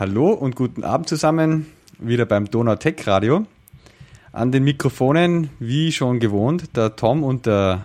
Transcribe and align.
Hallo 0.00 0.30
und 0.30 0.56
guten 0.56 0.82
Abend 0.82 1.08
zusammen, 1.10 1.66
wieder 1.98 2.24
beim 2.24 2.50
Donau 2.50 2.76
Tech 2.76 3.06
Radio. 3.06 3.46
An 4.32 4.50
den 4.50 4.64
Mikrofonen, 4.64 5.50
wie 5.58 5.92
schon 5.92 6.20
gewohnt, 6.20 6.74
der 6.74 6.96
Tom 6.96 7.22
und 7.22 7.44
der 7.44 7.84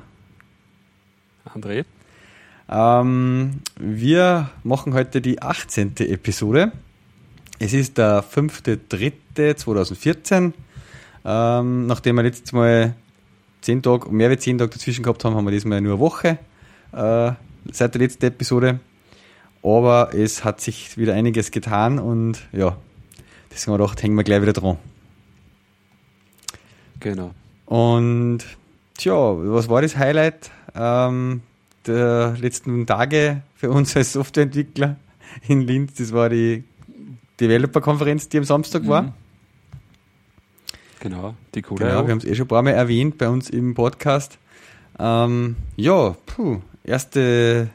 André. 1.54 1.84
Ähm, 2.70 3.60
wir 3.76 4.50
machen 4.64 4.94
heute 4.94 5.20
die 5.20 5.42
18. 5.42 5.98
Episode. 5.98 6.72
Es 7.60 7.74
ist 7.74 7.98
der 7.98 8.24
5.3.2014. 8.24 10.54
Ähm, 11.26 11.86
nachdem 11.86 12.16
wir 12.16 12.24
letztes 12.24 12.54
Mal 12.54 12.96
10 13.60 13.84
Tage, 13.84 14.10
mehr 14.10 14.30
als 14.30 14.44
10 14.44 14.60
Tage 14.60 14.72
dazwischen 14.72 15.04
gehabt 15.04 15.26
haben, 15.26 15.36
haben 15.36 15.44
wir 15.44 15.52
diesmal 15.52 15.82
nur 15.82 15.96
eine 15.96 16.00
Woche 16.00 16.38
äh, 16.94 17.34
seit 17.74 17.94
der 17.94 18.00
letzten 18.00 18.28
Episode. 18.28 18.80
Aber 19.66 20.14
es 20.14 20.44
hat 20.44 20.62
sich 20.62 20.96
wieder 20.96 21.16
einiges 21.16 21.50
getan 21.50 21.98
und 21.98 22.38
ja, 22.52 22.78
deswegen 23.50 23.74
haben 23.74 23.80
wir 23.80 23.86
gedacht, 23.86 24.04
hängen 24.04 24.16
wir 24.16 24.24
gleich 24.24 24.44
wieder 24.44 24.54
dran. 24.54 24.78
Genau. 27.00 27.32
Und 27.66 28.46
tja, 28.96 29.16
was 29.16 29.68
war 29.68 29.82
das 29.82 29.98
Highlight 29.98 30.52
ähm, 30.76 31.42
der 31.88 32.36
letzten 32.40 32.86
Tage 32.86 33.42
für 33.56 33.72
uns 33.72 33.98
als 33.98 34.14
Softwareentwickler 34.14 34.98
in 35.48 35.62
Linz? 35.62 35.96
Das 35.96 36.14
war 36.14 36.30
die 36.30 36.64
Developer-Konferenz, 37.40 38.30
die 38.30 38.38
am 38.38 38.44
Samstag 38.44 38.84
mhm. 38.84 38.88
war. 38.88 39.14
Genau, 41.00 41.34
die 41.56 41.64
coole. 41.64 41.86
Genau, 41.86 42.06
wir 42.06 42.12
haben 42.12 42.20
es 42.20 42.26
eh 42.26 42.36
schon 42.36 42.46
ein 42.46 42.50
paar 42.50 42.62
Mal 42.62 42.70
erwähnt 42.70 43.18
bei 43.18 43.30
uns 43.30 43.50
im 43.50 43.74
Podcast. 43.74 44.38
Ähm, 45.00 45.56
ja, 45.76 46.16
puh, 46.28 46.62
erste 46.84 47.72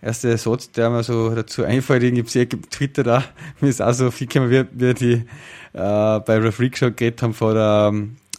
erste 0.00 0.36
Satz, 0.38 0.70
der 0.70 0.90
mir 0.90 1.02
so 1.02 1.34
dazu 1.34 1.64
einfällt, 1.64 2.02
ich 2.02 2.18
habe 2.18 2.26
es 2.26 2.32
Twitter 2.70 3.02
da, 3.02 3.24
mir 3.60 3.68
ist 3.68 3.82
auch 3.82 3.92
so 3.92 4.10
viel 4.10 4.26
gekommen, 4.26 4.50
wie, 4.50 4.64
wie 4.72 4.94
die 4.94 5.12
äh, 5.12 5.22
bei 5.72 6.38
Refreak 6.38 6.76
schon 6.76 6.94
geredet 6.94 7.22
haben 7.22 7.34
von 7.34 7.54
der 7.54 7.92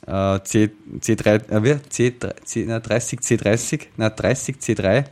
äh, 0.07 0.39
C, 0.43 0.69
C3, 0.99 1.49
äh, 1.49 1.63
wie? 1.63 1.73
C3, 1.73 2.43
C, 2.43 2.65
na, 2.67 2.80
30 2.80 3.19
C30, 3.19 3.87
na 3.97 4.09
30 4.09 4.55
C3. 4.57 4.97
Äh, 4.97 5.05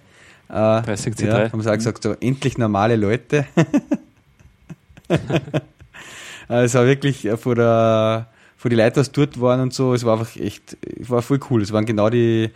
30 0.50 1.14
C3. 1.16 1.26
Ja, 1.26 1.52
haben 1.52 1.62
sie 1.62 1.70
auch 1.70 1.76
gesagt, 1.76 2.04
so 2.04 2.14
endlich 2.20 2.58
normale 2.58 2.96
Leute. 2.96 3.46
es 6.48 6.74
war 6.74 6.86
wirklich 6.86 7.28
von 7.38 7.56
der 7.56 8.28
von 8.58 8.70
die 8.70 8.76
Leute, 8.76 9.04
die 9.04 9.12
dort 9.12 9.40
waren 9.40 9.62
und 9.62 9.74
so, 9.74 9.94
es 9.94 10.04
war 10.04 10.20
einfach 10.20 10.36
echt, 10.36 10.78
es 11.00 11.10
war 11.10 11.22
voll 11.22 11.40
cool. 11.50 11.62
Es 11.62 11.72
waren 11.72 11.86
genau 11.86 12.10
die 12.10 12.50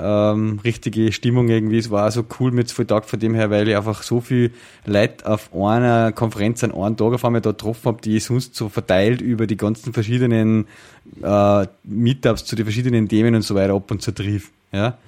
ähm, 0.00 0.60
richtige 0.62 1.10
Stimmung 1.12 1.48
irgendwie. 1.48 1.78
Es 1.78 1.90
war 1.90 2.10
so 2.10 2.24
cool 2.38 2.52
mit 2.52 2.70
voll 2.70 2.86
Tag 2.86 3.04
von 3.04 3.18
dem 3.18 3.34
her, 3.34 3.50
weil 3.50 3.68
ich 3.68 3.76
einfach 3.76 4.02
so 4.02 4.20
viel 4.20 4.52
Leute 4.86 5.26
auf 5.26 5.54
einer 5.54 6.12
Konferenz 6.12 6.62
an 6.62 6.72
einem 6.72 6.96
Tag 6.96 7.14
auf 7.14 7.24
einmal 7.24 7.40
da 7.40 7.50
getroffen 7.50 7.86
habe, 7.86 8.00
die 8.00 8.16
ich 8.16 8.24
sonst 8.24 8.54
so 8.54 8.68
verteilt 8.68 9.20
über 9.20 9.46
die 9.46 9.56
ganzen 9.56 9.92
verschiedenen 9.92 10.66
äh, 11.22 11.66
Meetups 11.82 12.44
zu 12.44 12.54
den 12.54 12.64
verschiedenen 12.64 13.08
Themen 13.08 13.34
und 13.34 13.42
so 13.42 13.54
weiter 13.54 13.74
ab 13.74 13.90
und 13.90 14.00
zu 14.00 14.12
triff. 14.12 14.52
Ja. 14.70 14.98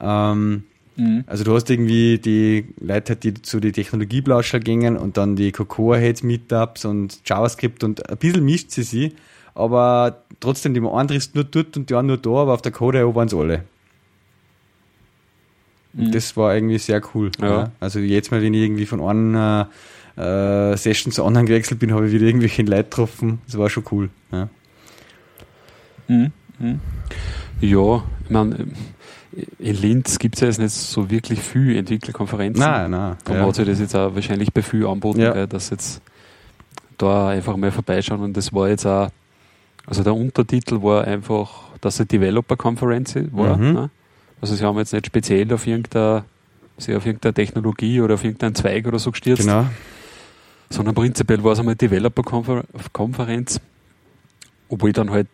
Ähm, 0.00 0.64
mhm. 0.96 1.24
Also 1.26 1.44
du 1.44 1.54
hast 1.54 1.70
irgendwie 1.70 2.18
die 2.18 2.66
Leute, 2.78 3.16
die 3.16 3.34
zu 3.34 3.58
den 3.58 3.72
Technologieblauscher 3.72 4.60
gingen 4.60 4.98
und 4.98 5.16
dann 5.16 5.36
die 5.36 5.50
Cocoa 5.50 5.96
Heads 5.96 6.22
Meetups 6.22 6.84
und 6.84 7.20
JavaScript 7.24 7.82
und 7.84 8.06
ein 8.10 8.18
bisschen 8.18 8.44
mischt 8.44 8.70
sie 8.70 8.82
sich, 8.82 9.14
aber 9.54 10.24
trotzdem, 10.40 10.74
die 10.74 10.86
einen 10.86 11.08
triffst 11.08 11.34
nur 11.34 11.44
dort 11.44 11.74
und 11.78 11.88
die 11.88 11.94
anderen 11.94 12.20
nur 12.22 12.34
da, 12.34 12.42
aber 12.42 12.52
auf 12.52 12.60
der 12.60 12.72
Code 12.72 13.14
waren 13.14 13.28
sie 13.28 13.38
alle. 13.38 13.64
Mhm. 15.96 16.12
Das 16.12 16.36
war 16.36 16.54
irgendwie 16.54 16.78
sehr 16.78 17.00
cool. 17.14 17.30
Ja. 17.40 17.48
ja. 17.48 17.70
Also 17.80 17.98
jetzt 17.98 18.30
mal, 18.30 18.42
wenn 18.42 18.54
ich 18.54 18.62
irgendwie 18.62 18.86
von 18.86 19.00
einer 19.00 19.70
äh, 20.16 20.76
Session 20.76 21.12
zur 21.12 21.26
anderen 21.26 21.46
gewechselt 21.46 21.80
bin, 21.80 21.92
habe 21.92 22.06
ich 22.06 22.12
wieder 22.12 22.26
irgendwelche 22.26 22.62
Leute 22.62 22.84
getroffen. 22.84 23.40
Das 23.46 23.58
war 23.58 23.70
schon 23.70 23.84
cool. 23.90 24.10
Ja, 24.30 24.48
mhm. 26.08 26.32
Mhm. 26.58 26.80
ja 27.60 28.04
ich 28.24 28.30
meine, 28.30 28.66
in 29.58 29.76
Linz 29.76 30.18
gibt 30.18 30.36
es 30.36 30.40
ja 30.40 30.46
jetzt 30.48 30.58
nicht 30.58 30.72
so 30.72 31.10
wirklich 31.10 31.40
viele 31.40 31.78
Entwicklerkonferenzen. 31.78 32.64
Nein, 32.64 32.90
nein. 32.90 33.16
Darum 33.24 33.42
ja. 33.42 33.48
hat 33.48 33.54
sich 33.54 33.66
das 33.66 33.80
jetzt 33.80 33.94
auch 33.94 34.14
wahrscheinlich 34.14 34.52
bei 34.52 34.62
viel 34.62 34.86
anboten, 34.86 35.20
ja. 35.20 35.46
dass 35.46 35.70
jetzt 35.70 36.00
da 36.96 37.28
einfach 37.28 37.56
mal 37.56 37.70
vorbeischauen 37.70 38.20
und 38.20 38.36
das 38.36 38.52
war 38.54 38.68
jetzt 38.68 38.86
auch, 38.86 39.10
also 39.86 40.02
der 40.02 40.14
Untertitel 40.14 40.82
war 40.82 41.04
einfach, 41.04 41.64
dass 41.80 42.00
eine 42.00 42.06
Developer-Konferenz 42.06 43.16
war. 43.32 43.56
Mhm. 43.56 43.72
Ne? 43.72 43.90
Also 44.46 44.54
sie 44.54 44.64
haben 44.64 44.78
jetzt 44.78 44.92
nicht 44.92 45.06
speziell 45.06 45.52
auf 45.52 45.66
irgendeine, 45.66 46.22
sie 46.78 46.94
auf 46.94 47.04
irgendeine 47.04 47.34
Technologie 47.34 48.00
oder 48.00 48.14
auf 48.14 48.22
irgendeinen 48.22 48.54
Zweig 48.54 48.86
oder 48.86 49.00
so 49.00 49.10
gestürzt. 49.10 49.42
Genau. 49.42 49.66
Sondern 50.70 50.94
prinzipiell 50.94 51.42
war 51.42 51.50
es 51.50 51.58
einmal 51.58 51.74
Developer-Konferenz, 51.74 53.60
obwohl 54.68 54.92
dann 54.92 55.10
halt 55.10 55.26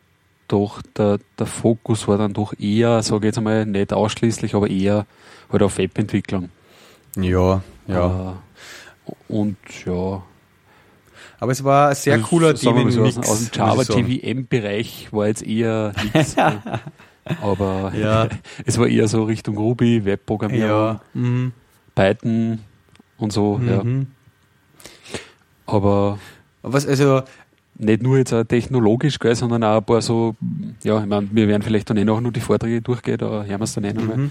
doch 0.49 0.81
der, 0.97 1.19
der 1.39 1.45
Fokus 1.45 2.09
war 2.09 2.17
dann 2.17 2.33
doch 2.33 2.59
eher, 2.59 3.03
sage 3.03 3.19
ich 3.19 3.25
jetzt 3.25 3.37
einmal, 3.37 3.67
nicht 3.67 3.93
ausschließlich, 3.93 4.55
aber 4.55 4.71
eher 4.71 5.05
halt 5.53 5.63
auf 5.63 5.77
Webentwicklung. 5.77 6.49
Ja, 7.19 7.63
ja. 7.87 8.41
Äh, 9.09 9.13
und 9.29 9.59
ja. 9.85 10.23
Aber 11.39 11.53
es 11.53 11.63
war 11.65 11.91
ein 11.91 11.97
sehr 11.97 12.15
also, 12.15 12.27
cooler 12.29 12.55
Thema. 12.55 12.91
So, 12.91 13.03
aus, 13.03 13.19
aus, 13.19 13.51
dem 13.51 13.59
Java 13.59 13.85
TVM-Bereich 13.85 15.13
war 15.13 15.27
jetzt 15.27 15.43
eher 15.43 15.93
nichts. 16.15 16.35
Aber 17.41 17.93
ja. 17.95 18.29
es 18.67 18.79
war 18.79 18.89
eher 18.89 19.09
so 19.09 19.25
Richtung 19.25 19.57
Ruby, 19.57 20.05
Webprogrammierung, 20.05 20.69
ja. 20.69 21.01
mhm. 21.15 21.53
Python 21.95 22.59
und 23.19 23.33
so, 23.33 23.59
mhm. 23.59 23.69
ja. 23.69 23.83
Aber 25.67 26.19
was, 26.63 26.87
also 26.87 27.23
nicht 27.79 28.03
nur 28.03 28.19
jetzt 28.19 28.35
technologisch, 28.49 29.19
gell, 29.19 29.35
sondern 29.35 29.65
auch 29.65 29.79
ein 29.79 29.85
paar 29.85 30.03
so, 30.03 30.35
ja, 30.83 31.01
ich 31.01 31.07
meine, 31.07 31.29
wir 31.33 31.49
werden 31.49 31.63
vielleicht 31.63 31.89
dann 31.91 31.97
eh 31.97 32.05
noch 32.05 32.21
nur 32.21 32.33
die 32.33 32.41
Vorträge 32.41 32.83
durchgehen, 32.83 33.19
da 33.19 33.45
hören 33.45 33.49
wir 33.49 33.61
es 33.61 33.75
dann 33.75 33.85
eh 33.85 33.93
nochmal. 33.93 34.17
Mhm. 34.17 34.31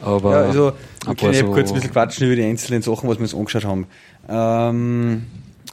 Aber 0.00 0.32
ja, 0.32 0.46
also, 0.48 0.72
wir 1.06 1.14
können 1.14 1.34
so 1.34 1.46
kurz 1.52 1.70
ein 1.70 1.74
bisschen 1.74 1.92
quatschen 1.92 2.26
über 2.26 2.36
die 2.36 2.42
einzelnen 2.42 2.82
Sachen, 2.82 3.08
was 3.08 3.18
wir 3.18 3.22
uns 3.22 3.34
angeschaut 3.34 3.64
haben. 3.64 3.86
Ähm, 4.28 5.22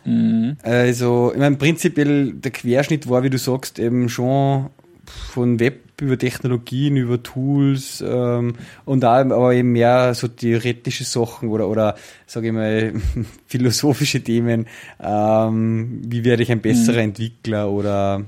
mhm. 0.06 0.58
Also, 0.62 1.32
ich 1.34 1.40
meine, 1.40 1.56
prinzipiell 1.56 2.34
der 2.34 2.52
Querschnitt 2.52 3.10
war, 3.10 3.24
wie 3.24 3.30
du 3.30 3.40
sagst, 3.40 3.80
eben 3.80 4.08
schon 4.08 4.70
von 5.10 5.60
Web 5.60 6.02
über 6.02 6.18
Technologien, 6.18 6.98
über 6.98 7.22
Tools 7.22 8.04
ähm, 8.06 8.56
und 8.86 9.06
auch, 9.06 9.18
aber 9.18 9.54
eben 9.54 9.72
mehr 9.72 10.14
so 10.14 10.28
theoretische 10.28 11.04
Sachen 11.04 11.50
oder, 11.50 11.68
oder 11.68 11.96
sage 12.26 12.48
ich 12.48 12.54
mal, 12.54 12.94
philosophische 13.48 14.22
Themen. 14.22 14.68
Ähm, 15.02 16.02
wie 16.06 16.24
werde 16.24 16.44
ich 16.44 16.52
ein 16.52 16.62
besserer 16.62 16.98
mhm. 16.98 17.10
Entwickler 17.10 17.70
oder, 17.70 18.24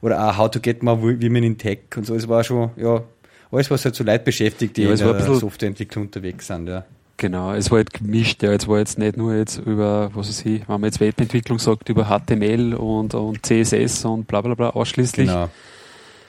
oder 0.00 0.28
auch 0.28 0.38
How 0.38 0.50
to 0.50 0.60
get 0.60 0.82
more 0.82 1.00
women 1.00 1.44
in 1.44 1.58
Tech 1.58 1.80
und 1.96 2.06
so. 2.06 2.14
Es 2.14 2.28
war 2.28 2.44
schon, 2.44 2.70
ja, 2.76 3.02
alles, 3.50 3.70
was 3.70 3.84
halt 3.84 3.94
so 3.94 4.04
Leute 4.04 4.24
beschäftigt, 4.24 4.76
die 4.76 4.82
ja, 4.82 4.90
in 4.90 4.98
der 4.98 5.20
Softwareentwicklung 5.20 6.06
unterwegs 6.06 6.46
sind, 6.46 6.68
ja. 6.68 6.84
Genau, 7.18 7.52
es 7.52 7.70
war 7.70 7.76
halt 7.76 7.92
gemischt, 7.92 8.42
ja. 8.42 8.52
Es 8.52 8.66
war 8.66 8.78
jetzt 8.78 8.98
nicht 8.98 9.16
nur 9.16 9.34
jetzt 9.34 9.58
über, 9.58 10.10
was 10.14 10.28
weiß 10.28 10.46
ich, 10.46 10.60
wenn 10.60 10.80
man 10.80 10.84
jetzt 10.84 10.98
Webentwicklung 10.98 11.60
sagt, 11.60 11.88
über 11.88 12.06
HTML 12.06 12.74
und, 12.74 13.14
und 13.14 13.46
CSS 13.46 14.06
und 14.06 14.26
bla 14.26 14.40
bla 14.40 14.54
bla 14.54 14.70
ausschließlich. 14.70 15.28
Genau 15.28 15.48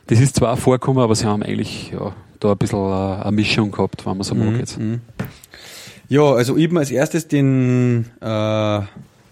das 0.08 0.19
ist 0.19 0.36
zwar 0.36 0.58
vorgekommen, 0.58 1.02
aber 1.02 1.16
sie 1.16 1.25
haben 1.25 1.44
eigentlich 1.44 1.91
ja, 1.91 2.14
da 2.40 2.52
ein 2.52 2.58
bisschen 2.58 2.80
eine 2.80 3.31
Mischung 3.31 3.72
gehabt, 3.72 4.06
wenn 4.06 4.18
man 4.18 4.24
so 4.24 4.36
mhm. 4.36 4.51
mag 4.51 4.60
jetzt. 4.60 4.80
Mhm. 4.80 5.01
Ja, 6.10 6.33
also 6.33 6.57
ich 6.57 6.68
habe 6.68 6.80
als 6.80 6.92
erstes 6.92 7.27
den 7.27 8.12
äh, 8.22 8.81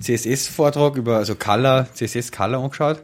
CSS-Vortrag 0.01 0.95
über 0.95 1.18
also 1.18 1.36
Color, 1.36 1.88
CSS 1.94 2.31
Color 2.31 2.63
angeschaut. 2.63 3.01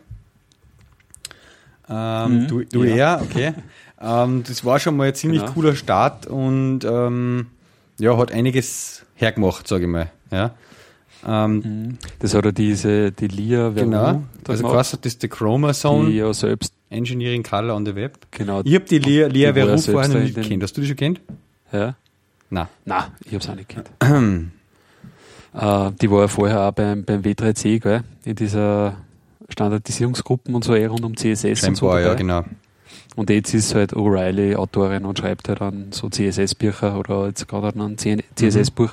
Ähm, 1.89 2.44
mhm, 2.44 2.47
du, 2.47 2.63
du 2.63 2.83
ja. 2.83 2.95
eher, 2.95 3.21
okay. 3.21 3.53
ähm, 4.01 4.44
das 4.47 4.65
war 4.65 4.80
schon 4.80 4.95
mal 4.97 5.07
ein 5.07 5.15
ziemlich 5.15 5.41
genau. 5.41 5.53
cooler 5.53 5.75
Start 5.75 6.27
und 6.27 6.83
ähm, 6.86 7.47
ja, 8.00 8.18
hat 8.18 8.31
einiges 8.31 9.06
hergemacht, 9.15 9.68
sage 9.68 9.83
ich 9.83 9.89
mal. 9.89 10.12
Ja. 10.31 10.56
Ähm, 11.25 11.55
mhm. 11.55 11.97
das 12.19 12.33
hat 12.33 12.45
ja 12.45 12.51
diese, 12.51 13.11
die 13.11 13.27
Lia 13.27 13.69
Genau, 13.69 14.23
also 14.47 14.63
quasi 14.63 14.97
das 14.97 15.13
ist 15.13 15.23
die 15.23 15.27
Chromosome. 15.27 16.09
Die 16.09 16.17
ja 16.17 16.33
selbst 16.33 16.73
Engineering 16.89 17.43
Color 17.43 17.75
on 17.75 17.85
the 17.85 17.95
Web. 17.95 18.17
Genau. 18.31 18.61
Ich 18.63 18.75
habe 18.75 18.85
die 18.85 18.99
Lia, 18.99 19.27
Lia 19.27 19.53
Veru 19.53 19.77
vorher 19.77 20.09
noch 20.09 20.19
nicht 20.21 20.41
kennt. 20.41 20.63
Hast 20.63 20.77
du 20.77 20.81
die 20.81 20.87
schon 20.87 20.95
kennt? 20.95 21.21
Ja. 21.71 21.95
Nein. 22.49 22.67
Nein, 22.85 23.03
ich 23.25 23.33
habe 23.33 23.37
es 23.37 23.49
auch 23.49 23.55
nicht 23.55 23.69
kennt. 23.69 23.89
äh, 25.53 25.91
die 26.01 26.11
war 26.11 26.21
ja 26.21 26.27
vorher 26.27 26.61
auch 26.61 26.71
beim, 26.71 27.03
beim 27.03 27.21
W3C, 27.21 27.79
gell? 27.79 28.03
In 28.23 28.35
dieser 28.35 28.97
Standardisierungsgruppen 29.49 30.55
und 30.55 30.63
so 30.63 30.75
eher 30.75 30.89
rund 30.89 31.03
um 31.03 31.15
CSS 31.15 31.59
Scheinbar, 31.59 31.67
und 31.69 31.75
so. 31.75 31.87
Dabei. 31.87 32.01
ja, 32.01 32.13
genau. 32.13 32.43
Und 33.17 33.31
jetzt 33.31 33.51
ist 33.55 33.73
halt 33.73 33.93
O'Reilly 33.93 34.55
Autorin 34.55 35.03
und 35.03 35.17
schreibt 35.17 35.49
halt 35.49 35.59
an 35.59 35.87
so 35.89 36.07
CSS-Bücher 36.07 36.99
oder 36.99 37.25
jetzt 37.25 37.47
gerade 37.47 37.69
an 37.69 37.81
ein 37.81 37.97
CSS-Buch. 37.97 38.91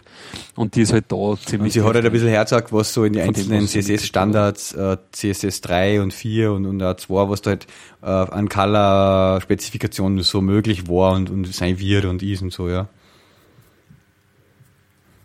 Und 0.56 0.76
die 0.76 0.80
ist 0.80 0.94
halt 0.94 1.12
da 1.12 1.36
ziemlich. 1.36 1.60
Und 1.60 1.70
sie 1.72 1.82
hat 1.82 1.94
halt 1.94 2.06
ein 2.06 2.10
bisschen 2.10 2.28
hergezeigt, 2.28 2.72
was 2.72 2.94
so 2.94 3.04
in 3.04 3.12
die 3.12 3.20
einzelnen 3.20 3.68
CSS-Standards, 3.68 4.72
äh, 4.72 4.96
CSS 5.12 5.60
3 5.60 6.00
und 6.00 6.14
4 6.14 6.52
und, 6.52 6.64
und 6.64 6.82
auch 6.82 6.96
2, 6.96 7.28
was 7.28 7.42
da 7.42 7.50
halt 7.50 7.66
äh, 8.02 8.06
an 8.06 8.48
Color-Spezifikationen 8.48 10.22
so 10.22 10.40
möglich 10.40 10.88
war 10.88 11.12
und, 11.12 11.28
und 11.28 11.46
sein 11.54 11.78
wird 11.78 12.06
und 12.06 12.22
ist 12.22 12.40
und 12.40 12.50
so, 12.50 12.70
ja. 12.70 12.88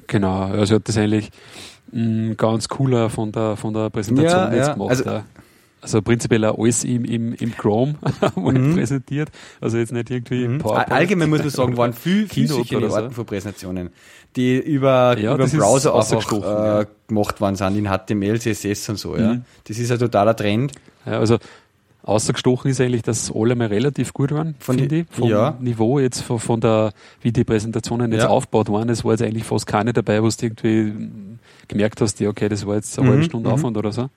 Genau, 0.08 0.42
also 0.42 0.76
hat 0.76 0.90
das 0.90 0.98
eigentlich 0.98 1.30
mh, 1.94 2.32
mm, 2.32 2.36
ganz 2.36 2.68
cooler 2.68 3.10
von 3.10 3.32
der, 3.32 3.56
von 3.56 3.74
der 3.74 3.90
Präsentation 3.92 4.52
ja, 4.52 4.54
jetzt 4.54 4.68
ja. 4.68 4.74
gemacht. 4.74 4.90
Also, 4.90 5.24
also 5.82 6.02
prinzipiell 6.02 6.44
auch 6.46 6.58
alles 6.58 6.84
im, 6.84 7.06
im, 7.06 7.34
im 7.34 7.56
Chrome 7.56 7.96
Mhm. 8.36 8.76
präsentiert. 8.76 9.30
Also 9.62 9.78
jetzt 9.78 9.92
nicht 9.94 10.10
irgendwie 10.10 10.44
im 10.44 10.54
Mhm. 10.56 10.58
PowerPoint. 10.60 10.92
Allgemein 10.92 11.30
muss 11.30 11.40
man 11.40 11.50
sagen, 11.52 11.78
waren 11.78 11.94
viel, 11.94 12.28
viel 12.28 12.48
so. 12.48 12.64
Arten 12.94 13.12
von 13.12 13.26
Präsentationen, 13.26 13.90
die 14.36 14.58
über, 14.58 15.18
Ja, 15.18 15.36
über 15.36 15.46
den 15.46 15.58
Browser 15.58 15.94
einfach 15.96 16.16
ausgestochen, 16.16 16.44
äh, 16.44 16.68
ja. 16.82 16.86
gemacht 17.08 17.40
worden 17.42 17.56
sind, 17.56 17.78
in 17.78 17.86
HTML, 17.88 18.40
CSS 18.40 18.90
und 18.90 18.96
so. 18.98 19.16
Ja. 19.18 19.34
Mhm. 19.36 19.46
Das 19.68 19.78
ist 19.80 19.92
ein 19.92 20.00
totaler 20.00 20.36
Trend. 20.36 20.74
Ja, 21.06 21.20
also 21.20 21.38
ausgestochen 22.04 22.72
ist 22.72 22.82
eigentlich, 22.82 23.04
dass 23.04 23.32
alle 23.34 23.56
mal 23.56 23.68
relativ 23.68 24.14
gut 24.14 24.32
waren, 24.32 24.56
Von 24.60 24.80
finde 24.80 24.96
ich. 25.00 25.06
Vom 25.12 25.30
ja. 25.30 25.58
Niveau 25.60 26.00
jetzt 26.00 26.22
von, 26.22 26.40
von 26.40 26.60
der, 26.60 26.92
wie 27.22 27.32
die 27.32 27.44
Präsentationen 27.44 28.12
jetzt 28.12 28.24
Ja. 28.24 28.30
aufgebaut 28.30 28.70
waren. 28.72 28.90
Es 28.90 29.04
war 29.06 29.12
jetzt 29.12 29.22
eigentlich 29.22 29.44
fast 29.44 29.68
keine 29.68 29.94
dabei, 29.94 30.24
wo 30.24 30.28
du 30.28 30.34
irgendwie 30.42 30.94
gemerkt 31.68 32.02
hast, 32.02 32.20
ja, 32.20 32.30
okay, 32.30 32.50
das 32.50 32.66
war 32.66 32.76
jetzt 32.76 32.98
eine 32.98 33.08
Mhm, 33.08 33.12
halbe 33.12 33.24
Stunde 33.26 33.50
mhm. 33.50 33.56
Aufwand 33.56 33.78
oder 33.78 33.92
so. 33.92 34.10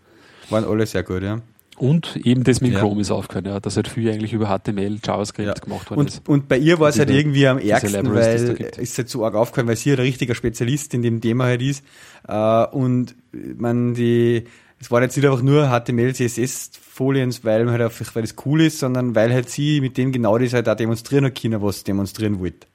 Waren 0.53 0.65
alle 0.65 0.87
sehr 0.87 1.03
gut, 1.03 1.23
ja. 1.23 1.41
Und 1.79 2.17
eben 2.25 2.45
das 2.45 2.61
mit 2.61 2.73
Ja. 2.73 2.81
Chrome 2.81 3.01
ist 3.01 3.11
aufgehört, 3.11 3.47
ja, 3.47 3.59
dass 3.59 3.77
halt 3.77 3.89
viel 3.89 4.09
eigentlich 4.11 4.33
über 4.35 4.47
HTML, 4.47 4.99
JavaScript 5.05 5.49
Ja. 5.49 5.55
gemacht 5.55 5.91
worden 5.91 6.07
ist. 6.07 6.19
Und, 6.29 6.43
und 6.43 6.49
bei 6.49 6.59
ihr 6.59 6.79
war 6.79 6.91
es 6.91 6.99
halt 6.99 7.11
irgendwie 7.11 7.47
am 7.49 7.59
ärgsten, 7.59 8.15
weil 8.15 8.69
ist 8.79 8.99
halt 8.99 9.09
so 9.09 9.25
arg 9.25 9.35
aufgefallen, 9.35 9.69
weil 9.69 9.77
sie 9.77 9.91
halt 9.91 9.99
ein 10.01 10.05
richtiger 10.07 10.35
Spezialist 10.35 10.95
in 10.95 11.03
dem 11.03 11.21
Thema 11.21 11.45
halt 11.45 11.63
ist. 11.63 11.83
Äh, 12.29 12.67
und 12.67 13.17
man 13.57 13.95
die, 13.95 14.45
es 14.79 14.91
waren 14.91 15.03
jetzt 15.03 15.17
nicht 15.17 15.27
einfach 15.27 15.43
nur 15.43 15.69
HTML, 15.69 16.15
CSS 16.15 16.71
Folien, 16.81 17.35
weil 17.43 17.65
man 17.65 17.73
halt 17.73 17.83
einfach, 17.85 18.15
weil 18.15 18.25
es 18.25 18.37
cool 18.45 18.61
ist, 18.61 18.79
sondern 18.79 19.15
weil 19.15 19.33
halt 19.33 19.49
sie 19.49 19.81
mit 19.81 19.97
dem 19.97 20.13
genau 20.13 20.37
das 20.39 20.53
halt 20.53 20.69
auch 20.69 20.77
demonstrieren 20.77 21.25
hat 21.25 21.41
können, 21.41 21.63
was 21.63 21.85
demonstrieren 21.85 22.39
wollte. 22.39 22.67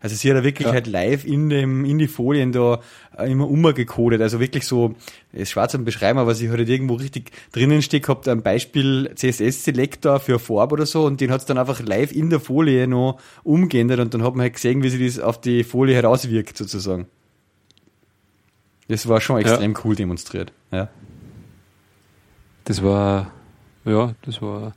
Also 0.00 0.14
sie 0.14 0.28
hat 0.30 0.36
ja 0.36 0.44
wirklich 0.44 0.66
Ja. 0.68 0.74
halt 0.74 0.86
live 0.86 1.24
in 1.24 1.48
dem, 1.48 1.84
in 1.84 1.98
die 1.98 2.06
Folien 2.08 2.52
da 2.52 2.80
äh, 3.18 3.30
immer 3.30 3.48
umgecodet. 3.48 4.20
Also 4.20 4.40
wirklich 4.40 4.66
so, 4.66 4.94
ist 5.32 5.50
schwarz 5.50 5.74
am 5.74 5.84
Beschreiben, 5.84 6.18
aber 6.18 6.34
sie 6.34 6.50
hat 6.50 6.58
halt 6.58 6.68
irgendwo 6.68 6.94
richtig 6.94 7.30
drinnen 7.52 7.82
steht 7.82 8.04
gehabt, 8.04 8.28
ein 8.28 8.42
Beispiel 8.42 9.10
CSS-Selektor 9.14 10.20
für 10.20 10.38
Farbe 10.38 10.74
oder 10.74 10.86
so 10.86 11.04
und 11.06 11.20
den 11.20 11.30
hat 11.30 11.40
es 11.40 11.46
dann 11.46 11.58
einfach 11.58 11.80
live 11.80 12.12
in 12.12 12.30
der 12.30 12.40
Folie 12.40 12.86
noch 12.86 13.18
umgeändert 13.42 14.00
und 14.00 14.12
dann 14.14 14.22
hat 14.22 14.34
man 14.34 14.42
halt 14.42 14.54
gesehen, 14.54 14.82
wie 14.82 14.88
sich 14.90 15.14
das 15.14 15.22
auf 15.22 15.40
die 15.40 15.64
Folie 15.64 15.94
herauswirkt 15.94 16.56
sozusagen. 16.56 17.06
Das 18.88 19.08
war 19.08 19.20
schon 19.20 19.38
extrem 19.40 19.74
cool 19.84 19.96
demonstriert. 19.96 20.52
Ja. 20.70 20.88
Das 22.64 22.82
war, 22.82 23.32
ja, 23.84 24.14
das 24.22 24.42
war 24.42 24.74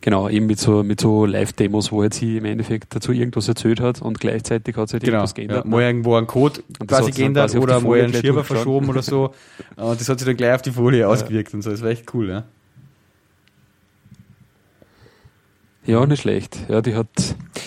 genau 0.00 0.28
eben 0.28 0.46
mit 0.46 0.58
so, 0.60 0.82
mit 0.82 1.00
so 1.00 1.26
Live-Demos, 1.26 1.90
wo 1.92 2.02
halt 2.02 2.14
sie 2.14 2.36
im 2.38 2.44
Endeffekt 2.44 2.94
dazu 2.94 3.12
irgendwas 3.12 3.48
erzählt 3.48 3.80
hat 3.80 4.00
und 4.00 4.20
gleichzeitig 4.20 4.76
hat 4.76 4.88
sie 4.88 4.94
halt 4.94 5.02
Genau. 5.04 5.16
irgendwas 5.18 5.30
Ja, 5.30 5.34
geändert. 5.34 5.64
mal 5.66 5.82
irgendwo 5.82 6.14
einen 6.16 6.26
Code 6.26 6.62
quasi 6.86 7.10
geändert 7.10 7.46
quasi 7.50 7.58
oder 7.58 7.80
mal 7.80 8.00
einen 8.00 8.14
Schirmer 8.14 8.44
verschoben 8.44 8.88
oder 8.88 9.02
so. 9.02 9.32
Und 9.76 10.00
das 10.00 10.08
hat 10.08 10.18
sich 10.18 10.26
dann 10.26 10.36
gleich 10.36 10.54
auf 10.54 10.62
die 10.62 10.70
Folie 10.72 11.06
ausgewirkt 11.08 11.52
und 11.54 11.62
so. 11.62 11.70
Das 11.70 11.82
war 11.82 11.90
echt 11.90 12.12
cool, 12.14 12.28
ja. 12.28 12.44
Ja, 15.86 16.04
nicht 16.06 16.20
schlecht. 16.20 16.58
Ja, 16.68 16.82
die 16.82 16.94
hat, 16.94 17.08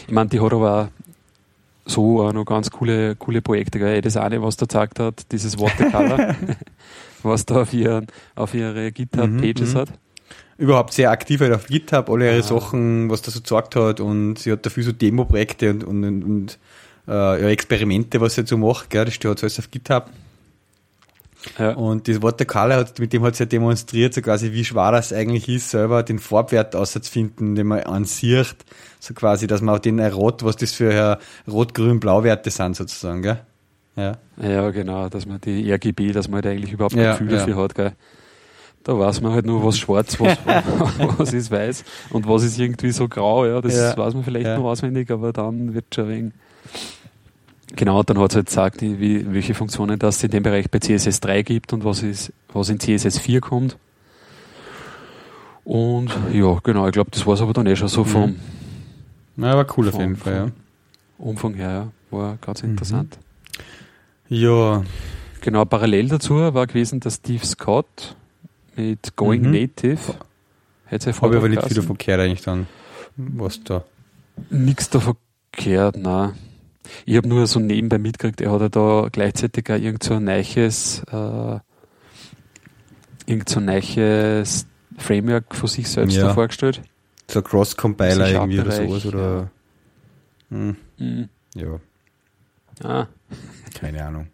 ich 0.07 0.11
meine, 0.13 0.29
die 0.29 0.39
hat 0.39 0.53
aber 0.53 0.83
auch 0.83 0.87
so 1.89 2.21
auch 2.21 2.33
noch 2.33 2.45
ganz 2.45 2.69
coole, 2.69 3.15
coole 3.15 3.41
Projekte. 3.41 3.79
Gell? 3.79 4.01
Das 4.01 4.15
eine, 4.15 4.41
was 4.43 4.55
da 4.57 4.65
gezeigt 4.65 4.99
hat, 4.99 5.31
dieses 5.31 5.59
Watercolor, 5.59 6.35
was 7.23 7.45
da 7.45 7.63
auf, 7.63 7.73
ihren, 7.73 8.07
auf 8.35 8.53
ihre 8.53 8.91
GitHub-Pages 8.91 9.73
Mhm, 9.73 9.77
hat. 9.79 9.89
Überhaupt 10.61 10.93
sehr 10.93 11.11
aktiv 11.11 11.41
halt 11.41 11.53
auf 11.53 11.67
GitHub, 11.67 12.09
alle 12.09 12.25
ihre 12.31 12.39
Ah. 12.39 12.43
Sachen, 12.43 13.09
was 13.09 13.21
da 13.21 13.31
so 13.31 13.39
gezeigt 13.39 13.75
hat 13.75 13.99
und 13.99 14.37
sie 14.39 14.51
hat 14.51 14.65
dafür 14.65 14.83
so 14.83 14.91
Demo-Projekte 14.91 15.71
und, 15.71 15.83
und, 15.83 16.03
und, 16.03 16.23
und 16.23 16.59
äh, 17.07 17.41
ja, 17.41 17.49
Experimente, 17.49 18.21
was 18.21 18.35
sie 18.35 18.45
so 18.45 18.57
macht, 18.57 18.89
gell, 18.89 19.05
das 19.05 19.13
steht 19.15 19.41
alles 19.43 19.59
auf 19.59 19.71
GitHub. 19.71 20.05
Ja. 21.57 21.71
Und 21.73 22.07
das 22.07 22.21
Watercolor 22.21 22.77
hat, 22.77 22.99
mit 22.99 23.13
dem 23.13 23.23
hat 23.23 23.35
sie 23.35 23.43
ja 23.43 23.47
demonstriert, 23.47 24.13
so 24.13 24.21
quasi, 24.21 24.51
wie 24.51 24.63
schwer 24.63 24.91
das 24.91 25.11
eigentlich 25.11 25.49
ist, 25.49 25.71
selber 25.71 26.03
den 26.03 26.19
Farbwert 26.19 26.75
auszufinden, 26.75 27.55
den 27.55 27.65
man 27.65 27.79
ansieht, 27.81 28.55
so 28.99 29.15
quasi, 29.15 29.47
dass 29.47 29.61
man 29.61 29.75
auch 29.75 29.79
den 29.79 29.99
Rot, 29.99 30.43
was 30.43 30.55
das 30.57 30.71
für 30.73 30.93
äh, 30.93 31.17
Rot-Grün-Blau-Werte 31.49 32.51
sind, 32.51 32.75
sozusagen, 32.75 33.23
gell? 33.23 33.39
Ja. 33.95 34.17
Ja, 34.41 34.69
genau, 34.69 35.09
dass 35.09 35.25
man 35.25 35.41
die 35.41 35.69
RGB, 35.71 36.11
dass 36.11 36.27
man 36.27 36.43
halt 36.43 36.45
eigentlich 36.45 36.73
überhaupt 36.73 36.93
Ja, 36.93 37.15
kein 37.15 37.27
Gefühl 37.27 37.31
ja. 37.31 37.39
dafür 37.39 37.55
hat. 37.63 37.75
Gell. 37.75 37.91
Da 38.83 38.97
weiß 38.97 39.21
man 39.21 39.33
halt 39.33 39.45
nur, 39.45 39.63
was 39.63 39.77
schwarz, 39.77 40.19
was, 40.19 40.37
was 41.19 41.33
ist 41.33 41.51
weiß 41.51 41.83
und 42.11 42.27
was 42.27 42.43
ist 42.43 42.57
irgendwie 42.59 42.91
so 42.91 43.07
grau. 43.07 43.45
Ja, 43.45 43.61
das 43.61 43.75
Ja, 43.75 43.95
weiß 43.97 44.13
man 44.15 44.23
vielleicht 44.23 44.47
ja. 44.47 44.57
noch 44.57 44.65
auswendig, 44.65 45.11
aber 45.11 45.31
dann 45.33 45.73
wird 45.73 45.85
schon 45.93 46.09
wegen. 46.09 46.33
Genau, 47.75 48.03
dann 48.03 48.19
hat 48.19 48.31
es 48.31 48.35
halt 48.35 48.47
gesagt, 48.47 48.81
wie, 48.81 49.31
welche 49.33 49.53
Funktionen 49.53 49.97
das 49.97 50.21
in 50.23 50.31
dem 50.31 50.43
Bereich 50.43 50.69
bei 50.69 50.79
CSS 50.79 51.21
3 51.21 51.41
gibt 51.43 51.71
und 51.73 51.85
was, 51.85 52.03
ist, 52.03 52.33
was 52.51 52.69
in 52.69 52.79
CSS 52.79 53.17
4 53.19 53.39
kommt. 53.39 53.77
Und 55.63 56.09
ja, 56.33 56.57
genau, 56.63 56.87
ich 56.87 56.91
glaube, 56.93 57.11
das 57.11 57.25
war 57.25 57.35
es 57.35 57.41
aber 57.41 57.53
dann 57.53 57.67
eh 57.67 57.75
schon 57.75 57.87
so 57.87 58.03
vom 58.03 58.35
Na, 59.35 59.55
war 59.55 59.65
cool 59.77 59.87
auf 59.89 59.97
jeden 59.99 60.15
Fall, 60.15 60.33
ja. 60.33 60.47
Umfang 61.17 61.53
her. 61.53 61.91
Ja. 62.11 62.17
War 62.17 62.37
ganz 62.41 62.63
Mhm. 62.63 62.71
interessant. 62.71 63.17
Ja, 64.27 64.83
Genau, 65.43 65.65
parallel 65.65 66.07
dazu 66.09 66.35
war 66.35 66.67
gewesen, 66.67 66.99
dass 66.99 67.15
Steve 67.15 67.43
Scott 67.43 68.15
mit 68.75 69.15
Going 69.15 69.41
Mhm. 69.43 69.51
Native 69.51 69.99
hat 70.87 71.01
sein 71.03 71.13
habe 71.21 71.33
ich 71.33 71.37
aber 71.37 71.49
nicht 71.49 71.77
davon 71.77 71.97
gehört 71.97 72.19
eigentlich 72.21 72.41
dann, 72.41 72.67
was 73.15 73.63
da. 73.63 73.83
Nichts 74.49 74.89
davon 74.89 75.15
gehört, 75.51 75.97
nein. 75.97 76.33
Ich 77.05 77.15
habe 77.15 77.27
nur 77.27 77.47
so 77.47 77.59
nebenbei 77.59 77.97
mitgekriegt, 77.97 78.41
er 78.41 78.51
hat 78.51 78.61
ja 78.61 78.69
da 78.69 79.07
gleichzeitig 79.11 79.69
auch 79.71 79.75
irgend 79.77 80.03
so 80.03 80.15
ein 80.15 80.23
neues, 80.25 81.03
äh, 81.11 81.59
irgend 83.25 83.47
so 83.49 83.59
ein 83.59 83.65
neues 83.65 84.65
Framework 84.97 85.55
von 85.55 85.69
sich 85.69 85.87
selbst 85.87 86.15
Ja. 86.17 86.27
da 86.27 86.33
vorgestellt. 86.33 86.81
So 87.29 87.39
ein 87.39 87.43
Cross-Compiler 87.45 88.29
irgendwie 88.29 88.59
oder 88.59 88.71
sowas 88.71 89.05
oder. 89.05 89.51
Hm, 90.49 90.75
Mhm. 90.97 91.29
ja, 91.55 91.79
Ah, 92.83 93.07
keine 93.75 94.03
Ahnung. 94.03 94.27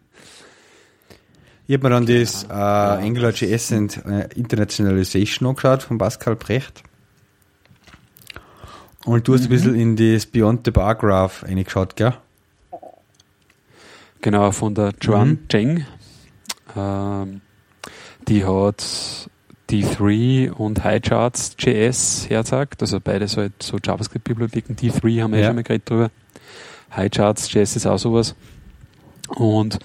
Ich 1.68 1.74
habe 1.74 1.84
mir 1.86 1.90
dann 1.90 2.06
das 2.06 2.44
äh, 2.44 2.52
AngularJS 2.52 3.72
and 3.72 4.06
äh, 4.06 4.28
Internationalization 4.34 5.46
angeschaut 5.50 5.82
von 5.82 5.98
Pascal 5.98 6.34
Brecht. 6.34 6.82
Und 9.04 9.28
du 9.28 9.34
hast 9.34 9.42
ein 9.42 9.48
bisschen 9.50 9.74
in 9.74 9.94
das 9.94 10.24
Beyond 10.24 10.62
the 10.64 10.70
Bar 10.70 10.94
Graph 10.94 11.42
reingeschaut, 11.44 11.94
gell? 11.94 12.14
genau, 14.22 14.50
von 14.50 14.74
der 14.74 14.94
Joan 14.98 15.28
Mhm. 15.28 15.48
Cheng. 15.48 15.86
Ähm, 16.74 17.42
die 18.28 18.46
hat 18.46 19.28
D3 19.68 20.50
und 20.50 20.82
Highcharts.js 20.82 22.30
herzeigt, 22.30 22.80
also 22.80 22.98
beides 22.98 23.36
halt 23.36 23.62
so 23.62 23.76
JavaScript-Bibliotheken. 23.76 24.72
D3 24.74 25.22
haben 25.22 25.32
wir 25.32 25.40
ja. 25.40 25.46
Schon 25.48 25.56
mal 25.56 25.64
geredet 25.64 25.90
drüber. 25.90 26.10
Highcharts.js 26.96 27.76
ist 27.76 27.86
auch 27.86 27.98
sowas. 27.98 28.34
Und 29.28 29.78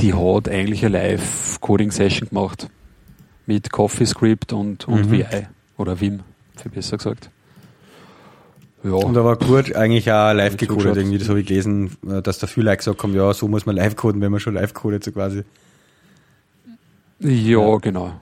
die 0.00 0.14
hat 0.14 0.48
eigentlich 0.48 0.84
eine 0.84 0.98
Live-Coding-Session 0.98 2.28
gemacht. 2.30 2.68
Mit 3.46 3.70
CoffeeScript 3.72 4.52
und, 4.52 4.86
und 4.88 5.06
Mhm. 5.06 5.12
VI. 5.12 5.46
Oder 5.76 6.00
Vim, 6.00 6.20
viel 6.56 6.70
besser 6.70 6.96
gesagt. 6.98 7.30
Ja. 8.84 8.92
Und 8.92 9.14
da 9.14 9.24
war 9.24 9.36
gut 9.36 9.74
eigentlich 9.74 10.10
auch 10.10 10.32
live 10.32 10.56
gecodet 10.56 10.96
irgendwie. 10.96 11.18
Das 11.18 11.28
habe 11.28 11.40
ich 11.40 11.46
gelesen, 11.46 11.96
äh, 12.08 12.22
dass 12.22 12.38
da 12.38 12.46
viele 12.46 12.66
Leute 12.66 12.78
gesagt 12.78 13.02
haben, 13.02 13.14
ja, 13.14 13.32
so 13.34 13.46
muss 13.48 13.66
man 13.66 13.76
live 13.76 13.94
coden, 13.96 14.20
wenn 14.22 14.30
man 14.30 14.40
schon 14.40 14.54
live 14.54 14.72
codet, 14.72 15.04
so 15.04 15.12
quasi. 15.12 15.42
Ja, 17.18 17.76
genau. 17.76 18.12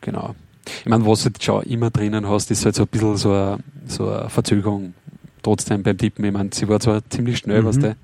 Genau. 0.00 0.34
Ich 0.80 0.86
meine, 0.86 1.06
was 1.06 1.22
du 1.22 1.28
jetzt 1.28 1.42
schon 1.44 1.62
immer 1.64 1.90
drinnen 1.90 2.28
hast, 2.28 2.50
ist 2.50 2.64
halt 2.64 2.74
so 2.74 2.82
ein 2.82 2.88
bisschen 2.88 3.16
so 3.16 3.32
eine, 3.32 3.58
so 3.86 4.08
eine 4.10 4.28
Verzögerung 4.28 4.94
trotzdem 5.42 5.82
beim 5.82 5.96
Tippen. 5.96 6.24
Ich 6.24 6.32
meine, 6.32 6.50
sie 6.52 6.68
war 6.68 6.80
zwar 6.80 7.00
ziemlich 7.10 7.38
schnell, 7.38 7.62
Mhm. 7.62 7.66
was 7.66 7.78
der. 7.78 7.96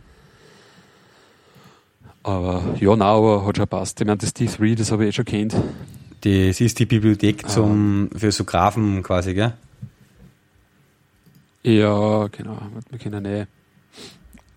Aber 2.25 2.63
ja, 2.81 2.91
nein, 2.97 3.03
aber 3.03 3.47
hat 3.47 3.57
schon 3.59 3.69
passt. 3.69 4.01
Ich 4.01 4.07
meine, 4.07 4.17
das 4.19 4.35
D3, 4.35 4.75
das 4.75 4.91
habe 4.91 5.05
ich 5.05 5.11
eh 5.11 5.13
schon 5.13 5.25
kennt. 5.27 5.55
Das 6.23 6.61
ist 6.61 6.79
die 6.79 6.87
Bibliothek 6.87 7.45
Ah. 7.45 7.49
zum, 7.49 8.09
für 8.17 8.33
so 8.33 8.45
Graphen 8.45 9.03
quasi, 9.03 9.35
gell? 9.35 9.53
Ja, 11.63 12.27
genau. 12.29 12.59
Wir 12.91 12.99
können 12.99 13.25
eh 13.27 13.47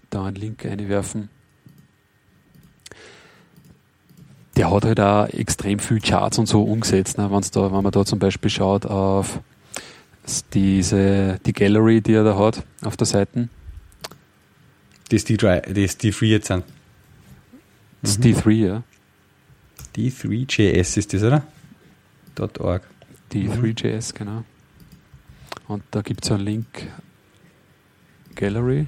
da 0.09 0.25
einen 0.25 0.37
Link 0.37 0.65
einwerfen. 0.65 1.29
Der 4.55 4.71
hat 4.71 4.85
halt 4.85 4.99
auch 4.99 5.27
extrem 5.27 5.79
viel 5.79 5.99
Charts 5.99 6.39
und 6.39 6.47
so 6.47 6.63
umgesetzt. 6.63 7.17
Ne? 7.17 7.29
Wenn's 7.29 7.51
da, 7.51 7.71
wenn 7.71 7.83
man 7.83 7.91
da 7.91 8.05
zum 8.05 8.17
Beispiel 8.17 8.49
schaut 8.49 8.85
auf 8.85 9.39
diese, 10.53 11.39
die 11.45 11.53
Gallery, 11.53 12.01
die 12.01 12.13
er 12.13 12.23
da 12.23 12.37
hat 12.37 12.63
auf 12.83 12.97
der 12.97 13.07
Seite, 13.07 13.49
Das 15.09 15.25
die 15.25 15.37
das 15.37 15.97
die 15.97 16.11
free 16.11 16.31
jetzt 16.31 16.47
sind. 16.47 16.63
Das 18.01 18.17
mhm. 18.17 18.25
ist 18.25 18.45
D3, 18.45 18.51
ja. 18.51 18.83
D3JS 19.95 20.97
ist 20.97 21.13
das, 21.13 21.23
oder? 21.23 21.43
.org. 22.59 22.83
D3JS, 23.31 24.13
genau. 24.13 24.43
Und 25.67 25.83
da 25.91 26.01
gibt 26.01 26.23
es 26.23 26.31
einen 26.31 26.45
Link 26.45 26.87
Gallery 28.35 28.87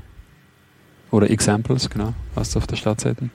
oder 1.12 1.30
Examples, 1.30 1.90
genau, 1.90 2.14
hast 2.36 2.54
du 2.54 2.60
auf 2.60 2.68
der 2.68 2.76
Startseite. 2.76 3.30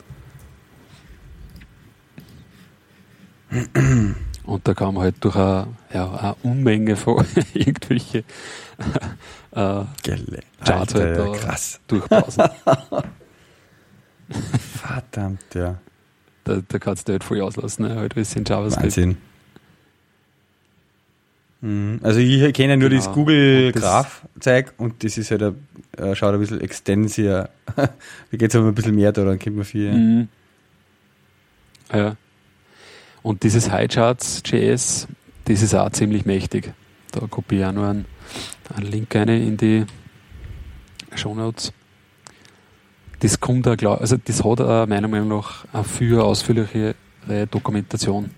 Und 4.44 4.66
da 4.66 4.74
kam 4.74 4.98
halt 4.98 5.16
durch 5.20 5.36
eine, 5.36 5.68
ja, 5.92 6.12
eine 6.12 6.34
Unmenge 6.42 6.96
von 6.96 7.24
irgendwelchen 7.54 8.24
äh, 9.52 9.84
Charts 10.64 10.94
halt 10.94 11.18
da 11.18 11.32
krass. 11.32 11.80
durchpausen. 11.86 12.44
Verdammt, 14.30 15.54
ja. 15.54 15.78
Da, 16.44 16.60
da 16.66 16.78
kannst 16.78 17.08
du 17.08 17.12
halt 17.12 17.24
voll 17.24 17.40
auslassen, 17.40 17.86
ne? 17.86 17.96
halt 17.96 18.12
ein 18.12 18.14
bisschen 18.14 18.44
JavaScript. 18.44 18.84
Wahnsinn. 18.84 19.16
Mhm. 21.64 22.00
Also 22.02 22.20
ich 22.20 22.52
kenne 22.52 22.76
nur 22.76 22.90
genau. 22.90 23.02
das 23.02 23.14
Google 23.14 23.72
Graph-Zeug 23.72 24.74
und 24.76 25.02
das 25.02 25.16
ist 25.16 25.30
halt 25.30 25.42
ein, 25.42 25.66
äh, 25.96 26.14
schaut 26.14 26.34
ein 26.34 26.40
bisschen 26.40 26.60
extensier. 26.60 27.48
da 27.76 27.88
geht 28.32 28.50
es 28.50 28.56
aber 28.56 28.68
ein 28.68 28.74
bisschen 28.74 28.94
mehr 28.94 29.12
da, 29.12 29.24
dann 29.24 29.38
kommt 29.38 29.56
man 29.56 29.64
viel. 29.64 29.92
Mhm. 29.92 30.28
Ja. 31.90 32.16
Und 33.22 33.42
dieses 33.42 33.70
Highcharts.js, 33.70 35.08
das 35.46 35.62
ist 35.62 35.74
auch 35.74 35.88
ziemlich 35.90 36.26
mächtig. 36.26 36.74
Da 37.12 37.20
kopiere 37.20 37.62
ich 37.62 37.66
auch 37.68 37.72
nur 37.72 37.88
einen, 37.88 38.04
einen 38.74 38.86
Link 38.86 39.14
rein 39.16 39.28
in 39.28 39.56
die 39.56 39.86
Show 41.14 41.34
Notes. 41.34 41.72
Das 43.24 43.40
kommt 43.40 43.66
auch, 43.66 44.00
also 44.00 44.18
das 44.22 44.44
hat 44.44 44.60
auch 44.60 44.86
meiner 44.86 45.08
Meinung 45.08 45.28
nach 45.28 45.64
eine 45.72 45.82
viel 45.82 46.20
ausführlichere 46.20 46.94
Dokumentation. 47.50 48.28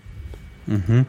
Mhm. 0.67 1.07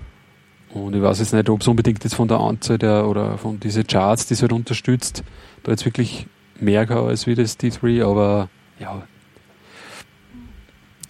Und 0.72 0.96
ich 0.96 1.02
weiß 1.04 1.20
jetzt 1.20 1.32
nicht, 1.32 1.48
ob 1.48 1.62
es 1.62 1.68
unbedingt 1.68 2.04
jetzt 2.04 2.16
von 2.16 2.28
der 2.28 2.40
Anzahl 2.40 2.80
der 2.80 3.06
oder 3.08 3.38
von 3.38 3.60
diesen 3.60 3.86
Charts, 3.86 4.26
die 4.26 4.34
es 4.34 4.42
halt 4.42 4.52
unterstützt, 4.52 5.24
da 5.62 5.74
jetzt 5.74 5.86
wirklich 5.86 6.26
mehr 6.60 6.88
kann 6.88 7.06
als 7.06 7.28
wie 7.28 7.36
das 7.36 7.60
D3, 7.60 8.04
aber 8.04 8.50
ja, 8.80 9.04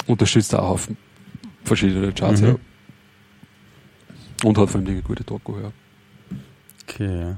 unterstützt 0.05 0.53
auch 0.53 0.71
auf 0.71 0.89
verschiedene 1.63 2.11
Charts, 2.11 2.41
mhm. 2.41 2.47
ja. 2.47 2.55
Und 4.43 4.57
hat 4.57 4.69
vor 4.69 4.81
allem 4.81 4.89
eine 4.89 5.01
gute 5.03 5.23
Doku, 5.23 5.53
ja. 5.57 5.71
Okay, 6.83 7.17
ja. 7.17 7.37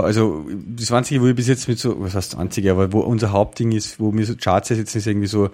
Also 0.00 0.46
das 0.66 0.92
Einzige, 0.92 1.20
wo 1.20 1.26
ich 1.26 1.34
bis 1.34 1.48
jetzt 1.48 1.68
mit 1.68 1.78
so, 1.78 2.00
was 2.00 2.14
heißt 2.14 2.34
das 2.34 2.38
Einzige, 2.38 2.70
aber 2.70 2.92
wo 2.92 3.00
unser 3.00 3.32
Hauptding 3.32 3.72
ist, 3.72 3.98
wo 3.98 4.14
wir 4.14 4.24
so 4.24 4.34
Charts 4.36 4.68
setzen, 4.68 4.98
ist 4.98 5.06
irgendwie 5.06 5.26
so 5.26 5.50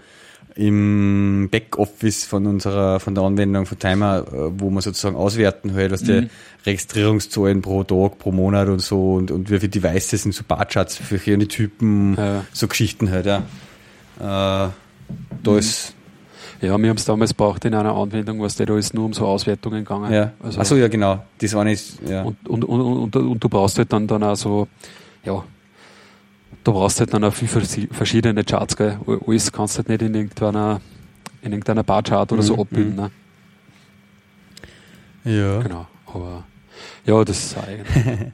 im 0.57 1.49
Backoffice 1.51 2.25
von 2.25 2.47
unserer, 2.47 3.01
von 3.01 3.15
der 3.15 3.25
Anwendung 3.25 3.67
von 3.67 3.79
Timer, 3.79 4.27
äh, 4.27 4.61
wo 4.61 4.69
man 4.69 4.83
sozusagen 4.83 5.17
auswerten 5.17 5.75
halt, 5.75 5.93
was 5.93 6.03
mhm. 6.03 6.07
die 6.07 6.31
Registrierungszahlen 6.67 7.63
pro 7.63 7.85
Tag, 7.85 8.19
pro 8.19 8.33
Monat 8.33 8.69
und 8.69 8.81
so 8.81 9.15
und, 9.15 9.31
und 9.31 9.51
wie 9.51 9.59
viele 9.59 9.71
Devices 9.71 10.23
sind 10.23 10.35
so 10.35 10.43
Barcharts 10.47 10.97
für 10.97 11.05
verschiedene 11.05 11.49
Typen, 11.49 12.15
ja. 12.17 12.45
so 12.53 12.69
Geschichten 12.69 13.11
halt, 13.11 13.27
ja. 13.27 13.39
Äh, 14.19 14.23
da 14.23 14.73
mhm. 15.45 15.59
ist 15.59 15.95
ja, 16.61 16.77
wir 16.77 16.91
haben 16.91 16.97
es 16.97 17.05
damals 17.05 17.33
braucht 17.33 17.65
in 17.65 17.75
einer 17.75 17.95
Anwendung, 17.95 18.41
was 18.41 18.57
da 18.57 18.65
ist 18.77 18.93
nur 18.93 19.07
um 19.07 19.13
so 19.13 19.27
Auswertungen 19.27 19.85
gegangen. 19.85 20.13
Ja. 20.13 20.33
Also 20.43 20.61
Achso, 20.61 20.77
ja, 20.77 20.89
genau. 20.89 21.25
Das 21.39 21.55
war 21.55 21.65
nicht, 21.65 21.99
ja. 22.07 22.23
Und, 22.23 22.49
und, 22.49 22.65
und, 22.65 22.81
und, 22.81 23.17
und, 23.17 23.43
du 23.45 23.49
brauchst 23.49 23.79
halt 23.79 23.93
dann, 23.93 24.07
dann 24.07 24.23
auch 24.23 24.37
so, 24.37 24.69
ja, 25.25 25.43
du 26.63 26.73
brauchst 26.73 27.01
halt 27.01 27.15
dann 27.15 27.25
auch 27.25 27.33
viele 27.33 27.89
verschiedene 27.91 28.45
Charts, 28.45 28.77
gell. 28.77 28.99
Alles 29.27 29.51
kannst 29.51 29.75
du 29.75 29.79
halt 29.79 29.89
nicht 29.89 30.03
in 30.03 30.15
irgendeiner, 30.15 30.81
in 31.41 31.53
irgendeiner 31.53 31.83
Barchart 31.83 32.31
oder 32.33 32.43
mhm. 32.43 32.47
so 32.47 32.61
abbilden, 32.61 32.95
ne? 32.95 33.11
Ja. 35.25 35.61
Genau. 35.63 35.87
Aber 36.07 36.45
ja, 37.11 37.25
das 37.25 37.39
ist 37.39 37.57
eigen. 37.59 37.85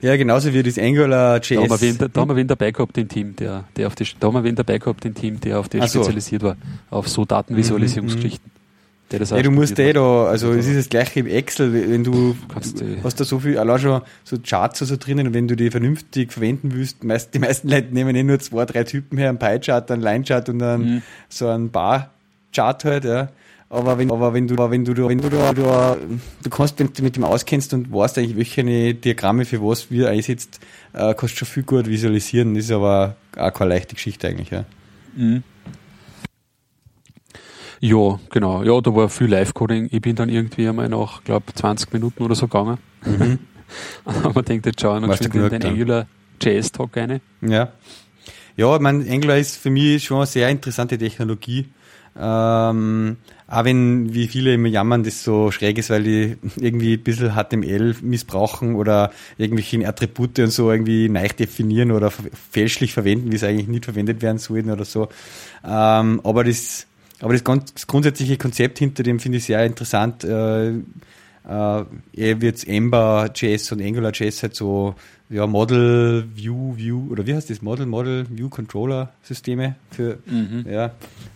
ja, 0.00 0.16
genauso 0.16 0.52
wie 0.52 0.62
das 0.62 0.78
Angular 0.78 1.38
JS. 1.38 1.48
Da 1.48 1.56
haben 1.56 1.70
wir 1.70 1.80
wen, 1.80 1.98
da 2.12 2.20
haben 2.20 2.28
wir 2.30 2.36
wen 2.36 2.46
dabei 2.46 2.70
gehabt, 2.70 2.96
den 2.96 3.08
Team, 3.08 3.34
der, 3.36 3.64
der 3.76 3.88
auf 3.88 3.94
die, 3.96 4.06
da 4.18 4.28
haben 4.28 4.34
wir 4.34 4.44
wen 4.44 4.54
dabei 4.54 4.78
gehabt, 4.78 5.02
den 5.04 5.14
Team, 5.14 5.40
der 5.40 5.58
auf 5.58 5.68
die 5.68 5.80
so. 5.80 5.86
spezialisiert 5.86 6.42
war, 6.42 6.56
auf 6.90 7.08
so 7.08 7.24
Datenvisualisierungsgeschichten. 7.24 8.52
Der 9.10 9.20
das 9.20 9.30
ja, 9.30 9.40
du 9.40 9.52
musst 9.52 9.78
eh 9.78 9.92
da, 9.92 10.24
also 10.24 10.52
es 10.52 10.66
ist 10.66 10.76
das 10.76 10.88
gleiche 10.88 11.20
im 11.20 11.28
Excel, 11.28 11.72
wenn 11.72 12.02
du 12.02 12.36
Kannst 12.52 12.82
hast 13.04 13.20
da 13.20 13.24
so 13.24 13.38
viel, 13.38 13.56
allein 13.56 13.78
schon 13.78 14.02
so 14.24 14.36
Charts 14.38 14.80
so 14.80 14.96
drinnen 14.96 15.28
und 15.28 15.34
wenn 15.34 15.46
du 15.46 15.54
die 15.54 15.70
vernünftig 15.70 16.32
verwenden 16.32 16.72
willst, 16.74 17.04
meist, 17.04 17.32
die 17.32 17.38
meisten 17.38 17.68
Leute 17.70 17.94
nehmen 17.94 18.16
eh 18.16 18.24
nur 18.24 18.40
zwei, 18.40 18.64
drei 18.64 18.82
Typen 18.82 19.16
her, 19.16 19.28
einen 19.28 19.38
Pie-Chart, 19.38 19.88
einen 19.92 20.02
Line-Chart 20.02 20.48
und 20.48 20.58
dann 20.58 20.80
mhm. 20.80 21.02
so 21.28 21.46
einen 21.46 21.70
Bar-Chart 21.70 22.84
halt, 22.84 23.04
ja. 23.04 23.28
Aber 23.68 23.98
wenn, 23.98 24.12
aber 24.12 24.32
wenn 24.32 24.46
du, 24.46 24.56
wenn 24.56 24.84
du, 24.84 25.08
wenn 25.08 25.18
du, 25.18 25.28
da, 25.28 25.52
du, 25.52 25.62
du 26.42 26.50
kannst, 26.50 26.78
wenn 26.78 26.92
du 26.92 27.02
mit 27.02 27.16
dem 27.16 27.24
auskennst 27.24 27.74
und 27.74 27.92
weißt 27.92 28.18
eigentlich, 28.18 28.36
welche 28.36 28.94
Diagramme 28.94 29.44
für 29.44 29.60
was 29.60 29.90
wir 29.90 30.08
einsetzt, 30.08 30.60
äh, 30.92 31.14
kannst 31.14 31.34
du 31.34 31.38
schon 31.38 31.48
viel 31.48 31.62
gut 31.64 31.88
visualisieren. 31.88 32.54
Das 32.54 32.64
ist 32.64 32.70
aber 32.70 33.16
auch 33.36 33.52
keine 33.52 33.70
leichte 33.70 33.96
Geschichte 33.96 34.28
eigentlich, 34.28 34.50
ja. 34.50 34.64
Mhm. 35.16 35.42
Ja, 37.80 38.20
genau. 38.30 38.62
Ja, 38.62 38.80
da 38.80 38.94
war 38.94 39.08
viel 39.08 39.26
Live-Coding. 39.26 39.88
Ich 39.90 40.00
bin 40.00 40.16
dann 40.16 40.28
irgendwie 40.28 40.68
einmal 40.68 40.88
nach, 40.88 41.24
glaube 41.24 41.52
20 41.52 41.92
Minuten 41.92 42.22
oder 42.22 42.34
so 42.34 42.46
gegangen. 42.46 42.78
Mhm. 43.04 43.38
Aber 44.04 44.32
man 44.32 44.44
denkt 44.44 44.66
jetzt 44.66 44.80
schauen 44.80 45.04
und 45.04 45.20
in 45.20 45.30
den 45.48 45.64
Angular 45.64 46.06
JS-Talk 46.40 46.96
rein. 46.96 47.20
Ja. 47.42 47.72
Ja, 48.56 48.74
ich 48.74 48.80
meine, 48.80 49.10
Angular 49.10 49.36
ist 49.36 49.56
für 49.56 49.70
mich 49.70 50.04
schon 50.04 50.18
eine 50.18 50.26
sehr 50.26 50.48
interessante 50.48 50.96
Technologie. 50.96 51.66
Ähm, 52.18 53.16
auch 53.48 53.64
wenn, 53.64 54.12
wie 54.12 54.26
viele 54.26 54.54
immer 54.54 54.68
jammern, 54.68 55.04
das 55.04 55.22
so 55.22 55.50
schräg 55.50 55.78
ist, 55.78 55.90
weil 55.90 56.02
die 56.02 56.36
irgendwie 56.56 56.94
ein 56.94 57.02
bisschen 57.02 57.34
HTML 57.34 57.94
missbrauchen 58.00 58.74
oder 58.74 59.12
irgendwelche 59.38 59.86
Attribute 59.86 60.38
und 60.40 60.50
so 60.50 60.70
irgendwie 60.70 61.08
neu 61.08 61.28
definieren 61.28 61.92
oder 61.92 62.10
fälschlich 62.10 62.92
verwenden, 62.92 63.30
wie 63.30 63.36
es 63.36 63.44
eigentlich 63.44 63.68
nicht 63.68 63.84
verwendet 63.84 64.22
werden 64.22 64.38
sollten 64.38 64.70
oder 64.70 64.84
so. 64.84 65.08
Ähm, 65.64 66.20
aber 66.24 66.42
das, 66.42 66.86
aber 67.20 67.34
das, 67.34 67.44
ganz, 67.44 67.86
grundsätzliche 67.86 68.36
Konzept 68.36 68.78
hinter 68.78 69.02
dem 69.02 69.20
finde 69.20 69.38
ich 69.38 69.44
sehr 69.44 69.64
interessant. 69.64 70.24
Äh, 70.24 70.68
äh, 70.68 70.74
er 71.44 72.40
wird 72.40 72.66
Ember.js 72.66 73.70
und 73.70 73.80
AngularJS 73.80 74.42
halt 74.42 74.56
so 74.56 74.96
ja, 75.28 75.46
Model 75.46 76.24
View 76.34 76.76
View 76.76 77.08
oder 77.10 77.26
wie 77.26 77.34
heißt 77.34 77.50
das 77.50 77.62
Model 77.62 77.86
Model 77.86 78.26
View 78.30 78.48
Controller 78.48 79.12
Systeme 79.22 79.76
für 79.90 80.18
mhm. 80.26 80.64
ja 80.68 80.92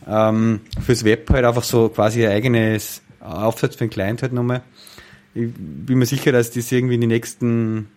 ähm, 0.06 0.60
fürs 0.80 1.04
Web 1.04 1.28
halt 1.30 1.44
einfach 1.44 1.64
so 1.64 1.88
quasi 1.88 2.24
ein 2.24 2.32
eigenes 2.32 3.02
Aufsatz 3.20 3.74
für 3.74 3.84
den 3.84 3.90
Client 3.90 4.22
halt 4.22 4.32
nochmal. 4.32 4.62
Ich 5.34 5.48
bin 5.54 5.98
mir 5.98 6.06
sicher, 6.06 6.32
dass 6.32 6.50
das 6.50 6.70
irgendwie 6.72 6.94
in 6.94 7.00
die 7.02 7.06
nächsten 7.06 7.88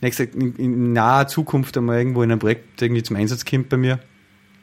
nächste, 0.00 0.24
in, 0.24 0.54
in 0.56 0.92
naher 0.92 1.26
Zukunft 1.26 1.76
einmal 1.76 1.98
irgendwo 1.98 2.22
in 2.22 2.30
einem 2.30 2.38
Projekt 2.38 2.80
irgendwie 2.80 3.02
zum 3.02 3.16
Einsatz 3.16 3.44
kommt 3.44 3.68
bei 3.68 3.76
mir. 3.76 3.98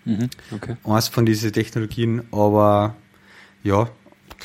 Mhm. 0.06 0.30
Okay. 0.52 0.78
Eins 0.84 1.10
von 1.10 1.26
diesen 1.26 1.52
Technologien, 1.52 2.24
aber 2.32 2.96
ja, 3.64 3.90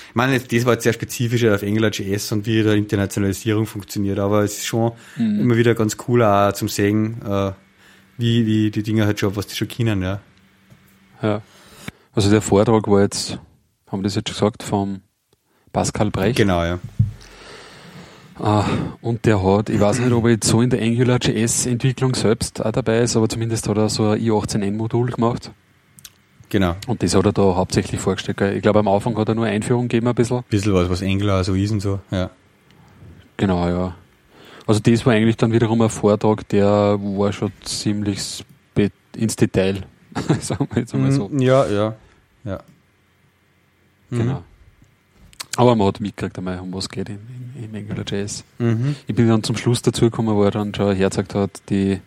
ich 0.09 0.15
meine, 0.15 0.39
das 0.39 0.65
war 0.65 0.75
jetzt 0.75 0.85
sehr 0.85 0.93
spezifisch 0.93 1.45
auf 1.45 1.63
AngularJS 1.63 2.33
und 2.33 2.47
wie 2.47 2.63
die 2.63 2.77
Internationalisierung 2.77 3.67
funktioniert, 3.67 4.19
aber 4.19 4.43
es 4.43 4.59
ist 4.59 4.67
schon 4.67 4.93
mhm. 5.17 5.41
immer 5.41 5.57
wieder 5.57 5.75
ganz 5.75 5.97
cool 6.09 6.23
auch 6.23 6.53
zum 6.53 6.69
sehen, 6.69 7.21
äh, 7.23 7.53
wie, 8.19 8.47
wie 8.47 8.71
die 8.71 8.83
Dinge 8.83 9.07
halt 9.07 9.21
schon, 9.21 9.37
was 9.37 9.47
die 9.47 9.57
schon 9.57 9.69
kennen, 9.69 10.03
ja. 10.03 10.21
Ja. 11.23 11.43
Also 12.13 12.31
der 12.31 12.41
Vortrag 12.41 12.89
war 12.89 13.03
jetzt, 13.03 13.39
haben 13.89 14.01
wir 14.01 14.05
das 14.05 14.15
jetzt 14.15 14.29
schon 14.29 14.51
gesagt, 14.51 14.63
vom 14.63 15.01
Pascal 15.73 16.11
Brecht. 16.11 16.37
Genau, 16.37 16.65
ja. 16.65 16.79
Ah, 18.39 18.67
und 19.01 19.25
der 19.25 19.43
hat, 19.43 19.71
ich 19.71 19.81
weiß 19.81 20.01
nicht, 20.01 20.13
ob 20.13 20.25
er 20.25 20.33
jetzt 20.33 20.47
so 20.47 20.61
in 20.61 20.69
der 20.69 20.83
AngularJS-Entwicklung 20.83 22.15
selbst 22.15 22.65
auch 22.65 22.73
dabei 22.73 23.01
ist, 23.01 23.17
aber 23.17 23.29
zumindest 23.29 23.67
hat 23.69 23.79
er 23.79 23.89
so 23.89 24.11
ein 24.11 24.21
i18n-Modul 24.21 25.11
gemacht. 25.13 25.51
Genau. 26.49 26.77
Und 26.87 27.03
das 27.03 27.15
hat 27.15 27.27
er 27.27 27.33
da 27.33 27.43
hauptsächlich 27.43 28.01
vorgestellt. 28.01 28.41
Ich 28.41 28.63
glaube, 28.63 28.79
am 28.79 28.89
Anfang 28.89 29.17
hat 29.17 29.29
er 29.29 29.35
nur 29.35 29.47
Einführung 29.47 29.89
gegeben, 29.89 30.07
ein 30.09 30.15
bisschen. 30.15 30.39
Ein 30.39 30.45
bisschen 30.49 30.75
was, 30.75 30.89
was 30.89 31.03
Angular 31.03 31.43
so 31.43 31.55
ist 31.55 31.73
und 31.73 31.81
so, 31.81 32.01
ja. 32.11 32.31
Genau, 33.37 33.69
ja. 33.69 33.95
Also 34.67 34.81
das 34.81 35.05
war 35.07 35.13
eigentlich 35.13 35.37
dann 35.37 35.53
wiederum 35.53 35.81
ein 35.83 35.91
Vortrag, 35.91 36.49
der 36.49 36.67
war 37.01 37.33
schon 37.33 37.53
ziemlich 37.63 38.45
ins 39.17 39.37
Detail, 39.37 39.83
sagen 40.41 40.69
wir 40.73 40.81
jetzt 40.81 40.95
einmal 40.95 41.13
so. 41.13 41.29
Mm, 41.29 41.41
ja, 41.41 41.67
ja, 41.67 41.95
ja. 42.45 42.61
Genau. 44.11 44.35
Mhm. 44.35 44.45
Aber 45.57 45.75
man 45.75 45.87
hat 45.89 46.01
mitgekriegt 46.01 46.37
einmal, 46.39 46.61
um 46.61 46.73
was 46.75 46.89
geht 46.89 47.09
in, 47.09 47.19
in, 47.57 47.75
in 47.75 47.77
AngularJS. 47.77 48.45
Mhm. 48.59 48.97
Ich 49.07 49.15
bin 49.15 49.27
dann 49.27 49.43
zum 49.43 49.57
Schluss 49.57 49.81
dazu 49.83 50.07
gekommen, 50.07 50.37
wo 50.37 50.45
er 50.45 50.51
dann 50.51 50.75
schon 50.75 50.95
hergezeigt 50.95 51.35
hat, 51.35 51.51
die 51.71 52.01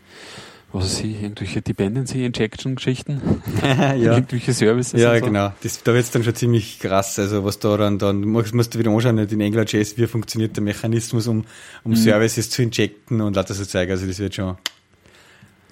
was 0.71 0.83
weiß 0.83 1.03
ich, 1.05 1.23
irgendwelche 1.23 1.61
Dependency 1.61 2.25
Injection 2.25 2.75
Geschichten, 2.75 3.21
ja. 3.63 3.95
irgendwelche 3.95 4.53
Services. 4.53 5.01
Ja, 5.01 5.17
so. 5.17 5.25
genau. 5.25 5.53
Das, 5.63 5.81
da 5.81 5.93
wird 5.93 6.03
es 6.03 6.11
dann 6.11 6.23
schon 6.23 6.35
ziemlich 6.35 6.79
krass. 6.79 7.17
Also 7.17 7.43
was 7.43 7.57
da 7.59 7.75
dann, 7.75 7.97
dann 7.97 8.21
musst, 8.21 8.53
musst 8.53 8.75
du 8.75 8.79
wieder 8.79 8.91
anschauen, 8.91 9.15
nicht 9.15 9.31
in 9.31 9.41
AngularJS, 9.41 9.97
wie 9.97 10.05
funktioniert 10.05 10.55
der 10.55 10.63
Mechanismus, 10.63 11.27
um, 11.27 11.45
um 11.83 11.91
mhm. 11.91 11.95
Services 11.95 12.49
zu 12.51 12.61
injecten 12.61 13.21
und 13.21 13.35
lauter 13.35 13.55
so 13.55 13.65
zeigen. 13.65 13.91
Also 13.91 14.05
das 14.05 14.19
wird 14.19 14.35
schon, 14.35 14.57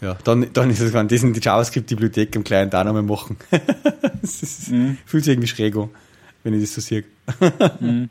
ja, 0.02 0.18
dann, 0.24 0.48
dann 0.54 0.70
ist 0.72 0.80
es, 0.80 0.94
wenn 0.94 1.08
das 1.08 1.22
in 1.22 1.34
die 1.34 1.42
JavaScript-Bibliothek 1.42 2.36
im 2.36 2.44
Client 2.44 2.74
auch 2.74 2.84
nochmal 2.84 3.04
machen. 3.04 3.38
das 4.22 4.42
ist, 4.42 4.72
mhm. 4.72 4.98
fühlt 5.06 5.26
sich 5.26 5.34
irgendwie 5.34 5.48
schräg 5.48 5.76
an, 5.76 5.90
wenn 6.44 6.56
ich 6.56 6.62
das 6.62 6.74
so 6.74 6.82
sehe. 6.82 7.04
mhm. 7.80 8.10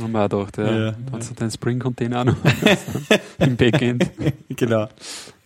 Haben 0.00 0.12
wir 0.12 0.24
auch 0.24 0.28
gedacht, 0.28 0.58
ja. 0.58 0.64
ja. 0.64 0.90
Dann 0.92 1.12
hast 1.12 1.30
du 1.30 1.34
deinen 1.34 1.50
Spring-Container 1.50 2.20
auch 2.20 2.24
noch 2.24 2.36
im 3.38 3.56
Backend. 3.56 4.10
genau. 4.48 4.88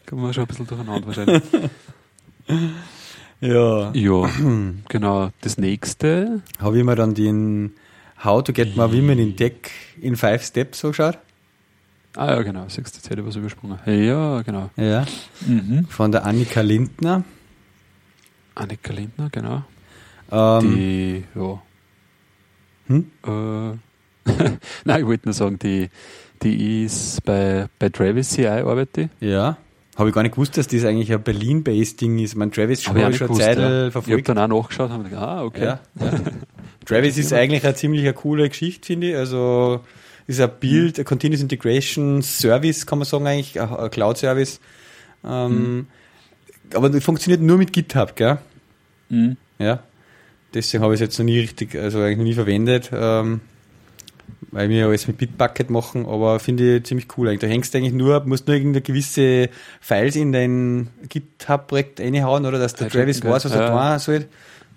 Kommen 0.07 0.23
wir 0.23 0.33
schon 0.33 0.45
ein 0.45 0.47
bisschen 0.47 0.67
durcheinander 0.67 1.07
wahrscheinlich. 1.07 1.43
ja. 3.41 3.93
Ja, 3.93 4.31
genau. 4.89 5.31
Das 5.41 5.59
nächste. 5.59 6.43
Habe 6.61 6.79
ich 6.79 6.85
mir 6.85 6.95
dann 6.95 7.15
den 7.15 7.73
How 8.23 8.43
to 8.43 8.53
Get 8.53 8.77
More 8.77 8.93
Women 8.93 9.19
in 9.19 9.37
Tech 9.37 9.53
in 10.01 10.17
Five 10.17 10.45
Steps 10.45 10.81
so 10.81 10.89
geschaut? 10.89 11.19
Ah 12.17 12.35
ja, 12.35 12.43
genau, 12.43 12.67
sechste 12.69 13.03
Zeit 13.03 13.25
was 13.25 13.37
übersprungen. 13.37 13.79
Ja, 13.85 14.41
genau. 14.41 14.71
Ja. 14.77 15.05
Mhm. 15.47 15.87
Von 15.87 16.13
der 16.13 16.25
Annika 16.25 16.63
Lindner. 16.63 17.25
Annika 18.55 18.93
Lindner, 18.93 19.29
genau. 19.31 19.65
Ähm, 20.31 20.75
die, 20.75 21.25
ja. 21.35 21.63
Hm? 22.87 23.11
Äh, 23.23 23.79
Nein, 24.85 25.01
ich 25.01 25.07
wollte 25.07 25.27
nur 25.27 25.35
sagen, 25.35 25.59
die, 25.59 25.91
die 26.43 26.85
ist 26.85 27.23
bei, 27.25 27.69
bei 27.79 27.91
Travis 27.91 28.31
CI 28.31 28.47
arbeitet. 28.47 29.11
Ja. 29.21 29.59
Habe 29.97 30.11
ich 30.11 30.15
gar 30.15 30.23
nicht 30.23 30.35
gewusst, 30.35 30.59
dass 30.59 30.67
das 30.69 30.85
eigentlich 30.85 31.13
ein 31.13 31.23
Berlin-based 31.23 32.01
Ding 32.01 32.19
ist. 32.19 32.37
Man 32.37 32.53
Travis 32.53 32.83
schon, 32.83 32.97
ich 32.97 33.17
schon 33.17 33.35
Zeit 33.35 33.59
ja. 33.59 33.91
verfolgt. 33.91 34.09
Ich 34.09 34.13
habe 34.13 34.23
dann 34.23 34.39
auch 34.53 34.63
nachgeschaut 34.63 34.91
und 34.91 35.05
gedacht, 35.05 35.23
ah, 35.23 35.43
okay. 35.43 35.65
Ja, 35.65 35.81
ja. 36.01 36.13
Travis 36.85 37.17
ist 37.17 37.33
eigentlich 37.33 37.65
eine 37.65 37.75
ziemlich 37.75 38.03
eine 38.03 38.13
coole 38.13 38.49
Geschichte, 38.49 38.87
finde 38.87 39.11
ich. 39.11 39.17
Also 39.17 39.81
ist 40.27 40.41
ein 40.41 40.51
Build, 40.61 40.99
ein 40.99 41.05
Continuous 41.05 41.41
Integration 41.41 42.21
Service, 42.23 42.87
kann 42.87 42.99
man 42.99 43.07
sagen, 43.07 43.27
eigentlich, 43.27 43.61
ein 43.61 43.91
Cloud-Service. 43.91 44.61
Ähm, 45.25 45.77
mhm. 45.77 45.87
Aber 46.75 46.91
das 46.91 47.03
funktioniert 47.03 47.41
nur 47.41 47.57
mit 47.57 47.73
GitHub, 47.73 48.17
gell? 48.17 48.39
Mhm. 49.09 49.37
Ja. 49.59 49.83
Deswegen 50.53 50.83
habe 50.83 50.95
ich 50.95 51.01
es 51.01 51.07
jetzt 51.07 51.19
noch 51.19 51.25
nie 51.25 51.39
richtig, 51.39 51.75
also 51.75 52.01
eigentlich 52.01 52.19
noch 52.19 52.25
nie 52.25 52.35
verwendet. 52.35 52.91
Ähm, 52.93 53.41
weil 54.57 54.71
wir 54.71 54.79
ja 54.79 54.87
alles 54.87 55.07
mit 55.07 55.19
Bitbucket 55.19 55.69
machen, 55.69 56.07
aber 56.07 56.41
finde 56.41 56.79
ich 56.79 56.85
ziemlich 56.85 57.07
cool 57.19 57.29
eigentlich. 57.29 57.41
Da 57.41 57.47
hängst 57.47 57.75
du 57.75 57.79
eigentlich 57.79 57.93
nur, 57.93 58.25
musst 58.25 58.47
nur 58.47 58.57
irgendeine 58.57 58.81
gewisse 58.81 59.51
Files 59.83 60.17
in 60.17 60.33
dein 60.33 60.89
GitHub-Projekt 61.11 62.01
reinhauen, 62.01 62.47
oder 62.47 62.59
dass 62.59 62.75
der 62.75 62.89
Travis 62.89 63.23
weiß, 63.23 63.45
was 63.45 63.53
er 63.53 63.61
ja. 63.61 63.91
tun 63.91 63.99
soll. 63.99 64.25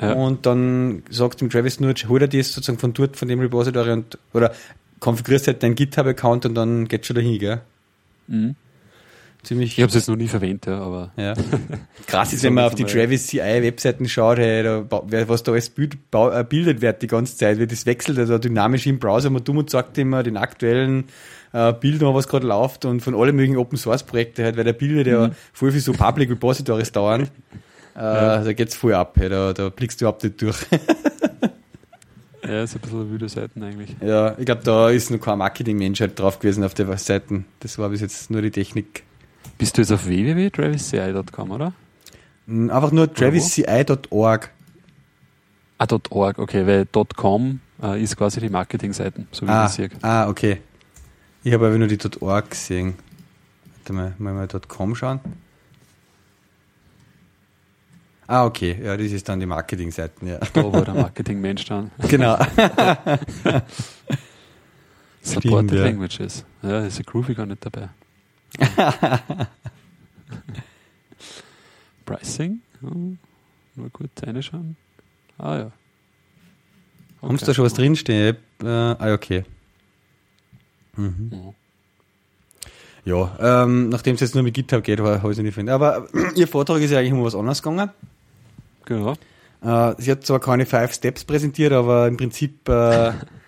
Ja. 0.02 0.14
Und 0.14 0.46
dann 0.46 1.04
sagst 1.10 1.40
du 1.40 1.46
dem 1.46 1.50
Travis 1.50 1.80
nur, 1.80 1.94
hol 2.10 2.20
dir 2.20 2.28
das 2.28 2.52
sozusagen 2.52 2.78
von 2.78 2.94
dort, 2.94 3.16
von 3.16 3.30
dem 3.30 3.40
Repository 3.40 3.92
und, 3.92 4.18
oder 4.34 4.54
konfigurierst 5.00 5.48
halt 5.48 5.64
deinen 5.64 5.76
GitHub-Account 5.76 6.46
und 6.46 6.56
dann 6.56 6.90
geht's 6.90 7.08
schon 7.08 7.16
dahin, 7.16 7.40
gell? 7.40 7.62
Mhm 8.28 8.56
ziemlich. 9.44 9.78
Ich 9.78 9.82
habe 9.82 9.90
es 9.90 9.96
jetzt 9.96 10.10
noch 10.10 10.16
nie 10.16 10.28
verwendet, 10.28 10.68
ja, 10.68 10.80
aber. 10.80 11.12
Ja. 11.18 11.34
Krass 12.08 12.34
ist, 12.34 12.44
wenn 12.44 12.54
man 12.54 12.66
auf 12.66 12.76
die 12.76 12.86
Travis 12.86 13.28
CI 13.28 13.40
Webseiten 13.40 14.08
schaut, 14.08 14.38
hey, 14.38 14.64
da, 14.64 14.86
was 14.90 15.44
da 15.44 15.52
alles 15.52 15.70
bild, 15.70 15.98
äh, 16.14 16.44
bildet 16.44 16.82
wird 16.82 17.02
die 17.02 17.08
ganze 17.08 17.38
Zeit, 17.38 17.60
wie 17.60 17.68
das 17.68 17.86
wechselt, 17.86 18.18
also 18.20 18.38
dynamisch 18.38 18.88
im 18.88 19.00
Browser, 19.00 19.30
man 19.30 19.44
dumm 19.44 19.58
und 19.58 19.70
sagt 19.70 19.98
immer 19.98 20.24
den 20.24 20.38
aktuellen 20.38 21.06
äh, 21.54 21.74
Bildern, 21.74 22.14
was 22.14 22.28
gerade 22.28 22.48
läuft 22.48 22.86
und 22.86 23.02
von 23.02 23.16
allen 23.16 23.36
möglichen 23.36 23.58
Open 23.58 23.78
Source 23.78 24.04
Projekten 24.04 24.44
halt, 24.44 24.58
weil 24.58 24.64
der 24.64 24.74
bildet 24.74 25.08
ja 25.08 25.28
mhm. 25.28 25.32
voll 25.54 25.72
viel 25.72 25.82
so 25.82 25.94
Public 25.94 26.30
Repositories 26.30 26.92
dauern. 26.92 27.30
Äh, 27.96 28.02
ja. 28.02 28.44
Da 28.44 28.54
geht's 28.54 28.76
voll 28.76 28.94
ab, 28.94 29.16
hey, 29.18 29.28
da, 29.28 29.52
da 29.52 29.68
blickst 29.68 30.00
du 30.00 30.06
überhaupt 30.06 30.24
nicht 30.24 30.42
durch. 30.42 30.56
Ja, 32.50 32.64
ist 32.64 32.76
ein 32.76 32.82
bisschen 32.82 33.12
wilde 33.12 33.30
Seiten 33.30 33.62
eigentlich. 33.62 33.96
Ja, 34.02 34.36
ich 34.38 34.46
glaube, 34.46 34.64
da 34.64 34.90
ist 34.90 35.12
noch 35.12 35.20
kein 35.20 35.38
Marketing-Mensch 35.38 36.02
halt 36.02 36.18
drauf 36.18 36.40
gewesen 36.40 36.64
auf 36.64 36.74
der 36.74 36.98
Seiten. 36.98 37.46
Das 37.60 37.78
war 37.78 37.90
bis 37.90 38.02
jetzt 38.02 38.32
nur 38.32 38.42
die 38.42 38.50
Technik. 38.50 39.04
Bist 39.60 39.78
du 39.78 39.82
jetzt 39.82 39.92
auf 39.92 40.08
www.travisci.com, 40.08 41.52
oder? 41.52 41.74
Einfach 42.48 42.94
nur 42.94 43.14
travisci.org. 43.14 44.52
Ah, 45.78 45.88
.org, 46.10 46.40
okay, 46.40 46.66
weil 46.66 46.88
.com 47.16 47.60
äh, 47.84 48.02
ist 48.02 48.16
quasi 48.16 48.40
die 48.40 48.50
Marketingseiten, 48.50 49.28
so 49.32 49.46
wie 49.46 49.52
ah, 49.52 49.66
ich 49.66 49.74
sehe. 49.74 49.90
Ah, 50.02 50.30
okay. 50.30 50.62
Ich 51.44 51.54
habe 51.54 51.68
aber 51.68 51.78
nur 51.78 51.90
die 51.90 52.00
.org 52.22 52.50
gesehen. 52.50 52.94
Warte 53.76 53.94
mal, 53.94 54.16
mal, 54.18 54.34
mal 54.34 54.48
.com 54.48 54.96
schauen. 54.96 55.20
Ah, 58.28 58.46
okay. 58.46 58.80
Ja, 58.82 58.96
das 58.96 59.12
ist 59.12 59.28
dann 59.28 59.42
die 59.42 59.46
Marketingseiten, 59.46 60.26
ja. 60.26 60.40
Da 60.54 60.64
wo 60.64 60.80
der 60.80 60.94
Marketingmensch 60.94 61.66
dann. 61.66 61.92
Genau. 62.08 62.38
Supported 65.22 65.74
ja. 65.74 65.84
Languages. 65.84 66.46
Ja, 66.62 66.86
ist 66.86 66.98
ja 66.98 67.04
Groovy 67.06 67.34
gar 67.34 67.46
nicht 67.46 67.66
dabei. 67.66 67.90
Pricing? 72.06 72.62
Nur 72.82 73.90
gut 73.90 74.10
reinschauen. 74.22 74.76
Ah 75.38 75.58
ja. 75.58 75.72
Okay. 77.22 77.28
Haben 77.28 77.38
da 77.38 77.54
schon 77.54 77.66
was 77.66 77.74
drinstehen? 77.74 78.38
Äh, 78.64 78.68
ah, 78.68 79.14
okay. 79.14 79.44
Mhm. 80.96 81.32
Oh. 81.34 81.54
Ja, 83.06 83.64
ähm, 83.64 83.90
nachdem 83.90 84.16
es 84.16 84.22
jetzt 84.22 84.36
nur 84.36 84.44
mit 84.44 84.54
GitHub 84.54 84.84
geht, 84.84 85.00
habe 85.00 85.20
ich 85.32 85.38
es 85.38 85.44
nicht 85.44 85.54
finden. 85.54 85.72
Aber 85.72 86.08
Ihr 86.36 86.48
Vortrag 86.48 86.82
ist 86.82 86.92
ja 86.92 87.00
eigentlich 87.00 87.14
um 87.14 87.24
was 87.24 87.36
anderes 87.36 87.62
gegangen. 87.62 87.90
Genau. 88.86 89.14
Äh, 89.62 89.96
sie 89.98 90.12
hat 90.12 90.26
zwar 90.26 90.40
keine 90.40 90.66
Five 90.66 90.94
Steps 90.94 91.24
präsentiert, 91.24 91.74
aber 91.74 92.08
im 92.08 92.18
Prinzip 92.18 92.68
äh, 92.70 93.14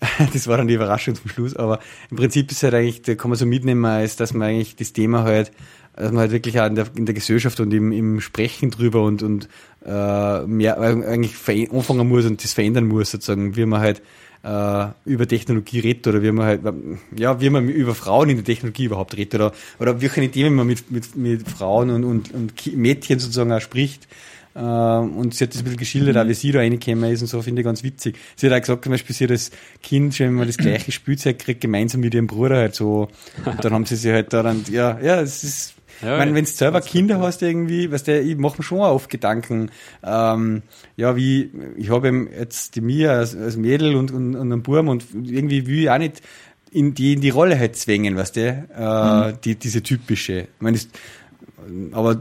das 0.32 0.46
war 0.48 0.56
dann 0.56 0.68
die 0.68 0.74
Überraschung 0.74 1.14
zum 1.14 1.30
Schluss, 1.30 1.56
aber 1.56 1.80
im 2.10 2.16
Prinzip 2.16 2.50
ist 2.50 2.62
halt 2.62 2.74
eigentlich, 2.74 3.02
da 3.02 3.14
kann 3.14 3.30
man 3.30 3.38
so 3.38 3.46
mitnehmen, 3.46 4.02
ist, 4.02 4.20
dass 4.20 4.34
man 4.34 4.48
eigentlich 4.48 4.76
das 4.76 4.92
Thema 4.92 5.24
halt, 5.24 5.52
dass 5.96 6.10
man 6.10 6.20
halt 6.20 6.32
wirklich 6.32 6.60
auch 6.60 6.66
in 6.66 6.74
der, 6.74 6.86
in 6.96 7.06
der 7.06 7.14
Gesellschaft 7.14 7.60
und 7.60 7.72
im, 7.72 7.92
im 7.92 8.20
Sprechen 8.20 8.70
drüber 8.70 9.02
und, 9.02 9.22
und 9.22 9.48
äh, 9.84 10.46
mehr 10.46 10.80
eigentlich 10.80 11.34
anfangen 11.72 12.08
muss 12.08 12.24
und 12.24 12.42
das 12.42 12.52
verändern 12.52 12.86
muss, 12.86 13.10
sozusagen, 13.10 13.56
wie 13.56 13.66
man 13.66 13.80
halt 13.80 14.02
äh, 14.44 14.86
über 15.06 15.26
Technologie 15.26 15.80
redet 15.80 16.06
oder 16.06 16.22
wie 16.22 16.30
man 16.30 16.46
halt, 16.46 16.60
ja, 17.16 17.40
wie 17.40 17.50
man 17.50 17.68
über 17.68 17.94
Frauen 17.94 18.28
in 18.28 18.36
der 18.36 18.44
Technologie 18.44 18.84
überhaupt 18.84 19.16
redet 19.16 19.34
oder, 19.34 19.52
oder 19.78 20.00
welche 20.00 20.30
Themen 20.30 20.54
man 20.54 20.66
mit, 20.66 20.90
mit, 20.90 21.16
mit 21.16 21.48
Frauen 21.48 21.90
und, 21.90 22.04
und, 22.04 22.34
und 22.34 22.76
Mädchen 22.76 23.18
sozusagen 23.18 23.52
auch 23.52 23.60
spricht. 23.60 24.06
Äh, 24.54 24.60
und 24.60 25.34
sie 25.34 25.44
hat 25.44 25.52
das 25.52 25.60
ein 25.60 25.64
bisschen 25.64 25.78
geschildert, 25.78 26.16
auch 26.16 26.28
wie 26.28 26.34
sie 26.34 26.52
da 26.52 26.60
reingekommen 26.60 27.12
ist 27.12 27.22
und 27.22 27.28
so, 27.28 27.42
finde 27.42 27.62
ich 27.62 27.66
ganz 27.66 27.82
witzig. 27.82 28.16
Sie 28.36 28.46
hat 28.46 28.54
auch 28.54 28.60
gesagt, 28.60 28.84
zum 28.84 28.92
Beispiel, 28.92 29.14
sie 29.14 29.24
hat 29.24 29.30
das 29.30 29.50
Kind 29.82 30.14
schon 30.14 30.28
immer 30.28 30.46
das 30.46 30.56
gleiche 30.56 30.92
Spielzeug 30.92 31.38
kriegt, 31.38 31.60
gemeinsam 31.60 32.00
mit 32.00 32.14
ihrem 32.14 32.26
Bruder 32.26 32.56
halt 32.56 32.74
so. 32.74 33.08
Und 33.44 33.64
dann 33.64 33.72
haben 33.72 33.86
sie 33.86 33.96
sich 33.96 34.12
halt 34.12 34.32
da 34.32 34.42
dann, 34.42 34.64
ja, 34.70 34.98
ja, 35.00 35.20
es 35.20 35.42
ist, 35.42 35.74
ja, 36.02 36.22
ich 36.24 36.34
wenn 36.34 36.44
du 36.44 36.50
selber 36.50 36.80
Kinder 36.80 37.20
hast 37.20 37.42
irgendwie, 37.42 37.90
weißt 37.90 38.08
du, 38.08 38.20
ich 38.20 38.36
mache 38.36 38.58
mir 38.58 38.64
schon 38.64 38.78
oft 38.78 39.10
Gedanken, 39.10 39.70
ähm, 40.04 40.62
ja, 40.96 41.16
wie, 41.16 41.50
ich 41.76 41.90
habe 41.90 42.28
jetzt 42.36 42.76
die 42.76 42.80
Mia 42.80 43.12
als, 43.12 43.36
als 43.36 43.56
Mädel 43.56 43.96
und, 43.96 44.12
und, 44.12 44.36
und 44.36 44.52
einen 44.52 44.62
Burm 44.62 44.88
und 44.88 45.04
irgendwie 45.12 45.66
will 45.66 45.80
ich 45.80 45.90
auch 45.90 45.98
nicht 45.98 46.22
in 46.70 46.92
die, 46.94 47.12
in 47.12 47.20
die 47.20 47.30
Rolle 47.30 47.58
halt 47.58 47.76
zwängen, 47.76 48.16
weißt 48.16 48.36
du, 48.36 48.40
äh, 48.76 49.32
mhm. 49.32 49.38
die, 49.44 49.54
diese 49.54 49.82
typische. 49.82 50.40
Ich 50.40 50.60
meine, 50.60 50.78
aber 51.92 52.18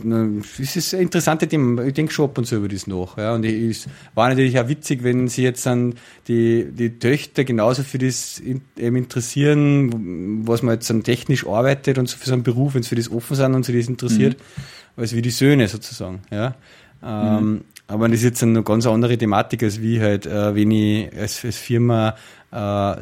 es 0.59 0.75
ist 0.75 0.93
ein 0.93 1.01
interessantes 1.01 1.49
Thema. 1.49 1.83
Ich 1.83 1.93
denke 1.93 2.13
schon 2.13 2.29
ab 2.29 2.37
und 2.37 2.45
zu 2.45 2.55
über 2.55 2.67
das 2.67 2.87
nach. 2.87 3.17
Ja. 3.17 3.33
Und 3.33 3.45
es 3.45 3.87
war 4.15 4.29
natürlich 4.29 4.59
auch 4.59 4.67
witzig, 4.67 5.03
wenn 5.03 5.27
sie 5.27 5.43
jetzt 5.43 5.65
dann 5.65 5.95
die, 6.27 6.67
die 6.71 6.99
Töchter 6.99 7.43
genauso 7.43 7.83
für 7.83 7.97
das 7.97 8.39
eben 8.39 8.95
interessieren, 8.95 10.43
was 10.47 10.61
man 10.61 10.75
jetzt 10.75 10.89
dann 10.89 11.03
technisch 11.03 11.45
arbeitet 11.45 11.97
und 11.97 12.07
so 12.07 12.17
für 12.17 12.27
so 12.27 12.33
einen 12.33 12.43
Beruf, 12.43 12.75
wenn 12.75 12.83
sie 12.83 12.89
für 12.89 12.95
das 12.95 13.11
offen 13.11 13.35
sind 13.35 13.53
und 13.53 13.65
sie 13.65 13.77
das 13.77 13.87
interessiert, 13.87 14.37
mhm. 14.37 15.01
als 15.01 15.15
wie 15.15 15.21
die 15.21 15.31
Söhne 15.31 15.67
sozusagen. 15.67 16.21
Ja. 16.31 16.55
Ähm, 17.03 17.51
mhm. 17.51 17.61
Aber 17.87 18.07
das 18.07 18.19
ist 18.19 18.23
jetzt 18.23 18.43
eine 18.43 18.63
ganz 18.63 18.87
andere 18.87 19.17
Thematik, 19.17 19.63
als 19.63 19.81
wie 19.81 19.99
halt, 19.99 20.25
äh, 20.25 20.55
wenn 20.55 20.71
ich 20.71 21.13
als, 21.17 21.43
als 21.43 21.57
Firma 21.57 22.15
äh, 22.51 22.95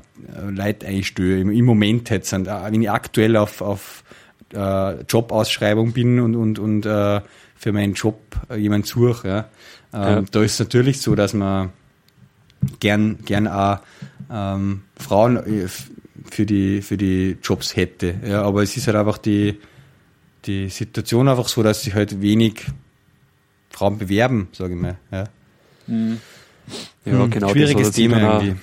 Leute 0.49 0.87
einstelle. 0.87 1.39
Im, 1.39 1.51
Im 1.51 1.65
Moment 1.65 2.09
halt 2.09 2.25
sind, 2.25 2.47
äh, 2.47 2.71
wenn 2.71 2.81
ich 2.81 2.89
aktuell 2.89 3.37
auf, 3.37 3.61
auf 3.61 4.03
äh, 4.53 5.01
Jobausschreibung 5.03 5.93
bin 5.93 6.19
und, 6.19 6.35
und, 6.35 6.59
und 6.59 6.85
äh, 6.85 7.21
für 7.55 7.71
meinen 7.71 7.93
Job 7.93 8.19
äh, 8.49 8.55
jemand 8.55 8.87
suche. 8.87 9.27
Ja. 9.27 9.37
Ähm, 9.93 10.23
ja. 10.23 10.23
Da 10.31 10.43
ist 10.43 10.53
es 10.53 10.59
natürlich 10.59 11.01
so, 11.01 11.15
dass 11.15 11.33
man 11.33 11.71
gern, 12.79 13.19
gern 13.25 13.47
auch 13.47 13.79
ähm, 14.31 14.83
Frauen 14.97 15.37
äh, 15.37 15.67
für 16.29 16.45
die, 16.45 16.81
für 16.81 16.97
die 16.97 17.37
Jobs 17.41 17.75
hätte. 17.75 18.15
Ja. 18.25 18.43
Aber 18.43 18.63
es 18.63 18.77
ist 18.77 18.87
halt 18.87 18.97
einfach 18.97 19.17
die, 19.17 19.59
die 20.45 20.69
Situation 20.69 21.27
einfach 21.27 21.47
so, 21.47 21.63
dass 21.63 21.83
sich 21.83 21.93
halt 21.93 22.21
wenig 22.21 22.65
Frauen 23.69 23.97
bewerben, 23.97 24.47
sage 24.51 24.73
ich 24.73 24.79
mal. 24.79 24.97
Ja, 25.11 25.25
mhm. 25.87 26.19
ja 27.05 27.11
hm, 27.11 27.29
genau. 27.29 27.49
Schwieriges 27.49 27.91
Thema 27.91 28.19
irgendwie 28.19 28.55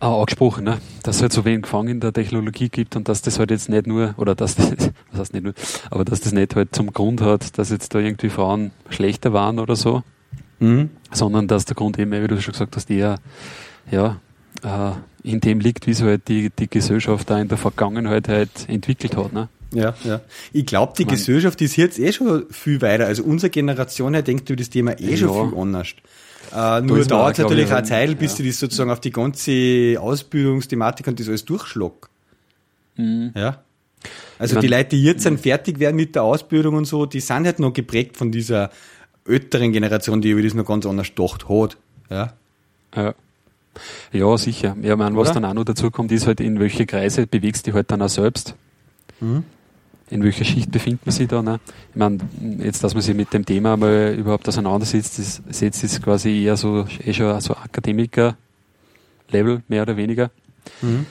auch 0.00 0.20
angesprochen, 0.20 0.64
ne? 0.64 0.78
dass 1.02 1.16
es 1.16 1.22
halt 1.22 1.32
so 1.32 1.44
wenig 1.44 1.62
Gefang 1.62 1.88
in 1.88 2.00
der 2.00 2.12
Technologie 2.12 2.68
gibt 2.68 2.96
und 2.96 3.08
dass 3.08 3.22
das 3.22 3.38
halt 3.38 3.50
jetzt 3.50 3.68
nicht 3.68 3.86
nur, 3.86 4.14
oder 4.18 4.34
dass 4.34 4.56
das, 4.56 4.70
was 5.10 5.20
heißt 5.20 5.34
nicht 5.34 5.44
nur, 5.44 5.54
aber 5.90 6.04
dass 6.04 6.20
das 6.20 6.32
nicht 6.32 6.54
halt 6.54 6.74
zum 6.74 6.92
Grund 6.92 7.20
hat, 7.20 7.58
dass 7.58 7.70
jetzt 7.70 7.94
da 7.94 7.98
irgendwie 7.98 8.28
Frauen 8.28 8.72
schlechter 8.90 9.32
waren 9.32 9.58
oder 9.58 9.76
so, 9.76 10.02
mhm. 10.58 10.90
sondern 11.12 11.48
dass 11.48 11.64
der 11.64 11.76
Grund 11.76 11.98
eben, 11.98 12.12
wie 12.12 12.26
du 12.26 12.40
schon 12.40 12.52
gesagt 12.52 12.76
hast, 12.76 12.90
eher, 12.90 13.18
ja, 13.90 14.20
äh, 14.62 14.92
in 15.22 15.40
dem 15.40 15.60
liegt, 15.60 15.86
wie 15.86 15.94
sich 15.94 16.04
halt 16.04 16.28
die, 16.28 16.50
die 16.50 16.68
Gesellschaft 16.68 17.28
da 17.28 17.38
in 17.40 17.48
der 17.48 17.58
Vergangenheit 17.58 18.28
halt 18.28 18.68
entwickelt 18.68 19.16
hat. 19.16 19.32
Ne? 19.32 19.48
Ja, 19.72 19.94
ja. 20.04 20.20
Ich 20.52 20.66
glaube, 20.66 20.92
die 20.96 21.02
ich 21.02 21.08
mein, 21.08 21.16
Gesellschaft 21.16 21.60
ist 21.60 21.76
jetzt 21.76 21.98
eh 21.98 22.12
schon 22.12 22.46
viel 22.50 22.80
weiter. 22.80 23.06
Also 23.06 23.24
unsere 23.24 23.50
Generation 23.50 24.14
her 24.14 24.22
denkt 24.22 24.48
über 24.48 24.56
das 24.56 24.70
Thema 24.70 24.92
eh 24.92 25.10
ja, 25.10 25.16
schon 25.16 25.50
viel 25.50 25.58
anders. 25.58 25.88
Äh, 26.54 26.80
nur 26.82 27.04
dauert 27.04 27.38
es 27.38 27.44
natürlich 27.44 27.72
auch 27.72 27.82
Zeit, 27.82 28.18
bis 28.18 28.32
ja. 28.32 28.38
du 28.38 28.48
das 28.48 28.58
sozusagen 28.58 28.90
auf 28.90 29.00
die 29.00 29.10
ganze 29.10 29.96
Ausbildungsthematik 29.98 31.06
und 31.06 31.20
das 31.20 31.28
alles 31.28 31.44
durchschlag. 31.44 32.08
Mhm. 32.96 33.32
Ja. 33.34 33.62
Also 34.38 34.54
meine, 34.54 34.66
die 34.66 34.72
Leute, 34.72 34.88
die 34.90 35.02
jetzt 35.02 35.22
sind, 35.22 35.40
fertig 35.40 35.78
werden 35.78 35.96
mit 35.96 36.14
der 36.14 36.22
Ausbildung 36.22 36.74
und 36.76 36.84
so, 36.84 37.06
die 37.06 37.20
sind 37.20 37.46
halt 37.46 37.58
noch 37.58 37.72
geprägt 37.72 38.16
von 38.16 38.30
dieser 38.30 38.70
älteren 39.26 39.72
Generation, 39.72 40.20
die 40.20 40.30
über 40.30 40.42
das 40.42 40.54
noch 40.54 40.66
ganz 40.66 40.86
anders 40.86 41.08
gedacht 41.14 41.48
hat. 41.48 41.76
Ja. 42.10 42.32
ja. 42.94 43.14
Ja, 44.12 44.38
sicher. 44.38 44.76
Ja, 44.80 44.96
mein, 44.96 45.16
was 45.16 45.32
dann 45.32 45.44
auch 45.44 45.52
noch 45.52 45.64
dazu 45.64 45.90
kommt, 45.90 46.10
ist 46.12 46.26
halt, 46.26 46.40
in 46.40 46.58
welche 46.58 46.86
Kreise 46.86 47.26
bewegst 47.26 47.66
du 47.66 47.70
dich 47.70 47.74
halt 47.74 47.90
dann 47.90 48.00
auch 48.00 48.08
selbst. 48.08 48.54
Mhm. 49.20 49.44
In 50.08 50.22
welcher 50.22 50.44
Schicht 50.44 50.70
befindet 50.70 51.04
man 51.04 51.12
sich 51.12 51.26
da? 51.26 51.42
Ne? 51.42 51.58
Ich 51.90 51.96
meine, 51.96 52.18
jetzt, 52.58 52.84
dass 52.84 52.94
man 52.94 53.02
sich 53.02 53.14
mit 53.14 53.32
dem 53.32 53.44
Thema 53.44 53.76
mal 53.76 54.14
überhaupt 54.16 54.48
auseinandersetzt, 54.48 55.18
ist, 55.18 55.42
setzt 55.50 55.82
ist 55.82 56.02
quasi 56.02 56.44
eher 56.44 56.56
so, 56.56 56.86
eh 57.04 57.12
schon 57.12 57.40
so 57.40 57.56
Akademiker-Level, 57.56 59.62
mehr 59.66 59.82
oder 59.82 59.96
weniger. 59.96 60.30
Mhm. 60.80 61.06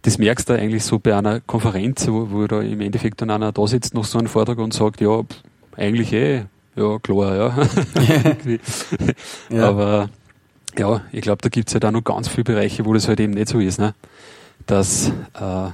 Das 0.00 0.18
merkst 0.18 0.48
du 0.48 0.54
eigentlich 0.54 0.82
so 0.82 0.98
bei 0.98 1.14
einer 1.14 1.40
Konferenz, 1.40 2.08
wo, 2.08 2.30
wo 2.30 2.46
da 2.46 2.60
im 2.60 2.80
Endeffekt 2.80 3.20
dann 3.20 3.30
einer 3.30 3.52
da 3.52 3.66
sitzt, 3.66 3.94
noch 3.94 4.04
so 4.04 4.18
einen 4.18 4.28
Vortrag 4.28 4.58
und 4.58 4.72
sagt, 4.72 5.00
ja, 5.00 5.22
eigentlich 5.76 6.12
eh, 6.12 6.44
ja, 6.74 6.98
klar, 6.98 7.36
ja. 7.36 7.68
ja. 9.50 9.68
Aber 9.68 10.08
ja, 10.78 11.02
ich 11.12 11.20
glaube, 11.20 11.42
da 11.42 11.48
gibt 11.48 11.68
es 11.68 11.74
halt 11.74 11.84
auch 11.84 11.90
noch 11.90 12.02
ganz 12.02 12.28
viele 12.28 12.44
Bereiche, 12.44 12.86
wo 12.86 12.94
das 12.94 13.08
halt 13.08 13.20
eben 13.20 13.34
nicht 13.34 13.48
so 13.48 13.60
ist, 13.60 13.78
ne? 13.78 13.94
Dass, 14.66 15.12
äh, 15.34 15.70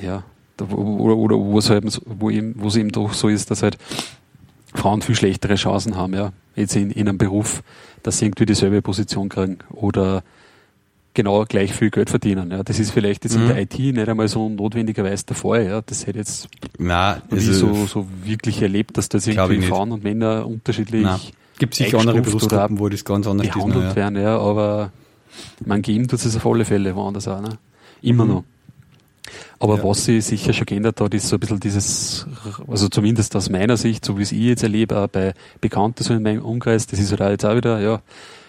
ja, 0.00 0.24
oder, 0.70 1.16
oder 1.16 1.36
wo 1.38 1.58
es 1.58 1.70
halt, 1.70 2.00
wo 2.06 2.30
eben, 2.30 2.54
wo 2.58 2.68
es 2.68 2.76
eben 2.76 2.90
doch 2.90 3.12
so 3.12 3.28
ist, 3.28 3.50
dass 3.50 3.62
halt 3.62 3.78
Frauen 4.74 5.02
viel 5.02 5.14
schlechtere 5.14 5.56
Chancen 5.56 5.96
haben, 5.96 6.14
ja, 6.14 6.32
jetzt 6.56 6.76
in, 6.76 6.90
in 6.90 7.08
einem 7.08 7.18
Beruf, 7.18 7.62
dass 8.02 8.18
sie 8.18 8.26
irgendwie 8.26 8.46
dieselbe 8.46 8.82
Position 8.82 9.28
kriegen 9.28 9.58
oder 9.70 10.22
genau 11.14 11.44
gleich 11.44 11.72
viel 11.72 11.90
Geld 11.90 12.10
verdienen. 12.10 12.50
Ja. 12.50 12.62
Das 12.62 12.78
ist 12.78 12.90
vielleicht 12.90 13.24
jetzt 13.24 13.36
mhm. 13.36 13.42
in 13.42 13.48
der 13.48 13.58
IT 13.60 13.78
nicht 13.78 14.08
einmal 14.08 14.28
so 14.28 14.48
notwendigerweise 14.48 15.26
der 15.26 15.36
Fall. 15.36 15.66
Ja. 15.66 15.82
Das 15.82 16.06
hätte 16.06 16.18
jetzt 16.18 16.48
Nein, 16.78 17.22
also 17.30 17.52
so, 17.52 17.86
so 17.86 18.06
wirklich 18.24 18.62
erlebt, 18.62 18.96
dass 18.96 19.08
das 19.08 19.26
irgendwie 19.26 19.62
Frauen 19.62 19.92
und 19.92 20.04
Männer 20.04 20.46
unterschiedlich 20.46 21.02
Nein. 21.02 21.20
Gibt 21.58 21.74
sicher 21.74 21.98
andere 21.98 22.22
Berufsgruppen, 22.22 22.78
wo 22.78 22.88
das 22.88 23.04
ganz 23.04 23.26
anders 23.26 23.48
behandelt 23.48 23.84
ist, 23.84 23.90
ja. 23.90 23.96
werden, 23.96 24.20
ja, 24.20 24.38
aber 24.38 24.90
man 25.64 25.82
geben 25.82 26.08
tut 26.08 26.24
es 26.24 26.34
auf 26.34 26.46
alle 26.46 26.64
Fälle 26.64 26.96
woanders 26.96 27.28
auch. 27.28 27.40
Ne? 27.40 27.50
Immer 28.00 28.24
mhm. 28.24 28.30
noch. 28.30 28.44
Aber 29.58 29.78
ja. 29.78 29.84
was 29.84 30.04
sich 30.04 30.24
sicher 30.24 30.52
schon 30.52 30.66
geändert 30.66 31.00
hat, 31.00 31.14
ist 31.14 31.28
so 31.28 31.36
ein 31.36 31.40
bisschen 31.40 31.60
dieses, 31.60 32.26
also 32.66 32.88
zumindest 32.88 33.34
aus 33.36 33.50
meiner 33.50 33.76
Sicht, 33.76 34.04
so 34.04 34.18
wie 34.18 34.22
es 34.22 34.32
ich 34.32 34.40
jetzt 34.40 34.62
erlebe, 34.62 34.98
auch 34.98 35.08
bei 35.08 35.34
Bekannten 35.60 36.02
so 36.02 36.14
in 36.14 36.22
meinem 36.22 36.42
Umkreis, 36.42 36.86
das 36.86 36.98
ist 36.98 37.10
halt 37.12 37.22
auch 37.22 37.30
jetzt 37.30 37.44
auch 37.44 37.56
wieder, 37.56 37.80
ja, 37.80 38.02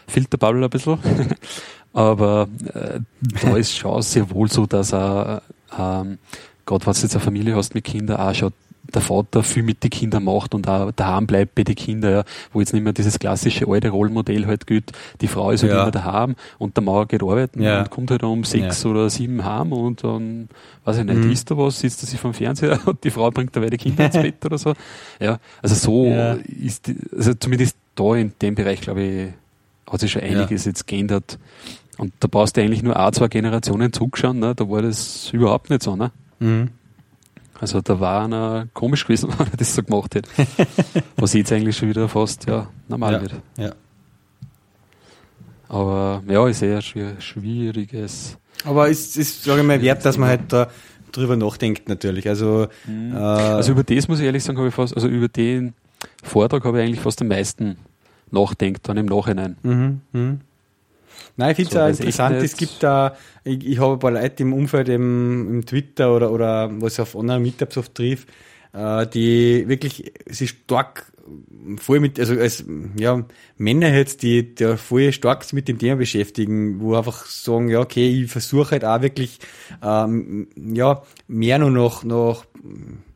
Filterbubble 0.07 0.63
ein 0.63 0.69
bisschen. 0.69 0.99
Aber 1.93 2.47
äh, 2.73 2.99
da 3.41 3.55
ist 3.55 3.77
schon 3.77 4.01
sehr 4.01 4.29
wohl 4.31 4.49
so, 4.49 4.65
dass 4.65 4.93
auch, 4.93 5.41
ähm, 5.77 6.17
wenn 6.65 6.79
du 6.79 6.89
jetzt 6.89 7.15
eine 7.15 7.19
Familie 7.19 7.55
hast 7.55 7.75
mit 7.75 7.83
Kindern, 7.83 8.17
auch 8.17 8.33
schon 8.33 8.51
der 8.93 9.01
Vater 9.01 9.43
viel 9.43 9.63
mit 9.63 9.83
den 9.83 9.89
Kindern 9.89 10.23
macht 10.23 10.53
und 10.53 10.67
auch 10.67 10.91
daheim 10.91 11.27
bleibt 11.27 11.55
bei 11.55 11.63
den 11.63 11.75
Kindern, 11.75 12.11
ja, 12.11 12.23
wo 12.51 12.59
jetzt 12.59 12.73
nicht 12.73 12.83
mehr 12.83 12.93
dieses 12.93 13.19
klassische 13.19 13.67
alte 13.67 13.89
Rollenmodell 13.89 14.45
halt 14.45 14.67
gilt, 14.67 14.91
die 15.21 15.27
Frau 15.27 15.51
ist 15.51 15.63
halt 15.63 15.73
ja. 15.73 15.83
immer 15.83 15.91
daheim 15.91 16.35
und 16.57 16.77
der 16.77 16.83
Mann 16.83 17.07
geht 17.07 17.23
arbeiten 17.23 17.61
ja. 17.61 17.79
und 17.79 17.89
kommt 17.89 18.11
halt 18.11 18.23
um 18.23 18.43
sechs 18.43 18.85
oder 18.85 19.09
sieben 19.09 19.43
heim 19.43 19.71
und 19.73 20.03
dann, 20.03 20.49
weiß 20.85 20.97
ich 20.97 21.03
nicht, 21.05 21.17
mhm. 21.17 21.31
isst 21.31 21.51
er 21.51 21.57
was, 21.57 21.79
sitzt 21.79 22.03
er 22.03 22.07
sich 22.07 22.19
vom 22.19 22.33
Fernseher 22.33 22.79
und 22.85 23.03
die 23.03 23.11
Frau 23.11 23.29
bringt 23.31 23.55
dabei 23.55 23.69
die 23.69 23.77
Kinder 23.77 24.05
ins 24.05 24.15
Bett 24.15 24.45
oder 24.45 24.57
so. 24.57 24.73
Ja, 25.19 25.39
also 25.61 25.75
so 25.75 26.05
ist, 26.45 26.87
die, 26.87 26.95
also 27.15 27.33
zumindest 27.33 27.77
da 27.95 28.15
in 28.15 28.33
dem 28.41 28.55
Bereich, 28.55 28.81
glaube 28.81 29.01
ich, 29.01 29.29
hat 29.91 29.99
sich 29.99 30.11
schon 30.11 30.21
einiges 30.23 30.65
jetzt 30.65 30.87
geändert. 30.87 31.37
Und 31.97 32.13
da 32.19 32.27
brauchst 32.27 32.57
du 32.57 32.61
eigentlich 32.61 32.81
nur 32.83 32.97
ein, 32.97 33.13
zwei 33.13 33.27
Generationen 33.27 33.93
zugeschauen, 33.93 34.39
ne? 34.39 34.55
da 34.55 34.67
war 34.69 34.81
das 34.81 35.31
überhaupt 35.31 35.69
nicht 35.69 35.83
so. 35.83 35.95
Ne? 35.95 36.11
Mhm. 36.39 36.69
Also 37.59 37.81
da 37.81 37.99
war 37.99 38.25
einer 38.25 38.67
komisch 38.73 39.03
gewesen, 39.03 39.29
wenn 39.37 39.47
er 39.47 39.57
das 39.57 39.75
so 39.75 39.83
gemacht 39.83 40.15
hätte. 40.15 40.29
Was 41.17 41.33
jetzt 41.33 41.51
eigentlich 41.51 41.77
schon 41.77 41.89
wieder 41.89 42.09
fast 42.09 42.47
ja, 42.47 42.67
normal 42.87 43.13
ja, 43.13 43.21
wird. 43.21 43.33
Ja. 43.57 43.71
Aber 45.69 46.23
ja, 46.27 46.47
ist 46.47 46.61
eher 46.61 46.77
ein 46.77 47.21
schwieriges. 47.21 48.37
Aber 48.65 48.89
es 48.89 49.17
ist, 49.17 49.43
sage 49.43 49.61
ich 49.61 49.67
mal, 49.67 49.81
wert, 49.81 50.05
dass 50.05 50.17
man 50.17 50.29
halt 50.29 50.41
da 50.49 50.69
drüber 51.11 51.35
nachdenkt 51.35 51.89
natürlich. 51.89 52.27
Also, 52.27 52.67
mhm. 52.85 53.13
äh, 53.13 53.17
also 53.17 53.71
über 53.71 53.83
das 53.83 54.07
muss 54.07 54.19
ich 54.19 54.25
ehrlich 54.25 54.43
sagen, 54.43 54.57
habe 54.57 54.67
ich 54.67 54.73
fast, 54.73 54.95
also 54.95 55.07
über 55.07 55.27
den 55.27 55.73
Vortrag 56.21 56.63
habe 56.65 56.79
ich 56.79 56.85
eigentlich 56.85 56.99
fast 56.99 57.21
am 57.21 57.27
meisten 57.27 57.77
nachdenkt 58.31 58.87
dann 58.89 58.97
im 58.97 59.05
Nachhinein. 59.05 59.57
Mhm. 59.63 60.01
Mhm. 60.11 60.41
Nein, 61.35 61.51
ich 61.51 61.55
finde 61.55 61.69
es 61.69 61.73
so, 61.73 61.79
auch 61.79 61.87
interessant. 61.87 62.35
Es 62.43 62.55
gibt 62.55 62.83
da, 62.83 63.15
ich, 63.43 63.65
ich 63.65 63.79
habe 63.79 63.93
ein 63.93 63.99
paar 63.99 64.11
Leute 64.11 64.43
im 64.43 64.53
Umfeld 64.53 64.89
im, 64.89 65.49
im 65.49 65.65
Twitter 65.65 66.15
oder, 66.15 66.31
oder 66.31 66.69
was 66.81 66.99
auf 66.99 67.15
anderen 67.15 67.41
Meetups 67.41 67.77
oft 67.77 67.95
trifft, 67.95 68.29
äh, 68.73 69.07
die 69.07 69.67
wirklich 69.67 70.13
sich 70.27 70.51
stark 70.51 71.11
voll 71.77 71.99
mit, 71.99 72.19
also 72.19 72.33
als 72.33 72.65
ja, 72.97 73.25
Männer 73.57 73.93
jetzt, 73.95 74.23
die 74.23 74.55
da 74.55 74.77
voll 74.77 75.11
stark 75.11 75.51
mit 75.53 75.67
dem 75.67 75.79
Thema 75.79 75.95
beschäftigen, 75.95 76.81
wo 76.81 76.95
einfach 76.95 77.25
sagen, 77.25 77.69
ja, 77.69 77.79
okay, 77.79 78.23
ich 78.23 78.31
versuche 78.31 78.71
halt 78.71 78.85
auch 78.85 79.01
wirklich 79.01 79.39
ähm, 79.81 80.47
ja, 80.55 81.01
mehr 81.27 81.59
nur 81.59 81.71
noch 81.71 82.03
nach 82.03 82.45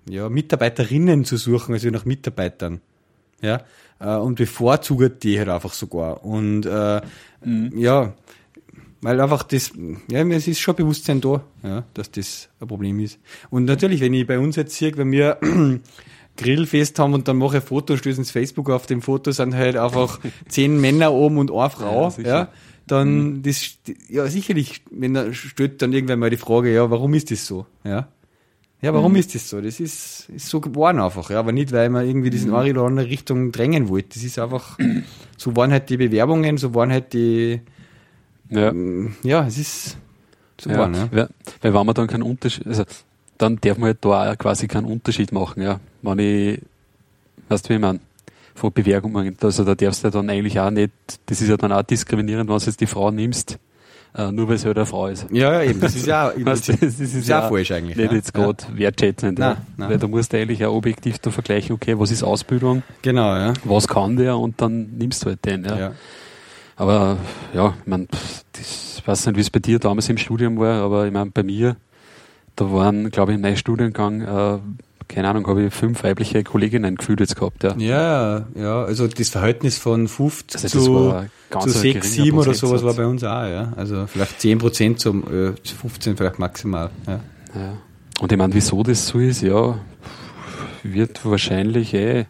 ja, 0.09 0.29
Mitarbeiterinnen 0.29 1.25
zu 1.25 1.37
suchen, 1.37 1.73
als 1.73 1.83
nach 1.83 2.05
Mitarbeitern. 2.05 2.81
Ja, 3.41 3.61
äh, 3.99 4.15
und 4.15 4.35
bevorzugt 4.35 5.23
die 5.23 5.37
halt 5.37 5.49
einfach 5.49 5.73
sogar. 5.73 6.23
Und 6.23 6.65
äh, 6.65 7.01
mhm. 7.43 7.71
ja, 7.77 8.13
weil 9.01 9.21
einfach 9.21 9.43
das, 9.43 9.71
ja, 10.09 10.25
es 10.27 10.47
ist 10.47 10.59
schon 10.59 10.75
Bewusstsein 10.75 11.21
da, 11.21 11.43
ja, 11.63 11.83
dass 11.93 12.11
das 12.11 12.49
ein 12.59 12.67
Problem 12.67 12.99
ist. 12.99 13.19
Und 13.49 13.65
natürlich, 13.65 14.01
wenn 14.01 14.13
ich 14.13 14.25
bei 14.25 14.39
uns 14.39 14.55
jetzt 14.55 14.75
sehe, 14.75 14.95
wenn 14.97 15.11
wir 15.11 15.37
Grillfest 16.37 16.97
haben 16.99 17.13
und 17.13 17.27
dann 17.27 17.37
mache 17.37 17.57
ich 17.57 17.63
ein 17.63 17.67
Foto, 17.67 17.95
stöße 17.95 18.19
ins 18.19 18.31
Facebook 18.31 18.69
auf 18.69 18.85
dem 18.85 19.01
Foto 19.01 19.31
sind 19.31 19.55
halt 19.55 19.77
einfach 19.77 20.19
zehn 20.47 20.79
Männer 20.79 21.13
oben 21.13 21.37
und 21.37 21.51
eine 21.51 21.69
Frau, 21.69 22.13
ja, 22.17 22.23
ja 22.23 22.49
dann 22.87 23.19
mhm. 23.19 23.43
das, 23.43 23.77
ja 24.07 24.27
sicherlich, 24.27 24.81
wenn 24.89 25.13
da 25.13 25.33
stellt 25.33 25.81
dann 25.81 25.93
irgendwann 25.93 26.19
mal 26.19 26.29
die 26.29 26.37
Frage, 26.37 26.73
ja, 26.73 26.89
warum 26.89 27.13
ist 27.13 27.31
das 27.31 27.45
so, 27.45 27.65
ja? 27.83 28.07
Ja, 28.81 28.93
warum 28.93 29.13
mhm. 29.13 29.17
ist 29.19 29.33
das 29.33 29.49
so? 29.49 29.59
Das 29.59 29.79
ist, 29.79 30.29
ist 30.29 30.49
so 30.49 30.61
geworden 30.61 30.99
einfach, 30.99 31.31
ja, 31.31 31.39
aber 31.39 31.51
nicht, 31.51 31.71
weil 31.71 31.89
man 31.89 32.05
irgendwie 32.05 32.29
diesen 32.29 32.51
mhm. 32.51 32.57
eine 32.57 32.71
oder 32.71 32.83
andere 32.83 33.07
Richtung 33.07 33.51
drängen 33.51 33.89
wollte. 33.89 34.09
Das 34.13 34.23
ist 34.23 34.37
einfach, 34.37 34.77
so 35.37 35.55
waren 35.55 35.71
halt 35.71 35.89
die 35.89 35.97
Bewerbungen, 35.97 36.57
so 36.57 36.75
waren 36.75 36.91
halt 36.91 37.13
die, 37.13 37.61
ja, 38.49 38.71
mm, 38.71 39.15
ja 39.23 39.47
es 39.47 39.57
ist 39.57 39.97
so 40.61 40.69
ja, 40.69 40.77
waren, 40.77 40.93
ja. 40.93 41.07
Weil, 41.11 41.29
weil 41.61 41.73
wenn 41.73 41.85
man 41.85 41.95
dann 41.95 42.07
keinen 42.07 42.23
Unterschied, 42.23 42.67
also 42.67 42.83
dann 43.37 43.57
darf 43.61 43.77
man 43.77 43.87
halt 43.87 44.05
da 44.05 44.31
auch 44.31 44.37
quasi 44.37 44.67
keinen 44.67 44.85
Unterschied 44.85 45.31
machen, 45.31 45.63
ja. 45.63 45.79
Wenn 46.03 46.19
ich, 46.19 46.61
weißt 47.49 47.65
du, 47.65 47.69
wie 47.69 47.73
ich 47.75 47.81
meine, 47.81 47.99
von 48.53 48.71
Bewerbungen, 48.71 49.35
also 49.41 49.63
da 49.63 49.73
darfst 49.73 50.03
du 50.03 50.07
ja 50.07 50.11
dann 50.11 50.29
eigentlich 50.29 50.59
auch 50.59 50.71
nicht, 50.71 50.91
das 51.25 51.41
ist 51.41 51.49
ja 51.49 51.57
dann 51.57 51.71
auch 51.71 51.83
diskriminierend, 51.83 52.47
wenn 52.49 52.57
du 52.57 52.63
jetzt 52.63 52.81
die 52.81 52.87
Frau 52.87 53.09
nimmst, 53.09 53.57
nur 54.31 54.47
weil 54.47 54.55
es 54.55 54.65
halt 54.65 54.77
eine 54.77 54.85
Frau 54.85 55.07
ist. 55.07 55.27
Ja, 55.31 55.53
ja, 55.53 55.69
eben. 55.69 55.79
Das 55.79 55.95
ist 55.95 56.07
ja, 56.07 56.31
das, 56.45 56.61
das 56.61 56.81
ist, 56.81 56.99
ist 56.99 57.27
ja, 57.27 57.47
falsch 57.47 57.71
eigentlich. 57.71 57.97
Nicht 57.97 58.11
ja. 58.11 58.17
jetzt 58.17 58.33
gerade 58.33 58.63
ja. 58.73 58.79
wertschätzend. 58.79 59.37
Nein, 59.37 59.57
nein. 59.77 59.89
Weil 59.89 59.99
du 59.99 60.07
musst 60.07 60.33
eigentlich 60.33 60.65
auch 60.65 60.73
objektiv 60.73 61.19
da 61.19 61.29
vergleichen, 61.29 61.75
okay, 61.75 61.97
was 61.99 62.11
ist 62.11 62.23
Ausbildung? 62.23 62.83
Genau, 63.03 63.35
ja. 63.35 63.53
Was 63.63 63.87
kann 63.87 64.15
der? 64.15 64.37
Und 64.37 64.59
dann 64.61 64.97
nimmst 64.97 65.23
du 65.23 65.29
halt 65.29 65.45
den, 65.45 65.65
ja. 65.65 65.77
ja. 65.77 65.91
Aber 66.75 67.17
ja, 67.53 67.73
ich 67.79 67.87
meine, 67.87 68.07
ich 68.59 69.01
weiß 69.05 69.27
nicht, 69.27 69.35
wie 69.35 69.41
es 69.41 69.49
bei 69.49 69.59
dir 69.59 69.79
damals 69.79 70.09
im 70.09 70.17
Studium 70.17 70.59
war, 70.59 70.81
aber 70.81 71.07
ich 71.07 71.13
meine, 71.13 71.31
bei 71.31 71.43
mir, 71.43 71.75
da 72.55 72.71
waren, 72.71 73.09
glaube 73.09 73.31
ich, 73.31 73.35
in 73.35 73.41
meinem 73.41 73.55
Studiengang 73.55 74.21
äh, 74.21 74.59
keine 75.07 75.29
Ahnung, 75.29 75.47
habe 75.47 75.63
ich 75.63 75.73
fünf 75.73 76.03
weibliche 76.03 76.43
Kolleginnen 76.43 76.95
gefühlt 76.95 77.19
jetzt 77.19 77.35
gehabt. 77.35 77.63
Ja, 77.63 77.75
ja, 77.77 78.47
ja 78.55 78.83
also 78.83 79.07
das 79.07 79.29
Verhältnis 79.29 79.77
von 79.77 80.07
50 80.07 80.63
also 80.63 80.79
zu, 81.51 81.59
zu 81.59 81.69
6, 81.69 82.13
7 82.13 82.37
oder 82.37 82.53
sowas 82.53 82.83
war 82.83 82.93
bei 82.93 83.05
uns 83.05 83.23
auch, 83.23 83.47
ja. 83.47 83.73
Also 83.75 84.07
vielleicht 84.07 84.41
10 84.41 84.57
Prozent 84.57 84.99
zum 84.99 85.23
äh, 85.23 85.53
15 85.63 86.17
vielleicht 86.17 86.39
maximal. 86.39 86.89
Ja. 87.07 87.19
ja. 87.55 87.77
Und 88.19 88.31
ich 88.31 88.37
meine, 88.37 88.53
wieso 88.53 88.83
das 88.83 89.07
so 89.07 89.19
ist, 89.19 89.41
ja, 89.41 89.79
wird 90.83 91.23
wahrscheinlich 91.25 91.93
eh 91.93 92.25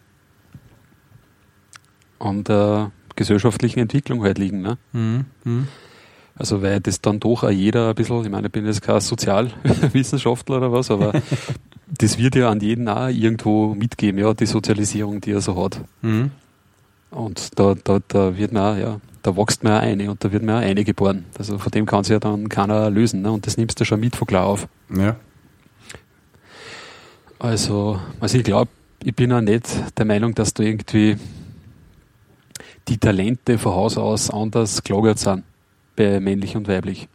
an 2.18 2.44
der 2.44 2.92
gesellschaftlichen 3.16 3.80
Entwicklung 3.80 4.22
halt 4.22 4.38
liegen. 4.38 4.62
Ne? 4.62 4.78
Mhm. 4.92 5.24
Mhm. 5.44 5.68
Also 6.34 6.62
weil 6.62 6.80
das 6.80 7.00
dann 7.00 7.18
doch 7.18 7.42
auch 7.42 7.50
jeder 7.50 7.88
ein 7.88 7.94
bisschen, 7.94 8.24
ich 8.24 8.30
meine, 8.30 8.46
ich 8.46 8.52
bin 8.52 8.64
jetzt 8.64 8.82
kein 8.82 9.00
Sozialwissenschaftler 9.00 10.58
oder 10.58 10.72
was, 10.72 10.90
aber 10.90 11.12
das 11.96 12.18
wird 12.18 12.34
ja 12.34 12.50
an 12.50 12.60
jeden 12.60 12.88
auch 12.88 13.08
irgendwo 13.08 13.74
mitgeben, 13.74 14.20
ja, 14.20 14.34
die 14.34 14.46
Sozialisierung, 14.46 15.20
die 15.20 15.32
er 15.32 15.40
so 15.40 15.62
hat. 15.62 15.80
Mhm. 16.02 16.30
Und 17.10 17.58
da, 17.58 17.74
da, 17.82 18.00
da 18.06 18.36
wird 18.36 18.52
man 18.52 18.62
auch, 18.62 18.78
ja, 18.78 19.00
da 19.22 19.36
wächst 19.36 19.64
man 19.64 19.72
auch 19.74 19.82
eine 19.82 20.10
und 20.10 20.22
da 20.22 20.30
wird 20.30 20.42
man 20.42 20.56
auch 20.56 20.66
eine 20.66 20.84
geboren. 20.84 21.24
Also 21.38 21.58
von 21.58 21.70
dem 21.70 21.86
kann 21.86 22.04
sich 22.04 22.12
ja 22.12 22.18
dann 22.18 22.48
keiner 22.48 22.90
lösen. 22.90 23.22
Ne? 23.22 23.32
Und 23.32 23.46
das 23.46 23.56
nimmst 23.56 23.80
du 23.80 23.84
schon 23.84 24.00
mit 24.00 24.16
von 24.16 24.26
klar 24.26 24.46
auf. 24.46 24.68
Ja. 24.94 25.16
Also, 27.38 28.00
also 28.20 28.36
ich 28.36 28.44
glaube, 28.44 28.70
ich 29.02 29.14
bin 29.14 29.32
auch 29.32 29.40
nicht 29.40 29.66
der 29.96 30.04
Meinung, 30.04 30.34
dass 30.34 30.54
da 30.54 30.62
irgendwie 30.62 31.16
die 32.88 32.98
Talente 32.98 33.58
von 33.58 33.72
Haus 33.72 33.96
aus 33.96 34.30
anders 34.30 34.82
gelagert 34.82 35.18
sind 35.18 35.44
bei 35.96 36.20
männlich 36.20 36.56
und 36.56 36.68
weiblich. 36.68 37.08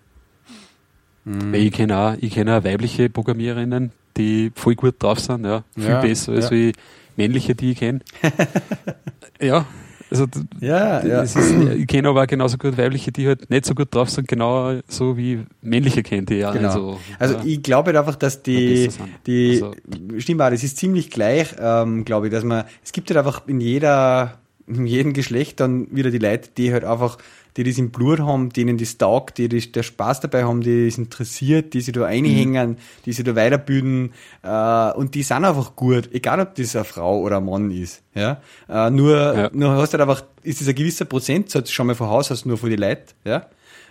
Mhm. 1.26 1.54
Weil 1.54 1.62
ich 1.62 1.72
kenne 1.72 1.98
auch, 1.98 2.16
ich 2.20 2.34
kenne 2.34 2.58
auch 2.58 2.64
weibliche 2.64 3.10
Programmiererinnen, 3.10 3.92
die 4.17 4.52
voll 4.56 4.76
gut 4.76 5.02
drauf 5.02 5.19
sind, 5.19 5.45
ja. 5.45 5.63
Viel 5.76 5.86
ja, 5.86 6.02
besser 6.02 6.34
als 6.34 6.45
ja. 6.45 6.52
wie 6.52 6.73
männliche, 7.15 7.56
die 7.56 7.71
ich 7.71 7.80
kenne. 7.80 7.99
ja, 9.41 9.65
Also, 10.13 10.28
ja, 10.60 11.04
ja. 11.04 11.21
Ist, 11.23 11.36
ich 11.36 11.88
kenne 11.88 12.10
aber 12.10 12.21
auch 12.21 12.28
genauso 12.28 12.58
gut 12.60 12.78
weibliche, 12.78 13.12
die 13.12 13.26
halt 13.26 13.49
nicht 13.49 13.65
so 13.65 13.73
gut 13.73 13.93
drauf 13.93 14.12
sind, 14.12 14.28
genau 14.28 14.80
so 14.88 15.17
wie 15.17 15.39
männliche 15.62 16.04
kennt 16.04 16.30
die 16.30 16.36
ja. 16.36 16.52
Genau. 16.52 16.67
Also, 16.67 16.99
also 17.17 17.34
ja. 17.38 17.43
ich 17.43 17.63
glaube 17.63 17.88
halt 17.88 17.97
einfach, 17.97 18.15
dass 18.15 18.43
die, 18.43 18.89
die, 19.26 19.54
also, 19.54 19.73
stimmt 20.19 20.41
auch, 20.41 20.52
das 20.52 20.63
ist 20.63 20.78
ziemlich 20.78 21.10
gleich, 21.10 21.56
ähm, 21.60 22.06
glaube 22.06 22.28
ich, 22.28 22.32
dass 22.32 22.43
man, 22.43 22.65
es 22.84 22.91
gibt 22.91 23.10
halt 23.10 23.17
einfach 23.17 23.47
in 23.47 23.60
jeder, 23.60 24.38
in 24.67 24.86
jedem 24.86 25.13
Geschlecht 25.13 25.60
dann 25.60 25.88
wieder 25.89 26.12
die 26.12 26.19
Leute, 26.19 26.49
die 26.56 26.71
halt 26.71 26.84
einfach 26.84 27.17
die 27.58 27.63
das 27.63 27.78
im 27.78 27.92
Blut 27.92 28.20
haben, 28.20 28.50
denen 28.50 28.78
das 28.78 28.98
taugt, 28.98 29.38
die 29.38 29.50
das, 29.50 29.72
der 29.72 29.84
Spaß 29.84 30.22
dabei 30.22 30.44
haben, 30.44 30.62
die 30.62 30.86
das 30.86 30.98
interessiert, 30.98 31.74
die 31.74 31.82
sich 31.82 31.94
da 31.94 32.06
einhängen, 32.06 32.72
mhm. 32.72 32.78
die 33.06 33.13
sich 33.13 33.24
da 33.24 33.36
weiterbilden 33.36 34.13
äh, 34.42 34.92
und 34.94 35.16
die 35.16 35.24
sind 35.24 35.46
einfach 35.46 35.76
gut, 35.76 36.10
egal 36.13 36.39
ob 36.39 36.56
das 36.56 36.76
eine 36.76 36.86
Frau 36.86 37.20
oder 37.20 37.38
ein 37.38 37.46
Mann 37.46 37.72
ist. 37.72 38.02
Ja? 38.16 38.42
Äh, 38.68 38.89
nur, 38.89 39.18
ja. 39.18 39.50
nur 39.54 39.76
hast 39.76 39.94
du 39.94 40.00
halt 40.00 40.10
einfach, 40.10 40.24
ist 40.44 40.62
das 40.62 40.68
ein 40.68 40.76
gewisser 40.76 41.06
Prozentsatz 41.06 41.72
schon 41.72 41.88
mal 41.88 41.96
von 41.96 42.10
Haus 42.10 42.32
aus 42.32 42.46
nur 42.46 42.58
für 42.58 42.70
die 42.70 42.76
Leute. 42.76 43.13
Ja? 43.24 43.48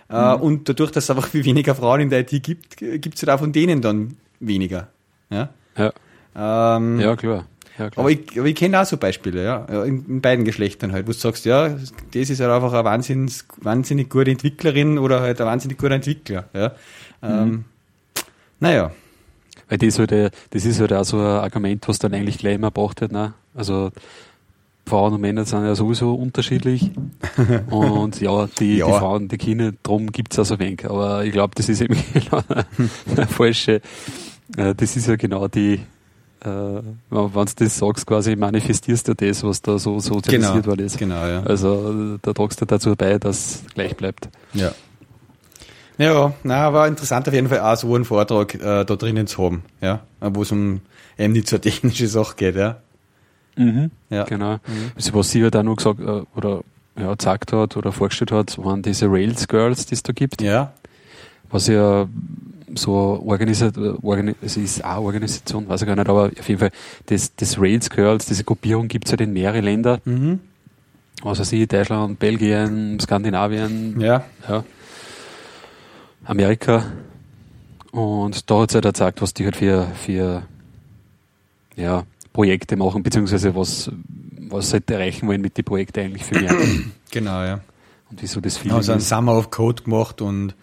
Äh, 0.09 0.35
mhm. 0.35 0.41
und 0.41 0.69
dadurch, 0.69 0.91
dass 0.91 1.05
es 1.05 1.09
einfach 1.09 1.27
viel 1.27 1.45
weniger 1.45 1.75
Frauen 1.75 2.01
in 2.01 2.09
der 2.09 2.19
IT 2.19 2.43
gibt, 2.43 2.77
gibt 2.77 3.15
es 3.15 3.21
halt 3.21 3.29
auch 3.29 3.39
von 3.39 3.51
denen 3.51 3.81
dann 3.81 4.17
weniger. 4.39 4.89
Ja, 5.29 5.49
ja. 5.77 5.93
Ähm, 6.35 6.99
ja 6.99 7.15
klar. 7.15 7.45
Ja, 7.77 7.89
aber 7.95 8.11
ich, 8.11 8.37
aber 8.37 8.47
ich 8.47 8.55
kenne 8.55 8.79
auch 8.79 8.85
so 8.85 8.97
Beispiele, 8.97 9.43
ja, 9.43 9.65
in, 9.83 10.05
in, 10.07 10.21
beiden 10.21 10.45
Geschlechtern 10.45 10.91
halt, 10.91 11.07
wo 11.07 11.11
du 11.11 11.17
sagst, 11.17 11.45
ja, 11.45 11.69
das 11.69 12.29
ist 12.29 12.39
halt 12.39 12.51
einfach 12.51 12.71
eine 12.71 12.83
wahnsinnig, 12.83 13.43
wahnsinnig 13.57 14.09
gute 14.09 14.29
Entwicklerin 14.29 14.99
oder 14.99 15.21
halt 15.21 15.41
ein 15.41 15.47
wahnsinnig 15.47 15.79
guter 15.79 15.95
Entwickler, 15.95 16.45
ja. 16.53 16.73
Ähm, 17.23 17.49
mhm. 17.49 17.65
naja. 18.59 18.91
Weil 19.69 19.77
das, 19.79 19.97
halt, 19.97 20.11
äh, 20.11 20.29
das 20.51 20.65
ist 20.65 20.79
halt 20.79 20.93
auch 20.93 21.03
so 21.03 21.17
ein 21.17 21.25
Argument, 21.25 21.87
was 21.87 21.97
dann 21.97 22.13
eigentlich 22.13 22.37
gleich 22.37 22.55
immer 22.55 22.69
braucht 22.69 23.01
hat, 23.01 23.11
ne? 23.11 23.33
Also, 23.55 23.91
Frauen 24.85 25.13
und 25.13 25.21
Männer 25.21 25.45
sind 25.45 25.65
ja 25.65 25.75
sowieso 25.75 26.13
unterschiedlich. 26.13 26.91
und 27.69 28.19
ja 28.19 28.47
die, 28.59 28.77
ja. 28.77 28.85
die 28.85 28.91
Frauen, 28.91 29.27
die 29.29 29.37
Kinder, 29.37 29.71
drum 29.81 30.11
gibt 30.11 30.33
es 30.33 30.39
auch 30.39 30.45
so 30.45 30.59
wenig. 30.59 30.85
Aber 30.89 31.23
ich 31.23 31.31
glaube, 31.31 31.53
das 31.55 31.69
ist 31.69 31.81
eben 31.81 31.95
genau 32.13 32.43
eine 33.15 33.27
falsche, 33.27 33.81
äh, 34.57 34.75
das 34.75 34.95
ist 34.95 35.07
ja 35.07 35.15
genau 35.15 35.47
die, 35.47 35.79
wenn 36.43 36.97
du 37.09 37.45
das 37.55 37.77
sagst, 37.77 38.05
quasi 38.05 38.35
manifestierst 38.35 39.07
du 39.07 39.13
das, 39.13 39.43
was 39.43 39.61
da 39.61 39.79
so 39.79 39.99
sozialisiert 39.99 40.53
genau, 40.53 40.65
worden 40.67 40.85
ist. 40.85 40.97
Genau, 40.97 41.25
ja. 41.25 41.43
Also 41.43 42.17
da 42.21 42.33
tragst 42.33 42.61
du 42.61 42.65
dazu 42.65 42.95
bei, 42.95 43.17
dass 43.17 43.37
es 43.37 43.65
gleich 43.73 43.95
bleibt. 43.95 44.29
Ja. 44.53 44.71
Ja, 45.97 46.33
na, 46.43 46.73
war 46.73 46.87
interessant 46.87 47.27
auf 47.27 47.33
jeden 47.33 47.49
Fall 47.49 47.59
auch 47.59 47.77
so 47.77 47.93
einen 47.93 48.03
Vortrag 48.03 48.55
äh, 48.55 48.83
da 48.83 48.95
drinnen 48.95 49.27
zu 49.27 49.43
haben, 49.43 49.63
ja, 49.79 50.01
wo 50.19 50.41
es 50.41 50.51
um 50.51 50.81
eben 51.17 51.33
nicht 51.33 51.47
so 51.47 51.57
technische 51.59 52.07
Sache 52.07 52.35
geht, 52.35 52.55
ja. 52.55 52.77
Mhm, 53.55 53.91
ja. 54.09 54.23
Genau. 54.23 54.53
Mhm. 54.53 54.91
Also, 54.95 55.13
was 55.13 55.29
sie 55.29 55.43
halt 55.43 55.55
auch 55.55 55.63
noch 55.63 55.75
gesagt 55.75 55.99
äh, 55.99 56.23
oder 56.35 56.63
ja, 56.97 57.11
gezeigt 57.11 57.53
hat 57.53 57.77
oder 57.77 57.91
vorgestellt 57.91 58.31
hat, 58.31 58.57
waren 58.57 58.81
diese 58.81 59.07
Rails 59.07 59.47
Girls, 59.47 59.85
die 59.85 59.93
es 59.93 60.03
da 60.03 60.13
gibt. 60.13 60.41
Ja. 60.41 60.73
Was 61.49 61.67
ja 61.67 62.07
so 62.75 63.23
organisiert, 63.25 63.77
organi 63.77 64.35
es 64.41 64.57
ist 64.57 64.83
auch 64.83 65.03
Organisation, 65.03 65.67
weiß 65.67 65.81
ich 65.81 65.87
gar 65.87 65.95
nicht, 65.95 66.09
aber 66.09 66.31
auf 66.37 66.47
jeden 66.47 66.59
Fall 66.59 66.71
das, 67.07 67.35
das 67.35 67.59
Rails 67.59 67.89
Girls, 67.89 68.25
diese 68.25 68.43
Gruppierung 68.43 68.87
gibt 68.87 69.05
es 69.05 69.11
halt 69.11 69.21
in 69.21 69.33
mehrere 69.33 69.61
Länder. 69.61 69.99
Mhm. 70.05 70.39
Was 71.21 71.39
weiß 71.39 71.53
ich, 71.53 71.67
Deutschland, 71.67 72.19
Belgien, 72.19 72.99
Skandinavien, 72.99 73.99
ja. 73.99 74.25
ja. 74.47 74.63
Amerika. 76.25 76.85
Und 77.91 78.49
da 78.49 78.61
hat 78.61 78.69
es 78.69 78.75
halt 78.75 78.85
gezeigt, 78.85 79.21
was 79.21 79.33
die 79.33 79.45
halt 79.45 79.55
für, 79.55 79.87
für 79.95 80.43
ja, 81.75 82.03
Projekte 82.33 82.75
machen, 82.75 83.03
beziehungsweise 83.03 83.55
was, 83.55 83.91
was 84.49 84.69
sie 84.69 84.73
halt 84.73 84.89
erreichen 84.89 85.27
wollen 85.27 85.41
mit 85.41 85.57
den 85.57 85.63
Projekten 85.63 85.99
eigentlich 85.99 86.25
für 86.25 86.39
mehr. 86.39 86.55
Genau, 87.11 87.43
ja. 87.43 87.59
Und 88.09 88.23
wieso 88.23 88.41
das 88.41 88.57
viel. 88.57 88.71
Also 88.71 88.91
ein 88.91 88.99
Summer 88.99 89.37
of 89.37 89.51
Code 89.51 89.83
gemacht 89.83 90.19
und 90.19 90.55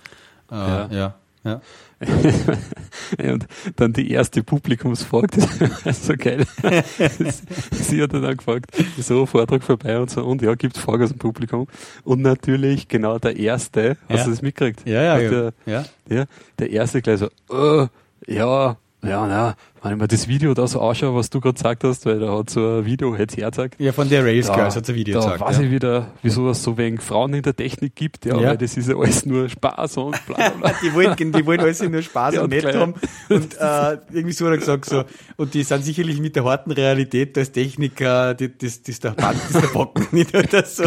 äh, 0.51 0.55
ja. 0.57 0.89
ja. 0.91 1.15
ja. 1.45 1.61
und 3.19 3.47
dann 3.77 3.93
die 3.93 4.11
erste 4.11 4.43
Publikumsfrage, 4.43 5.29
das 5.29 5.61
war 5.61 5.93
so 5.93 6.15
geil. 6.17 6.47
Sie 7.73 8.03
hat 8.03 8.15
dann 8.15 8.37
gefragt, 8.37 8.71
so, 8.99 9.27
Vortrag 9.27 9.63
vorbei 9.63 9.99
und 9.99 10.11
so, 10.11 10.25
und 10.25 10.41
ja, 10.41 10.55
gibt 10.55 10.77
es 10.77 10.83
Fragen 10.83 11.03
aus 11.05 11.11
dem 11.11 11.19
Publikum? 11.19 11.67
Und 12.05 12.23
natürlich 12.23 12.89
genau 12.89 13.19
der 13.19 13.37
erste, 13.37 13.99
hast 14.09 14.19
ja. 14.19 14.25
du 14.25 14.31
das 14.31 14.43
mitgekriegt? 14.43 14.89
Ja, 14.89 15.03
ja, 15.03 15.19
der, 15.19 15.53
ja. 15.67 15.85
ja. 16.09 16.25
Der 16.59 16.71
erste 16.71 17.03
gleich 17.03 17.19
so, 17.19 17.29
oh, 17.49 17.87
ja, 18.27 18.77
ja, 19.03 19.27
na, 19.27 19.55
wenn 19.83 19.93
ich 19.93 19.99
mir 19.99 20.09
das 20.09 20.29
Video 20.29 20.53
da 20.53 20.67
so 20.67 20.81
anschaue, 20.81 21.15
was 21.15 21.31
du 21.31 21.41
gerade 21.41 21.55
gesagt 21.55 21.85
hast, 21.85 22.05
weil 22.05 22.21
da 22.21 22.37
hat 22.37 22.51
so 22.51 22.79
ein 22.79 22.85
Video 22.85 23.17
jetzt 23.17 23.37
hergezeigt. 23.37 23.81
Ja, 23.81 23.93
von 23.93 24.09
der 24.11 24.25
Race 24.25 24.53
Girls 24.53 24.77
hat 24.77 24.85
so 24.85 24.93
ein 24.93 24.97
Video 24.97 25.15
da 25.15 25.21
gezeigt. 25.21 25.41
weiß 25.41 25.57
ja. 25.57 25.63
ich 25.63 25.71
wieder, 25.71 26.09
wieso 26.23 26.51
es 26.51 26.63
so 26.63 26.77
wenig 26.77 27.01
Frauen 27.01 27.33
in 27.33 27.43
der 27.43 27.57
Technik 27.57 27.95
gibt, 27.97 28.27
ja, 28.27 28.37
ja. 28.39 28.49
weil 28.49 28.59
das 28.59 28.77
ist 28.77 28.89
ja 28.89 28.97
alles 28.97 29.25
nur 29.25 29.49
Spaß 29.49 29.97
und 29.97 30.27
bla, 30.27 30.51
bla. 30.51 30.73
die, 30.83 30.93
wollen, 30.93 31.17
die 31.17 31.47
wollen 31.47 31.61
alles 31.61 31.83
nur 31.83 32.03
Spaß 32.03 32.39
und 32.39 32.51
nett 32.51 32.75
haben. 32.75 32.95
Und 33.31 33.57
äh, 33.59 33.99
irgendwie 34.13 34.33
so 34.33 34.45
hat 34.47 34.53
er 34.53 34.59
gesagt, 34.59 34.85
so, 34.85 35.05
und 35.37 35.55
die 35.55 35.63
sind 35.63 35.83
sicherlich 35.83 36.21
mit 36.21 36.37
der 36.37 36.45
harten 36.45 36.71
Realität 36.71 37.39
als 37.39 37.53
Techniker, 37.53 38.35
die, 38.35 38.57
das, 38.57 38.83
das, 38.83 39.01
der 39.01 39.11
Band, 39.13 39.39
das 39.51 39.63
der 39.63 39.69
Bocken 39.69 40.09
nicht 40.13 40.35
oder 40.35 40.65
so. 40.65 40.85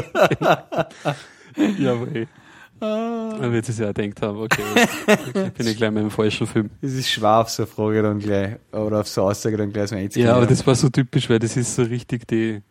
Jawohl. 1.80 2.28
Ah. 2.84 3.38
Dann 3.40 3.54
wird 3.54 3.70
es 3.70 3.78
ja 3.78 3.94
gedacht 3.94 4.22
haben, 4.22 4.40
okay, 4.40 4.62
jetzt 5.08 5.54
bin 5.54 5.68
ich 5.68 5.78
gleich 5.78 5.90
mal 5.90 6.02
im 6.02 6.12
falschen 6.12 6.46
Film. 6.46 6.70
Das 6.82 6.92
ist 6.92 7.10
schwer 7.10 7.40
auf 7.40 7.50
so 7.50 7.64
eine 7.64 7.72
Frage 7.72 8.04
dann 8.04 8.20
gleich, 8.20 8.58
oder 8.74 9.00
auf 9.00 9.08
so 9.08 9.22
eine 9.22 9.32
Aussage 9.32 9.56
dann 9.56 9.72
gleich 9.72 9.90
so 9.90 9.96
einzugehen. 9.96 10.28
Ja, 10.28 10.36
aber 10.36 10.48
das 10.48 10.68
war 10.68 10.76
so 10.76 10.90
typisch, 10.90 11.30
weil 11.30 11.40
das 11.40 11.56
ist 11.56 11.76
so 11.76 11.84
richtig 11.84 12.28
die, 12.28 12.62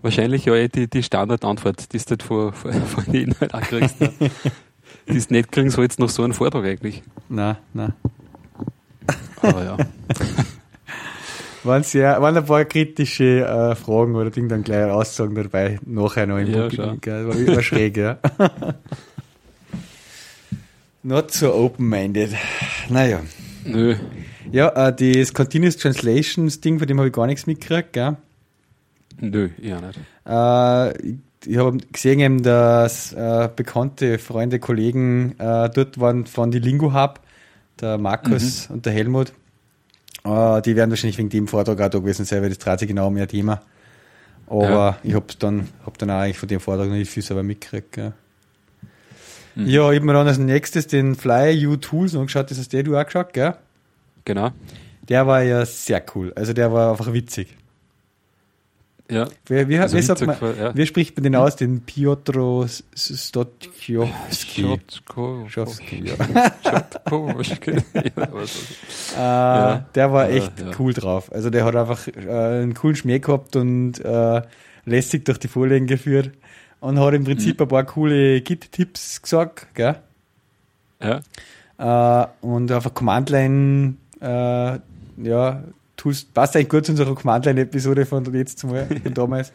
wahrscheinlich 0.00 0.46
ja 0.46 0.66
die, 0.68 0.88
die 0.88 1.02
Standardantwort, 1.02 1.92
die 1.92 1.98
du 1.98 2.04
halt 2.08 2.22
von, 2.22 2.52
von, 2.54 2.72
von 2.72 3.12
jedem 3.12 3.34
halt 3.38 3.52
auch 3.52 3.60
kriegst. 3.60 4.00
Ne? 4.00 4.10
die 5.06 5.18
es 5.18 5.28
nicht 5.28 5.52
kriegen 5.52 5.68
soll 5.68 5.84
jetzt 5.84 5.98
noch 5.98 6.08
so 6.08 6.22
einen 6.22 6.32
Vortrag 6.32 6.64
eigentlich. 6.64 7.02
Nein, 7.28 7.58
nein. 7.74 7.92
Aber 9.42 9.64
ja. 9.64 9.76
waren, 11.64 11.82
sehr, 11.82 12.22
waren 12.22 12.38
ein 12.38 12.44
paar 12.46 12.64
kritische 12.64 13.44
äh, 13.44 13.74
Fragen 13.74 14.14
oder 14.14 14.30
Ding 14.30 14.48
dann 14.48 14.62
gleich 14.62 14.90
Aussagen 14.90 15.34
dabei, 15.34 15.78
nachher 15.84 16.26
noch 16.26 16.38
im 16.38 16.46
ja, 16.46 16.62
Publikum. 16.62 17.00
War, 17.04 17.56
war 17.56 17.62
schräg, 17.62 17.98
ja. 17.98 18.18
Not 21.02 21.32
so 21.32 21.54
open-minded. 21.54 22.36
Naja. 22.90 23.20
Nö. 23.64 23.96
Ja, 24.52 24.88
äh, 24.88 25.14
das 25.14 25.32
Continuous 25.32 25.76
Translations 25.76 26.60
Ding, 26.60 26.78
von 26.78 26.86
dem 26.86 26.98
habe 26.98 27.08
ich 27.08 27.14
gar 27.14 27.26
nichts 27.26 27.46
mitgekriegt, 27.46 27.94
gell? 27.94 28.16
Nö, 29.18 29.48
ja 29.58 29.80
nicht. 29.80 29.98
Äh, 30.26 31.08
ich, 31.08 31.16
ich 31.46 31.56
habe 31.56 31.78
gesehen, 31.90 32.20
eben, 32.20 32.42
dass 32.42 33.14
äh, 33.14 33.48
bekannte 33.54 34.18
Freunde, 34.18 34.58
Kollegen 34.58 35.36
dort 35.38 35.98
waren 35.98 36.26
von 36.26 36.50
die 36.50 36.58
Lingo 36.58 36.92
Hub, 36.92 37.20
der 37.80 37.96
Markus 37.96 38.68
mhm. 38.68 38.74
und 38.74 38.86
der 38.86 38.92
Helmut. 38.92 39.32
Die 40.22 40.76
werden 40.76 40.90
wahrscheinlich 40.90 41.16
wegen 41.16 41.30
dem 41.30 41.48
Vortrag 41.48 41.80
auch 41.80 41.88
da 41.88 41.98
gewesen 41.98 42.26
sein, 42.26 42.42
weil 42.42 42.50
das 42.50 42.58
dreht 42.58 42.78
sich 42.80 42.88
genau 42.88 43.06
um 43.06 43.16
ihr 43.16 43.26
Thema. 43.26 43.62
Aber 44.46 44.68
ja. 44.68 44.98
ich 45.02 45.14
habe 45.14 45.26
dann, 45.38 45.68
hab 45.86 45.96
dann 45.96 46.10
auch 46.10 46.18
eigentlich 46.18 46.36
von 46.36 46.48
dem 46.48 46.60
Vortrag 46.60 46.88
noch 46.88 46.94
nicht 46.94 47.10
viel 47.10 47.22
selber 47.22 47.42
mitgekriegt. 47.42 47.92
Gell? 47.92 48.12
Mhm. 49.54 49.66
Ja, 49.66 49.90
ich 49.90 49.96
habe 49.96 50.06
mir 50.06 50.12
dann 50.12 50.28
als 50.28 50.38
nächstes 50.38 50.86
den 50.86 51.14
Fly 51.14 51.66
U 51.66 51.76
Tools 51.76 52.14
angeschaut, 52.14 52.50
das 52.50 52.58
hast 52.58 52.72
der 52.72 52.82
du 52.82 52.96
auch 52.96 53.04
geschaut, 53.04 53.32
gell? 53.32 53.54
Genau. 54.24 54.50
Der 55.08 55.26
war 55.26 55.42
ja 55.42 55.66
sehr 55.66 56.02
cool. 56.14 56.32
Also 56.36 56.52
der 56.52 56.72
war 56.72 56.92
einfach 56.92 57.12
witzig. 57.12 57.56
Ja. 59.10 59.28
Wie, 59.46 59.68
wie, 59.68 59.78
also 59.78 59.96
wie, 59.96 60.02
sagt 60.02 60.24
man, 60.24 60.36
ja. 60.56 60.76
wie 60.76 60.86
spricht 60.86 61.16
man 61.16 61.24
den 61.24 61.34
aus? 61.34 61.56
Den 61.56 61.80
Piotr 61.80 62.68
Stotkiowski. 62.94 64.62
äh, 69.16 69.78
der 69.94 70.12
war 70.12 70.28
echt 70.28 70.60
ja. 70.60 70.70
cool 70.78 70.92
drauf. 70.92 71.32
Also 71.32 71.50
der 71.50 71.64
hat 71.64 71.74
einfach 71.74 72.06
äh, 72.06 72.30
einen 72.30 72.74
coolen 72.74 72.94
Schmäh 72.94 73.18
gehabt 73.18 73.56
und 73.56 73.98
äh, 73.98 74.42
lässig 74.84 75.24
durch 75.24 75.38
die 75.38 75.48
Folien 75.48 75.88
geführt 75.88 76.30
und 76.80 76.98
hat 76.98 77.14
im 77.14 77.24
Prinzip 77.24 77.58
mhm. 77.58 77.64
ein 77.64 77.68
paar 77.68 77.84
coole 77.84 78.40
Git-Tipps 78.40 79.22
gesagt, 79.22 79.68
gell? 79.74 79.96
Ja. 81.02 81.20
Äh, 81.78 82.26
und 82.40 82.70
einfach 82.70 82.92
Command-Line, 82.92 83.94
äh, 84.20 84.78
ja, 85.22 85.64
tust, 85.96 86.32
passt 86.34 86.56
eigentlich 86.56 86.68
gut 86.68 86.86
zu 86.86 86.92
unserer 86.92 87.14
Command-Line-Episode 87.14 88.06
von 88.06 88.32
jetzt 88.34 88.64
mal, 88.64 88.86
von 89.02 89.14
damals. 89.14 89.52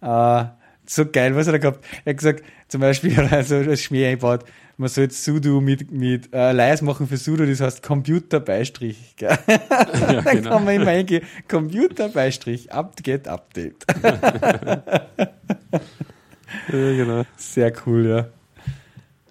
äh, 0.00 0.44
so 0.88 1.04
geil, 1.04 1.34
was 1.34 1.46
hat 1.46 1.54
er 1.54 1.58
gehabt? 1.58 1.84
Er 2.04 2.10
hat 2.10 2.18
gesagt, 2.18 2.44
zum 2.68 2.80
Beispiel 2.80 3.16
hat 3.30 3.32
er 3.32 3.44
so 3.44 3.56
ein 3.56 3.76
Schmäh 3.76 4.06
eingebaut, 4.06 4.44
man 4.78 4.88
soll 4.90 5.04
jetzt 5.04 5.24
Sudo 5.24 5.60
mit, 5.60 5.90
mit 5.90 6.32
äh, 6.34 6.52
Leis 6.52 6.82
machen 6.82 7.08
für 7.08 7.16
Sudo, 7.16 7.46
das 7.46 7.60
heißt 7.60 7.82
Computer-Beistrich. 7.82 9.16
Ja, 9.20 9.36
Dann 9.46 10.24
genau. 10.24 10.50
kann 10.50 10.64
man 10.64 10.74
immer 10.74 10.88
eingehen, 10.88 11.24
Computer-Beistrich, 11.48 12.72
up, 12.72 13.02
get 13.02 13.26
update. 13.26 13.86
Ja, 16.68 16.96
genau. 16.96 17.22
Sehr 17.36 17.72
cool, 17.86 18.06
ja. 18.06 18.26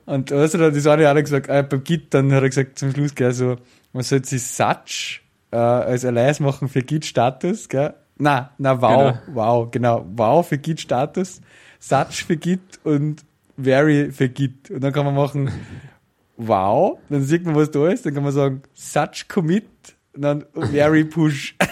Und 0.05 0.31
hat 0.31 0.53
er, 0.53 0.71
das 0.71 0.87
eine 0.87 1.09
auch 1.09 1.15
gesagt, 1.15 1.49
äh, 1.49 1.63
beim 1.63 1.83
Git, 1.83 2.13
dann 2.13 2.31
hat 2.31 2.43
er 2.43 2.49
gesagt 2.49 2.77
zum 2.77 2.91
Schluss, 2.91 3.15
gell, 3.15 3.31
so, 3.31 3.57
man 3.91 4.03
sollte 4.03 4.27
sich 4.27 4.43
Such 4.43 5.21
äh, 5.51 5.57
als 5.57 6.05
Alias 6.05 6.39
machen 6.39 6.69
für 6.69 6.81
Git-Status, 6.81 7.69
gell, 7.69 7.93
Na, 8.17 8.51
na, 8.57 8.81
wow, 8.81 9.17
genau. 9.25 9.35
wow, 9.35 9.71
genau. 9.71 10.05
Wow 10.15 10.47
für 10.47 10.57
Git-Status, 10.57 11.41
Such 11.79 12.25
für 12.25 12.37
Git 12.37 12.79
und 12.83 13.23
Very 13.57 14.11
für 14.11 14.29
Git. 14.29 14.69
Und 14.69 14.83
dann 14.83 14.93
kann 14.93 15.05
man 15.05 15.15
machen 15.15 15.51
Wow, 16.37 16.99
dann 17.09 17.23
sieht 17.23 17.45
man, 17.45 17.55
was 17.55 17.71
da 17.71 17.87
ist, 17.87 18.05
dann 18.05 18.13
kann 18.13 18.23
man 18.23 18.33
sagen 18.33 18.61
Such 18.73 19.27
Commit 19.27 19.65
und 20.13 20.21
dann 20.21 20.45
Very 20.53 21.05
Push. 21.05 21.55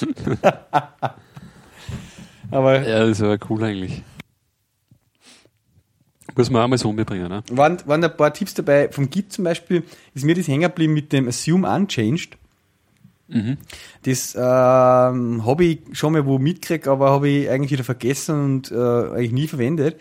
aber 2.54 2.86
ja, 2.86 3.06
das 3.06 3.20
war 3.20 3.38
cool 3.50 3.62
eigentlich. 3.64 4.02
Muss 6.36 6.50
man 6.50 6.62
auch 6.62 6.68
mal 6.68 6.78
so 6.78 6.88
umbringen, 6.88 7.28
ne? 7.28 7.42
Waren, 7.50 7.78
waren 7.86 8.02
ein 8.02 8.16
paar 8.16 8.32
Tipps 8.32 8.54
dabei. 8.54 8.88
Vom 8.90 9.08
Git 9.08 9.32
zum 9.32 9.44
Beispiel 9.44 9.84
ist 10.14 10.24
mir 10.24 10.34
das 10.34 10.48
hängen 10.48 10.62
geblieben 10.62 10.94
mit 10.94 11.12
dem 11.12 11.28
Assume 11.28 11.68
Unchanged. 11.68 12.36
Mhm. 13.28 13.56
Das 14.02 14.34
ähm, 14.34 15.46
habe 15.46 15.64
ich 15.64 15.80
schon 15.92 16.12
mal 16.12 16.26
wo 16.26 16.38
mitgekriegt, 16.38 16.88
aber 16.88 17.10
habe 17.10 17.28
ich 17.28 17.50
eigentlich 17.50 17.70
wieder 17.70 17.84
vergessen 17.84 18.44
und 18.44 18.72
äh, 18.72 18.74
eigentlich 18.74 19.32
nie 19.32 19.48
verwendet. 19.48 20.00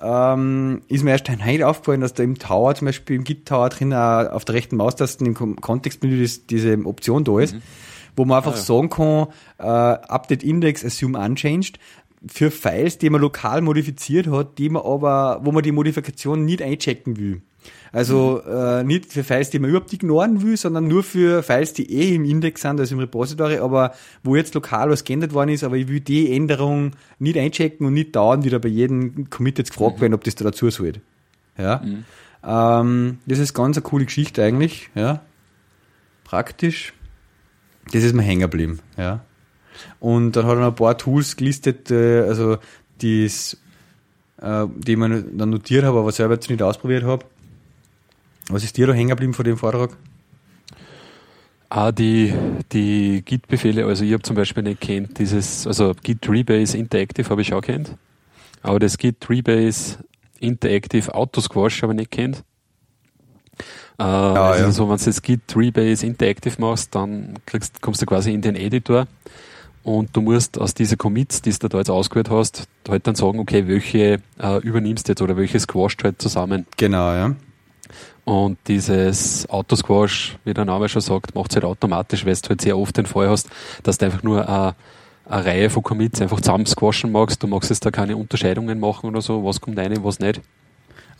Ähm, 0.00 0.82
ist 0.88 1.04
mir 1.04 1.10
erst 1.10 1.28
heute 1.28 1.68
aufgefallen, 1.68 2.00
dass 2.00 2.14
da 2.14 2.22
im 2.22 2.38
Tower, 2.38 2.74
zum 2.74 2.86
Beispiel 2.86 3.16
im 3.16 3.24
Git 3.24 3.46
Tower 3.46 3.68
drin, 3.68 3.92
auf 3.92 4.44
der 4.44 4.54
rechten 4.54 4.76
Maustaste 4.76 5.24
im 5.24 5.34
Kontextmenü 5.34 6.26
diese 6.48 6.78
Option 6.84 7.24
da 7.24 7.38
ist, 7.40 7.54
mhm. 7.54 7.62
Wo 8.16 8.24
man 8.24 8.38
einfach 8.38 8.52
ah, 8.52 8.56
ja. 8.56 8.62
sagen 8.62 8.90
kann, 8.90 9.28
äh, 9.58 9.62
Update 9.62 10.42
Index 10.42 10.84
Assume 10.84 11.18
Unchanged 11.18 11.78
für 12.26 12.50
Files, 12.50 12.98
die 12.98 13.10
man 13.10 13.20
lokal 13.20 13.62
modifiziert 13.62 14.28
hat, 14.28 14.58
die 14.58 14.68
man 14.68 14.82
aber, 14.82 15.40
wo 15.42 15.52
man 15.52 15.62
die 15.62 15.72
Modifikation 15.72 16.44
nicht 16.44 16.62
einchecken 16.62 17.16
will. 17.18 17.42
Also 17.92 18.42
mhm. 18.44 18.52
äh, 18.52 18.84
nicht 18.84 19.12
für 19.12 19.22
Files, 19.22 19.50
die 19.50 19.58
man 19.58 19.70
überhaupt 19.70 19.92
ignorieren 19.92 20.42
will, 20.42 20.56
sondern 20.56 20.88
nur 20.88 21.02
für 21.02 21.42
Files, 21.42 21.72
die 21.74 21.92
eh 21.92 22.14
im 22.14 22.24
Index 22.24 22.62
sind, 22.62 22.80
also 22.80 22.94
im 22.94 23.00
Repository, 23.00 23.58
aber 23.58 23.92
wo 24.22 24.34
jetzt 24.34 24.54
lokal 24.54 24.90
was 24.90 25.04
geändert 25.04 25.34
worden 25.34 25.50
ist, 25.50 25.62
aber 25.62 25.76
ich 25.76 25.88
will 25.88 26.00
die 26.00 26.34
Änderung 26.34 26.92
nicht 27.18 27.36
einchecken 27.36 27.86
und 27.86 27.94
nicht 27.94 28.16
dauernd 28.16 28.44
wieder 28.44 28.58
bei 28.58 28.68
jedem 28.68 29.28
Commit 29.30 29.58
jetzt 29.58 29.72
gefragt 29.72 29.98
mhm. 29.98 30.02
werden, 30.02 30.14
ob 30.14 30.24
das 30.24 30.34
da 30.34 30.44
dazu 30.44 30.70
soll. 30.70 30.94
Ja. 31.58 31.82
Mhm. 31.84 32.04
Ähm, 32.44 33.18
das 33.26 33.38
ist 33.38 33.54
ganz 33.54 33.76
eine 33.76 33.82
coole 33.82 34.06
Geschichte 34.06 34.42
eigentlich, 34.42 34.90
ja. 34.94 35.20
Praktisch. 36.24 36.94
Das 37.90 38.02
ist 38.04 38.14
mir 38.14 38.22
hängen 38.22 38.40
geblieben, 38.40 38.80
ja. 38.96 39.24
Und 40.00 40.32
dann 40.32 40.46
hat 40.46 40.52
er 40.52 40.60
noch 40.60 40.66
ein 40.68 40.74
paar 40.74 40.96
Tools 40.96 41.36
gelistet, 41.36 41.90
äh, 41.90 42.20
also 42.20 42.58
die's, 43.00 43.56
äh, 44.40 44.66
die 44.76 44.92
ich 44.92 44.98
mir 44.98 45.22
dann 45.22 45.50
notiert 45.50 45.84
habe, 45.84 45.98
aber 45.98 46.12
selber 46.12 46.34
jetzt 46.34 46.48
nicht 46.48 46.62
ausprobiert 46.62 47.04
habe. 47.04 47.24
Was 48.48 48.64
ist 48.64 48.76
dir 48.76 48.86
da 48.86 48.92
hängen 48.92 49.08
geblieben 49.08 49.34
von 49.34 49.44
dem 49.44 49.56
Vortrag? 49.56 49.96
Ah, 51.68 51.90
die, 51.90 52.34
die 52.72 53.22
Git-Befehle, 53.24 53.86
also 53.86 54.04
ich 54.04 54.12
habe 54.12 54.22
zum 54.22 54.36
Beispiel 54.36 54.62
nicht 54.62 54.82
kennt, 54.82 55.18
dieses, 55.18 55.66
also 55.66 55.94
Git 56.02 56.28
Rebase 56.28 56.76
Interactive 56.76 57.30
habe 57.30 57.40
ich 57.40 57.54
auch 57.54 57.62
kennt, 57.62 57.96
aber 58.62 58.78
das 58.78 58.98
Git 58.98 59.28
Rebase 59.30 59.96
Interactive 60.38 61.14
Autosquash 61.14 61.82
habe 61.82 61.94
ich 61.94 62.00
nicht 62.00 62.10
kennt. 62.10 62.44
Äh, 64.02 64.04
ah, 64.04 64.50
also 64.50 64.64
ja. 64.64 64.72
so, 64.72 64.90
wenn 64.90 64.96
du 64.96 65.04
das 65.04 65.22
Git 65.22 65.40
Rebase 65.54 66.04
Interactive 66.04 66.60
machst, 66.60 66.92
dann 66.94 67.34
kriegst, 67.46 67.80
kommst 67.80 68.02
du 68.02 68.06
quasi 68.06 68.34
in 68.34 68.42
den 68.42 68.56
Editor 68.56 69.06
und 69.84 70.16
du 70.16 70.22
musst 70.22 70.58
aus 70.58 70.74
diesen 70.74 70.98
Commits, 70.98 71.40
die 71.40 71.52
du 71.52 71.68
da 71.68 71.78
jetzt 71.78 71.90
ausgewählt 71.90 72.28
hast, 72.28 72.64
halt 72.88 73.06
dann 73.06 73.14
sagen, 73.14 73.38
okay, 73.38 73.68
welche 73.68 74.20
äh, 74.40 74.58
übernimmst 74.62 75.06
du 75.06 75.12
jetzt 75.12 75.22
oder 75.22 75.36
welche 75.36 75.60
squasht 75.60 76.02
halt 76.02 76.20
zusammen. 76.20 76.66
Genau, 76.76 77.12
ja. 77.12 77.36
Und 78.24 78.58
dieses 78.66 79.48
Autosquash, 79.48 80.36
wie 80.44 80.54
der 80.54 80.64
Name 80.64 80.88
schon 80.88 81.02
sagt, 81.02 81.36
macht 81.36 81.50
es 81.50 81.56
halt 81.56 81.64
automatisch, 81.64 82.26
weil 82.26 82.34
du 82.34 82.48
halt 82.48 82.60
sehr 82.60 82.76
oft 82.76 82.96
den 82.96 83.06
Fall 83.06 83.28
hast, 83.28 83.50
dass 83.84 83.98
du 83.98 84.06
einfach 84.06 84.24
nur 84.24 84.48
eine, 84.48 84.74
eine 85.28 85.44
Reihe 85.44 85.70
von 85.70 85.84
Commits 85.84 86.20
einfach 86.20 86.40
zusammen 86.40 86.66
squashen 86.66 87.12
magst. 87.12 87.40
Du 87.40 87.46
magst 87.46 87.70
jetzt 87.70 87.86
da 87.86 87.92
keine 87.92 88.16
Unterscheidungen 88.16 88.80
machen 88.80 89.10
oder 89.10 89.20
so, 89.20 89.44
was 89.44 89.60
kommt 89.60 89.78
rein, 89.78 89.96
was 90.02 90.18
nicht. 90.18 90.40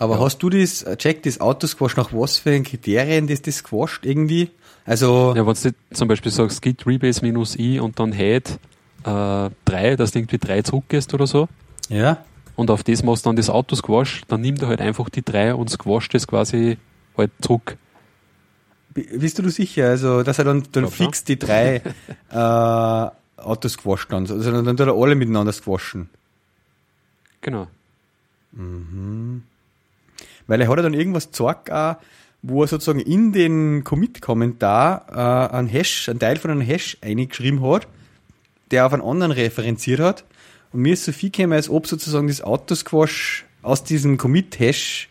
Aber 0.02 0.16
ja. 0.16 0.24
hast 0.24 0.38
du 0.38 0.50
das, 0.50 0.82
äh, 0.82 0.96
check 0.96 1.22
das 1.22 1.40
Autosquash 1.40 1.96
nach 1.96 2.12
was 2.12 2.36
für 2.36 2.60
Kriterien 2.62 3.28
das 3.28 3.40
das 3.40 3.58
squasht 3.58 4.04
irgendwie? 4.04 4.50
Also. 4.84 5.32
Ja, 5.36 5.46
wenn 5.46 5.54
du 5.54 5.74
zum 5.94 6.08
Beispiel 6.08 6.32
sagst, 6.32 6.60
git 6.60 6.84
rebase 6.84 7.24
minus 7.24 7.56
i 7.56 7.78
und 7.78 8.00
dann 8.00 8.10
head 8.10 8.58
äh, 9.04 9.50
3, 9.64 9.94
dass 9.94 10.10
du 10.10 10.18
irgendwie 10.18 10.38
3 10.38 10.62
zurückgehst 10.62 11.14
oder 11.14 11.28
so. 11.28 11.48
Ja. 11.88 12.24
Und 12.56 12.72
auf 12.72 12.82
das 12.82 13.04
machst 13.04 13.24
du 13.24 13.28
dann 13.28 13.36
das 13.36 13.48
Autosquash, 13.48 14.22
dann 14.26 14.40
nimm 14.40 14.56
du 14.56 14.66
halt 14.66 14.80
einfach 14.80 15.08
die 15.08 15.22
3 15.22 15.54
und 15.54 15.70
squash 15.70 16.08
das 16.08 16.26
quasi 16.26 16.78
halt 17.16 17.30
zurück. 17.40 17.76
Bist 18.94 19.38
du 19.38 19.48
sicher? 19.50 19.86
Also, 19.86 20.24
dass 20.24 20.40
er 20.40 20.46
dann, 20.46 20.64
dann 20.72 20.88
fix 20.88 21.22
die 21.22 21.38
drei 21.38 21.80
äh, 22.32 22.36
Autos 23.40 23.74
squasht 23.74 24.10
dann. 24.10 24.28
Also 24.28 24.50
dann, 24.50 24.76
dann 24.76 24.88
er 24.88 24.94
alle 24.94 25.14
miteinander 25.14 25.52
squashen. 25.52 26.10
Genau. 27.40 27.68
Mhm. 28.50 29.44
Weil 30.52 30.60
er 30.60 30.68
hat 30.68 30.76
ja 30.76 30.82
dann 30.82 30.92
irgendwas 30.92 31.28
gezeigt, 31.28 31.72
auch, 31.72 31.96
wo 32.42 32.62
er 32.62 32.68
sozusagen 32.68 33.00
in 33.00 33.32
den 33.32 33.84
Commit-Kommentar 33.84 35.06
äh, 35.50 35.56
einen 35.56 35.66
Hash, 35.66 36.10
einen 36.10 36.18
Teil 36.18 36.36
von 36.36 36.50
einem 36.50 36.60
Hash 36.60 36.98
eingeschrieben 37.00 37.62
hat, 37.62 37.88
der 38.70 38.84
auf 38.84 38.92
einen 38.92 39.00
anderen 39.00 39.32
referenziert 39.32 40.00
hat. 40.00 40.26
Und 40.70 40.82
mir 40.82 40.92
ist 40.92 41.06
so 41.06 41.12
viel 41.12 41.30
gekommen, 41.30 41.54
als 41.54 41.70
ob 41.70 41.86
sozusagen 41.86 42.28
das 42.28 42.42
Autosquash 42.42 43.46
aus 43.62 43.82
diesem 43.82 44.18
Commit-Hash 44.18 45.08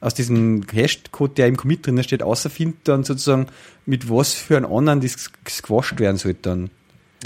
aus 0.00 0.14
diesem 0.14 0.66
Hash-Code, 0.72 1.34
der 1.34 1.46
im 1.46 1.56
Commit 1.56 1.86
drin 1.86 2.02
steht, 2.02 2.24
außerfindet 2.24 2.80
dann 2.88 3.04
sozusagen, 3.04 3.46
mit 3.86 4.10
was 4.10 4.34
für 4.34 4.56
einen 4.56 4.66
anderen 4.66 5.00
das 5.00 5.30
gesquasht 5.44 6.00
werden 6.00 6.16
sollte 6.16 6.40
dann. 6.42 6.70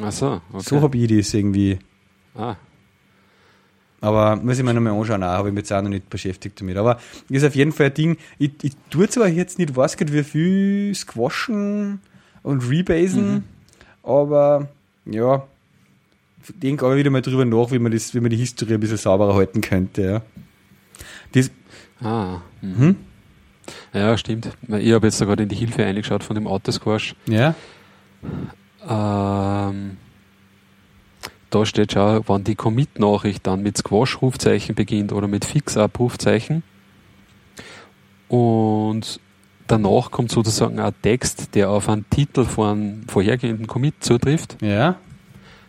Ach 0.02 0.12
so, 0.12 0.42
okay. 0.52 0.64
So 0.68 0.82
habe 0.82 0.98
ich 0.98 1.08
das 1.08 1.32
irgendwie. 1.32 1.78
Ah. 2.34 2.56
Aber 4.00 4.36
muss 4.36 4.58
ich 4.58 4.64
mir 4.64 4.74
nochmal 4.74 4.92
anschauen, 4.92 5.22
auch 5.22 5.28
habe 5.28 5.48
ich 5.48 5.54
mich 5.54 5.62
jetzt 5.62 5.72
auch 5.72 5.82
noch 5.82 5.88
nicht 5.88 6.10
beschäftigt 6.10 6.60
damit. 6.60 6.76
Aber 6.76 6.98
ist 7.30 7.44
auf 7.44 7.54
jeden 7.54 7.72
Fall 7.72 7.86
ein 7.86 7.94
Ding, 7.94 8.16
ich, 8.38 8.52
ich 8.62 8.72
tue 8.90 9.08
zwar 9.08 9.28
jetzt 9.28 9.58
nicht, 9.58 9.74
weiß 9.74 9.98
nicht, 9.98 10.12
wie 10.12 10.22
viel 10.22 10.94
squashen 10.94 12.00
und 12.42 12.68
rebasen, 12.68 13.34
mhm. 13.34 13.42
aber 14.02 14.68
ja, 15.06 15.44
denke 16.62 16.84
aber 16.84 16.96
wieder 16.96 17.10
mal 17.10 17.22
drüber 17.22 17.44
nach, 17.46 17.70
wie 17.70 17.78
man, 17.78 17.92
das, 17.92 18.14
wie 18.14 18.20
man 18.20 18.30
die 18.30 18.36
Historie 18.36 18.74
ein 18.74 18.80
bisschen 18.80 18.98
sauberer 18.98 19.34
halten 19.34 19.62
könnte. 19.62 20.02
Ja. 20.02 20.22
Das, 21.32 21.50
Ah. 22.04 22.42
Mhm. 22.60 22.96
Ja, 23.92 24.16
stimmt. 24.18 24.50
Ich 24.68 24.92
habe 24.92 25.06
jetzt 25.06 25.18
sogar 25.18 25.38
in 25.38 25.48
die 25.48 25.54
Hilfe 25.54 25.84
eingeschaut 25.84 26.22
von 26.22 26.34
dem 26.34 26.46
Autosquash. 26.46 27.14
Ja. 27.26 27.54
Ähm, 28.86 29.96
da 31.54 31.66
steht 31.66 31.92
schon, 31.92 32.22
wann 32.26 32.44
die 32.44 32.54
Commit-Nachricht 32.54 33.46
dann 33.46 33.62
mit 33.62 33.78
Squash-Rufzeichen 33.78 34.74
beginnt 34.74 35.12
oder 35.12 35.28
mit 35.28 35.44
Fix-Up-Rufzeichen. 35.44 36.62
Und 38.28 39.20
danach 39.66 40.10
kommt 40.10 40.30
sozusagen 40.30 40.80
ein 40.80 40.92
Text, 41.02 41.54
der 41.54 41.70
auf 41.70 41.88
einen 41.88 42.08
Titel 42.10 42.44
von 42.44 43.04
vorhergehenden 43.08 43.66
Commit 43.66 43.94
zutrifft. 44.00 44.56
Ja 44.60 44.96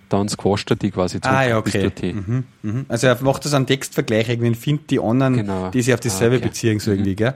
dann 0.10 0.30
squasht 0.30 0.70
er 0.70 0.76
die 0.76 0.92
quasi 0.92 1.20
zurück 1.20 1.36
ah, 1.36 1.48
ja, 1.48 1.58
okay. 1.58 1.92
Mhm, 2.14 2.44
mhm. 2.62 2.86
Also 2.88 3.08
er 3.08 3.22
macht 3.24 3.46
das 3.46 3.54
einen 3.54 3.66
Textvergleich 3.66 4.30
irgendwie 4.30 4.56
findet 4.56 4.92
die 4.92 5.00
anderen, 5.00 5.38
genau. 5.38 5.70
die 5.70 5.82
sich 5.82 5.94
auf 5.94 6.00
dasselbe 6.00 6.36
ah, 6.36 6.40
okay. 6.40 6.48
beziehen, 6.48 6.80
so 6.80 6.92
mhm. 6.92 6.98
irgendwie, 6.98 7.16
gell? 7.16 7.36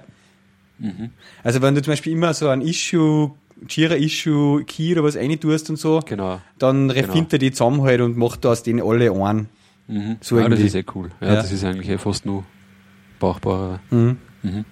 Mhm. 0.78 1.10
Also 1.43 1.62
wenn 1.62 1.76
du 1.76 1.82
zum 1.82 1.93
Beispiel 1.93 2.14
immer 2.14 2.34
so 2.34 2.47
ein 2.50 2.62
Issue, 2.62 3.32
Jira-Issue, 3.68 4.64
Key 4.66 4.93
oder 4.93 5.03
was 5.03 5.16
rein 5.16 5.39
tust 5.39 5.70
und 5.70 5.78
so, 5.78 6.01
genau. 6.05 6.41
dann 6.57 6.88
genau. 6.88 6.93
refindet 6.93 7.34
er 7.34 7.39
die 7.39 7.51
zusammen 7.51 7.82
halt 7.82 8.01
und 8.01 8.18
macht 8.18 8.45
aus 8.45 8.64
denen 8.64 8.82
alle 8.82 9.12
einen. 9.12 9.49
Mhm. 9.88 10.18
So 10.22 10.38
ja, 10.38 10.43
irgendwie. 10.43 10.64
das 10.64 10.74
ist 10.74 10.76
eh 10.76 10.86
cool. 10.95 11.10
Ja, 11.20 11.28
ja, 11.28 11.36
das 11.36 11.51
ist 11.51 11.64
eigentlich 11.64 11.89
eh 11.89 11.97
fast 11.97 12.26
nur 12.26 12.43
brauchbarer. 13.20 13.80
Mhm. 13.89 14.18
Mhm. 14.43 14.66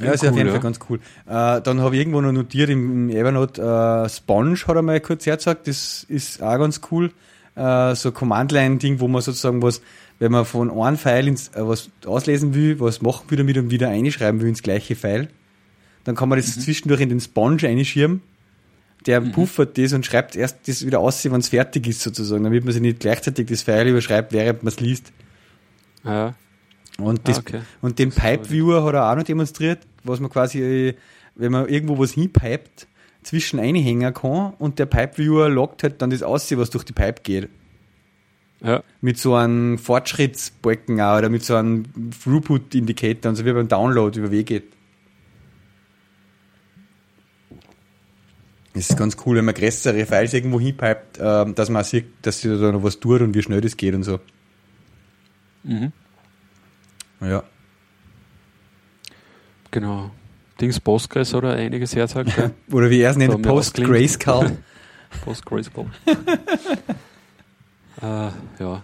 Ja, 0.00 0.12
ist 0.12 0.22
cool, 0.22 0.28
auf 0.28 0.36
jeden 0.36 0.46
ja. 0.48 0.52
Fall 0.52 0.62
ganz 0.62 0.78
cool. 0.90 0.98
Äh, 1.26 1.60
dann 1.62 1.80
habe 1.80 1.94
ich 1.94 2.00
irgendwo 2.00 2.20
noch 2.20 2.32
notiert 2.32 2.68
im, 2.70 3.08
im 3.08 3.16
Evernote, 3.16 3.62
äh, 3.62 4.08
Sponge 4.08 4.56
hat 4.66 4.76
er 4.76 4.82
mal 4.82 5.00
kurz 5.00 5.26
hergesagt, 5.26 5.66
das 5.68 6.04
ist 6.08 6.42
auch 6.42 6.58
ganz 6.58 6.80
cool. 6.90 7.12
Äh, 7.54 7.94
so 7.94 8.12
Command-Line-Ding, 8.12 9.00
wo 9.00 9.08
man 9.08 9.22
sozusagen 9.22 9.62
was, 9.62 9.80
wenn 10.18 10.32
man 10.32 10.44
von 10.44 10.70
einem 10.70 10.98
File 10.98 11.28
ins, 11.28 11.48
äh, 11.48 11.66
was 11.66 11.88
auslesen 12.04 12.54
will, 12.54 12.78
was 12.80 13.00
machen 13.00 13.24
will 13.30 13.38
damit 13.38 13.56
und 13.56 13.70
wieder 13.70 13.88
einschreiben 13.88 14.40
will 14.40 14.48
ins 14.48 14.62
gleiche 14.62 14.96
File, 14.96 15.28
dann 16.06 16.14
kann 16.14 16.28
man 16.28 16.38
das 16.38 16.56
mhm. 16.56 16.60
zwischendurch 16.60 17.00
in 17.00 17.08
den 17.08 17.20
Sponge 17.20 17.66
einschirmen. 17.66 18.22
Der 19.06 19.20
mhm. 19.20 19.32
puffert 19.32 19.76
das 19.76 19.92
und 19.92 20.06
schreibt 20.06 20.36
erst 20.36 20.68
das 20.68 20.86
wieder 20.86 21.00
aus, 21.00 21.24
wenn 21.24 21.40
es 21.40 21.48
fertig 21.48 21.86
ist 21.88 22.00
sozusagen, 22.00 22.44
damit 22.44 22.64
man 22.64 22.72
sich 22.72 22.80
nicht 22.80 23.00
gleichzeitig 23.00 23.48
das 23.48 23.62
File 23.62 23.88
überschreibt, 23.88 24.32
während 24.32 24.62
man 24.62 24.72
es 24.72 24.80
liest. 24.80 25.12
Ja. 26.04 26.34
Und, 26.98 27.26
das, 27.28 27.38
ah, 27.38 27.40
okay. 27.40 27.60
und 27.82 27.98
den 27.98 28.10
Pipe 28.10 28.48
Viewer 28.48 28.84
hat 28.84 28.94
er 28.94 29.10
auch 29.10 29.16
noch 29.16 29.24
demonstriert, 29.24 29.80
was 30.04 30.20
man 30.20 30.30
quasi, 30.30 30.94
wenn 31.34 31.52
man 31.52 31.68
irgendwo 31.68 31.98
was 31.98 32.12
hinpipet, 32.12 32.86
zwischen 33.22 33.58
einhängen 33.58 34.14
kann 34.14 34.54
und 34.58 34.78
der 34.78 34.86
Pipe 34.86 35.18
Viewer 35.18 35.48
lockt 35.48 35.82
halt 35.82 36.00
dann 36.00 36.10
das 36.10 36.22
aus, 36.22 36.56
was 36.56 36.70
durch 36.70 36.84
die 36.84 36.92
Pipe 36.92 37.22
geht. 37.24 37.48
Ja. 38.62 38.84
Mit 39.00 39.18
so 39.18 39.34
einem 39.34 39.76
Fortschrittsbalken 39.76 41.00
auch 41.00 41.18
oder 41.18 41.28
mit 41.28 41.44
so 41.44 41.56
einem 41.56 41.84
Throughput-Indicator 42.22 43.30
und 43.30 43.36
so 43.36 43.44
wie 43.44 43.52
beim 43.52 43.68
Download 43.68 44.16
über 44.16 44.30
Weg 44.30 44.46
geht. 44.46 44.75
Ist 48.76 48.96
ganz 48.96 49.16
cool, 49.24 49.36
wenn 49.36 49.44
man 49.44 49.54
größere 49.54 50.06
Files 50.06 50.34
irgendwo 50.34 50.60
hinpipet, 50.60 51.18
äh, 51.18 51.52
dass 51.52 51.70
man 51.70 51.84
sieht, 51.84 52.06
dass 52.22 52.40
sich 52.40 52.50
da 52.50 52.72
noch 52.72 52.82
was 52.82 53.00
tut 53.00 53.20
und 53.20 53.34
wie 53.34 53.42
schnell 53.42 53.60
das 53.60 53.76
geht 53.76 53.94
und 53.94 54.02
so. 54.02 54.20
Mhm. 55.62 55.92
Ja. 57.20 57.42
Genau. 59.70 60.10
Dings 60.60 60.80
Postgres 60.80 61.34
oder 61.34 61.54
einiges 61.54 61.92
gell? 61.92 62.06
Oder 62.72 62.88
wie 62.88 63.00
er 63.00 63.10
es 63.10 63.16
nennt. 63.16 63.42
Post-Grayscale. 63.42 64.56
Postgresable. 65.24 65.90
äh, 68.02 68.30
ja. 68.58 68.82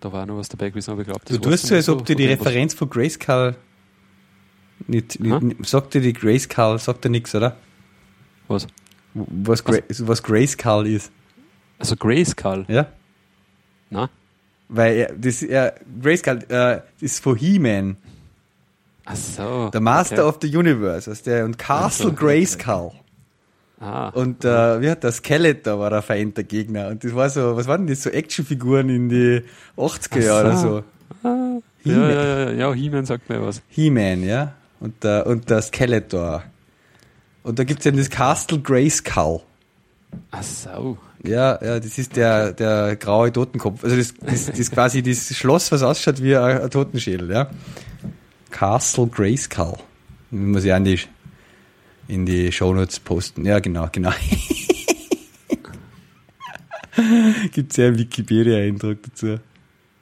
Da 0.00 0.12
war 0.12 0.26
noch 0.26 0.36
was 0.36 0.48
dabei 0.48 0.68
gewesen, 0.68 0.90
aber 0.90 1.00
ich 1.00 1.06
glaube, 1.06 1.20
Du 1.26 1.38
tust 1.38 1.66
so, 1.66 1.74
als 1.74 1.88
ob 1.88 2.04
dir 2.04 2.14
die 2.14 2.26
Referenz 2.26 2.74
von 2.74 2.90
Grayscale 2.90 3.56
nicht, 4.86 5.18
nicht, 5.18 5.42
nicht 5.42 5.66
sagt 5.66 5.94
dir 5.94 6.00
die 6.00 6.12
Grayscale, 6.12 6.78
sagt 6.78 7.04
dir 7.04 7.08
nichts, 7.08 7.34
oder? 7.34 7.56
Was? 8.48 8.66
Was, 9.16 9.64
Gra 9.64 9.78
was 9.88 10.22
Grayscale 10.22 10.88
ist. 10.88 11.10
Also 11.78 11.96
Grayscale? 11.96 12.64
Ja? 12.68 12.86
Na? 13.90 14.10
Weil 14.68 14.96
er, 14.96 15.12
das, 15.14 15.42
er, 15.42 15.74
Grayscale, 16.02 16.84
äh, 17.00 17.04
ist 17.04 17.22
von 17.22 17.36
He-Man, 17.36 17.96
Ach 19.04 19.16
so. 19.16 19.70
der 19.72 19.80
Master 19.80 20.26
okay. 20.26 20.28
of 20.28 20.38
the 20.42 20.56
Universe, 20.56 21.10
aus 21.10 21.22
der, 21.22 21.44
und 21.44 21.56
Castle 21.56 22.10
so. 22.10 22.12
Grayskull. 22.12 22.90
Ah, 23.78 24.08
Und 24.08 24.44
äh, 24.44 24.80
wie 24.80 24.90
hat 24.90 25.04
der 25.04 25.12
Skeletor 25.12 25.78
war 25.78 25.90
der 25.90 26.00
Feind 26.02 26.36
der 26.36 26.44
Gegner. 26.44 26.88
Und 26.88 27.04
das 27.04 27.14
war 27.14 27.28
so, 27.28 27.56
was 27.56 27.66
waren 27.66 27.86
das, 27.86 28.02
so 28.02 28.10
Actionfiguren 28.10 28.88
in 28.88 29.08
die 29.08 29.42
80er 29.76 30.20
Jahre 30.24 30.48
oder 30.48 30.56
so. 30.56 30.68
so. 31.22 31.28
ah, 31.28 31.60
ja, 31.84 31.92
He-Man. 31.92 32.10
ja, 32.10 32.24
ja, 32.24 32.50
ja, 32.52 32.72
He-Man 32.72 33.04
sagt 33.04 33.28
mir 33.28 33.42
was. 33.42 33.62
He-Man, 33.68 34.22
ja. 34.24 34.54
Und 34.80 35.04
der, 35.04 35.26
und 35.26 35.48
der 35.50 35.62
Skeletor. 35.62 36.42
Und 37.46 37.60
da 37.60 37.64
gibt's 37.64 37.86
eben 37.86 37.96
das 37.96 38.10
Castle 38.10 38.58
Grayskull. 38.58 39.40
Ach 40.32 40.42
so. 40.42 40.98
Ja, 41.22 41.56
ja, 41.64 41.78
das 41.78 41.96
ist 41.96 42.16
der, 42.16 42.50
der 42.52 42.96
graue 42.96 43.32
Totenkopf. 43.32 43.84
Also 43.84 43.94
das, 43.94 44.14
das, 44.14 44.46
das 44.46 44.58
ist 44.58 44.72
quasi 44.72 45.00
das 45.00 45.32
Schloss, 45.36 45.70
was 45.70 45.84
ausschaut 45.84 46.20
wie 46.20 46.36
ein, 46.36 46.60
ein 46.60 46.70
Totenschädel, 46.70 47.30
ja. 47.30 47.48
Castle 48.50 49.06
Grayskull. 49.06 49.74
Muss 50.32 50.64
ich 50.64 50.72
auch 50.72 50.78
in 50.78 50.84
die, 50.86 50.98
in 52.08 52.26
die 52.26 52.50
Shownotes 52.50 52.98
posten. 52.98 53.46
Ja, 53.46 53.60
genau, 53.60 53.88
genau. 53.92 54.10
Gibt's 57.52 57.76
ja 57.76 57.86
einen 57.86 57.98
Wikipedia-Eindruck 57.98 59.04
dazu. 59.04 59.38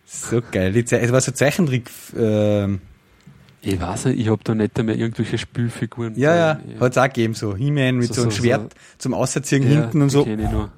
So 0.07 0.40
geil. 0.51 0.74
Es 0.74 1.12
war 1.12 1.20
so 1.20 1.32
Zeichentrick, 1.32 1.90
ähm, 2.16 2.80
Ich 3.65 3.81
weiß 3.81 4.07
nicht, 4.07 4.21
ich 4.21 4.29
habe 4.29 4.41
da 4.45 4.55
nicht 4.55 4.79
einmal 4.79 4.97
irgendwelche 4.97 5.39
Spielfiguren. 5.39 6.15
ja, 6.17 6.35
ja, 6.35 6.61
ja. 6.75 6.81
hat's 6.81 6.99
auch 6.99 7.05
gegeben, 7.05 7.35
so. 7.35 7.57
He-Man 7.57 7.97
mit 7.97 8.09
So- 8.09 8.15
so, 8.15 8.23
einem 8.23 8.31
so- 8.31 8.37
Schwert 8.43 8.75
zum 8.99 9.15
Ausziehen 9.15 9.62
Ja, 9.62 9.69
hinten 9.83 10.03
und 10.03 10.11
so. 10.11 10.25
kenn 10.25 10.39
ich 10.41 10.51
nur. 10.51 10.71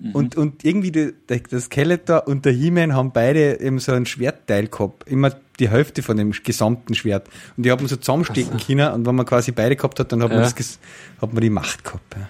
Mhm. 0.00 0.10
Und, 0.12 0.36
und 0.36 0.64
irgendwie 0.64 0.90
die, 0.90 1.12
der, 1.28 1.38
der 1.40 1.60
Skeletor 1.60 2.26
und 2.26 2.44
der 2.44 2.52
He-Man 2.52 2.94
haben 2.94 3.12
beide 3.12 3.60
eben 3.60 3.78
so 3.78 3.92
ein 3.92 4.06
Schwertteil 4.06 4.66
gehabt. 4.68 5.06
Immer 5.08 5.30
die 5.60 5.68
Hälfte 5.68 6.02
von 6.02 6.16
dem 6.16 6.32
gesamten 6.32 6.94
Schwert. 6.94 7.28
Und 7.56 7.64
die 7.64 7.70
haben 7.70 7.86
so 7.86 7.96
zusammenstecken 7.96 8.58
Ach 8.60 8.66
können 8.66 8.92
und 8.92 9.06
wenn 9.06 9.14
man 9.14 9.26
quasi 9.26 9.52
beide 9.52 9.76
gehabt 9.76 10.00
hat, 10.00 10.10
dann 10.10 10.22
hat, 10.22 10.30
man, 10.30 10.38
Ja. 10.38 10.44
das, 10.44 10.56
ges- 10.56 10.78
hat 11.20 11.32
man 11.32 11.40
die 11.42 11.50
Macht 11.50 11.84
gehabt. 11.84 12.16
Ja. 12.16 12.28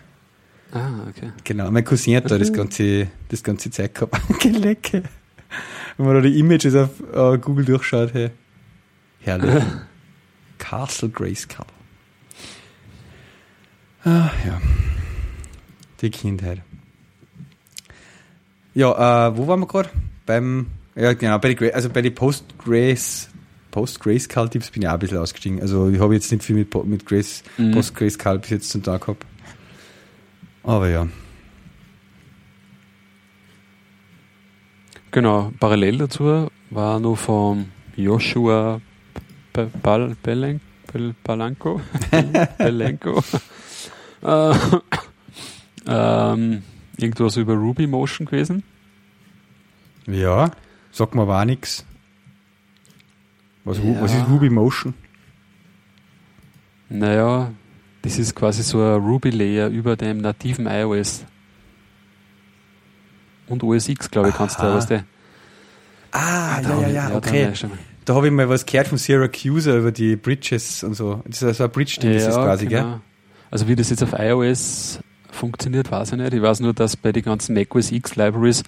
Ah, 0.79 1.07
okay. 1.09 1.31
Genau. 1.45 1.71
Mein 1.71 1.85
Cousin 1.85 2.17
hat 2.17 2.31
da 2.31 2.39
das 2.39 2.53
ganze, 2.53 3.09
das 3.29 3.43
ganze 3.43 3.71
Zeug 3.71 3.95
gehabt. 3.95 4.19
Gelecke. 4.41 5.03
Wenn 5.97 6.07
man 6.07 6.15
da 6.17 6.21
die 6.23 6.39
Images 6.39 6.75
auf 6.75 6.89
äh, 7.15 7.39
Google 7.39 7.65
durchschaut, 7.67 8.13
hey. 8.15 8.31
Herrlich. 9.25 9.63
Castle 10.59 11.09
Grayskull. 11.09 11.67
Ah, 14.05 14.31
ja. 14.47 14.61
Die 16.01 16.11
Kindheit. 16.11 16.63
Ja, 18.75 19.29
äh, 19.29 19.37
wo 19.37 19.47
waren 19.47 19.61
wir 19.61 19.67
gerade? 19.67 19.91
Beim, 20.27 20.67
ja 20.95 21.13
genau, 21.13 21.39
bei 21.39 21.55
die, 21.55 21.57
Gra- 21.59 21.71
also 21.73 21.89
bei 21.91 22.01
den 22.03 22.15
Post-Grace, 22.15 23.29
Post-Grayskull-Tipps 23.71 24.71
bin 24.71 24.83
ich 24.83 24.89
auch 24.89 24.95
ein 24.95 24.99
bisschen 24.99 25.19
ausgestiegen. 25.19 25.61
Also 25.61 25.89
ich 25.91 26.01
habe 26.01 26.15
jetzt 26.15 26.31
nicht 26.33 26.43
viel 26.45 26.57
mit, 26.57 26.75
mit 26.85 27.07
Grace, 27.07 27.43
Mhm. 27.59 27.73
Post-Grayskull 27.73 28.39
bis 28.39 28.51
jetzt 28.51 28.71
zum 28.71 28.83
Tag 28.83 29.03
gehabt. 29.03 29.27
Aber 30.65 30.89
ja. 30.89 31.07
Genau, 35.11 35.53
parallel 35.61 35.99
dazu 35.99 36.49
war 36.71 36.99
noch 37.01 37.17
von 37.17 37.67
Joshua 37.97 38.81
Bal 39.53 40.17
Belen 40.23 40.61
Bel 40.93 41.15
Balanco. 41.25 41.81
Belenko. 42.59 43.23
äh, 44.23 44.55
ähm, 45.87 46.63
irgendwas 46.97 47.37
über 47.37 47.55
Ruby 47.55 47.87
Motion 47.87 48.27
gewesen. 48.27 48.63
Ja, 50.07 50.51
sag 50.91 51.15
mal 51.15 51.27
war 51.29 51.45
nix. 51.45 51.85
Was, 53.65 53.79
Ja. 53.79 54.01
was 54.01 54.13
ist 54.15 54.29
Ruby 54.29 54.51
Motion? 54.51 54.95
Naja, 56.89 57.53
das 58.03 58.19
ist 58.19 58.35
quasi 58.35 58.63
so 58.63 58.83
ein 58.83 59.01
Ruby-Layer 59.01 59.69
über 59.69 59.97
dem 59.97 60.19
nativen 60.19 60.67
iOS. 60.67 61.25
Und 63.47 63.63
OS 63.63 63.89
X, 63.89 64.11
glaube 64.11 64.31
ich, 64.31 64.35
kannst 64.35 64.59
du 64.59 64.63
da, 64.63 64.75
weißt 64.75 64.91
du? 64.91 65.05
Ah, 66.11 66.61
da 66.61 66.81
ja, 66.81 66.89
ja, 66.89 67.09
ja, 67.11 67.17
okay. 67.17 67.53
Da 68.05 68.15
habe 68.15 68.27
ich 68.27 68.33
mal 68.33 68.49
was 68.49 68.67
gehört 68.67 68.89
von 68.89 68.99
Syracuse 68.99 69.79
über 69.79 69.93
die 69.93 70.17
Bridges 70.17 70.83
und 70.83 70.95
so. 70.95 71.23
Das 71.27 71.43
ist 71.43 71.57
so 71.59 71.65
ein 71.65 71.71
Bridge-Ding, 71.71 72.11
ist 72.13 72.27
das 72.27 72.35
quasi, 72.35 72.67
gell? 72.67 72.83
genau. 72.83 73.01
Also 73.51 73.69
wie 73.69 73.77
das 73.77 73.91
jetzt 73.91 74.03
auf 74.03 74.13
iOS 74.19 74.99
funktioniert, 75.31 75.91
weiß 75.91 76.13
ich 76.13 76.19
nicht. 76.19 76.33
Ich 76.35 76.43
weiß 76.43 76.61
nur, 76.61 76.73
dass 76.73 76.97
bei 76.97 77.13
den 77.13 77.23
ganzen 77.23 77.55
macOS 77.55 77.93
X 77.93 78.17
Libraries, 78.17 78.63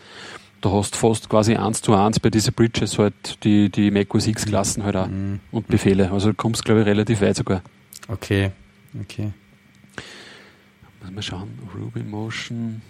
da 0.61 0.71
hast 0.71 0.95
du 0.95 0.99
fast 0.99 1.29
quasi 1.29 1.57
eins 1.57 1.83
zu 1.83 1.95
eins 1.95 2.21
bei 2.21 2.31
diesen 2.31 2.55
Bridges 2.55 2.99
halt 2.99 3.43
die, 3.45 3.71
die 3.71 3.91
macOS 3.91 4.27
X 4.29 4.47
Klassen 4.47 4.85
halt 4.85 4.95
auch 4.97 5.09
Mhm. 5.09 5.41
und 5.51 5.67
Befehle. 5.69 6.13
Also 6.13 6.29
du 6.29 6.35
kommst, 6.35 6.65
glaube 6.65 6.81
ich, 6.83 6.87
relativ 6.87 7.21
weit 7.21 7.37
sogar. 7.37 7.63
Okay, 8.09 8.53
okay. 9.01 9.33
Muss 11.03 11.11
mal 11.13 11.23
schauen. 11.23 11.49
Ruby 11.75 12.03
Motion. 12.03 12.83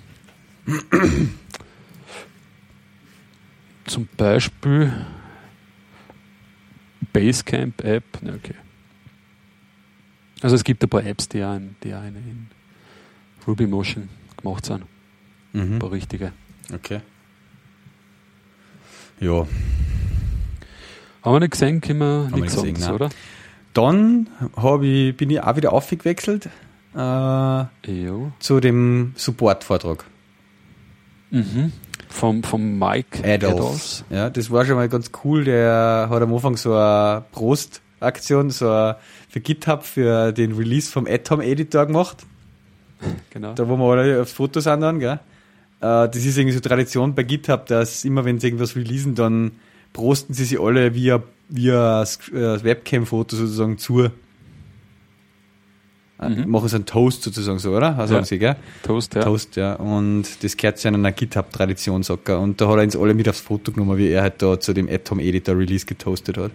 Zum 3.86 4.08
Beispiel 4.16 4.92
Basecamp 7.12 7.82
App. 7.84 8.04
Na, 8.22 8.34
okay. 8.34 8.54
Also 10.40 10.56
es 10.56 10.64
gibt 10.64 10.82
ein 10.82 10.88
paar 10.88 11.04
Apps, 11.04 11.28
die 11.28 11.42
auch 11.42 11.56
in, 11.56 11.76
die 11.82 11.94
auch 11.94 12.02
in, 12.04 12.48
Ruby 13.46 13.66
Motion 13.66 14.08
gemacht 14.36 14.64
sind. 14.66 14.84
Ein 15.52 15.74
Mhm. 15.74 15.78
paar 15.78 15.92
richtige. 15.92 16.32
Okay. 16.72 17.00
Ja. 19.20 19.46
Haben 21.22 21.34
wir 21.34 21.40
nicht 21.40 21.52
gesehen, 21.52 21.80
können 21.80 22.00
wir 22.00 22.30
nichts 22.34 22.54
sagen, 22.54 22.76
nein. 22.78 22.92
oder? 22.92 23.10
Dann 23.72 24.28
ich, 24.82 25.16
bin 25.16 25.30
ich 25.30 25.40
auch 25.40 25.56
wieder 25.56 25.72
aufgewechselt 25.72 26.48
äh, 26.94 27.64
zu 28.38 28.60
dem 28.60 29.12
Support-Vortrag. 29.16 30.04
Mhm. 31.30 31.72
Vom, 32.14 32.44
vom 32.44 32.78
Mike 32.78 33.24
Adolf. 33.24 34.04
Ja, 34.08 34.30
das 34.30 34.48
war 34.48 34.64
schon 34.64 34.76
mal 34.76 34.88
ganz 34.88 35.10
cool. 35.24 35.42
Der 35.42 36.06
hat 36.08 36.22
am 36.22 36.32
Anfang 36.32 36.56
so 36.56 36.72
eine 36.72 37.24
Prost-Aktion, 37.32 38.50
so 38.50 38.70
eine 38.70 38.96
für 39.28 39.40
GitHub 39.40 39.82
für 39.82 40.30
den 40.30 40.52
Release 40.52 40.90
vom 40.92 41.08
Atom 41.08 41.40
Editor 41.40 41.86
gemacht. 41.86 42.18
Genau. 43.30 43.54
Da 43.54 43.68
wo 43.68 43.76
wir 43.76 43.84
alle 43.92 44.22
aufs 44.22 44.32
Foto 44.32 44.60
sind 44.60 44.80
dann, 44.80 45.00
gell? 45.00 45.18
Äh, 45.80 46.08
das 46.08 46.16
ist 46.16 46.38
irgendwie 46.38 46.54
so 46.54 46.60
Tradition 46.60 47.16
bei 47.16 47.24
GitHub, 47.24 47.66
dass 47.66 48.04
immer 48.04 48.24
wenn 48.24 48.38
sie 48.38 48.46
irgendwas 48.46 48.76
releasen, 48.76 49.16
dann 49.16 49.50
prosten 49.92 50.34
sie 50.34 50.44
sich 50.44 50.60
alle 50.60 50.94
via, 50.94 51.20
via 51.48 52.04
äh, 52.04 52.62
Webcam-Foto 52.62 53.34
sozusagen 53.34 53.76
zu. 53.76 54.08
Äh, 56.20 56.28
Mhm. 56.28 56.50
Machen 56.50 56.68
so 56.68 56.76
einen 56.76 56.86
Toast 56.86 57.22
sozusagen 57.22 57.58
so, 57.58 57.76
oder? 57.76 57.98
Also 57.98 58.14
Ja. 58.14 58.24
sie, 58.24 58.38
gell? 58.38 58.56
Toast, 58.84 59.14
ja. 59.14 59.22
Toast, 59.22 59.56
ja. 59.56 59.74
Und 59.74 60.24
das 60.44 60.56
gehört 60.56 60.78
zu 60.78 60.86
einer 60.88 61.10
GitHub-Tradition, 61.12 62.02
sagt 62.04 62.28
er. 62.28 62.38
Und 62.40 62.60
da 62.60 62.68
hat 62.68 62.76
er 62.76 62.82
uns 62.84 62.96
alle 62.96 63.14
mit 63.14 63.28
aufs 63.28 63.40
Foto 63.40 63.72
genommen, 63.72 63.98
wie 63.98 64.08
er 64.10 64.22
halt 64.22 64.40
da 64.40 64.58
zu 64.60 64.72
dem 64.72 64.88
Atom 64.88 65.18
Editor 65.18 65.58
Release 65.58 65.84
getoastet 65.86 66.38
hat. 66.38 66.52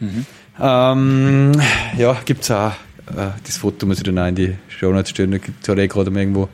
Mhm. 0.00 0.26
Ähm, 0.60 1.52
ja, 1.96 2.16
gibt's 2.24 2.50
auch. 2.50 2.72
Äh, 3.16 3.30
das 3.44 3.56
Foto 3.56 3.86
muss 3.86 3.98
ich 3.98 4.04
dann 4.04 4.18
auch 4.18 4.26
in 4.28 4.34
die 4.34 4.54
Show 4.68 4.92
Notes 4.92 5.10
stellen. 5.10 5.32
Da 5.32 5.38
gibt- 5.38 5.66
er 5.68 5.78
eh 5.78 5.88
gerade 5.88 6.10
irgendwo 6.10 6.48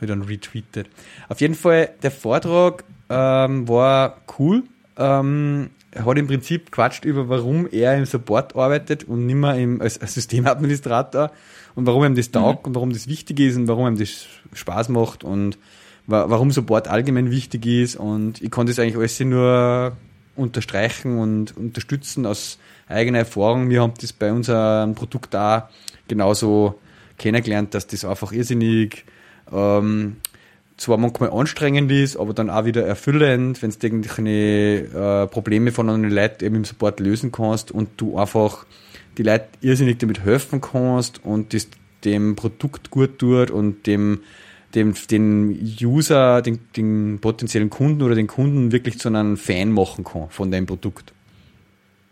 wieder 0.00 0.16
retweetet. 0.28 0.88
Auf 1.28 1.40
jeden 1.40 1.54
Fall, 1.54 1.90
der 2.02 2.10
Vortrag 2.10 2.84
ähm, 3.08 3.68
war 3.68 4.16
cool. 4.38 4.62
Ähm, 4.96 5.70
hat 5.94 6.18
im 6.18 6.26
Prinzip 6.26 6.70
quatscht 6.70 7.04
über, 7.04 7.28
warum 7.28 7.68
er 7.70 7.96
im 7.96 8.04
Support 8.04 8.54
arbeitet 8.54 9.04
und 9.04 9.26
nicht 9.26 9.36
mehr 9.36 9.56
im, 9.56 9.80
als, 9.80 10.00
als 10.00 10.14
Systemadministrator 10.14 11.32
und 11.74 11.86
warum 11.86 12.04
ihm 12.04 12.14
das 12.14 12.30
taugt 12.30 12.66
und 12.66 12.74
warum 12.74 12.92
das 12.92 13.08
wichtig 13.08 13.40
ist 13.40 13.56
und 13.56 13.68
warum 13.68 13.86
ihm 13.86 13.98
das 13.98 14.26
Spaß 14.52 14.88
macht 14.88 15.24
und 15.24 15.58
wa 16.06 16.26
warum 16.28 16.50
Support 16.50 16.88
allgemein 16.88 17.30
wichtig 17.30 17.66
ist 17.66 17.96
und 17.96 18.40
ich 18.40 18.50
kann 18.50 18.66
das 18.66 18.78
eigentlich 18.78 18.96
alles 18.96 19.20
nur 19.20 19.96
unterstreichen 20.36 21.18
und 21.18 21.56
unterstützen 21.56 22.24
aus 22.24 22.58
eigener 22.88 23.18
Erfahrung. 23.18 23.68
Wir 23.68 23.82
haben 23.82 23.94
das 24.00 24.12
bei 24.12 24.32
unserem 24.32 24.94
Produkt 24.94 25.34
auch 25.36 25.64
genauso, 26.08 26.78
kennengelernt, 27.18 27.74
dass 27.74 27.86
das 27.86 28.04
einfach 28.04 28.32
irrsinnig 28.32 29.04
ähm, 29.52 30.16
zwar 30.80 30.96
manchmal 30.96 31.30
anstrengend 31.30 31.92
ist, 31.92 32.16
aber 32.16 32.32
dann 32.32 32.48
auch 32.48 32.64
wieder 32.64 32.84
erfüllend, 32.84 33.62
wenn 33.62 33.70
du 33.70 33.76
irgendwelche 33.86 35.24
äh, 35.24 35.26
Probleme 35.26 35.72
von 35.72 35.90
anderen 35.90 36.14
Leuten 36.14 36.44
eben 36.44 36.56
im 36.56 36.64
Support 36.64 37.00
lösen 37.00 37.30
kannst 37.30 37.70
und 37.70 37.90
du 37.98 38.18
einfach 38.18 38.64
die 39.18 39.22
Leute 39.22 39.46
irrsinnig 39.60 39.98
damit 39.98 40.24
helfen 40.24 40.60
kannst 40.62 41.22
und 41.24 41.52
das 41.52 41.68
dem 42.04 42.34
Produkt 42.34 42.90
gut 42.90 43.18
tut 43.18 43.50
und 43.50 43.86
dem, 43.86 44.20
dem 44.74 44.94
den 45.10 45.76
User, 45.82 46.40
den, 46.40 46.60
den 46.74 47.18
potenziellen 47.20 47.68
Kunden 47.68 48.00
oder 48.00 48.14
den 48.14 48.26
Kunden 48.26 48.72
wirklich 48.72 48.98
zu 48.98 49.08
einem 49.08 49.36
Fan 49.36 49.72
machen 49.72 50.02
kann 50.02 50.30
von 50.30 50.50
deinem 50.50 50.64
Produkt. 50.64 51.12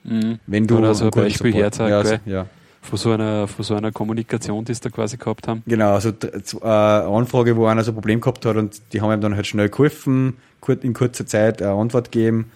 Mhm. 0.04 0.40
Wenn 0.46 0.66
du 0.66 0.76
oder 0.76 0.94
so 0.94 1.06
ein 1.06 1.10
Beispiel 1.10 1.54
herzeigen, 1.54 1.90
ja, 1.90 1.98
also, 1.98 2.18
ja 2.26 2.46
von 2.82 2.98
so 2.98 3.12
einer, 3.12 3.48
von 3.48 3.64
so 3.64 3.74
einer 3.74 3.92
Kommunikation, 3.92 4.64
die 4.64 4.74
sie 4.74 4.80
da 4.80 4.90
quasi 4.90 5.16
gehabt 5.16 5.48
haben. 5.48 5.62
Genau, 5.66 5.94
also 5.94 6.10
äh, 6.10 6.62
eine 6.62 7.06
Anfrage, 7.06 7.56
wo 7.56 7.66
einer 7.66 7.84
so 7.84 7.92
ein 7.92 7.94
Problem 7.94 8.20
gehabt 8.20 8.44
hat 8.46 8.56
und 8.56 8.80
die 8.92 9.00
haben 9.00 9.12
ihm 9.12 9.20
dann 9.20 9.36
halt 9.36 9.46
schnell 9.46 9.68
geholfen, 9.68 10.36
in 10.82 10.94
kurzer 10.94 11.26
Zeit 11.26 11.62
eine 11.62 11.72
Antwort 11.72 12.12
gegeben. 12.12 12.50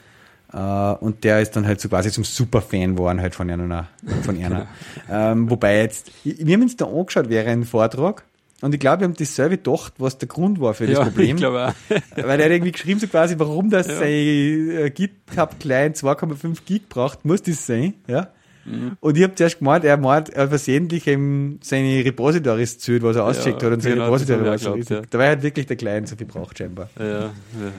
Äh, 0.53 0.57
und 0.57 1.25
der 1.25 1.41
ist 1.41 1.57
dann 1.57 1.67
halt 1.67 1.81
so 1.81 1.89
quasi 1.89 2.11
zum 2.11 2.25
Superfan 2.25 2.97
geworden 2.97 3.21
halt 3.21 3.35
von 3.35 3.51
einer. 3.51 3.89
Von 4.23 4.43
einer. 4.43 4.67
ähm, 5.11 5.51
wobei 5.51 5.79
jetzt, 5.79 6.11
wir 6.25 6.55
haben 6.55 6.63
uns 6.63 6.77
da 6.77 6.87
angeschaut 6.87 7.29
während 7.29 7.65
dem 7.65 7.67
Vortrag 7.67 8.25
und 8.63 8.73
ich 8.75 8.81
glaube, 8.81 9.01
wir 9.01 9.09
haben 9.09 9.17
dasselbe 9.19 9.59
gedacht, 9.59 9.95
was 9.99 10.19
der 10.19 10.29
Grund 10.29 10.61
war 10.61 10.73
für 10.73 10.87
das 10.87 10.99
ja, 10.99 11.05
Problem. 11.05 11.37
Ich 11.37 11.37
glaube 11.37 11.67
auch. 11.67 11.97
Weil 12.17 12.39
er 12.39 12.45
hat 12.47 12.53
irgendwie 12.53 12.73
geschrieben, 12.73 13.01
so 13.01 13.09
quasi, 13.09 13.35
warum 13.37 13.69
das 13.71 13.89
ja. 13.89 13.97
sein 13.97 14.07
äh, 14.09 14.91
GitHub 14.95 15.59
Client 15.59 15.97
2,5 15.97 16.59
Gig 16.65 16.89
braucht, 16.89 17.25
muss 17.25 17.43
das 17.43 17.67
sein, 17.67 17.95
ja. 18.07 18.29
Mhm. 18.65 18.97
Und 19.01 19.17
ich 19.17 19.23
habe 19.23 19.35
zuerst 19.35 19.59
gemeint, 19.59 19.85
er 19.85 19.97
meint, 19.97 20.31
er 20.31 20.49
versehentlich 20.49 21.07
eben 21.07 21.59
seine 21.63 22.05
Repositories 22.05 22.79
zählt, 22.79 23.03
was 23.03 23.17
er 23.17 23.23
ja, 23.23 23.29
ausgecheckt 23.29 23.63
hat 23.63 23.73
und 23.73 23.83
seine 23.83 23.97
genau, 23.97 24.07
Repositories 24.07 24.61
glaubt, 24.61 24.91
ja. 24.91 25.03
Dabei 25.11 25.31
hat 25.31 25.43
wirklich 25.43 25.67
der 25.67 25.77
Client 25.77 26.09
so 26.09 26.17
viel 26.17 26.27
braucht, 26.27 26.59
scheinbar. 26.59 26.89
Ja, 26.99 27.07
ja 27.21 27.33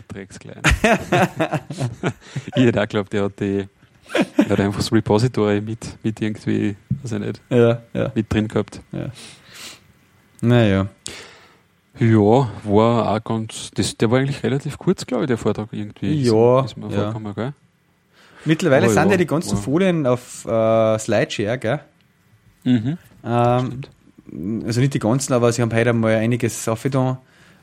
Drecksklein. 0.08 0.62
ich 2.56 2.64
hätte 2.64 2.80
auch 2.80 2.84
geglaubt, 2.84 3.14
der 3.14 3.24
hat 3.24 3.40
die, 3.40 3.66
er 4.38 4.50
hat 4.50 4.60
einfach 4.60 4.80
das 4.80 4.92
Repository 4.92 5.62
mit, 5.62 5.98
mit 6.04 6.22
irgendwie, 6.22 6.76
weiß 7.02 7.14
ich 7.14 7.20
nicht, 7.20 7.42
ja, 7.50 7.82
ja. 7.94 8.12
mit 8.14 8.32
drin 8.32 8.48
gehabt. 8.48 8.82
Ja. 8.92 9.10
Naja. 10.42 10.88
Ja, 12.00 12.50
war 12.64 13.16
auch 13.16 13.24
ganz, 13.24 13.72
das, 13.76 13.96
der 13.96 14.10
war 14.10 14.20
eigentlich 14.20 14.44
relativ 14.44 14.78
kurz, 14.78 15.06
glaube 15.06 15.24
ich, 15.24 15.28
der 15.28 15.38
Vortrag 15.38 15.70
irgendwie. 15.72 16.24
Ja. 16.24 16.62
Ist, 16.62 16.72
ist 16.72 16.78
mir 16.78 16.90
ja. 16.90 17.12
gell? 17.12 17.54
Mittlerweile 18.46 18.88
oh, 18.88 18.90
sind 18.90 19.06
ja, 19.06 19.12
ja 19.12 19.18
die 19.18 19.28
ganzen 19.28 19.58
oh. 19.58 19.62
Folien 19.62 20.06
auf 20.06 20.46
äh, 20.46 21.00
Slideshare, 21.00 21.58
gell? 21.58 21.80
Mhm. 22.64 22.98
Ähm, 23.24 23.82
also 24.66 24.80
nicht 24.82 24.94
die 24.94 25.00
ganzen, 25.00 25.34
aber 25.34 25.52
sie 25.52 25.62
haben 25.62 25.74
heute 25.74 25.94
mal 25.94 26.16
einiges 26.16 26.68
aufgetan. 26.68 27.18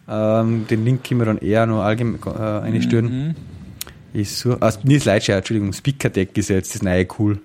Ähm, 0.08 0.66
den 0.68 0.84
Link 0.84 1.04
können 1.04 1.20
wir 1.20 1.26
dann 1.26 1.38
eher 1.38 1.66
noch 1.66 1.82
allgemein 1.82 2.20
äh, 2.26 2.66
einstellen. 2.66 3.28
Mhm. 3.28 3.34
Ist 4.12 4.38
so, 4.38 4.58
also 4.58 4.80
nicht 4.84 5.02
Slideshare, 5.02 5.38
Entschuldigung, 5.38 5.72
Speaker 5.72 6.08
Deck 6.08 6.36
ist 6.36 6.48
jetzt 6.48 6.74
das 6.74 6.82
neue 6.82 7.06
cool. 7.18 7.40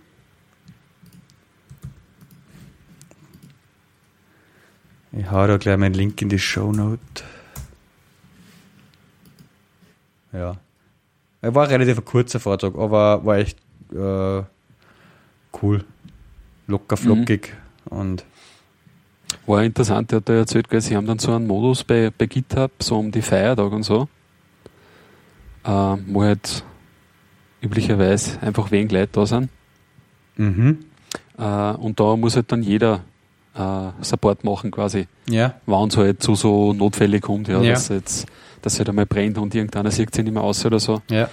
Ich 5.12 5.32
hau 5.32 5.48
da 5.48 5.58
gleich 5.58 5.78
meinen 5.78 5.94
Link 5.94 6.22
in 6.22 6.30
die 6.30 6.40
Show 6.40 6.74
Note. 6.74 7.24
Ja. 10.34 10.58
Er 11.46 11.54
war 11.54 11.70
relativ 11.70 12.00
ein 12.00 12.06
kurzer 12.06 12.40
Vortrag, 12.40 12.74
aber 12.76 13.24
war 13.24 13.38
echt 13.38 13.60
äh, 13.94 14.42
cool. 15.62 15.86
Locker 16.66 16.98
flockig 16.98 17.54
mhm. 17.92 17.98
und 17.98 18.26
war 19.46 19.64
interessant, 19.64 20.10
der 20.10 20.18
hat 20.18 20.30
da 20.30 20.34
erzählt, 20.34 20.72
gell, 20.72 20.82
sie 20.82 20.96
haben 20.96 21.06
dann 21.06 21.20
so 21.20 21.32
einen 21.32 21.46
Modus 21.46 21.84
bei, 21.84 22.12
bei 22.18 22.26
GitHub, 22.26 22.72
so 22.82 22.98
um 22.98 23.12
die 23.12 23.22
Feiertage 23.22 23.76
und 23.76 23.84
so, 23.84 24.08
äh, 25.66 25.70
wo 25.70 26.24
halt 26.24 26.64
üblicherweise 27.62 28.42
einfach 28.42 28.72
wenig 28.72 28.92
Leute 28.92 29.10
da 29.12 29.28
sind. 29.28 29.50
Mhm. 30.38 30.80
Äh, 31.38 31.44
und 31.44 32.00
da 32.00 32.16
muss 32.16 32.36
halt 32.36 32.52
dann 32.52 32.64
jeder 32.64 33.02
äh, 33.54 33.90
Support 34.02 34.44
machen 34.44 34.72
quasi. 34.72 35.08
Ja. 35.30 35.54
Wann 35.68 35.90
es 35.90 35.98
halt 35.98 36.24
zu 36.24 36.34
so 36.34 36.74
Notfälle 36.74 37.20
kommt, 37.20 37.50
ja, 37.50 37.62
ja. 37.62 37.74
dass 37.74 37.90
jetzt 37.90 38.26
dass 38.66 38.80
halt 38.80 38.90
einmal 38.90 39.06
brennt 39.06 39.38
und 39.38 39.54
irgendeiner 39.54 39.92
sieht 39.92 40.14
sich 40.14 40.24
nicht 40.24 40.34
mehr 40.34 40.44
aus 40.44 40.66
oder 40.66 40.80
so. 40.80 41.02
Ja. 41.10 41.30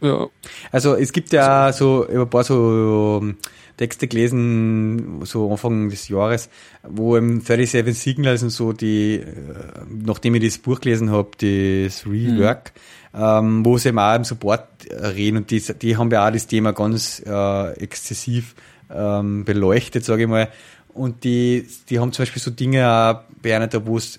Ja. 0.00 0.26
Also 0.72 0.94
es 0.94 1.12
gibt 1.12 1.32
ja 1.32 1.72
so 1.72 2.06
ein 2.06 2.28
paar 2.28 2.44
so 2.44 3.20
ähm, 3.22 3.36
Texte 3.76 4.08
gelesen, 4.08 5.20
so 5.24 5.50
Anfang 5.50 5.88
des 5.88 6.08
Jahres, 6.08 6.50
wo 6.82 7.16
im 7.16 7.40
37 7.40 7.98
Signals 7.98 8.42
und 8.42 8.50
so 8.50 8.72
die, 8.72 9.16
äh, 9.16 9.24
nachdem 9.88 10.34
ich 10.34 10.44
das 10.44 10.58
Buch 10.58 10.80
gelesen 10.80 11.10
habe, 11.10 11.30
das 11.38 12.06
Rework, 12.06 12.72
mhm. 13.12 13.20
ähm, 13.22 13.64
wo 13.64 13.78
sie 13.78 13.88
eben 13.88 13.98
auch 13.98 14.16
im 14.16 14.24
Support 14.24 14.68
reden 14.90 15.38
und 15.38 15.50
die, 15.50 15.60
die 15.60 15.96
haben 15.96 16.10
ja 16.10 16.26
auch 16.26 16.32
das 16.32 16.46
Thema 16.46 16.72
ganz 16.72 17.22
äh, 17.24 17.72
exzessiv 17.80 18.54
ähm, 18.94 19.44
beleuchtet, 19.44 20.04
sage 20.04 20.22
ich 20.22 20.28
mal. 20.28 20.48
Und 20.96 21.24
die, 21.24 21.66
die 21.90 21.98
haben 21.98 22.12
zum 22.12 22.22
Beispiel 22.22 22.42
so 22.42 22.50
Dinge 22.50 22.80
da, 22.80 23.24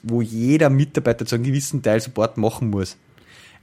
wo 0.04 0.22
jeder 0.22 0.70
Mitarbeiter 0.70 1.26
zu 1.26 1.36
einem 1.36 1.44
gewissen 1.44 1.82
Teil 1.82 2.00
Support 2.00 2.38
machen 2.38 2.70
muss. 2.70 2.98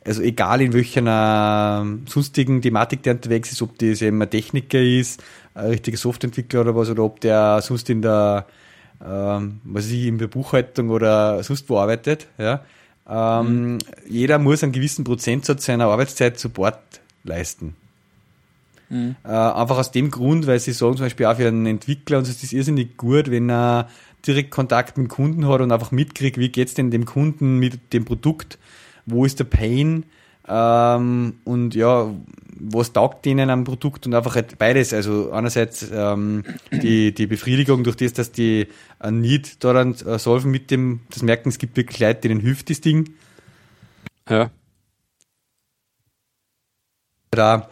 Also 0.04 0.20
egal 0.20 0.60
in 0.60 0.72
welcher 0.72 1.00
äh, 1.00 2.10
sonstigen 2.10 2.60
Thematik 2.60 3.02
der 3.04 3.14
unterwegs 3.14 3.52
ist, 3.52 3.62
ob 3.62 3.78
das 3.78 4.02
eben 4.02 4.20
ein 4.20 4.28
Techniker 4.28 4.80
ist, 4.80 5.22
ein 5.54 5.66
richtiger 5.68 5.96
Softwareentwickler 5.96 6.60
oder 6.60 6.76
was, 6.76 6.90
oder 6.90 7.04
ob 7.04 7.20
der 7.20 7.62
sonst 7.62 7.88
in 7.88 8.02
der, 8.02 8.46
ähm, 9.02 9.60
was 9.64 9.86
ich, 9.86 10.06
in 10.06 10.18
der 10.18 10.26
Buchhaltung 10.26 10.90
oder 10.90 11.42
sonst 11.42 11.70
wo 11.70 11.78
arbeitet, 11.78 12.26
ja. 12.36 12.64
Ähm, 13.08 13.74
mhm. 13.74 13.78
Jeder 14.08 14.38
muss 14.38 14.62
einen 14.62 14.72
gewissen 14.72 15.04
Prozentsatz 15.04 15.66
seiner 15.66 15.86
Arbeitszeit 15.86 16.38
Support 16.38 16.80
leisten. 17.22 17.76
Mhm. 18.94 19.16
Äh, 19.24 19.28
einfach 19.28 19.78
aus 19.78 19.90
dem 19.90 20.10
Grund, 20.10 20.46
weil 20.46 20.60
sie 20.60 20.72
sagen 20.72 20.96
zum 20.96 21.06
Beispiel 21.06 21.26
auch 21.26 21.36
für 21.36 21.48
einen 21.48 21.66
Entwickler, 21.66 22.18
und 22.18 22.28
es 22.28 22.42
ist 22.42 22.52
irrsinnig 22.52 22.96
gut, 22.96 23.28
wenn 23.28 23.50
er 23.50 23.88
direkt 24.24 24.52
Kontakt 24.52 24.96
mit 24.96 25.08
dem 25.08 25.08
Kunden 25.08 25.48
hat 25.48 25.60
und 25.60 25.72
einfach 25.72 25.90
mitkriegt, 25.90 26.38
wie 26.38 26.48
geht's 26.48 26.74
denn 26.74 26.92
dem 26.92 27.04
Kunden 27.04 27.58
mit 27.58 27.92
dem 27.92 28.04
Produkt, 28.04 28.56
wo 29.04 29.24
ist 29.24 29.40
der 29.40 29.44
Pain 29.44 30.04
ähm, 30.46 31.34
und 31.42 31.74
ja, 31.74 32.14
was 32.56 32.92
taugt 32.92 33.24
denen 33.24 33.50
am 33.50 33.64
Produkt 33.64 34.06
und 34.06 34.14
einfach 34.14 34.36
halt 34.36 34.58
beides. 34.58 34.94
Also 34.94 35.32
einerseits 35.32 35.90
ähm, 35.92 36.44
die, 36.70 37.12
die 37.12 37.26
Befriedigung 37.26 37.82
durch 37.82 37.96
das, 37.96 38.12
dass 38.12 38.30
die 38.30 38.68
ein 39.00 39.20
Need 39.20 39.64
daran 39.64 39.94
äh, 40.06 40.20
solven 40.20 40.52
mit 40.52 40.70
dem, 40.70 41.00
das 41.10 41.22
merken, 41.22 41.48
es 41.48 41.58
gibt 41.58 41.76
wirklich 41.76 41.98
Leute, 41.98 42.28
denen 42.28 42.40
hilft 42.40 42.70
das 42.70 42.80
Ding. 42.80 43.14
Ja. 44.30 44.50
Da 47.32 47.68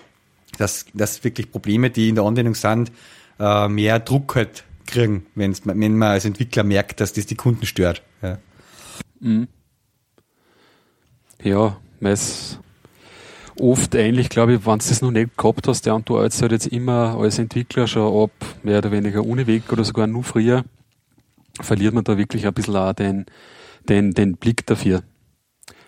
dass, 0.59 0.87
dass 0.95 1.25
wirklich 1.25 1.51
Probleme, 1.51 1.91
die 1.91 2.09
in 2.09 2.15
der 2.15 2.25
Anwendung 2.25 2.55
sind, 2.55 2.93
äh, 3.39 3.69
mehr 3.69 3.99
Druck 3.99 4.37
halt 4.37 4.65
kriegen, 4.87 5.27
wenn's, 5.35 5.63
wenn 5.65 5.99
man 5.99 6.11
als 6.11 6.25
Entwickler 6.25 6.65
merkt, 6.65 7.01
dass 7.01 7.13
das 7.13 7.27
die 7.27 7.35
Kunden 7.35 7.67
stört. 7.67 8.03
Ja, 8.21 8.39
mhm. 9.21 9.49
ja 11.43 11.77
meist 12.01 12.59
oft 13.59 13.95
ähnlich, 13.95 14.29
glaube 14.29 14.55
ich, 14.55 14.67
wenn 14.67 14.79
du 14.79 14.89
das 14.89 15.03
noch 15.03 15.11
nicht 15.11 15.37
gehabt 15.37 15.69
hast, 15.69 15.87
ja, 15.87 15.95
und 15.95 16.09
du 16.09 16.17
als 16.17 16.41
halt 16.43 16.53
jetzt 16.53 16.67
immer 16.67 17.17
als 17.19 17.39
Entwickler 17.39 17.87
schon 17.87 18.25
ab 18.25 18.31
mehr 18.63 18.79
oder 18.79 18.91
weniger 18.91 19.25
ohne 19.25 19.47
Weg 19.47 19.73
oder 19.73 19.85
sogar 19.85 20.07
nur 20.07 20.25
früher, 20.25 20.65
verliert 21.61 21.95
man 21.95 22.05
da 22.05 22.17
wirklich 22.17 22.47
ein 22.47 22.55
bisschen 22.55 22.77
auch 22.77 22.93
den, 22.93 23.27
den, 23.89 24.13
den 24.13 24.37
Blick 24.37 24.67
dafür. 24.67 25.03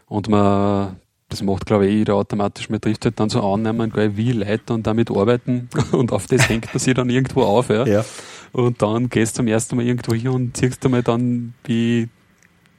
Und 0.06 0.28
man 0.28 0.96
das 1.34 1.42
macht, 1.42 1.66
glaube 1.66 1.86
ich, 1.86 1.94
jeder 1.94 2.14
automatisch. 2.14 2.70
Man 2.70 2.80
trifft 2.80 3.04
halt 3.04 3.18
dann 3.18 3.28
so 3.28 3.42
Annahmen, 3.42 3.92
wie 4.16 4.32
Leute 4.32 4.62
dann 4.66 4.82
damit 4.82 5.10
arbeiten 5.10 5.68
und 5.92 6.12
auf 6.12 6.26
das 6.26 6.48
hängt 6.48 6.72
man 6.72 6.78
sich 6.78 6.94
dann 6.94 7.10
irgendwo 7.10 7.42
auf. 7.42 7.70
Ja. 7.70 7.84
ja. 7.86 8.04
Und 8.52 8.80
dann 8.82 9.08
gehst 9.08 9.36
du 9.36 9.40
zum 9.40 9.48
ersten 9.48 9.76
Mal 9.76 9.84
irgendwo 9.84 10.14
hin 10.14 10.28
und 10.28 10.56
siehst 10.56 10.84
du 10.84 10.88
mal 10.88 11.02
dann, 11.02 11.54
wie 11.64 12.08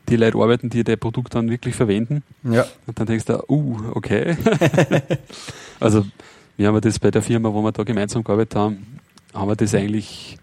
die 0.07 0.15
Leute 0.15 0.37
arbeiten, 0.37 0.69
die 0.69 0.83
dein 0.85 0.97
Produkt 0.97 1.35
dann 1.35 1.49
wirklich 1.49 1.75
verwenden. 1.75 2.23
Ja. 2.43 2.65
Und 2.87 2.97
dann 2.97 3.07
denkst 3.07 3.25
du, 3.25 3.43
uh, 3.49 3.77
okay. 3.93 4.37
also, 5.79 6.05
wir 6.55 6.67
haben 6.67 6.79
das 6.79 6.97
bei 6.99 7.11
der 7.11 7.21
Firma, 7.21 7.53
wo 7.53 7.61
wir 7.61 7.71
da 7.73 7.83
gemeinsam 7.83 8.23
gearbeitet 8.23 8.55
haben, 8.55 8.99
haben 9.33 9.49
wir 9.49 9.55
das 9.57 9.75
eigentlich, 9.75 10.37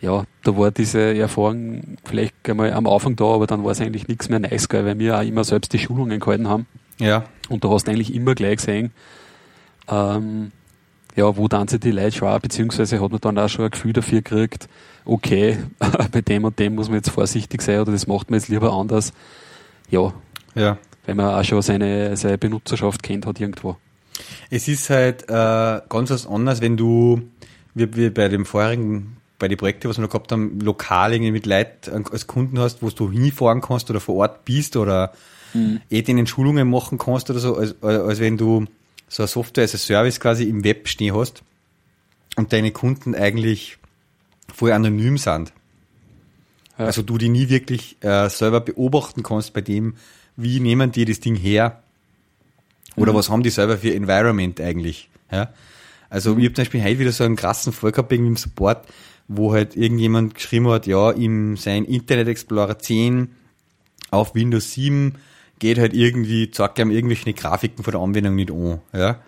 ja, 0.00 0.24
da 0.44 0.56
war 0.56 0.70
diese 0.70 1.16
Erfahrung 1.16 1.96
vielleicht 2.04 2.34
einmal 2.48 2.72
am 2.72 2.86
Anfang 2.86 3.16
da, 3.16 3.24
aber 3.24 3.48
dann 3.48 3.64
war 3.64 3.72
es 3.72 3.80
eigentlich 3.80 4.06
nichts 4.06 4.28
mehr 4.28 4.38
nice, 4.38 4.68
weil 4.70 4.98
wir 4.98 5.18
auch 5.18 5.22
immer 5.22 5.42
selbst 5.42 5.72
die 5.72 5.80
Schulungen 5.80 6.20
gehalten 6.20 6.46
haben. 6.46 6.66
Ja. 7.00 7.24
Und 7.50 7.64
du 7.64 7.72
hast 7.72 7.88
eigentlich 7.88 8.14
immer 8.14 8.34
gleich 8.34 8.56
gesehen, 8.56 8.92
ähm, 9.88 10.52
ja, 11.16 11.36
wo 11.36 11.48
dann 11.48 11.68
sich 11.68 11.80
die 11.80 11.90
Leute 11.90 12.12
schon 12.12 12.40
beziehungsweise 12.40 13.00
hat 13.00 13.10
man 13.10 13.20
dann 13.20 13.38
auch 13.38 13.48
schon 13.48 13.64
ein 13.64 13.70
Gefühl 13.72 13.92
dafür 13.92 14.22
gekriegt, 14.22 14.68
okay, 15.04 15.58
bei 16.12 16.20
dem 16.20 16.44
und 16.44 16.58
dem 16.58 16.76
muss 16.76 16.88
man 16.88 16.98
jetzt 16.98 17.10
vorsichtig 17.10 17.60
sein 17.62 17.80
oder 17.80 17.92
das 17.92 18.06
macht 18.06 18.30
man 18.30 18.38
jetzt 18.38 18.48
lieber 18.48 18.72
anders. 18.72 19.12
Ja. 19.90 20.14
Ja. 20.54 20.78
Weil 21.06 21.14
man 21.16 21.34
auch 21.34 21.44
schon 21.44 21.60
seine, 21.62 22.16
seine 22.16 22.38
Benutzerschaft 22.38 23.02
kennt 23.02 23.26
hat 23.26 23.40
irgendwo. 23.40 23.76
Es 24.48 24.68
ist 24.68 24.88
halt 24.90 25.24
äh, 25.28 25.80
ganz 25.88 26.10
was 26.10 26.26
anderes, 26.26 26.60
wenn 26.60 26.76
du, 26.76 27.22
wie, 27.74 27.94
wie 27.96 28.10
bei 28.10 28.28
dem 28.28 28.46
vorherigen 28.46 29.16
bei 29.40 29.48
den 29.48 29.56
Projekten, 29.56 29.88
was 29.88 29.96
wir 29.96 30.02
noch 30.02 30.10
gehabt 30.10 30.30
haben, 30.30 30.60
lokal 30.60 31.14
irgendwie 31.14 31.32
mit 31.32 31.46
Leuten 31.46 32.04
als 32.12 32.26
Kunden 32.26 32.58
hast, 32.60 32.82
wo 32.82 32.90
du 32.90 33.10
hinfahren 33.10 33.62
kannst 33.62 33.90
oder 33.90 33.98
vor 33.98 34.16
Ort 34.16 34.44
bist 34.44 34.76
oder 34.76 35.12
mhm. 35.54 35.80
eh 35.90 36.02
denen 36.02 36.26
Schulungen 36.26 36.68
machen 36.68 36.98
kannst 36.98 37.30
oder 37.30 37.40
so, 37.40 37.56
als, 37.56 37.82
als 37.82 38.20
wenn 38.20 38.36
du 38.36 38.66
so 39.08 39.22
eine 39.22 39.28
Software 39.28 39.62
als 39.62 39.72
Service 39.72 40.20
quasi 40.20 40.44
im 40.44 40.64
Web 40.64 40.88
stehen 40.88 41.14
hast 41.14 41.42
und 42.36 42.52
deine 42.52 42.70
Kunden 42.70 43.14
eigentlich 43.14 43.78
voll 44.52 44.72
anonym 44.72 45.18
sind. 45.18 45.52
Ja. 46.78 46.86
Also 46.86 47.02
du 47.02 47.18
die 47.18 47.28
nie 47.28 47.48
wirklich 47.48 47.96
äh, 48.00 48.28
selber 48.30 48.60
beobachten 48.60 49.22
kannst 49.22 49.52
bei 49.52 49.60
dem, 49.60 49.96
wie 50.36 50.60
nehmen 50.60 50.92
die 50.92 51.04
das 51.04 51.20
Ding 51.20 51.34
her 51.34 51.82
oder 52.96 53.12
mhm. 53.12 53.16
was 53.16 53.30
haben 53.30 53.42
die 53.42 53.50
selber 53.50 53.78
für 53.78 53.94
Environment 53.94 54.60
eigentlich. 54.60 55.10
Ja? 55.30 55.52
Also 56.08 56.34
mhm. 56.34 56.40
ich 56.40 56.44
habe 56.46 56.54
zum 56.54 56.62
Beispiel 56.62 56.82
heute 56.82 56.98
wieder 56.98 57.12
so 57.12 57.24
einen 57.24 57.36
krassen 57.36 57.72
Fall 57.72 57.92
gehabt 57.92 58.12
irgendwie 58.12 58.30
im 58.30 58.36
Support, 58.36 58.86
wo 59.28 59.52
halt 59.52 59.76
irgendjemand 59.76 60.34
geschrieben 60.34 60.68
hat, 60.68 60.86
ja, 60.86 61.12
ihm 61.12 61.56
sein 61.56 61.84
Internet 61.84 62.28
Explorer 62.28 62.78
10 62.78 63.28
auf 64.10 64.34
Windows 64.34 64.72
7 64.72 65.16
geht 65.60 65.78
halt 65.78 65.94
irgendwie, 65.94 66.50
zeigt 66.50 66.78
ihm 66.80 66.90
irgendwelche 66.90 67.32
Grafiken 67.32 67.84
von 67.84 67.92
der 67.92 68.00
Anwendung 68.00 68.34
nicht 68.34 68.50
an. 68.50 68.80
Ja? 68.92 69.20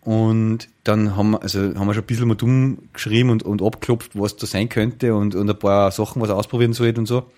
Und 0.00 0.68
dann 0.84 1.14
haben 1.16 1.32
wir, 1.32 1.42
also 1.42 1.60
haben 1.60 1.86
wir 1.86 1.94
schon 1.94 2.02
ein 2.02 2.06
bisschen 2.06 2.28
mal 2.28 2.34
dumm 2.34 2.78
geschrieben 2.92 3.30
und, 3.30 3.42
und 3.42 3.62
abgeklopft, 3.62 4.18
was 4.18 4.36
da 4.36 4.46
sein 4.46 4.68
könnte 4.68 5.14
und, 5.14 5.34
und 5.34 5.48
ein 5.48 5.58
paar 5.58 5.90
Sachen, 5.90 6.22
was 6.22 6.30
er 6.30 6.36
ausprobieren 6.36 6.72
sollte 6.72 6.98
und 6.98 7.06
so. 7.06 7.30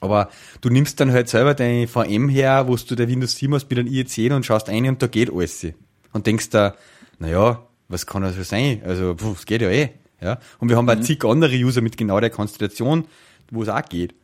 Aber 0.00 0.30
du 0.60 0.70
nimmst 0.70 0.98
dann 1.00 1.12
halt 1.12 1.28
selber 1.28 1.54
deine 1.54 1.86
VM 1.86 2.28
her, 2.28 2.66
wo 2.68 2.76
du 2.76 2.94
der 2.94 3.08
Windows 3.08 3.36
7 3.36 3.54
hast 3.54 3.68
mit 3.70 3.78
einem 3.78 3.88
IE10 3.88 4.34
und 4.34 4.46
schaust 4.46 4.68
ein 4.68 4.88
und 4.88 5.02
da 5.02 5.06
geht 5.06 5.32
alles. 5.32 5.66
Und 6.12 6.26
denkst 6.26 6.50
da, 6.50 6.74
naja, 7.18 7.62
was 7.88 8.06
kann 8.06 8.22
das 8.22 8.36
sein? 8.48 8.82
Also, 8.84 9.14
es 9.34 9.46
geht 9.46 9.62
ja 9.62 9.68
eh. 9.68 9.90
Ja? 10.20 10.38
Und 10.58 10.68
wir 10.68 10.76
haben 10.76 10.86
mhm. 10.86 10.90
auch 10.90 11.00
zig 11.00 11.24
andere 11.24 11.54
User 11.54 11.82
mit 11.82 11.96
genau 11.96 12.20
der 12.20 12.30
Konstellation, 12.30 13.04
wo 13.50 13.62
es 13.62 13.68
auch 13.68 13.84
geht. 13.84 14.14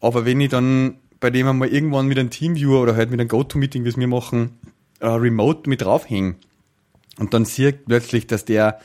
Aber 0.00 0.24
wenn 0.24 0.40
ich 0.40 0.50
dann 0.50 0.98
bei 1.20 1.30
dem 1.30 1.46
einmal 1.46 1.68
irgendwann 1.68 2.06
mit 2.06 2.18
einem 2.18 2.30
Teamviewer 2.30 2.82
oder 2.82 2.96
halt 2.96 3.10
mit 3.10 3.20
einem 3.20 3.28
GoTo-Meeting, 3.28 3.84
wie 3.84 3.88
es 3.88 3.96
wir 3.96 4.06
machen, 4.06 4.58
äh, 5.00 5.06
remote 5.06 5.68
mit 5.68 5.82
draufhängen, 5.82 6.36
und 7.18 7.34
dann 7.34 7.44
sieht 7.44 7.86
plötzlich, 7.86 8.26
dass 8.26 8.44
der 8.44 8.78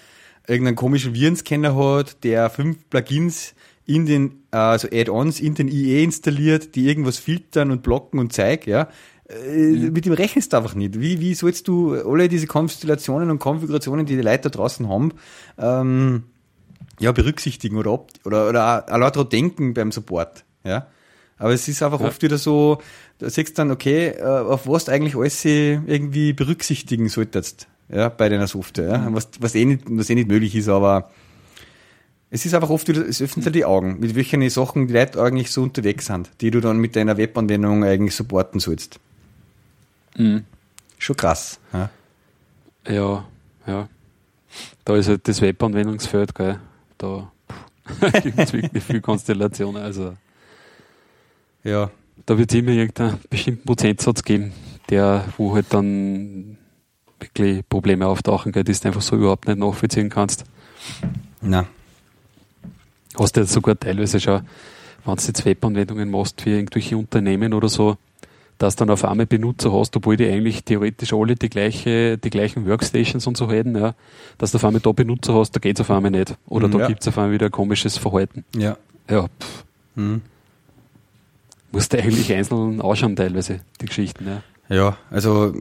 irgendeinen 0.48 0.76
komischen 0.76 1.14
Virenscanner 1.14 1.76
hat, 1.76 2.24
der 2.24 2.50
fünf 2.50 2.90
Plugins 2.90 3.54
in 3.86 4.06
den, 4.06 4.44
also 4.52 4.88
Add-ons 4.92 5.40
in 5.40 5.56
den 5.56 5.68
IE 5.68 6.04
installiert, 6.04 6.76
die 6.76 6.88
irgendwas 6.88 7.18
filtern 7.18 7.72
und 7.72 7.84
blocken 7.84 8.20
und 8.20 8.34
zeigen, 8.34 8.70
ja. 8.70 8.90
Mhm. 9.30 9.94
Mit 9.94 10.06
dem 10.06 10.14
rechnest 10.14 10.52
du 10.52 10.58
einfach 10.58 10.76
nicht. 10.76 11.00
Wie, 11.00 11.20
wie 11.22 11.34
sollst 11.34 11.68
du 11.68 11.94
alle 11.94 12.28
diese 12.28 12.46
Konstellationen 12.48 13.32
und 13.32 13.40
Konfigurationen, 13.40 14.06
die 14.06 14.16
die 14.16 14.22
Leute 14.22 14.44
da 14.44 14.50
draußen 14.50 14.90
haben, 14.90 15.14
ähm, 15.58 16.24
ja, 17.00 17.12
berücksichtigen 17.12 17.78
oder, 17.78 17.92
ob, 17.94 18.10
oder, 18.26 18.50
oder 18.50 18.86
auch 18.86 18.98
lauter 18.98 19.26
denken 19.26 19.74
beim 19.74 19.92
Support, 19.92 20.44
ja. 20.64 20.88
Aber 21.44 21.52
es 21.52 21.68
ist 21.68 21.84
einfach 21.84 22.00
ja. 22.00 22.08
oft 22.08 22.22
wieder 22.22 22.38
so, 22.38 22.82
da 23.18 23.30
siehst 23.30 23.50
du 23.50 23.54
dann, 23.56 23.72
okay, 23.72 24.12
äh, 24.18 24.24
auf 24.24 24.66
was 24.66 24.86
du 24.86 24.94
eigentlich 24.94 25.18
alles 25.18 25.44
irgendwie 25.44 26.32
berücksichtigen 26.32 27.10
solltest 27.10 27.68
ja, 27.90 28.08
bei 28.08 28.30
deiner 28.30 28.48
Software, 28.48 28.94
ja, 28.94 29.08
was, 29.14 29.28
was, 29.42 29.54
eh 29.54 29.66
nicht, 29.66 29.84
was 29.88 30.10
eh 30.10 30.16
nicht 30.16 30.30
möglich 30.30 30.56
ist, 30.56 30.70
aber 30.70 31.12
es 32.30 32.46
ist 32.46 32.54
einfach 32.54 32.70
oft 32.70 32.88
wieder, 32.88 33.06
es 33.06 33.22
öffnet 33.22 33.46
dir 33.46 33.52
die 33.52 33.66
Augen, 33.66 34.00
mit 34.00 34.16
welchen 34.16 34.50
Sachen 34.50 34.88
die 34.88 34.94
Leute 34.94 35.22
eigentlich 35.22 35.52
so 35.52 35.64
unterwegs 35.64 36.06
sind, 36.06 36.32
die 36.40 36.50
du 36.50 36.62
dann 36.62 36.78
mit 36.78 36.96
deiner 36.96 37.18
Webanwendung 37.18 37.84
eigentlich 37.84 38.16
supporten 38.16 38.62
sollst. 38.62 39.02
Mhm. 40.16 40.46
Schon 40.98 41.18
krass. 41.18 41.60
Ja, 41.74 41.90
ja. 42.88 43.26
ja. 43.68 43.90
Da 44.86 44.96
ist 44.96 45.10
halt 45.10 45.28
das 45.28 45.42
Webanwendungsfeld, 45.42 46.34
gell, 46.36 46.58
da 46.98 47.30
gibt 48.24 48.40
es 48.40 48.54
wirklich 48.54 48.82
viele 48.82 49.02
Konstellationen, 49.02 49.84
also. 49.84 50.14
Ja. 51.64 51.92
Da 52.26 52.38
wird 52.38 52.52
es 52.52 52.60
immer 52.60 52.72
irgendeinen 52.72 53.20
bestimmten 53.30 53.66
Prozentsatz 53.66 54.24
geben, 54.24 54.54
der, 54.90 55.26
wo 55.38 55.54
halt 55.54 55.68
dann 55.70 56.58
wirklich 57.20 57.68
Probleme 57.68 58.08
auftauchen, 58.08 58.52
gell, 58.52 58.64
die 58.64 58.74
du 58.74 58.88
einfach 58.88 59.02
so 59.02 59.16
überhaupt 59.16 59.48
nicht 59.48 59.58
nachvollziehen 59.58 60.10
kannst. 60.10 60.46
Na. 61.42 61.66
Hast 63.18 63.36
du 63.36 63.42
jetzt 63.42 63.54
sogar 63.54 63.80
teilweise 63.80 64.20
schon, 64.20 64.42
wenn 65.06 65.16
du 65.16 65.24
jetzt 65.24 65.46
Webanwendungen 65.46 66.10
machst 66.10 66.42
für 66.42 66.52
irgendwelche 66.52 66.98
Unternehmen 66.98 67.54
oder 67.54 67.70
so, 67.70 67.98
dass 68.58 68.76
dann 68.76 68.90
auf 68.90 69.04
einmal 69.04 69.26
Benutzer 69.26 69.74
hast, 69.74 69.96
obwohl 69.98 70.16
die 70.16 70.28
eigentlich 70.28 70.64
theoretisch 70.64 71.14
alle 71.14 71.36
die 71.36 71.50
gleiche, 71.50 72.18
die 72.18 72.30
gleichen 72.30 72.68
Workstations 72.68 73.28
und 73.28 73.36
so 73.36 73.50
hätten, 73.50 73.76
ja, 73.76 73.96
dass 74.38 74.52
du 74.52 74.58
auf 74.58 74.66
einmal 74.66 74.82
da 74.82 74.92
Benutzer 74.92 75.34
hast, 75.34 75.52
da 75.52 75.60
geht 75.60 75.78
es 75.78 75.82
auf 75.82 75.92
einmal 75.92 76.12
nicht. 76.12 76.36
Oder 76.48 76.70
da 76.70 76.80
ja. 76.80 76.88
gibt 76.88 77.02
es 77.02 77.08
auf 77.08 77.18
einmal 77.18 77.34
wieder 77.34 77.48
ein 77.48 77.52
komisches 77.52 77.98
Verhalten. 77.98 78.46
Ja. 78.56 78.78
Ja. 79.10 79.28
Pff. 79.40 79.66
Mhm. 79.96 80.22
Musst 81.74 81.92
du 81.92 81.98
eigentlich 81.98 82.32
einzeln 82.32 82.80
ausschauen 82.82 83.16
teilweise, 83.16 83.62
die 83.82 83.88
Geschichten, 83.88 84.28
ja. 84.28 84.44
Ja, 84.70 84.98
also 85.12 85.54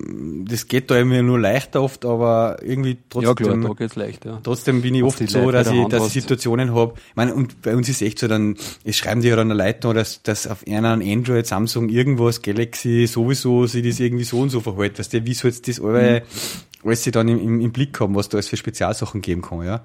das 0.44 0.68
geht 0.68 0.90
da 0.90 0.96
irgendwie 0.96 1.22
nur 1.22 1.38
leichter 1.38 1.82
oft, 1.82 2.04
aber 2.04 2.58
irgendwie 2.62 2.98
trotzdem. 3.10 3.28
Ja 3.28 3.34
klar, 3.34 3.56
da 3.56 3.74
geht's 3.74 3.96
leicht, 3.96 4.24
ja. 4.24 4.38
Trotzdem 4.42 4.80
bin 4.80 4.94
ich 4.94 5.02
oft 5.02 5.28
so, 5.28 5.50
dass 5.50 5.70
ich, 5.70 5.86
dass 5.88 6.06
ich 6.06 6.12
Situationen 6.12 6.72
habe. 6.72 6.94
Ich 7.08 7.16
meine, 7.16 7.34
und 7.34 7.60
bei 7.62 7.74
uns 7.74 7.88
ist 7.88 8.00
echt 8.00 8.20
so, 8.20 8.28
dann, 8.28 8.56
es 8.84 8.96
schreiben 8.96 9.20
die 9.20 9.28
ja 9.28 9.36
dann 9.36 9.50
Leute 9.50 9.92
dass, 9.92 10.22
dass 10.22 10.46
auf 10.46 10.64
einer 10.68 10.92
Android, 10.92 11.46
Samsung, 11.46 11.88
irgendwas, 11.88 12.42
Galaxy 12.42 13.08
sowieso 13.08 13.66
sich 13.66 13.84
das 13.84 13.98
irgendwie 13.98 14.24
so 14.24 14.38
und 14.38 14.50
so 14.50 14.60
verhält. 14.60 14.98
Weißt 15.00 15.12
du, 15.12 15.26
wie 15.26 15.34
soll 15.34 15.50
jetzt 15.50 15.66
das 15.66 15.80
alle, 15.80 16.20
mhm. 16.20 16.88
alles 16.88 17.02
sie 17.02 17.10
dann 17.10 17.26
im, 17.26 17.40
im, 17.40 17.60
im 17.60 17.72
Blick 17.72 17.98
haben, 17.98 18.14
was 18.14 18.28
da 18.28 18.36
alles 18.36 18.48
für 18.48 18.56
Spezialsachen 18.56 19.20
geben 19.20 19.42
kann, 19.42 19.64
ja. 19.64 19.82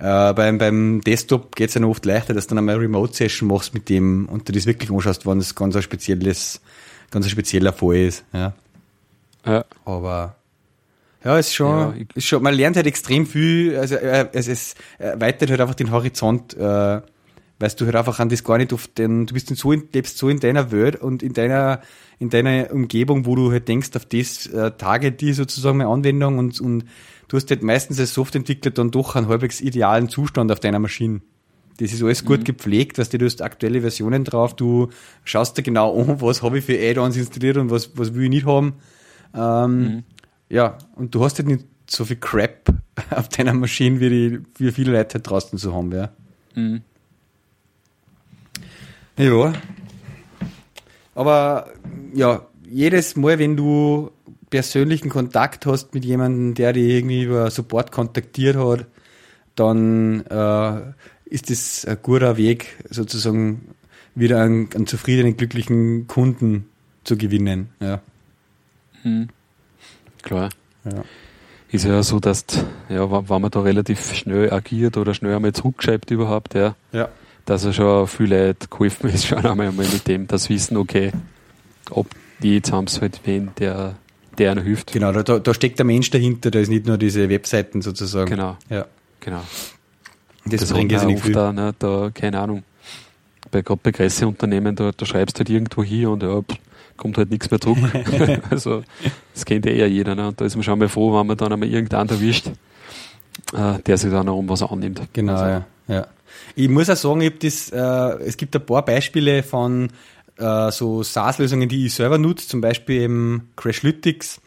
Äh, 0.00 0.32
beim, 0.32 0.56
beim 0.56 1.02
Desktop 1.02 1.54
geht's 1.54 1.74
ja 1.74 1.80
noch 1.80 1.90
oft 1.90 2.06
leichter, 2.06 2.32
dass 2.32 2.46
du 2.46 2.54
dann 2.54 2.58
einmal 2.58 2.76
eine 2.76 2.84
Remote-Session 2.84 3.48
machst 3.48 3.74
mit 3.74 3.90
dem 3.90 4.26
und 4.30 4.48
du 4.48 4.52
das 4.52 4.64
wirklich 4.64 4.90
anschaust, 4.90 5.26
wann 5.26 5.38
es 5.38 5.54
ganz 5.54 5.76
ein 5.76 5.82
spezielles, 5.82 6.62
ganz 7.10 7.26
ein 7.26 7.30
spezieller 7.30 7.74
Fall 7.74 7.96
ist, 7.96 8.24
ja. 8.32 8.54
Ja. 9.44 9.64
Aber 9.84 10.36
ja, 11.22 11.38
ist 11.38 11.54
schon, 11.54 11.98
ja, 11.98 12.04
ist 12.14 12.26
schon, 12.26 12.42
man 12.42 12.54
lernt 12.54 12.76
halt 12.76 12.86
extrem 12.86 13.26
viel, 13.26 13.76
also 13.76 13.94
äh, 13.96 14.28
es, 14.32 14.48
es 14.48 14.74
erweitert 14.98 15.50
halt 15.50 15.60
einfach 15.60 15.74
den 15.74 15.90
Horizont, 15.90 16.56
äh, 16.56 17.00
weißt 17.58 17.78
du 17.78 17.84
halt 17.84 17.96
einfach 17.96 18.18
an 18.20 18.30
das 18.30 18.42
gar 18.42 18.56
nicht 18.56 18.72
auf 18.72 18.86
den, 18.86 19.26
du 19.26 19.34
bist 19.34 19.54
so 19.54 19.70
in, 19.70 19.86
lebst 19.92 20.16
so 20.16 20.30
in 20.30 20.40
deiner 20.40 20.72
Welt 20.72 20.96
und 20.96 21.22
in 21.22 21.34
deiner, 21.34 21.82
in 22.18 22.30
deiner 22.30 22.72
Umgebung, 22.72 23.26
wo 23.26 23.36
du 23.36 23.52
halt 23.52 23.68
denkst, 23.68 23.90
auf 23.96 24.06
das 24.06 24.46
äh, 24.46 24.70
target 24.70 25.20
die 25.20 25.34
sozusagen 25.34 25.76
meine 25.76 25.90
Anwendung 25.90 26.38
und, 26.38 26.58
und 26.58 26.84
du 27.30 27.36
hast 27.36 27.48
halt 27.50 27.62
meistens 27.62 28.00
als 28.00 28.12
Softwareentwickler 28.12 28.72
dann 28.72 28.90
doch 28.90 29.14
einen 29.14 29.28
halbwegs 29.28 29.60
idealen 29.60 30.08
Zustand 30.08 30.50
auf 30.50 30.58
deiner 30.58 30.80
Maschine. 30.80 31.20
Das 31.78 31.92
ist 31.92 32.02
alles 32.02 32.24
gut 32.24 32.40
mhm. 32.40 32.44
gepflegt, 32.44 32.98
weißt 32.98 33.12
du, 33.12 33.18
du 33.18 33.24
hast 33.24 33.40
aktuelle 33.40 33.80
Versionen 33.80 34.24
drauf, 34.24 34.54
du 34.54 34.88
schaust 35.24 35.56
dir 35.56 35.62
genau 35.62 35.96
an, 35.98 36.20
was 36.20 36.42
habe 36.42 36.58
ich 36.58 36.64
für 36.64 36.76
Add-ons 36.76 37.16
installiert 37.16 37.56
und 37.56 37.70
was, 37.70 37.96
was 37.96 38.14
will 38.14 38.24
ich 38.24 38.30
nicht 38.30 38.46
haben 38.46 38.74
ähm, 39.32 39.78
mhm. 39.78 40.02
Ja, 40.48 40.76
und 40.96 41.14
du 41.14 41.24
hast 41.24 41.38
halt 41.38 41.46
nicht 41.46 41.64
so 41.88 42.04
viel 42.04 42.16
Crap 42.16 42.74
auf 43.10 43.28
deiner 43.28 43.54
Maschine, 43.54 44.00
wie, 44.00 44.10
die, 44.10 44.40
wie 44.58 44.72
viele 44.72 44.92
Leute 44.92 45.14
halt 45.14 45.30
draußen 45.30 45.56
so 45.56 45.72
haben, 45.72 45.92
ja. 45.92 46.10
Mhm. 46.56 46.82
Ja. 49.16 49.52
Aber 51.14 51.68
ja, 52.12 52.46
jedes 52.68 53.14
Mal, 53.14 53.38
wenn 53.38 53.56
du 53.56 54.10
persönlichen 54.50 55.08
Kontakt 55.08 55.64
hast 55.66 55.94
mit 55.94 56.04
jemandem, 56.04 56.54
der 56.54 56.72
dich 56.72 56.88
irgendwie 56.88 57.22
über 57.22 57.50
Support 57.50 57.92
kontaktiert 57.92 58.56
hat, 58.56 58.86
dann 59.54 60.26
äh, 60.26 60.92
ist 61.24 61.50
das 61.50 61.84
ein 61.84 61.98
guter 62.02 62.36
Weg, 62.36 62.76
sozusagen 62.90 63.74
wieder 64.14 64.42
einen, 64.42 64.68
einen 64.74 64.86
zufriedenen, 64.86 65.36
glücklichen 65.36 66.06
Kunden 66.08 66.66
zu 67.04 67.16
gewinnen. 67.16 67.70
Ja. 67.80 68.00
Mhm. 69.04 69.28
Klar. 70.22 70.50
Ja. 70.84 71.04
Ist 71.70 71.84
ja 71.84 72.02
so, 72.02 72.18
dass, 72.18 72.44
ja, 72.88 73.10
wenn 73.10 73.42
man 73.42 73.50
da 73.50 73.60
relativ 73.60 74.12
schnell 74.14 74.52
agiert 74.52 74.96
oder 74.96 75.14
schnell 75.14 75.34
einmal 75.34 75.52
zurückschreibt 75.52 76.10
überhaupt, 76.10 76.54
ja, 76.54 76.74
ja. 76.90 77.08
dass 77.46 77.64
er 77.64 77.72
schon 77.72 78.08
viele 78.08 78.48
Leute 78.48 78.66
geholfen 78.68 79.10
ist, 79.14 79.26
schon 79.26 79.46
einmal 79.46 79.70
mit 79.70 80.08
dem, 80.08 80.26
das 80.26 80.50
Wissen, 80.50 80.76
okay, 80.76 81.12
ob 81.90 82.08
die 82.42 82.54
jetzt 82.54 82.72
haben 82.72 82.86
es 82.86 83.00
halt 83.00 83.20
wen, 83.24 83.50
der, 83.58 83.94
der 84.38 84.52
einer 84.52 84.62
hilft. 84.62 84.92
Genau, 84.92 85.12
da, 85.12 85.38
da 85.38 85.54
steckt 85.54 85.78
der 85.78 85.86
Mensch 85.86 86.10
dahinter, 86.10 86.50
da 86.50 86.58
ist 86.58 86.68
nicht 86.68 86.86
nur 86.86 86.98
diese 86.98 87.28
Webseiten 87.28 87.82
sozusagen. 87.82 88.30
Genau. 88.30 88.56
Ja. 88.68 88.86
Genau. 89.20 89.42
Das, 90.46 90.60
das 90.60 90.72
bringt 90.72 90.92
oft 90.92 91.20
viel. 91.20 91.32
da, 91.32 91.52
ne, 91.52 91.74
da, 91.78 92.10
keine 92.12 92.40
Ahnung, 92.40 92.62
bei, 93.50 93.62
gerade 93.62 93.80
bei 93.82 93.92
Presseunternehmen, 93.92 94.74
da, 94.74 94.90
da 94.96 95.06
schreibst 95.06 95.36
du 95.36 95.40
halt 95.40 95.50
irgendwo 95.50 95.84
hier 95.84 96.10
und 96.10 96.22
ja, 96.22 96.40
kommt 96.96 97.18
halt 97.18 97.30
nichts 97.30 97.50
mehr 97.50 97.60
zurück. 97.60 97.78
also 98.50 98.82
das 99.34 99.44
kennt 99.44 99.66
ja 99.66 99.72
eher 99.72 99.88
jeder. 99.88 100.14
Ne? 100.14 100.28
Und 100.28 100.40
da 100.40 100.44
ist 100.44 100.54
man 100.54 100.62
schon 100.62 100.78
mal 100.78 100.88
froh, 100.88 101.18
wenn 101.18 101.26
man 101.26 101.36
dann 101.36 101.52
einmal 101.52 101.68
irgendeinen 101.68 102.08
erwischt, 102.08 102.48
äh, 103.52 103.78
der 103.84 103.96
sich 103.96 104.10
dann 104.10 104.28
auch 104.28 104.36
um 104.36 104.48
was 104.48 104.62
annimmt. 104.62 105.02
Genau, 105.12 105.34
also. 105.34 105.44
ja. 105.44 105.64
ja. 105.88 106.06
Ich 106.54 106.68
muss 106.68 106.88
auch 106.88 106.96
sagen, 106.96 107.20
ich 107.20 107.38
das, 107.38 107.70
äh, 107.70 108.24
es 108.24 108.36
gibt 108.36 108.54
ein 108.56 108.64
paar 108.64 108.84
Beispiele 108.84 109.42
von 109.42 109.88
äh, 110.40 110.70
so 110.72 111.02
SaaS-Lösungen, 111.02 111.68
die 111.68 111.86
ich 111.86 111.94
selber 111.94 112.18
nutze, 112.18 112.48
zum 112.48 112.60
Beispiel 112.60 113.02
eben 113.02 113.50
Crashlytics 113.56 114.40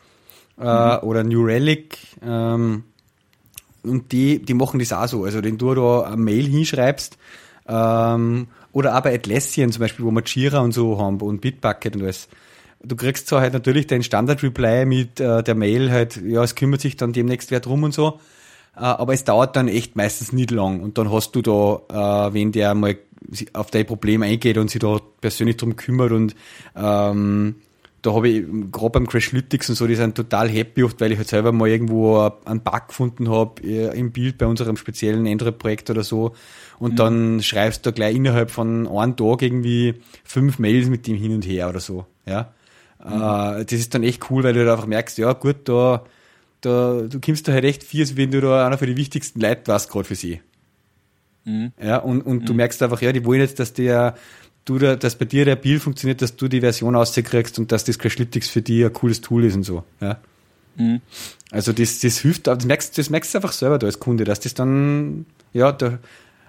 äh, 0.59 0.63
mhm. 0.63 1.03
oder 1.03 1.23
New 1.23 1.45
Relic. 1.45 1.97
Ähm, 2.21 2.83
und 3.83 4.11
die, 4.11 4.41
die 4.41 4.53
machen 4.53 4.79
das 4.79 4.93
auch 4.93 5.07
so. 5.07 5.23
Also 5.25 5.43
wenn 5.43 5.57
du 5.57 5.73
da 5.73 6.01
eine 6.03 6.17
Mail 6.17 6.45
hinschreibst, 6.45 7.17
ähm, 7.67 8.47
oder 8.71 8.97
auch 8.97 9.01
bei 9.01 9.13
Atlassian 9.13 9.71
zum 9.71 9.81
Beispiel, 9.81 10.05
wo 10.05 10.11
wir 10.11 10.23
Jira 10.23 10.59
und 10.59 10.73
so 10.73 10.99
haben 10.99 11.21
und 11.21 11.41
Bitbucket 11.41 11.95
und 11.95 12.01
alles. 12.01 12.27
Du 12.83 12.95
kriegst 12.95 13.27
zwar 13.27 13.41
halt 13.41 13.53
natürlich 13.53 13.87
deinen 13.87 14.03
Standard-Reply 14.03 14.85
mit 14.85 15.19
äh, 15.19 15.41
der 15.41 15.55
Mail 15.55 15.89
halt, 15.91 16.17
ja, 16.17 16.43
es 16.43 16.55
kümmert 16.55 16.81
sich 16.81 16.97
dann 16.97 17.13
demnächst 17.13 17.49
wer 17.51 17.61
drum 17.61 17.83
und 17.83 17.93
so, 17.93 18.19
äh, 18.75 18.79
aber 18.81 19.13
es 19.13 19.23
dauert 19.23 19.55
dann 19.55 19.69
echt 19.69 19.95
meistens 19.95 20.33
nicht 20.33 20.51
lang 20.51 20.81
und 20.81 20.97
dann 20.97 21.09
hast 21.11 21.33
du 21.33 21.41
da, 21.41 22.27
äh, 22.27 22.33
wenn 22.33 22.51
der 22.51 22.73
mal 22.73 22.97
auf 23.53 23.71
dein 23.71 23.85
Problem 23.85 24.21
eingeht 24.21 24.57
und 24.57 24.69
sich 24.69 24.79
da 24.79 24.97
persönlich 25.21 25.57
drum 25.57 25.75
kümmert 25.75 26.11
und 26.11 26.35
ähm, 26.75 27.55
da 28.03 28.13
habe 28.13 28.27
ich 28.27 28.45
gerade 28.69 28.89
beim 28.89 29.07
Crashlytics 29.07 29.69
und 29.69 29.75
so, 29.75 29.87
die 29.87 29.95
sind 29.95 30.15
total 30.15 30.49
happy 30.49 30.83
oft, 30.83 30.99
weil 30.99 31.13
ich 31.13 31.17
halt 31.17 31.29
selber 31.29 31.53
mal 31.53 31.69
irgendwo 31.69 32.19
einen 32.43 32.59
Bug 32.59 32.89
gefunden 32.89 33.29
habe 33.29 33.63
äh, 33.63 33.97
im 33.97 34.11
Bild 34.11 34.37
bei 34.37 34.45
unserem 34.45 34.75
speziellen 34.75 35.25
Android-Projekt 35.25 35.89
oder 35.89 36.03
so. 36.03 36.33
Und 36.79 36.91
mhm. 36.91 36.95
dann 36.97 37.41
schreibst 37.41 37.85
du 37.85 37.93
gleich 37.93 38.13
innerhalb 38.13 38.51
von 38.51 38.87
einem 38.89 39.15
Tag 39.15 39.41
irgendwie 39.41 39.95
fünf 40.25 40.59
Mails 40.59 40.89
mit 40.89 41.07
dem 41.07 41.15
hin 41.15 41.33
und 41.33 41.47
her 41.47 41.69
oder 41.69 41.79
so. 41.79 42.05
Ja. 42.25 42.51
Mhm. 43.01 43.13
Äh, 43.13 43.65
das 43.65 43.79
ist 43.79 43.95
dann 43.95 44.03
echt 44.03 44.29
cool, 44.29 44.43
weil 44.43 44.53
du 44.53 44.59
halt 44.59 44.69
einfach 44.69 44.85
merkst, 44.85 45.17
ja 45.17 45.31
gut, 45.31 45.69
da, 45.69 46.03
da 46.59 47.03
du 47.03 47.21
kommst 47.21 47.47
da 47.47 47.53
halt 47.53 47.63
echt 47.63 47.83
viel, 47.83 48.05
wenn 48.17 48.31
du 48.31 48.41
da 48.41 48.67
einer 48.67 48.77
für 48.77 48.85
die 48.85 48.97
wichtigsten 48.97 49.39
Leute 49.39 49.67
warst, 49.67 49.89
gerade 49.89 50.03
für 50.03 50.15
sie. 50.15 50.41
Mhm. 51.45 51.71
Ja, 51.81 51.97
und, 51.97 52.21
und 52.21 52.41
mhm. 52.41 52.45
du 52.45 52.53
merkst 52.53 52.81
einfach, 52.83 53.01
ja, 53.01 53.11
die 53.11 53.25
wollen 53.25 53.41
jetzt, 53.41 53.59
dass 53.59 53.73
der 53.73 54.15
du 54.65 54.77
da, 54.79 54.95
dass 54.95 55.15
bei 55.15 55.25
dir 55.25 55.45
der 55.45 55.55
Bild 55.55 55.81
funktioniert, 55.81 56.21
dass 56.21 56.35
du 56.35 56.47
die 56.47 56.61
Version 56.61 56.95
auskriegst 56.95 57.59
und 57.59 57.71
dass 57.71 57.83
das 57.83 57.99
Crashlytics 57.99 58.49
für 58.49 58.61
dich 58.61 58.85
ein 58.85 58.93
cooles 58.93 59.21
Tool 59.21 59.43
ist 59.43 59.55
und 59.55 59.63
so. 59.63 59.83
Ja. 59.99 60.17
Mhm. 60.75 61.01
Also 61.51 61.73
das, 61.73 61.99
das 61.99 62.17
hilft, 62.19 62.47
das 62.47 62.65
merkst, 62.65 62.97
das 62.97 63.09
merkst 63.09 63.33
du 63.33 63.37
einfach 63.39 63.51
selber 63.51 63.77
da 63.77 63.87
als 63.87 63.99
Kunde, 63.99 64.23
dass 64.23 64.39
das 64.39 64.53
dann 64.53 65.25
ja 65.51 65.71
da 65.71 65.99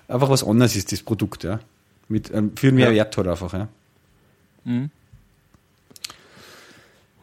einfach 0.08 0.30
was 0.30 0.44
anderes 0.44 0.76
ist, 0.76 0.92
das 0.92 1.02
Produkt, 1.02 1.44
ja. 1.44 1.60
Mit 2.08 2.30
ähm, 2.32 2.52
viel 2.56 2.72
mehr 2.72 2.88
ja. 2.88 2.94
Wert 2.94 3.16
hat 3.16 3.26
einfach, 3.26 3.52
ja. 3.52 3.68
Mhm. 4.64 4.90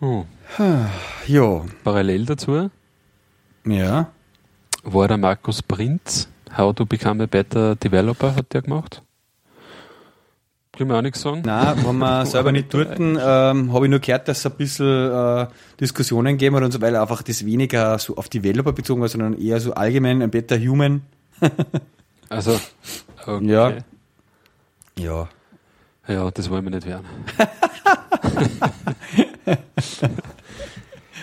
Oh. 0.02 0.26
Ja. 1.28 1.66
Parallel 1.84 2.26
dazu 2.26 2.70
ja. 3.66 4.12
war 4.84 5.08
der 5.08 5.18
Markus 5.18 5.62
Prinz, 5.62 6.28
How 6.58 6.76
to 6.76 6.86
Become 6.86 7.24
a 7.24 7.28
Better 7.28 7.76
Developer, 7.76 8.36
hat 8.36 8.54
der 8.54 8.62
gemacht. 8.62 9.02
Können 10.74 10.90
wir 10.90 10.98
auch 10.98 11.02
nichts 11.02 11.22
sagen? 11.22 11.42
Nein, 11.46 11.86
wenn 11.86 11.98
wir 11.98 12.26
selber 12.32 12.52
nicht 12.52 12.74
durften, 12.74 13.18
ähm, 13.22 13.74
habe 13.74 13.86
ich 13.86 13.90
nur 13.90 14.00
gehört, 14.00 14.28
dass 14.28 14.40
es 14.40 14.46
ein 14.46 14.54
bisschen 14.54 15.12
äh, 15.12 15.48
Diskussionen 15.80 16.38
geben 16.38 16.56
hat 16.56 16.64
und 16.64 16.72
so, 16.72 16.82
weil 16.82 16.96
einfach 16.96 17.22
das 17.22 17.46
weniger 17.46 18.00
so 18.00 18.16
auf 18.16 18.30
Developer 18.30 18.72
bezogen 18.72 19.02
war, 19.02 19.10
sondern 19.10 19.38
eher 19.38 19.60
so 19.60 19.74
allgemein 19.74 20.22
ein 20.22 20.32
Better 20.32 20.58
Human. 20.58 21.02
also, 22.30 22.60
okay. 23.26 23.46
Ja. 23.46 23.74
Ja. 24.98 25.30
Ja, 26.08 26.32
das 26.32 26.50
wollen 26.50 26.64
wir 26.64 26.72
nicht 26.72 26.88
werden. 26.88 27.06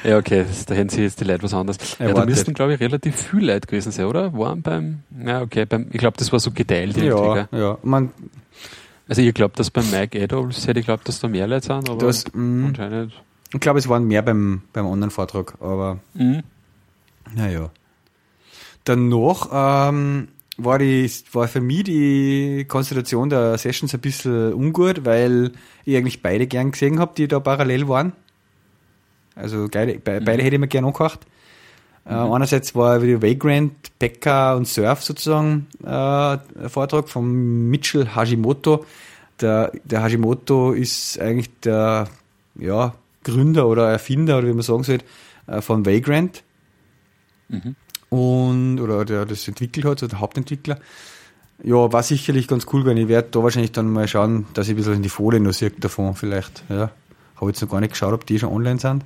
ja, 0.09 0.19
okay, 0.19 0.45
da 0.67 0.75
hätten 0.75 0.89
sie 0.89 1.03
jetzt 1.03 1.21
die 1.21 1.25
Leute 1.25 1.43
was 1.43 1.55
anderes. 1.55 1.79
Ja, 1.99 2.13
da 2.13 2.25
müssten, 2.25 2.55
glaube 2.55 2.75
ich, 2.75 2.81
relativ 2.81 3.17
viele 3.17 3.55
Leute 3.55 3.67
gewesen 3.67 3.93
sein, 3.93 4.07
oder? 4.07 4.33
Waren 4.33 4.63
beim, 4.63 5.01
ja, 5.25 5.43
okay, 5.43 5.67
beim, 5.67 5.89
ich 5.93 5.99
glaube, 5.99 6.17
das 6.17 6.33
war 6.33 6.41
so 6.41 6.51
geteilt 6.51 6.97
irgendwie. 6.97 7.47
Ja, 7.53 7.59
ja. 7.59 7.79
Man, 7.83 8.11
also 9.09 9.23
ich 9.23 9.35
glaube, 9.35 9.55
dass 9.57 9.71
beim 9.71 9.91
Mike 9.91 10.21
Adolfs 10.23 10.67
hätte 10.67 10.81
ich 10.81 10.87
glaubt, 10.87 11.09
dass 11.09 11.21
da 11.21 11.29
mehr 11.29 11.47
Leute 11.47 11.67
sind, 11.67 11.89
aber 11.89 12.07
das, 12.07 12.25
mh, 12.33 12.69
anscheinend. 12.69 13.13
Ich 13.53 13.61
glaube, 13.61 13.79
es 13.79 13.89
waren 13.89 14.05
mehr 14.05 14.23
beim, 14.23 14.63
beim 14.73 14.87
anderen 14.87 15.11
Vortrag, 15.11 15.55
aber 15.61 15.99
mhm. 16.15 16.43
naja. 17.35 17.71
Danach 18.85 19.89
ähm, 19.91 20.29
war, 20.59 20.79
die, 20.79 21.11
war 21.33 21.49
für 21.49 21.61
mich 21.61 21.85
die 21.85 22.67
Konstellation 22.69 23.31
der 23.31 23.57
Sessions 23.57 23.95
ein 23.95 24.01
bisschen 24.01 24.53
ungut, 24.53 25.05
weil 25.05 25.53
ich 25.85 25.97
eigentlich 25.97 26.23
beide 26.23 26.47
gern 26.47 26.73
gesehen 26.73 26.99
habe, 26.99 27.13
die 27.17 27.29
da 27.29 27.41
parallel 27.41 27.89
waren. 27.89 28.13
Also 29.39 29.69
beide, 29.71 29.99
beide 29.99 30.21
mhm. 30.21 30.41
hätte 30.41 30.57
ich 30.57 30.61
mir 30.61 30.69
gern 30.69 30.85
angehört. 30.85 31.21
Äh, 32.07 32.15
mhm. 32.15 32.33
einerseits 32.33 32.75
war 32.75 33.03
wieder 33.03 33.23
Vagrant, 33.23 33.73
Pekka 33.99 34.55
und 34.55 34.67
Surf 34.67 35.03
sozusagen 35.03 35.67
äh, 35.85 35.89
ein 35.89 36.69
Vortrag 36.69 37.09
von 37.09 37.69
Mitchell 37.69 38.09
Hashimoto. 38.15 38.85
Der, 39.41 39.73
der 39.85 40.03
Hashimoto 40.03 40.73
ist 40.73 41.21
eigentlich 41.21 41.51
der 41.61 42.09
ja, 42.57 42.95
Gründer 43.25 43.69
oder 43.69 43.91
Erfinder, 43.91 44.39
oder 44.39 44.49
wie 44.49 44.53
man 44.53 44.63
sagen 44.63 44.83
soll, 44.83 44.99
äh, 45.47 45.61
von 45.61 45.87
Vagrant. 45.87 46.43
Mhm. 47.49 47.77
Und, 48.11 48.81
oder 48.81 49.05
der 49.05 49.27
das 49.27 49.47
entwickelt 49.47 49.85
hat, 49.85 49.99
so 49.99 50.07
der 50.07 50.21
Hauptentwickler. 50.21 50.79
Ja, 51.63 51.93
war 51.93 52.03
sicherlich 52.03 52.49
ganz 52.49 52.67
cool, 52.73 52.87
wenn 52.87 52.97
ich 52.97 53.09
werde 53.09 53.29
da 53.31 53.43
wahrscheinlich 53.43 53.73
dann 53.73 53.91
mal 53.91 54.09
schauen, 54.09 54.47
dass 54.55 54.69
ich 54.69 54.75
ein 54.75 54.77
bisschen 54.77 54.95
in 54.95 55.03
die 55.03 55.09
Folie 55.09 55.41
noch 55.41 55.53
sehe 55.53 55.71
davon 55.71 56.15
vielleicht. 56.15 56.65
Ja. 56.69 56.91
Habe 57.37 57.51
jetzt 57.51 57.61
noch 57.61 57.69
gar 57.69 57.81
nicht 57.81 57.93
geschaut, 57.93 58.15
ob 58.15 58.27
die 58.27 58.39
schon 58.39 58.51
online 58.51 58.79
sind. 58.79 59.05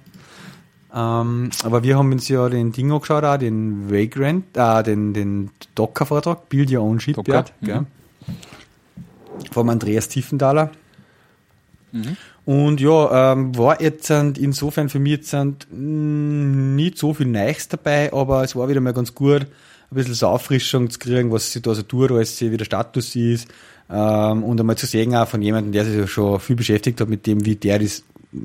Ähm, 0.95 1.51
aber 1.65 1.83
wir 1.83 1.97
haben 1.97 2.13
uns 2.13 2.29
ja 2.29 2.49
den 2.49 2.73
Ding 2.73 2.93
angeschaut, 2.93 3.25
auch 3.25 3.39
den 3.39 3.91
Vagrant, 3.91 4.45
äh, 4.55 4.83
den, 4.83 5.15
den 5.15 5.51
Docker-Vortrag, 5.75 6.49
Build 6.49 6.71
Your 6.71 6.83
Own 6.83 7.01
Shipyard. 7.01 7.53
Mhm. 7.61 7.87
vom 9.51 9.69
Andreas 9.71 10.09
Tiefenthaler. 10.09 10.71
Mhm. 11.93 12.17
Und 12.45 12.81
ja, 12.81 13.33
ähm, 13.33 13.57
war 13.57 13.81
jetzt 13.81 14.11
insofern 14.11 14.89
für 14.89 14.99
mich 14.99 15.13
jetzt 15.13 15.33
mm, 15.33 16.75
nicht 16.75 16.99
so 16.99 17.15
viel 17.15 17.27
Neues 17.27 17.69
dabei, 17.69 18.13
aber 18.13 18.43
es 18.43 18.57
war 18.57 18.69
wieder 18.69 18.81
mal 18.81 18.93
ganz 18.93 19.15
gut, 19.15 19.43
ein 19.43 19.49
bisschen 19.91 20.15
so 20.15 20.27
Auffrischung 20.27 20.91
zu 20.91 20.99
kriegen, 20.99 21.31
was 21.31 21.53
sich 21.53 21.63
da 21.63 21.75
so 21.75 21.83
tut, 21.83 22.11
was 22.11 22.41
wie 22.41 22.57
der 22.57 22.65
Status 22.65 23.15
ist. 23.15 23.49
Ähm, 23.89 24.43
und 24.43 24.59
einmal 24.59 24.77
zu 24.77 24.87
sehen 24.87 25.15
auch 25.15 25.29
von 25.29 25.41
jemandem, 25.41 25.73
der 25.73 25.85
sich 25.85 25.97
ja 25.97 26.07
schon 26.07 26.41
viel 26.41 26.57
beschäftigt 26.57 27.01
hat 27.01 27.09
mit 27.09 27.27
dem, 27.27 27.45
wie 27.45 27.57
der 27.57 27.79
das 27.79 28.03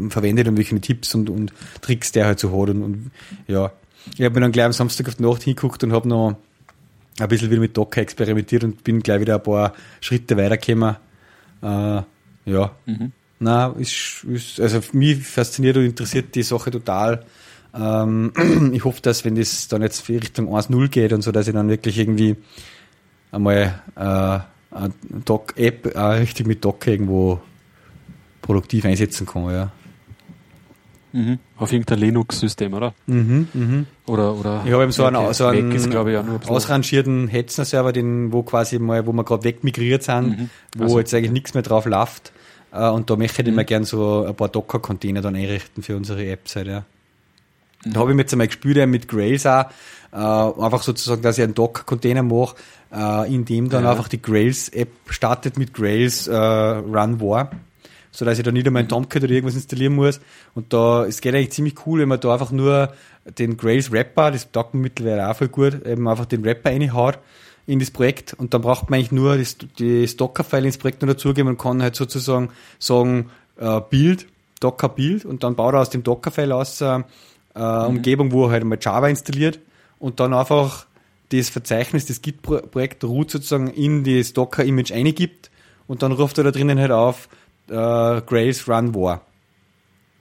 verwendet 0.09 0.47
und 0.47 0.57
welche 0.57 0.79
Tipps 0.81 1.15
und, 1.15 1.29
und 1.29 1.53
Tricks 1.81 2.11
der 2.11 2.25
halt 2.25 2.39
so 2.39 2.49
hat. 2.51 2.69
Und, 2.69 2.83
und 2.83 3.11
ja, 3.47 3.71
ich 4.15 4.23
habe 4.23 4.35
mir 4.35 4.41
dann 4.41 4.51
gleich 4.51 4.65
am 4.65 4.73
Samstag 4.73 5.07
auf 5.07 5.15
die 5.15 5.23
Nacht 5.23 5.43
hingeguckt 5.43 5.83
und 5.83 5.93
habe 5.93 6.07
noch 6.07 6.37
ein 7.19 7.27
bisschen 7.27 7.49
wieder 7.49 7.61
mit 7.61 7.75
Docker 7.75 8.01
experimentiert 8.01 8.63
und 8.63 8.83
bin 8.83 9.01
gleich 9.01 9.21
wieder 9.21 9.35
ein 9.35 9.43
paar 9.43 9.73
Schritte 10.01 10.37
weitergekommen. 10.37 10.95
Äh, 11.61 12.01
ja, 12.45 12.71
mhm. 12.85 13.11
na, 13.39 13.73
ist, 13.77 14.23
ist, 14.25 14.59
also 14.59 14.79
mich 14.93 15.25
fasziniert 15.25 15.77
und 15.77 15.85
interessiert 15.85 16.35
die 16.35 16.43
Sache 16.43 16.71
total. 16.71 17.25
Ähm, 17.73 18.31
ich 18.73 18.83
hoffe, 18.85 19.01
dass 19.01 19.25
wenn 19.25 19.35
das 19.35 19.67
dann 19.67 19.81
jetzt 19.81 20.07
Richtung 20.07 20.49
1.0 20.49 20.87
geht 20.89 21.13
und 21.13 21.21
so, 21.21 21.31
dass 21.31 21.47
ich 21.47 21.53
dann 21.53 21.69
wirklich 21.69 21.97
irgendwie 21.97 22.37
einmal 23.31 23.81
äh, 23.95 24.39
eine 24.75 24.93
Doc-App 25.25 25.95
äh, 25.95 25.99
richtig 25.99 26.47
mit 26.47 26.63
Docker 26.63 26.91
irgendwo 26.91 27.41
produktiv 28.47 28.85
einsetzen 28.85 29.27
kann, 29.27 29.51
ja. 29.51 29.71
Mhm. 31.11 31.39
Auf 31.57 31.71
irgendein 31.73 31.99
Linux-System, 31.99 32.73
oder? 32.73 32.93
Mhm, 33.07 33.47
mhm. 33.53 33.85
Oder, 34.05 34.35
oder. 34.35 34.61
Ich 34.65 34.71
habe 34.71 34.83
eben 34.83 34.91
so 34.91 35.05
einen, 35.05 35.33
so 35.33 35.47
einen 35.47 35.71
ist, 35.71 35.85
ich, 35.85 35.95
ein 35.95 36.39
ausrangierten 36.47 37.27
Hetzner-Server, 37.27 37.91
den, 37.91 38.31
wo 38.31 38.43
quasi 38.43 38.79
mal, 38.79 39.05
wo 39.05 39.11
wir 39.11 39.23
gerade 39.23 39.43
wegmigriert 39.43 40.03
sind, 40.03 40.39
mhm. 40.39 40.49
wo 40.77 40.83
also, 40.83 40.99
jetzt 40.99 41.13
eigentlich 41.13 41.31
nichts 41.31 41.53
mehr 41.53 41.63
drauf 41.63 41.85
läuft. 41.85 42.31
Uh, 42.73 42.91
und 42.91 43.09
da 43.09 43.15
möchte 43.15 43.41
ich 43.41 43.47
mhm. 43.47 43.55
mir 43.55 43.65
gerne 43.65 43.85
so 43.85 44.25
ein 44.25 44.35
paar 44.35 44.49
Docker-Container 44.49 45.21
dann 45.21 45.35
einrichten 45.35 45.83
für 45.83 45.95
unsere 45.95 46.25
Website, 46.27 46.67
ja. 46.67 46.83
Mhm. 47.85 47.93
Da 47.93 47.99
habe 47.99 48.11
ich 48.11 48.15
mir 48.15 48.23
jetzt 48.23 48.33
einmal 48.33 48.47
gespielt 48.47 48.87
mit 48.87 49.07
Grails 49.07 49.45
auch, 49.45 49.65
uh, 50.13 50.61
einfach 50.61 50.83
sozusagen, 50.83 51.21
dass 51.21 51.37
ich 51.37 51.43
einen 51.43 51.55
Docker-Container 51.55 52.23
mache, 52.23 52.55
uh, 52.93 53.23
in 53.23 53.45
dem 53.45 53.69
dann 53.69 53.85
ja. 53.85 53.91
einfach 53.91 54.09
die 54.09 54.21
Grails-App 54.21 54.89
startet 55.07 55.57
mit 55.57 55.73
Grails 55.73 56.29
Run 56.29 57.21
War 57.21 57.51
so 58.17 58.25
dass 58.25 58.39
ich 58.39 58.43
da 58.43 58.51
nicht 58.51 58.65
einmal 58.65 58.81
ein 58.81 58.89
Tomcat 58.89 59.23
oder 59.23 59.31
irgendwas 59.31 59.53
installieren 59.53 59.93
muss. 59.93 60.19
Und 60.55 60.73
da, 60.73 61.05
es 61.05 61.21
geht 61.21 61.35
eigentlich 61.35 61.51
ziemlich 61.51 61.85
cool, 61.85 61.99
wenn 61.99 62.09
man 62.09 62.19
da 62.19 62.33
einfach 62.33 62.49
nur 62.49 62.91
den 63.37 63.57
Grails 63.57 63.91
Rapper, 63.91 64.31
das 64.31 64.51
taugt 64.51 64.73
mir 64.73 64.79
mittlerweile 64.79 65.29
auch 65.29 65.35
voll 65.35 65.49
gut, 65.49 65.85
eben 65.85 66.07
einfach 66.07 66.25
den 66.25 66.43
Rapper 66.43 66.71
reinhaut 66.71 67.19
in 67.67 67.77
das 67.77 67.91
Projekt 67.91 68.33
und 68.33 68.55
dann 68.55 68.63
braucht 68.63 68.89
man 68.89 68.97
eigentlich 68.97 69.11
nur 69.11 69.37
das, 69.37 69.57
das 69.77 70.17
Docker-File 70.17 70.65
ins 70.65 70.79
Projekt 70.79 71.03
noch 71.03 71.09
dazugeben 71.09 71.47
und 71.47 71.59
kann 71.59 71.83
halt 71.83 71.95
sozusagen 71.95 72.49
sagen, 72.79 73.29
äh, 73.57 73.81
Build, 73.87 74.25
Docker-Build 74.61 75.23
und 75.23 75.43
dann 75.43 75.55
baut 75.55 75.75
er 75.75 75.81
aus 75.81 75.91
dem 75.91 76.01
Docker-File 76.01 76.53
aus 76.53 76.81
äh, 76.81 76.97
mhm. 76.97 77.03
Umgebung, 77.53 78.31
wo 78.31 78.45
er 78.45 78.51
halt 78.51 78.63
mal 78.63 78.79
Java 78.81 79.09
installiert 79.09 79.59
und 79.99 80.19
dann 80.19 80.33
einfach 80.33 80.87
das 81.29 81.49
Verzeichnis, 81.49 82.07
das 82.07 82.23
Git-Projekt 82.23 83.03
root 83.03 83.29
sozusagen 83.29 83.67
in 83.67 84.03
das 84.03 84.33
Docker-Image 84.33 84.91
eingibt 84.91 85.51
und 85.85 86.01
dann 86.01 86.13
ruft 86.13 86.39
er 86.39 86.45
da 86.45 86.51
drinnen 86.51 86.79
halt 86.79 86.91
auf, 86.91 87.29
äh, 87.69 88.21
Grace 88.21 88.67
Run 88.67 88.95
War. 88.95 89.21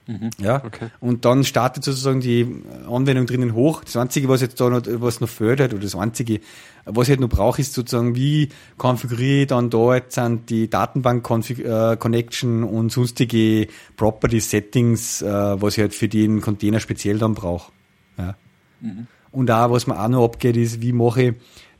Mhm. 0.07 0.29
Ja, 0.39 0.63
okay. 0.63 0.87
und 1.01 1.25
dann 1.25 1.43
startet 1.43 1.83
sozusagen 1.83 2.21
die 2.21 2.63
Anwendung 2.89 3.25
drinnen 3.25 3.53
hoch. 3.53 3.83
Das 3.83 3.97
Einzige, 3.97 4.29
was 4.29 4.39
jetzt 4.39 4.59
da 4.61 4.69
noch, 4.69 4.81
was 4.85 5.19
noch 5.19 5.27
fördert, 5.27 5.73
oder 5.73 5.83
das 5.83 5.95
Einzige, 5.95 6.39
was 6.85 7.07
ich 7.07 7.11
halt 7.11 7.19
noch 7.19 7.27
brauche, 7.27 7.59
ist 7.59 7.73
sozusagen, 7.73 8.15
wie 8.15 8.47
konfiguriere 8.77 9.41
ich 9.41 9.47
dann 9.47 9.69
da 9.69 9.95
jetzt 9.95 10.15
sind 10.15 10.49
die 10.49 10.69
Datenbank-Connection 10.69 12.63
äh, 12.63 12.65
und 12.65 12.89
sonstige 12.89 13.67
Property-Settings, 13.97 15.23
äh, 15.23 15.61
was 15.61 15.77
ich 15.77 15.81
halt 15.81 15.93
für 15.93 16.07
den 16.07 16.39
Container 16.39 16.79
speziell 16.79 17.17
dann 17.17 17.33
brauche. 17.33 17.73
Ja. 18.17 18.35
Mhm. 18.79 19.07
Und 19.31 19.51
auch, 19.51 19.71
was 19.71 19.87
mir 19.87 19.99
auch 19.99 20.07
noch 20.07 20.23
abgeht, 20.23 20.55
ist, 20.55 20.81
wie 20.81 20.93
mache 20.93 21.21
ich 21.21 21.33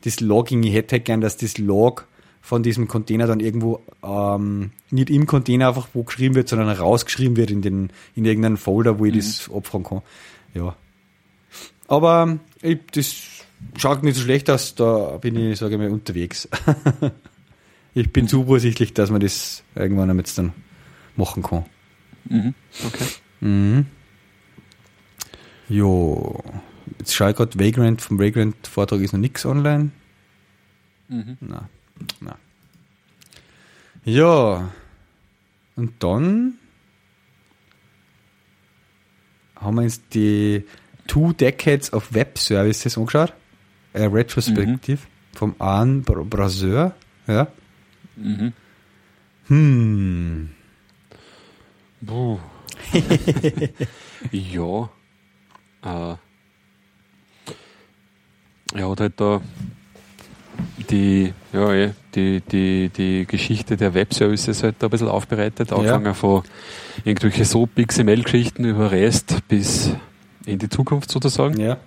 das 0.03 0.20
Logging. 0.20 0.63
Ich 0.63 0.74
hätte 0.74 0.97
halt 0.97 1.05
gern, 1.05 1.22
dass 1.22 1.38
das 1.38 1.57
Log 1.57 2.07
von 2.48 2.64
diesem 2.64 2.88
Container 2.88 3.28
dann 3.28 3.41
irgendwo 3.41 3.82
ähm, 4.02 4.72
nicht 4.89 5.10
im 5.10 5.26
Container 5.26 5.68
einfach 5.68 5.89
wo 5.91 6.04
geschrieben 6.04 6.34
wird, 6.36 6.48
sondern 6.48 6.70
rausgeschrieben 6.70 7.36
wird 7.36 7.52
in 7.52 7.62
den 7.62 7.89
in 8.16 8.24
irgendeinen 8.24 8.56
Folder, 8.56 9.00
wo 9.00 9.06
ich 9.06 9.14
mhm. 9.14 9.18
das 9.18 9.52
abfragen 9.54 9.86
kann. 9.86 10.02
Ja. 10.54 10.78
Aber 11.89 12.39
ich, 12.62 12.80
das 12.93 13.18
schaut 13.76 14.02
nicht 14.04 14.16
so 14.16 14.22
schlecht 14.22 14.50
aus, 14.50 14.76
da 14.76 15.18
bin 15.18 15.36
ich, 15.36 15.60
sage 15.60 15.74
ich 15.74 15.78
mal, 15.78 15.89
unterwegs. 15.89 16.48
ich 17.93 18.14
bin 18.14 18.30
zuversichtlich, 18.30 18.93
dass 18.93 19.12
man 19.12 19.20
das 19.20 19.66
irgendwann 19.76 20.18
jetzt 20.18 20.38
dann 20.38 20.54
machen 21.18 21.43
kann. 21.43 21.66
Mhm. 22.30 22.54
Okay. 22.86 23.06
Mhm. 23.41 23.86
Jo. 25.68 26.41
Jetzt 26.98 27.14
schaue 27.14 27.32
ich 27.32 27.36
gerade, 27.36 27.60
Vagrant, 27.60 28.02
vom 28.02 28.18
Vagrant-Vortrag 28.18 29.02
ist 29.02 29.12
noch 29.12 29.20
nichts 29.20 29.45
online. 29.45 29.91
Mhm. 31.10 31.38
Na, 31.41 31.68
na. 32.20 32.38
Ja. 34.04 34.72
Und 35.76 36.04
dann 36.04 36.58
haben 39.56 39.76
wir 39.76 39.84
uns 39.84 40.08
die 40.10 40.64
Two 41.08 41.34
Decades 41.34 41.93
of 41.93 42.14
Web 42.14 42.38
Services 42.38 42.98
angeschaut. 42.98 43.34
Ein 43.93 44.12
Retrospektiv 44.12 45.02
mhm. 45.02 45.38
vom 45.38 45.56
Arne 45.60 46.02
Braseur. 46.02 46.95
Ja. 47.28 47.48
Mhm. 48.16 48.54
Hm. 49.48 50.50
Puh. 52.06 52.39
ja. 54.32 54.89
Äh. 55.84 56.16
Er 58.74 58.89
hat 58.89 59.00
halt 59.00 59.20
da 59.20 59.41
die, 60.89 61.34
ja, 61.53 61.74
eh, 61.74 61.91
die, 62.16 62.41
die, 62.41 62.89
die 62.89 63.26
Geschichte 63.26 63.78
der 63.78 63.93
Webservices 63.93 64.64
halt 64.64 64.76
da 64.80 64.88
ein 64.88 64.89
bisschen 64.89 65.08
aufbereitet, 65.08 65.72
angefangen 65.72 66.05
ja. 66.05 66.14
von 66.14 66.43
irgendwelche 67.03 67.45
so 67.45 67.68
XML-Geschichten 67.76 68.66
über 68.66 68.91
REST 68.91 69.47
bis 69.47 69.91
in 70.45 70.60
die 70.60 70.70
Zukunft 70.70 71.12
sozusagen. 71.12 71.60
Ja. 71.60 71.78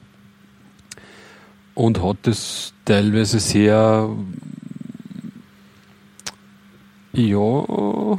Und 1.75 2.03
hat 2.03 2.18
das 2.23 2.75
teilweise 2.85 3.41
sehr, 3.41 4.09
ja, 7.12 8.18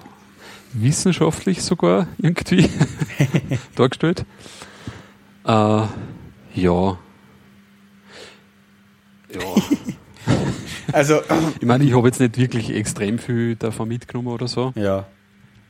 wissenschaftlich 0.74 1.62
sogar 1.62 2.08
irgendwie 2.18 2.70
dargestellt. 3.76 4.26
Äh, 5.46 5.48
ja, 5.48 5.88
ja. 6.56 6.98
also, 10.92 11.22
ich 11.60 11.66
meine, 11.66 11.84
ich 11.84 11.96
habe 11.96 12.08
jetzt 12.08 12.20
nicht 12.20 12.38
wirklich 12.38 12.74
extrem 12.74 13.20
viel 13.20 13.56
davon 13.56 13.88
mitgenommen 13.88 14.30
oder 14.30 14.48
so. 14.48 14.74
Ja. 14.76 15.06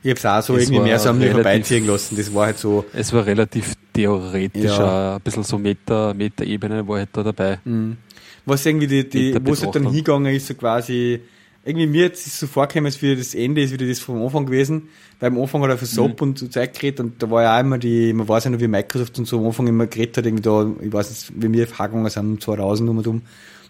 Ich 0.02 0.10
habe 0.10 0.18
es 0.18 0.26
auch 0.26 0.42
so 0.42 0.56
es 0.56 0.64
irgendwie 0.64 0.82
mehr 0.82 0.98
so 0.98 1.10
am 1.10 1.18
relativ, 1.18 1.34
vorbeiziehen 1.34 1.86
lassen. 1.86 2.16
Das 2.16 2.34
war 2.34 2.46
halt 2.46 2.58
so. 2.58 2.84
Es 2.92 3.12
war 3.12 3.24
relativ 3.24 3.74
theoretisch, 3.92 4.64
ja. 4.64 5.16
ein 5.16 5.20
bisschen 5.20 5.44
so 5.44 5.58
Meta, 5.58 6.12
Meta-Ebene 6.12 6.86
war 6.88 6.98
halt 6.98 7.10
da 7.12 7.22
dabei. 7.22 7.60
Mhm. 7.64 7.98
Was 8.44 8.66
irgendwie 8.66 8.88
die, 8.88 9.08
die 9.08 9.46
wo 9.46 9.52
es 9.52 9.62
halt 9.62 9.76
dann 9.76 9.84
hingegangen 9.84 10.34
ist, 10.34 10.48
so 10.48 10.54
quasi, 10.54 11.20
irgendwie 11.64 11.86
mir 11.86 12.06
jetzt 12.06 12.26
ist 12.26 12.40
so 12.40 12.48
vorgekommen, 12.48 12.86
als 12.86 13.00
wie 13.00 13.14
das 13.14 13.34
Ende 13.34 13.62
ist 13.62 13.72
wieder 13.72 13.86
das 13.86 14.00
vom 14.00 14.20
Anfang 14.20 14.46
gewesen. 14.46 14.88
Weil 15.20 15.30
am 15.30 15.40
Anfang 15.40 15.62
hat 15.62 15.70
er 15.70 15.78
für 15.78 15.86
SOAP 15.86 16.20
mhm. 16.20 16.28
und 16.28 16.38
so 16.40 16.48
Zeug 16.48 16.74
geredet 16.74 16.98
und 16.98 17.22
da 17.22 17.30
war 17.30 17.42
ja 17.44 17.56
auch 17.56 17.60
immer 17.60 17.78
die, 17.78 18.12
man 18.12 18.26
weiß 18.26 18.44
ja 18.44 18.50
noch, 18.50 18.58
wie 18.58 18.66
Microsoft 18.66 19.16
und 19.20 19.26
so 19.26 19.38
am 19.38 19.46
Anfang 19.46 19.68
immer 19.68 19.86
geredet 19.86 20.16
hat, 20.16 20.26
irgendwie 20.26 20.42
da, 20.42 20.68
ich 20.80 20.92
weiß 20.92 21.10
nicht, 21.10 21.32
wie 21.36 21.52
wir 21.52 21.66
gegangen 21.66 22.10
sind, 22.10 22.42
2000 22.42 22.90
um 22.90 22.98
und 22.98 23.06
um 23.06 23.22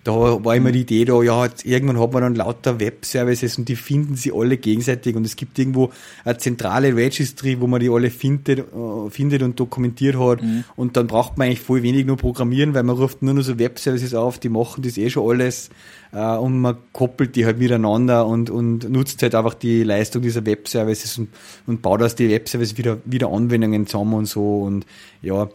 da 0.04 0.12
war 0.12 0.56
immer 0.56 0.72
die 0.72 0.80
Idee 0.80 1.04
da, 1.04 1.22
ja, 1.22 1.48
irgendwann 1.62 2.00
hat 2.00 2.12
man 2.12 2.22
dann 2.22 2.34
lauter 2.34 2.80
Web-Services 2.80 3.58
und 3.58 3.68
die 3.68 3.76
finden 3.76 4.16
sie 4.16 4.32
alle 4.34 4.56
gegenseitig 4.56 5.14
und 5.14 5.24
es 5.24 5.36
gibt 5.36 5.58
irgendwo 5.58 5.92
eine 6.24 6.38
zentrale 6.38 6.96
Registry, 6.96 7.60
wo 7.60 7.68
man 7.68 7.78
die 7.78 7.88
alle 7.88 8.10
findet, 8.10 8.58
äh, 8.58 9.10
findet 9.10 9.42
und 9.42 9.60
dokumentiert 9.60 10.18
hat 10.18 10.42
mhm. 10.42 10.64
und 10.74 10.96
dann 10.96 11.06
braucht 11.06 11.38
man 11.38 11.46
eigentlich 11.46 11.60
voll 11.60 11.82
wenig 11.84 12.04
nur 12.04 12.16
programmieren, 12.16 12.74
weil 12.74 12.82
man 12.82 12.96
ruft 12.96 13.22
nur 13.22 13.34
noch 13.34 13.42
so 13.42 13.58
Web-Services 13.58 14.14
auf, 14.14 14.40
die 14.40 14.48
machen 14.48 14.82
das 14.82 14.98
eh 14.98 15.08
schon 15.08 15.30
alles 15.30 15.70
äh, 16.12 16.36
und 16.36 16.60
man 16.60 16.78
koppelt 16.92 17.36
die 17.36 17.46
halt 17.46 17.58
miteinander 17.58 18.26
und, 18.26 18.50
und 18.50 18.90
nutzt 18.90 19.22
halt 19.22 19.36
einfach 19.36 19.54
die 19.54 19.84
Leistung 19.84 20.22
dieser 20.22 20.44
Web-Services 20.44 21.18
und, 21.18 21.28
und 21.68 21.80
baut 21.80 22.02
aus 22.02 22.16
die 22.16 22.28
Web-Services 22.28 22.76
wieder, 22.76 22.98
wieder 23.04 23.30
Anwendungen 23.30 23.86
zusammen 23.86 24.14
und 24.14 24.26
so 24.26 24.62
und 24.62 24.84
ja, 25.22 25.48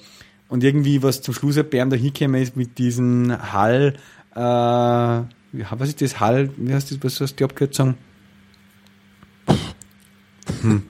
und 0.49 0.63
irgendwie, 0.63 1.03
was 1.03 1.21
zum 1.21 1.33
Schluss 1.33 1.55
bei 1.69 1.79
ihm 1.79 1.89
da 1.89 1.97
hingekommen 1.97 2.41
ist 2.41 2.55
mit 2.55 2.77
diesen 2.77 3.51
Hall, 3.51 3.93
äh, 4.37 5.23
was 5.71 5.89
ist 5.89 6.01
das? 6.01 6.19
Hall, 6.19 6.49
wie 6.57 6.73
heißt 6.73 6.91
das, 6.91 7.03
was 7.03 7.21
ist 7.21 7.39
die 7.39 7.43
Abkürzung? 7.43 7.95
Hm. 10.61 10.83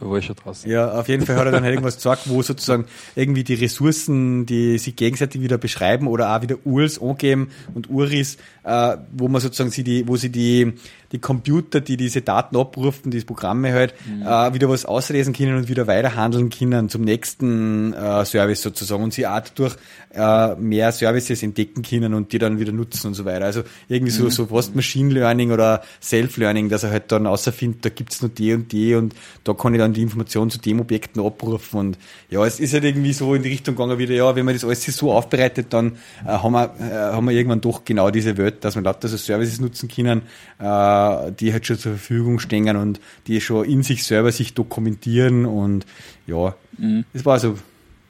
War 0.00 0.18
ich 0.18 0.24
schon 0.24 0.36
draußen. 0.36 0.70
Ja, 0.70 0.92
auf 0.92 1.08
jeden 1.08 1.26
Fall 1.26 1.36
hat 1.36 1.46
er 1.46 1.52
dann 1.52 1.62
halt 1.62 1.74
irgendwas 1.74 1.96
gesagt, 1.96 2.22
wo 2.26 2.42
sozusagen 2.42 2.86
irgendwie 3.14 3.44
die 3.44 3.54
Ressourcen, 3.54 4.46
die 4.46 4.78
sich 4.78 4.96
gegenseitig 4.96 5.42
wieder 5.42 5.58
beschreiben 5.58 6.06
oder 6.06 6.34
auch 6.34 6.42
wieder 6.42 6.56
URLs 6.64 7.00
angeben 7.00 7.50
und 7.74 7.90
URIs, 7.90 8.38
äh, 8.64 8.96
wo 9.12 9.28
man 9.28 9.40
sozusagen 9.40 9.70
sie 9.70 9.84
die, 9.84 10.08
wo 10.08 10.16
sie 10.16 10.30
die, 10.30 10.72
die 11.12 11.18
Computer, 11.18 11.80
die 11.80 11.96
diese 11.96 12.22
Daten 12.22 12.56
abrufen, 12.56 13.10
diese 13.10 13.26
Programme 13.26 13.72
halt, 13.72 13.94
mhm. 14.06 14.22
äh, 14.22 14.54
wieder 14.54 14.68
was 14.68 14.84
auslesen 14.84 15.34
können 15.34 15.56
und 15.56 15.68
wieder 15.68 15.86
weiterhandeln 15.86 16.50
können 16.50 16.88
zum 16.88 17.02
nächsten 17.02 17.92
äh, 17.92 18.24
Service 18.24 18.62
sozusagen 18.62 19.02
und 19.02 19.12
sie 19.12 19.26
auch 19.26 19.40
dadurch 19.40 19.76
äh, 20.14 20.54
mehr 20.56 20.92
Services 20.92 21.42
entdecken 21.42 21.82
können 21.82 22.14
und 22.14 22.32
die 22.32 22.38
dann 22.38 22.58
wieder 22.58 22.72
nutzen 22.72 23.08
und 23.08 23.14
so 23.14 23.24
weiter. 23.24 23.44
Also 23.44 23.62
irgendwie 23.88 24.12
so, 24.12 24.24
mhm. 24.24 24.30
so 24.30 24.46
fast 24.46 24.74
Machine 24.74 25.12
Learning 25.12 25.52
oder 25.52 25.82
Self-Learning, 26.00 26.68
dass 26.68 26.84
er 26.84 26.90
halt 26.90 27.12
dann 27.12 27.26
außerfindet, 27.26 27.84
da 27.84 27.88
gibt's 27.88 28.22
nur 28.22 28.30
die 28.30 28.54
und 28.54 28.72
die 28.72 28.94
und 28.94 29.14
da 29.44 29.54
kann 29.54 29.74
ich 29.74 29.80
dann 29.80 29.89
die 29.92 30.02
Informationen 30.02 30.50
zu 30.50 30.58
dem 30.58 30.80
Objekten 30.80 31.24
abrufen 31.24 31.78
und 31.78 31.98
ja, 32.28 32.44
es 32.44 32.60
ist 32.60 32.72
halt 32.72 32.84
irgendwie 32.84 33.12
so 33.12 33.34
in 33.34 33.42
die 33.42 33.48
Richtung 33.48 33.74
gegangen 33.74 33.98
wieder, 33.98 34.14
ja, 34.14 34.34
wenn 34.36 34.44
man 34.44 34.54
das 34.54 34.64
alles 34.64 34.84
so 34.84 35.12
aufbereitet, 35.12 35.66
dann 35.70 35.98
äh, 36.24 36.28
haben, 36.28 36.52
wir, 36.52 36.74
äh, 36.80 37.14
haben 37.14 37.24
wir 37.26 37.32
irgendwann 37.32 37.60
doch 37.60 37.84
genau 37.84 38.10
diese 38.10 38.36
Welt, 38.36 38.64
dass 38.64 38.74
wir 38.74 38.82
lauter 38.82 39.08
so 39.08 39.16
Services 39.16 39.60
nutzen 39.60 39.88
können, 39.88 40.22
äh, 40.58 41.32
die 41.32 41.52
halt 41.52 41.66
schon 41.66 41.78
zur 41.78 41.92
Verfügung 41.92 42.38
stehen 42.38 42.76
und 42.76 43.00
die 43.26 43.40
schon 43.40 43.64
in 43.64 43.82
sich 43.82 44.04
selber 44.04 44.32
sich 44.32 44.54
dokumentieren 44.54 45.46
und 45.46 45.86
ja, 46.26 46.54
mhm. 46.78 47.04
es 47.12 47.24
war 47.24 47.38
so 47.38 47.50
ein 47.50 47.58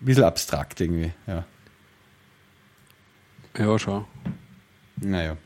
bisschen 0.00 0.24
abstrakt 0.24 0.80
irgendwie, 0.80 1.12
ja. 1.26 1.44
Ja, 3.58 3.78
schon. 3.78 4.04
Naja. 4.96 5.36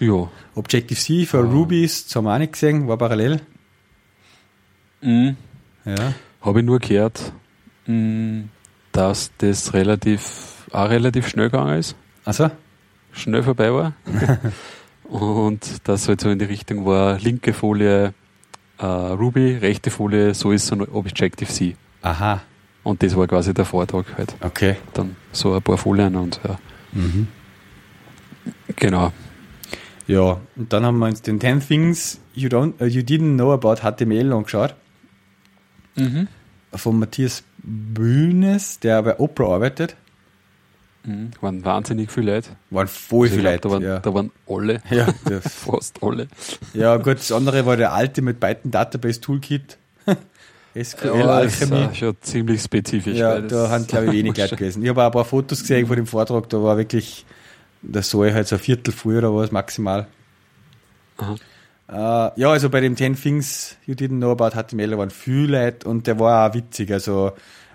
Ja. 0.00 0.30
Objective-C 0.54 1.26
für 1.26 1.38
ah. 1.38 1.42
Rubies, 1.42 2.06
das 2.06 2.16
haben 2.16 2.24
wir 2.24 2.34
auch 2.34 2.38
nicht 2.38 2.52
gesehen, 2.52 2.88
war 2.88 2.96
parallel. 2.96 3.40
Mhm. 5.00 5.36
Ja. 5.84 6.14
Habe 6.40 6.60
ich 6.60 6.66
nur 6.66 6.78
gehört, 6.78 7.32
mm, 7.86 8.42
dass 8.92 9.30
das 9.38 9.74
relativ, 9.74 10.66
auch 10.72 10.90
relativ 10.90 11.28
schnell 11.28 11.50
gegangen 11.50 11.78
ist. 11.78 11.96
Also? 12.24 12.50
Schnell 13.12 13.42
vorbei 13.42 13.72
war. 13.72 13.94
Und 15.04 15.88
das 15.88 16.06
halt 16.08 16.20
so 16.20 16.30
in 16.30 16.38
die 16.38 16.44
Richtung 16.44 16.86
war, 16.86 17.18
linke 17.18 17.52
Folie 17.52 18.14
äh, 18.80 18.86
Ruby, 18.86 19.56
rechte 19.56 19.90
Folie, 19.90 20.34
so 20.34 20.52
ist 20.52 20.66
so 20.66 20.76
ein 20.76 20.82
Objective-C. 20.82 21.76
Aha. 22.02 22.40
Und 22.82 23.02
das 23.02 23.14
war 23.16 23.26
quasi 23.26 23.52
der 23.52 23.64
Vortrag 23.64 24.06
halt. 24.16 24.34
Okay. 24.40 24.76
Dann 24.94 25.16
so 25.32 25.54
ein 25.54 25.62
paar 25.62 25.76
Folien 25.76 26.16
und 26.16 26.40
ja. 26.46 26.58
Mhm. 26.92 27.28
Genau. 28.76 29.12
Ja, 30.06 30.40
und 30.56 30.72
dann 30.72 30.84
haben 30.84 30.98
wir 30.98 31.06
uns 31.06 31.22
den 31.22 31.40
10 31.40 31.60
Things 31.60 32.20
you, 32.34 32.48
don't, 32.48 32.80
uh, 32.80 32.86
you 32.86 33.02
didn't 33.02 33.34
know 33.34 33.52
about 33.52 33.76
HTML 33.82 34.32
angeschaut. 34.32 34.74
Mhm. 35.96 36.28
Von 36.72 36.98
Matthias 36.98 37.42
Bühnes, 37.58 38.78
der 38.80 39.02
bei 39.02 39.18
Oprah 39.18 39.54
arbeitet. 39.54 39.96
Mhm. 41.04 41.30
Waren 41.40 41.64
wahnsinnig 41.64 42.10
viele 42.10 42.34
Leute. 42.34 42.50
Waren 42.70 42.88
voll 42.88 43.26
also 43.26 43.36
viele 43.36 43.50
Leute. 43.50 43.60
Da 43.62 43.70
waren, 43.70 43.82
ja. 43.82 43.98
da 44.00 44.14
waren 44.14 44.30
alle. 44.46 44.82
Ja, 44.90 45.08
fast 45.40 46.02
alle. 46.02 46.28
Ja, 46.74 46.96
gut, 46.96 47.18
das 47.18 47.32
andere 47.32 47.66
war 47.66 47.76
der 47.76 47.92
alte 47.92 48.22
mit 48.22 48.38
Python 48.38 48.70
Database 48.70 49.20
Toolkit. 49.20 49.78
SQL 50.80 51.18
ja, 51.18 51.26
Alchemie. 51.26 51.70
Das 51.70 51.92
ist 51.92 51.98
schon 51.98 52.16
ziemlich 52.20 52.62
spezifisch. 52.62 53.18
Ja, 53.18 53.40
da 53.40 53.70
haben 53.70 53.86
glaube 53.86 54.06
ich 54.06 54.12
wenig 54.24 54.36
Leute 54.36 54.56
gewesen. 54.56 54.82
Ich 54.82 54.88
habe 54.88 55.02
auch 55.02 55.06
ein 55.06 55.12
paar 55.12 55.24
Fotos 55.24 55.60
gesehen 55.60 55.86
von 55.86 55.96
dem 55.96 56.06
Vortrag, 56.06 56.48
da 56.48 56.62
war 56.62 56.76
wirklich, 56.76 57.24
das 57.82 58.10
soll 58.10 58.32
halt 58.32 58.46
so 58.46 58.56
ein 58.56 58.60
Viertel 58.60 58.92
früher 58.92 59.18
oder 59.18 59.34
was 59.34 59.50
maximal. 59.50 60.06
Aha. 61.16 61.34
Uh, 61.90 62.30
ja, 62.36 62.50
also 62.50 62.70
bei 62.70 62.80
dem 62.80 62.96
10 62.96 63.16
Things 63.16 63.76
You 63.84 63.94
Didn't 63.94 64.18
Know 64.18 64.30
About 64.30 64.50
HTML 64.50 64.96
waren 64.96 65.10
viele 65.10 65.64
Leute 65.64 65.88
und 65.88 66.06
der 66.06 66.20
war 66.20 66.48
auch 66.48 66.54
witzig. 66.54 66.92
Also 66.92 67.32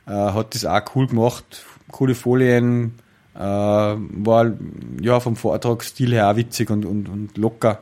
uh, 0.08 0.12
hat 0.12 0.56
das 0.56 0.66
auch 0.66 0.82
cool 0.96 1.08
gemacht, 1.08 1.66
coole 1.92 2.16
Folien, 2.16 2.94
uh, 3.36 3.40
war 3.40 4.54
ja 5.02 5.20
vom 5.20 5.36
Vortragsstil 5.36 6.14
her 6.14 6.32
auch 6.32 6.38
witzig 6.38 6.70
und, 6.70 6.86
und, 6.86 7.10
und 7.10 7.38
locker. 7.38 7.80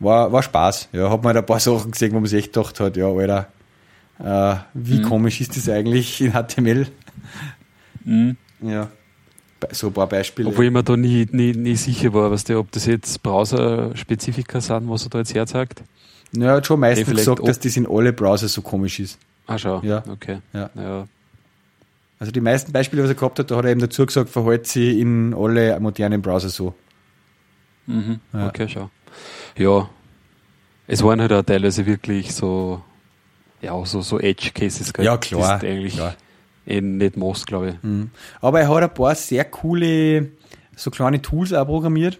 War, 0.00 0.32
war 0.32 0.42
Spaß. 0.42 0.88
Ja, 0.92 1.10
hat 1.10 1.22
man 1.22 1.36
ein 1.36 1.46
paar 1.46 1.60
Sachen 1.60 1.92
gesehen, 1.92 2.12
wo 2.12 2.16
man 2.16 2.26
sich 2.26 2.44
echt 2.44 2.52
gedacht 2.52 2.80
hat, 2.80 2.96
ja, 2.96 3.06
Alter, 3.06 3.46
wie 4.74 4.98
mhm. 4.98 5.02
komisch 5.02 5.40
ist 5.40 5.56
das 5.56 5.68
eigentlich 5.68 6.20
in 6.20 6.32
HTML? 6.32 6.88
Mhm. 8.04 8.36
Ja. 8.62 8.88
So 9.72 9.88
ein 9.88 9.92
paar 9.92 10.06
Beispiele. 10.06 10.48
Obwohl 10.48 10.66
ich 10.66 10.70
mir 10.70 10.82
da 10.82 10.96
nie, 10.96 11.26
nie, 11.30 11.52
nie 11.52 11.76
sicher 11.76 12.12
war, 12.14 12.30
was 12.30 12.44
der, 12.44 12.58
ob 12.58 12.70
das 12.72 12.86
jetzt 12.86 13.22
Browser-Spezifika 13.22 14.60
sind, 14.60 14.88
was 14.88 15.04
er 15.04 15.10
da 15.10 15.18
jetzt 15.18 15.34
herzeigt. 15.34 15.82
Ja, 16.32 16.46
er 16.46 16.56
hat 16.56 16.66
schon 16.66 16.80
meistens 16.80 17.08
gesagt, 17.08 17.46
dass 17.46 17.58
das 17.58 17.76
in 17.76 17.86
alle 17.88 18.12
Browser 18.12 18.48
so 18.48 18.62
komisch 18.62 19.00
ist. 19.00 19.18
Ah, 19.46 19.58
schau. 19.58 19.80
Ja. 19.82 20.02
Okay. 20.10 20.38
Ja. 20.52 20.70
ja. 20.74 21.08
Also 22.18 22.32
die 22.32 22.40
meisten 22.40 22.72
Beispiele, 22.72 23.02
was 23.02 23.10
er 23.10 23.14
gehabt 23.14 23.38
hat, 23.38 23.50
da 23.50 23.56
hat 23.56 23.64
er 23.64 23.70
eben 23.70 23.80
dazu 23.80 24.04
gesagt, 24.04 24.28
verhält 24.28 24.66
sich 24.66 24.98
in 24.98 25.34
alle 25.34 25.78
modernen 25.80 26.20
Browser 26.20 26.50
so. 26.50 26.74
Mhm. 27.86 28.20
Ja. 28.32 28.48
Okay, 28.48 28.68
schau. 28.68 28.90
Ja. 29.56 29.88
Es 30.86 31.02
waren 31.02 31.20
halt 31.20 31.32
auch 31.32 31.42
teilweise 31.42 31.86
wirklich 31.86 32.34
so, 32.34 32.82
ja, 33.62 33.84
so, 33.84 34.02
so 34.02 34.18
Edge-Cases. 34.18 34.92
Ja, 34.98 35.16
klar. 35.16 35.62
Eigentlich 35.62 35.94
klar. 35.94 36.14
Eh 36.68 36.82
nicht 36.82 37.16
muss, 37.16 37.46
glaube 37.46 37.70
ich. 37.70 37.82
Mhm. 37.82 38.10
Aber 38.40 38.60
er 38.60 38.68
hat 38.68 38.82
ein 38.82 38.94
paar 38.94 39.14
sehr 39.14 39.44
coole, 39.44 40.32
so 40.76 40.90
kleine 40.90 41.22
Tools 41.22 41.52
auch 41.54 41.64
programmiert, 41.64 42.18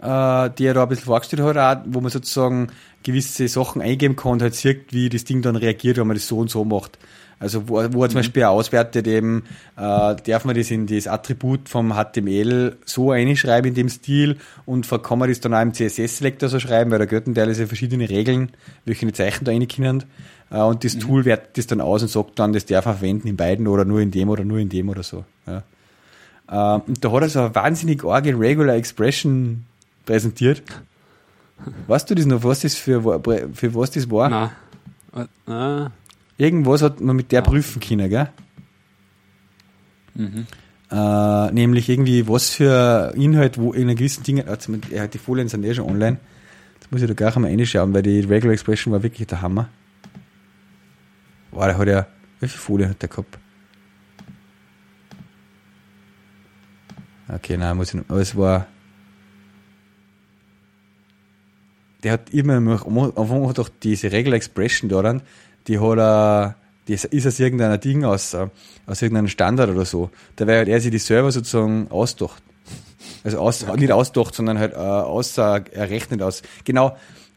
äh, 0.00 0.50
die 0.50 0.66
er 0.66 0.74
da 0.74 0.82
ein 0.82 0.88
bisschen 0.88 1.06
vorgestellt 1.06 1.42
hat, 1.42 1.56
auch, 1.56 1.82
wo 1.86 2.00
man 2.02 2.10
sozusagen 2.10 2.68
gewisse 3.02 3.48
Sachen 3.48 3.80
eingeben 3.80 4.16
kann 4.16 4.32
und 4.32 4.42
halt 4.42 4.54
sieht, 4.54 4.92
wie 4.92 5.08
das 5.08 5.24
Ding 5.24 5.40
dann 5.40 5.56
reagiert, 5.56 5.96
wenn 5.96 6.06
man 6.06 6.16
das 6.16 6.28
so 6.28 6.38
und 6.38 6.50
so 6.50 6.64
macht. 6.64 6.98
Also 7.38 7.68
wo, 7.68 7.74
wo 7.74 8.02
er 8.02 8.08
zum 8.08 8.16
mhm. 8.16 8.20
Beispiel 8.20 8.44
auswertet 8.44 9.06
eben, 9.06 9.44
äh, 9.76 10.16
darf 10.16 10.44
man 10.44 10.56
das 10.56 10.70
in 10.70 10.86
das 10.86 11.06
Attribut 11.06 11.68
vom 11.68 11.92
HTML 11.92 12.76
so 12.86 13.10
einschreiben 13.10 13.68
in 13.68 13.74
dem 13.74 13.88
Stil 13.90 14.38
und 14.64 14.88
kann 15.02 15.18
man 15.18 15.28
das 15.28 15.40
dann 15.40 15.52
auch 15.52 15.60
im 15.60 15.74
CSS-Selektor 15.74 16.48
so 16.48 16.58
schreiben, 16.60 16.90
weil 16.90 16.98
da 16.98 17.04
gehören 17.04 17.34
teilweise 17.34 17.66
verschiedene 17.66 18.08
Regeln, 18.08 18.50
welche 18.86 19.12
Zeichen 19.12 19.44
da 19.44 19.52
reinkommen. 19.52 20.04
Äh, 20.50 20.60
und 20.60 20.82
das 20.84 20.94
mhm. 20.94 21.00
Tool 21.00 21.24
wertet 21.26 21.58
das 21.58 21.66
dann 21.66 21.82
aus 21.82 22.02
und 22.02 22.08
sagt 22.08 22.38
dann, 22.38 22.54
das 22.54 22.64
darf 22.64 22.86
man 22.86 22.96
verwenden 22.96 23.28
in 23.28 23.36
beiden 23.36 23.66
oder 23.66 23.84
nur 23.84 24.00
in 24.00 24.10
dem 24.10 24.30
oder 24.30 24.44
nur 24.44 24.58
in 24.58 24.70
dem 24.70 24.88
oder 24.88 25.02
so. 25.02 25.24
Ja. 25.46 25.62
Äh, 26.48 26.80
und 26.86 27.04
da 27.04 27.12
hat 27.12 27.22
er 27.22 27.28
so 27.28 27.40
eine 27.40 27.54
wahnsinnig 27.54 28.02
arge 28.02 28.38
Regular 28.38 28.76
Expression 28.76 29.66
präsentiert. 30.06 30.62
Weißt 31.86 32.08
du 32.08 32.14
das 32.14 32.24
noch, 32.26 32.44
was 32.44 32.60
das 32.60 32.74
für, 32.74 33.02
für 33.52 33.74
was 33.74 33.90
das 33.90 34.10
war? 34.10 34.28
Nein. 34.28 34.50
Nein. 35.46 35.90
Irgendwas 36.38 36.82
hat 36.82 37.00
man 37.00 37.16
mit 37.16 37.32
der 37.32 37.42
prüfen 37.42 37.80
können, 37.80 38.10
gell? 38.10 38.28
Mhm. 40.14 40.46
Äh, 40.90 41.52
nämlich 41.52 41.88
irgendwie, 41.88 42.28
was 42.28 42.50
für 42.50 43.12
Inhalt, 43.16 43.58
wo 43.58 43.72
in 43.72 43.88
gewissen 43.88 44.22
Dinge, 44.22 44.46
also 44.46 44.76
die 44.76 45.18
Folien 45.18 45.48
sind 45.48 45.64
eh 45.64 45.74
schon 45.74 45.86
online. 45.86 46.18
Das 46.80 46.90
muss 46.90 47.02
ich 47.02 47.08
da 47.08 47.14
gleich 47.14 47.34
einmal 47.34 47.50
reinschauen, 47.50 47.92
weil 47.92 48.02
die 48.02 48.20
Regular 48.20 48.52
Expression 48.52 48.92
war 48.92 49.02
wirklich 49.02 49.26
der 49.26 49.42
Hammer. 49.42 49.68
Boah, 51.50 51.66
der 51.66 51.78
hat 51.78 51.88
ja, 51.88 52.06
wie 52.40 52.48
viele 52.48 52.60
Folien 52.60 52.90
hat 52.90 53.02
der 53.02 53.08
gehabt? 53.08 53.38
Okay, 57.28 57.56
nein, 57.56 57.76
muss 57.76 57.88
ich 57.88 57.94
noch, 57.94 58.04
aber 58.08 58.20
es 58.20 58.36
war, 58.36 58.68
der 62.04 62.12
hat 62.12 62.30
immer, 62.30 62.54
am 62.54 62.98
Anfang 62.98 63.48
hat 63.48 63.58
doch 63.58 63.68
diese 63.82 64.12
Regular 64.12 64.36
Expression 64.36 64.88
da 64.88 65.02
dann, 65.02 65.22
die 65.68 65.78
hat 65.80 65.98
er, 65.98 66.56
die 66.88 66.94
ist 66.94 67.26
aus 67.26 67.40
irgendeiner 67.40 67.78
Ding 67.78 68.04
aus, 68.04 68.34
aus 68.86 69.02
irgendeinem 69.02 69.28
Standard 69.28 69.70
oder 69.70 69.84
so. 69.84 70.10
Da 70.36 70.46
wäre 70.46 70.58
halt 70.58 70.68
er 70.68 70.80
sich 70.80 70.90
die 70.90 70.98
Server 70.98 71.32
sozusagen 71.32 71.90
ausdacht. 71.90 72.42
Also 73.24 73.38
aus, 73.38 73.64
okay. 73.64 73.80
nicht 73.80 73.92
ausdacht, 73.92 74.34
sondern 74.34 74.58
halt 74.58 74.72
äh, 74.72 74.76
außer 74.76 75.64
errechnet 75.72 76.22
aus. 76.22 76.42
Genau, 76.64 76.96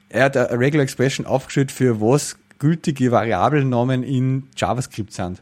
er 0.10 0.26
hat 0.26 0.38
eine 0.38 0.60
Regular 0.60 0.84
Expression 0.84 1.26
aufgeschrieben, 1.26 1.70
für 1.70 2.02
was 2.02 2.38
gültige 2.60 3.12
Variablennamen 3.12 4.04
in 4.04 4.44
JavaScript 4.56 5.14
sind. 5.14 5.42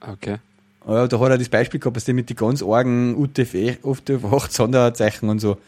Okay. 0.00 0.36
Ja, 0.86 1.06
da 1.06 1.20
hat 1.20 1.30
er 1.30 1.38
das 1.38 1.48
Beispiel 1.48 1.80
gehabt, 1.80 1.96
dass 1.96 2.04
die 2.04 2.12
mit 2.12 2.28
die 2.30 2.34
ganz 2.34 2.62
argen 2.62 3.14
UTF-8 3.16 3.84
UTF 3.84 4.50
Sonderzeichen 4.50 5.28
und 5.28 5.40
so. 5.40 5.58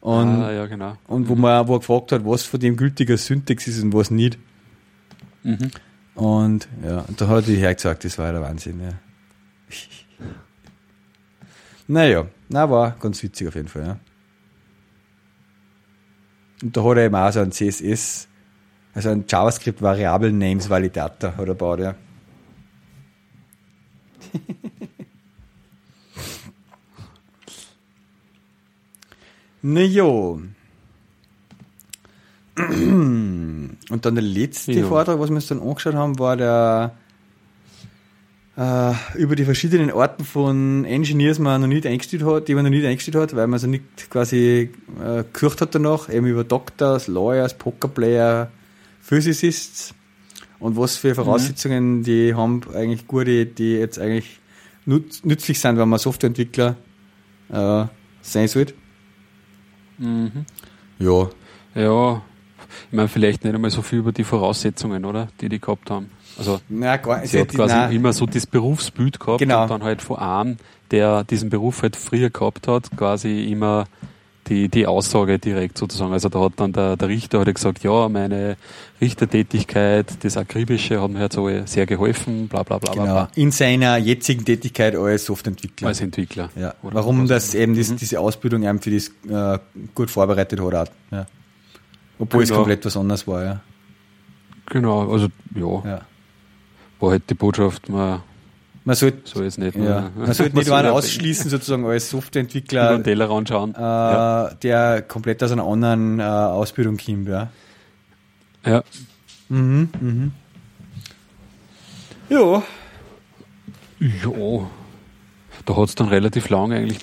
Und, 0.00 0.42
ah, 0.42 0.52
ja, 0.52 0.66
genau. 0.66 0.96
Und 1.06 1.28
wo 1.28 1.34
man, 1.34 1.66
wo 1.66 1.74
er 1.74 1.78
gefragt 1.80 2.12
hat, 2.12 2.24
was 2.24 2.44
von 2.44 2.60
dem 2.60 2.76
gültiger 2.76 3.16
Syntax 3.16 3.66
ist 3.66 3.82
und 3.82 3.92
was 3.94 4.10
nicht. 4.10 4.38
Mhm. 5.42 5.70
Und 6.14 6.68
ja, 6.82 7.04
da 7.16 7.28
hat 7.28 7.46
die 7.46 7.56
hergesagt, 7.56 8.04
das 8.04 8.18
war 8.18 8.32
der 8.32 8.42
Wahnsinn, 8.42 8.80
ja. 8.80 8.94
naja, 11.86 12.26
na, 12.48 12.68
war 12.68 12.96
ganz 12.98 13.22
witzig 13.22 13.46
auf 13.48 13.54
jeden 13.54 13.68
Fall, 13.68 13.86
ja. 13.86 14.00
Und 16.62 16.76
da 16.76 16.82
hat 16.82 16.96
er 16.96 17.04
eben 17.04 17.14
auch 17.14 17.30
so 17.30 17.38
ein 17.40 17.52
CSS, 17.52 18.26
also 18.94 19.10
ein 19.10 19.24
JavaScript 19.28 19.80
Variable 19.80 20.32
Names 20.32 20.68
Validator 20.68 21.30
hat 21.30 21.38
er 21.38 21.46
gebaut, 21.46 21.78
ja. 21.80 21.94
na. 29.62 30.57
Und 32.58 33.78
dann 34.00 34.14
der 34.14 34.24
letzte 34.24 34.72
ja. 34.72 34.86
Vortrag, 34.86 35.18
was 35.18 35.30
wir 35.30 35.36
uns 35.36 35.46
dann 35.46 35.60
angeschaut 35.60 35.94
haben, 35.94 36.18
war 36.18 36.36
der 36.36 36.94
äh, 38.56 38.92
über 39.14 39.36
die 39.36 39.44
verschiedenen 39.44 39.90
Arten 39.90 40.24
von 40.24 40.84
Engineers, 40.84 41.36
die 41.36 41.42
man 41.42 41.60
noch 41.60 41.68
nicht 41.68 41.86
eingestellt 41.86 42.24
hat, 42.24 42.48
die 42.48 42.54
man 42.54 42.64
noch 42.64 42.70
nicht 42.70 42.84
eingestellt 42.84 43.16
hat, 43.16 43.36
weil 43.36 43.46
man 43.46 43.58
sie 43.60 43.68
nicht 43.68 44.10
quasi 44.10 44.70
äh, 45.00 45.18
gekürcht 45.18 45.60
hat 45.60 45.74
danach, 45.74 46.08
eben 46.12 46.26
über 46.26 46.42
Doctors, 46.42 47.06
Lawyers, 47.06 47.56
Pokerplayer, 47.56 48.50
Physicists 49.00 49.94
und 50.58 50.76
was 50.76 50.96
für 50.96 51.14
Voraussetzungen 51.14 51.98
mhm. 51.98 52.02
die 52.02 52.34
haben, 52.34 52.62
eigentlich 52.74 53.06
gute, 53.06 53.46
die 53.46 53.74
jetzt 53.74 53.98
eigentlich 53.98 54.40
nützlich 54.86 55.60
sind, 55.60 55.78
wenn 55.78 55.88
man 55.88 55.98
Softwareentwickler 55.98 56.76
äh, 57.50 57.84
sein 58.22 58.48
sollte. 58.48 58.74
Mhm. 59.98 60.46
Ja. 60.98 61.30
Ja, 61.74 62.22
ich 62.90 62.96
meine, 62.96 63.08
vielleicht 63.08 63.44
nicht 63.44 63.54
einmal 63.54 63.70
so 63.70 63.82
viel 63.82 63.98
über 63.98 64.12
die 64.12 64.24
Voraussetzungen, 64.24 65.04
oder? 65.04 65.28
Die 65.40 65.48
die 65.48 65.60
gehabt 65.60 65.90
haben. 65.90 66.10
Also, 66.38 66.60
na, 66.68 66.96
gar, 66.96 67.26
sie 67.26 67.40
hat 67.40 67.48
quasi 67.48 67.74
nein. 67.74 67.92
immer 67.92 68.12
so 68.12 68.24
das 68.24 68.46
Berufsbild 68.46 69.20
gehabt 69.20 69.40
genau. 69.40 69.62
und 69.62 69.70
dann 69.70 69.82
halt 69.82 70.00
von 70.00 70.18
einem, 70.18 70.56
der 70.90 71.24
diesen 71.24 71.50
Beruf 71.50 71.82
halt 71.82 71.96
früher 71.96 72.30
gehabt 72.30 72.68
hat, 72.68 72.90
quasi 72.96 73.50
immer 73.50 73.86
die, 74.48 74.68
die 74.68 74.86
Aussage 74.86 75.38
direkt 75.38 75.76
sozusagen. 75.76 76.12
Also 76.12 76.28
da 76.28 76.40
hat 76.40 76.52
dann 76.56 76.72
der, 76.72 76.96
der 76.96 77.08
Richter 77.08 77.40
hat 77.40 77.54
gesagt, 77.54 77.82
ja, 77.82 78.08
meine 78.08 78.56
Richtertätigkeit, 79.00 80.24
das 80.24 80.36
Akribische 80.36 81.02
hat 81.02 81.10
mir 81.10 81.18
halt 81.18 81.32
so 81.32 81.48
sehr 81.66 81.86
geholfen, 81.86 82.48
bla 82.48 82.62
bla 82.62 82.78
bla. 82.78 82.92
Genau. 82.92 83.04
bla. 83.04 83.30
In 83.34 83.50
seiner 83.50 83.96
jetzigen 83.98 84.44
Tätigkeit 84.44 84.96
als 84.96 85.26
Softwareentwickler. 85.26 85.88
Als 85.88 86.00
Entwickler. 86.00 86.50
Ja. 86.56 86.74
Warum 86.82 87.26
das 87.26 87.54
eben 87.54 87.72
mhm. 87.72 87.96
diese 87.96 88.20
Ausbildung 88.20 88.62
eben 88.62 88.80
für 88.80 88.90
das 88.90 89.10
äh, 89.28 89.58
gut 89.94 90.10
vorbereitet 90.10 90.60
hat. 90.60 90.90
Ja. 91.10 91.26
Obwohl 92.18 92.42
genau. 92.42 92.54
es 92.54 92.56
komplett 92.56 92.84
was 92.84 92.96
anderes 92.96 93.26
war, 93.26 93.44
ja. 93.44 93.60
Genau, 94.66 95.10
also 95.10 95.28
ja. 95.54 95.90
ja. 95.90 96.00
War 97.00 97.10
halt 97.10 97.30
die 97.30 97.34
Botschaft, 97.34 97.88
man, 97.88 98.22
man 98.84 98.96
sollte 98.96 99.18
so 99.24 99.42
jetzt 99.42 99.58
nicht, 99.58 99.76
ja. 99.76 100.10
man 100.16 100.32
sollte 100.32 100.56
nicht 100.56 100.70
einen 100.70 100.88
ausschließen, 100.88 101.50
sozusagen 101.50 101.86
als 101.86 102.10
Softwareentwickler, 102.10 102.88
über 102.88 102.98
den 102.98 103.04
Tellerrand 103.04 103.48
schauen. 103.48 103.74
Äh, 103.74 103.80
ja. 103.80 104.50
der 104.62 105.02
komplett 105.02 105.42
aus 105.42 105.52
einer 105.52 105.64
anderen 105.64 106.20
äh, 106.20 106.22
Ausbildung 106.22 106.96
kommt, 106.96 107.28
ja. 107.28 107.50
Ja. 108.64 108.82
Mhm, 109.48 109.88
mhm. 110.00 110.32
Ja. 112.28 112.62
Ja. 114.00 114.70
Da 115.64 115.76
hat 115.76 115.88
es 115.88 115.94
dann 115.94 116.08
relativ 116.08 116.48
lang 116.48 116.72
eigentlich 116.72 116.98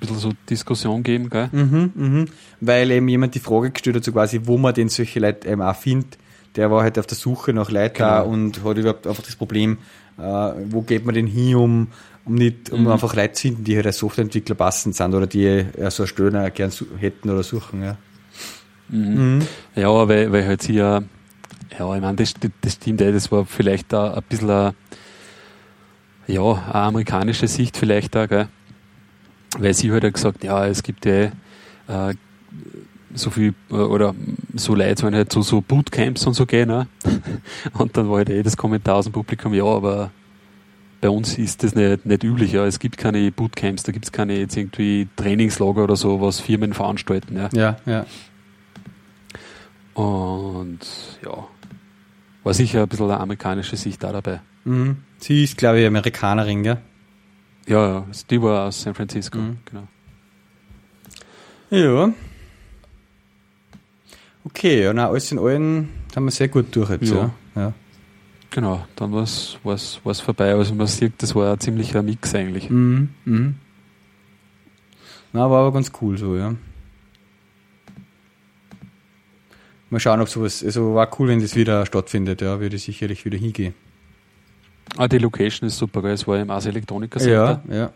bisschen 0.00 0.18
so 0.18 0.32
Diskussion 0.48 1.02
geben, 1.02 1.30
gell? 1.30 1.48
Mhm, 1.52 1.92
mhm. 1.94 2.24
Weil 2.60 2.90
eben 2.90 3.08
jemand 3.08 3.34
die 3.34 3.40
Frage 3.40 3.70
gestellt 3.70 3.96
hat, 3.96 4.04
so 4.04 4.12
quasi, 4.12 4.40
wo 4.44 4.58
man 4.58 4.74
denn 4.74 4.88
solche 4.88 5.20
Leute 5.20 5.48
eben 5.48 5.62
auch 5.62 5.76
findet. 5.76 6.18
Der 6.56 6.70
war 6.70 6.82
halt 6.82 6.98
auf 6.98 7.06
der 7.06 7.16
Suche 7.16 7.52
nach 7.52 7.70
Leuten 7.70 7.98
genau. 7.98 8.26
und 8.26 8.64
hat 8.64 8.76
überhaupt 8.76 9.06
einfach 9.06 9.22
das 9.22 9.36
Problem, 9.36 9.78
äh, 10.18 10.22
wo 10.22 10.82
geht 10.82 11.06
man 11.06 11.14
denn 11.14 11.28
hin, 11.28 11.54
um, 11.54 11.88
um 12.24 12.34
nicht, 12.34 12.70
um 12.70 12.82
mhm. 12.82 12.88
einfach 12.88 13.14
Leute 13.14 13.34
zu 13.34 13.42
finden, 13.42 13.64
die 13.64 13.76
halt 13.76 13.86
als 13.86 13.98
Softwareentwickler 13.98 14.56
passend 14.56 14.96
sind 14.96 15.14
oder 15.14 15.26
die 15.26 15.46
äh, 15.46 15.90
so 15.90 16.02
eine 16.02 16.08
Stelle 16.08 16.50
gern 16.50 16.72
hätten 16.98 17.30
oder 17.30 17.42
suchen, 17.42 17.82
ja. 17.82 17.96
Mhm. 18.88 19.36
Mhm. 19.36 19.46
Ja, 19.76 20.08
weil, 20.08 20.32
weil 20.32 20.46
halt 20.46 20.62
sie 20.62 20.74
ja, 20.74 21.02
ja, 21.78 21.94
ich 21.94 22.00
meine, 22.00 22.16
das, 22.16 22.34
das 22.60 22.72
stimmt, 22.74 23.00
das 23.00 23.30
war 23.30 23.46
vielleicht 23.46 23.92
da 23.92 24.14
ein 24.14 24.22
bisschen 24.28 24.50
eine, 24.50 24.74
ja, 26.26 26.42
eine 26.42 26.74
amerikanische 26.74 27.48
Sicht 27.48 27.76
vielleicht 27.76 28.14
da, 28.14 28.26
gell? 28.26 28.48
Weil 29.58 29.74
sie 29.74 29.92
hat 29.92 30.02
ja 30.02 30.10
gesagt, 30.10 30.44
ja, 30.44 30.66
es 30.66 30.82
gibt 30.82 31.06
ja 31.06 31.32
äh, 31.88 32.14
so 33.14 33.30
viel 33.30 33.54
äh, 33.70 33.74
oder 33.74 34.14
so 34.54 34.74
Leute 34.74 35.00
sollen 35.00 35.14
halt 35.14 35.32
zu 35.32 35.42
so, 35.42 35.56
so 35.56 35.60
Bootcamps 35.60 36.26
und 36.26 36.34
so 36.34 36.46
gehen. 36.46 36.68
Ne? 36.68 36.86
Und 37.78 37.96
dann 37.96 38.08
war 38.08 38.18
halt 38.18 38.30
eh 38.30 38.42
das 38.42 38.56
Kommentar 38.56 38.96
aus 38.96 39.04
dem 39.04 39.12
Publikum, 39.12 39.54
ja, 39.54 39.64
aber 39.64 40.10
bei 41.00 41.08
uns 41.08 41.38
ist 41.38 41.62
das 41.62 41.74
nicht, 41.74 42.04
nicht 42.04 42.24
üblich. 42.24 42.52
Ja. 42.52 42.66
Es 42.66 42.78
gibt 42.78 42.98
keine 42.98 43.32
Bootcamps, 43.32 43.82
da 43.82 43.92
gibt 43.92 44.04
es 44.04 44.12
keine 44.12 44.38
jetzt 44.38 44.56
irgendwie 44.56 45.08
Trainingslager 45.16 45.84
oder 45.84 45.96
so, 45.96 46.20
was 46.20 46.40
Firmen 46.40 46.74
veranstalten. 46.74 47.36
Ja, 47.36 47.48
ja. 47.52 47.76
ja. 47.86 48.06
Und 49.94 50.80
ja, 51.24 51.46
war 52.44 52.54
sicher 52.54 52.82
ein 52.82 52.88
bisschen 52.88 53.06
eine 53.10 53.20
amerikanische 53.20 53.76
Sicht 53.76 54.02
da 54.02 54.12
dabei. 54.12 54.40
Mhm. 54.64 54.98
Sie 55.18 55.44
ist, 55.44 55.56
glaube 55.56 55.80
ich, 55.80 55.86
Amerikanerin, 55.86 56.62
gell? 56.62 56.78
Ja, 57.70 57.86
ja, 57.86 58.06
die 58.28 58.42
war 58.42 58.66
aus 58.66 58.82
San 58.82 58.94
Francisco, 58.94 59.38
mhm. 59.38 59.58
genau. 59.64 59.86
Ja. 61.70 62.12
Okay, 64.42 64.82
ja, 64.82 64.92
na, 64.92 65.08
alles 65.08 65.30
in 65.30 65.38
allem 65.38 65.88
haben 66.16 66.24
wir 66.24 66.32
sehr 66.32 66.48
gut 66.48 66.74
durch 66.74 66.90
jetzt, 66.90 67.10
ja. 67.12 67.30
ja. 67.54 67.62
ja. 67.62 67.72
Genau, 68.50 68.84
dann 68.96 69.12
war 69.12 69.22
es 69.22 69.56
vorbei. 70.02 70.52
Also 70.52 70.74
man 70.74 70.88
sieht, 70.88 71.22
das 71.22 71.32
war 71.36 71.52
ein 71.52 71.60
ziemlicher 71.60 72.02
Mix 72.02 72.34
eigentlich. 72.34 72.68
Mhm, 72.68 73.10
mhm. 73.24 73.54
Na, 75.32 75.48
war 75.48 75.60
aber 75.60 75.72
ganz 75.72 75.92
cool 76.00 76.18
so, 76.18 76.34
ja. 76.34 76.56
Mal 79.90 80.00
schauen, 80.00 80.20
ob 80.20 80.28
sowas, 80.28 80.64
also 80.64 80.96
war 80.96 81.08
cool, 81.20 81.28
wenn 81.28 81.40
das 81.40 81.54
wieder 81.54 81.86
stattfindet, 81.86 82.42
ja, 82.42 82.58
würde 82.58 82.74
ich 82.74 82.82
sicherlich 82.82 83.24
wieder 83.24 83.38
hingehen. 83.38 83.74
Ah, 84.96 85.08
die 85.08 85.18
Location 85.18 85.66
ist 85.68 85.78
super, 85.78 86.02
weil 86.02 86.12
es 86.12 86.26
war 86.26 86.38
im 86.38 86.50
Ars 86.50 86.66
Electronica 86.66 87.18
Center. 87.18 87.62
Ja, 87.68 87.74
ja. 87.74 87.92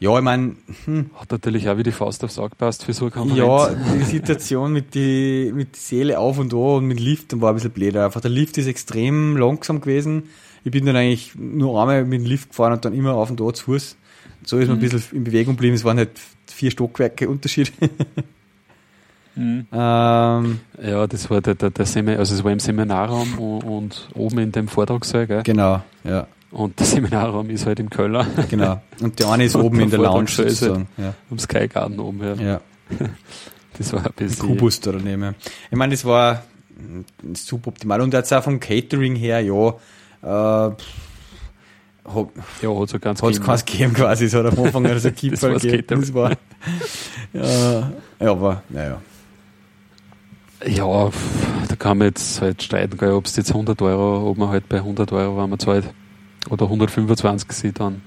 Ja, 0.00 0.16
ich 0.16 0.22
meine. 0.22 0.54
Hm. 0.84 1.10
Hat 1.14 1.32
natürlich 1.32 1.68
auch 1.68 1.76
wie 1.76 1.82
die 1.82 1.92
Faust 1.92 2.22
aufs 2.22 2.38
Auge 2.38 2.54
passt 2.56 2.84
für 2.84 2.92
so 2.92 3.06
eine 3.06 3.10
Konferenz. 3.10 3.38
Ja, 3.38 3.94
die 3.94 4.04
Situation 4.04 4.72
mit 4.72 4.94
die, 4.94 5.50
mit 5.52 5.74
die 5.74 5.80
Seele 5.80 6.18
auf 6.20 6.38
und 6.38 6.52
da 6.52 6.56
und 6.56 6.86
mit 6.86 7.00
Lift 7.00 7.40
war 7.40 7.50
ein 7.50 7.56
bisschen 7.56 7.72
blöd. 7.72 7.96
Einfach 7.96 8.20
der 8.20 8.30
Lift 8.30 8.58
ist 8.58 8.68
extrem 8.68 9.36
langsam 9.36 9.80
gewesen. 9.80 10.24
Ich 10.62 10.70
bin 10.70 10.86
dann 10.86 10.94
eigentlich 10.94 11.34
nur 11.34 11.80
einmal 11.80 12.04
mit 12.04 12.20
dem 12.20 12.26
Lift 12.26 12.50
gefahren 12.50 12.74
und 12.74 12.84
dann 12.84 12.94
immer 12.94 13.14
auf 13.14 13.30
und 13.30 13.40
da 13.40 13.52
zu 13.52 13.64
Fuß. 13.64 13.96
So 14.44 14.58
ist 14.58 14.68
man 14.68 14.78
mhm. 14.78 14.84
ein 14.84 14.90
bisschen 14.90 15.16
in 15.16 15.24
Bewegung 15.24 15.56
geblieben. 15.56 15.74
Es 15.74 15.84
waren 15.84 15.98
halt 15.98 16.12
vier 16.46 16.70
Stockwerke 16.70 17.28
Unterschied. 17.28 17.72
mhm. 19.38 19.66
ähm, 19.72 20.60
ja, 20.82 21.06
das 21.06 21.30
war 21.30 21.40
der, 21.40 21.54
der, 21.54 21.70
der 21.70 21.86
Seminar, 21.86 22.18
also 22.20 22.34
es 22.34 22.44
war 22.44 22.52
im 22.52 22.60
Seminarraum 22.60 23.38
und, 23.38 23.64
und 23.64 24.08
oben 24.14 24.38
in 24.38 24.52
dem 24.52 24.68
Vortragssaal, 24.68 25.26
gell? 25.26 25.42
Genau, 25.44 25.82
ja. 26.04 26.26
Und 26.50 26.78
der 26.78 26.86
Seminarraum 26.86 27.50
ist 27.50 27.66
halt 27.66 27.78
im 27.78 27.90
Keller. 27.90 28.26
Genau. 28.48 28.80
Und 29.00 29.18
der 29.18 29.28
eine 29.30 29.44
ist 29.44 29.54
oben 29.56 29.80
in 29.80 29.90
der 29.90 29.98
Lounge 29.98 30.28
sozusagen. 30.28 30.88
Ja. 30.96 31.14
Am 31.30 31.38
Sky 31.38 31.68
Garden 31.68 32.00
oben, 32.00 32.22
ja. 32.22 32.34
ja. 32.34 32.60
Das 33.76 33.92
war 33.92 34.04
ein 34.04 34.12
bisschen. 34.16 34.44
Kubus 34.44 34.80
da 34.80 34.90
daneben. 34.90 35.36
Ich 35.70 35.76
meine, 35.76 35.92
das 35.92 36.04
war 36.04 36.42
super 37.34 37.68
optimal. 37.68 38.00
Und 38.00 38.12
jetzt 38.12 38.32
auch 38.32 38.42
vom 38.42 38.58
Catering 38.58 39.14
her, 39.14 39.40
ja, 39.40 39.68
äh, 40.22 40.72
hat, 42.14 42.28
ja, 42.62 42.80
hat 42.80 42.88
so 42.88 42.98
ganz 42.98 43.22
hat's 43.22 43.40
keins 43.40 43.64
gegeben 43.64 43.92
quasi. 43.92 44.24
Es 44.24 44.34
hat 44.34 44.46
am 44.46 44.64
Anfang 44.64 44.86
also 44.90 45.10
Kipferl 45.10 45.58
gegeben. 45.60 46.00
Das 46.00 46.14
war, 46.14 46.32
ja, 47.32 47.92
aber, 48.18 48.62
naja. 48.68 49.00
Ja, 50.66 51.10
da 51.68 51.76
kann 51.76 51.98
man 51.98 52.08
jetzt 52.08 52.40
halt 52.40 52.62
streiten, 52.62 52.98
ob 53.10 53.26
es 53.26 53.36
jetzt 53.36 53.50
100 53.50 53.80
Euro, 53.82 54.30
ob 54.30 54.38
man 54.38 54.48
halt 54.48 54.68
bei 54.68 54.78
100 54.78 55.12
Euro, 55.12 55.40
wenn 55.40 55.50
man 55.50 55.58
zahlt, 55.58 55.84
oder 56.50 56.64
125 56.64 57.52
sie 57.52 57.72
dann. 57.72 58.02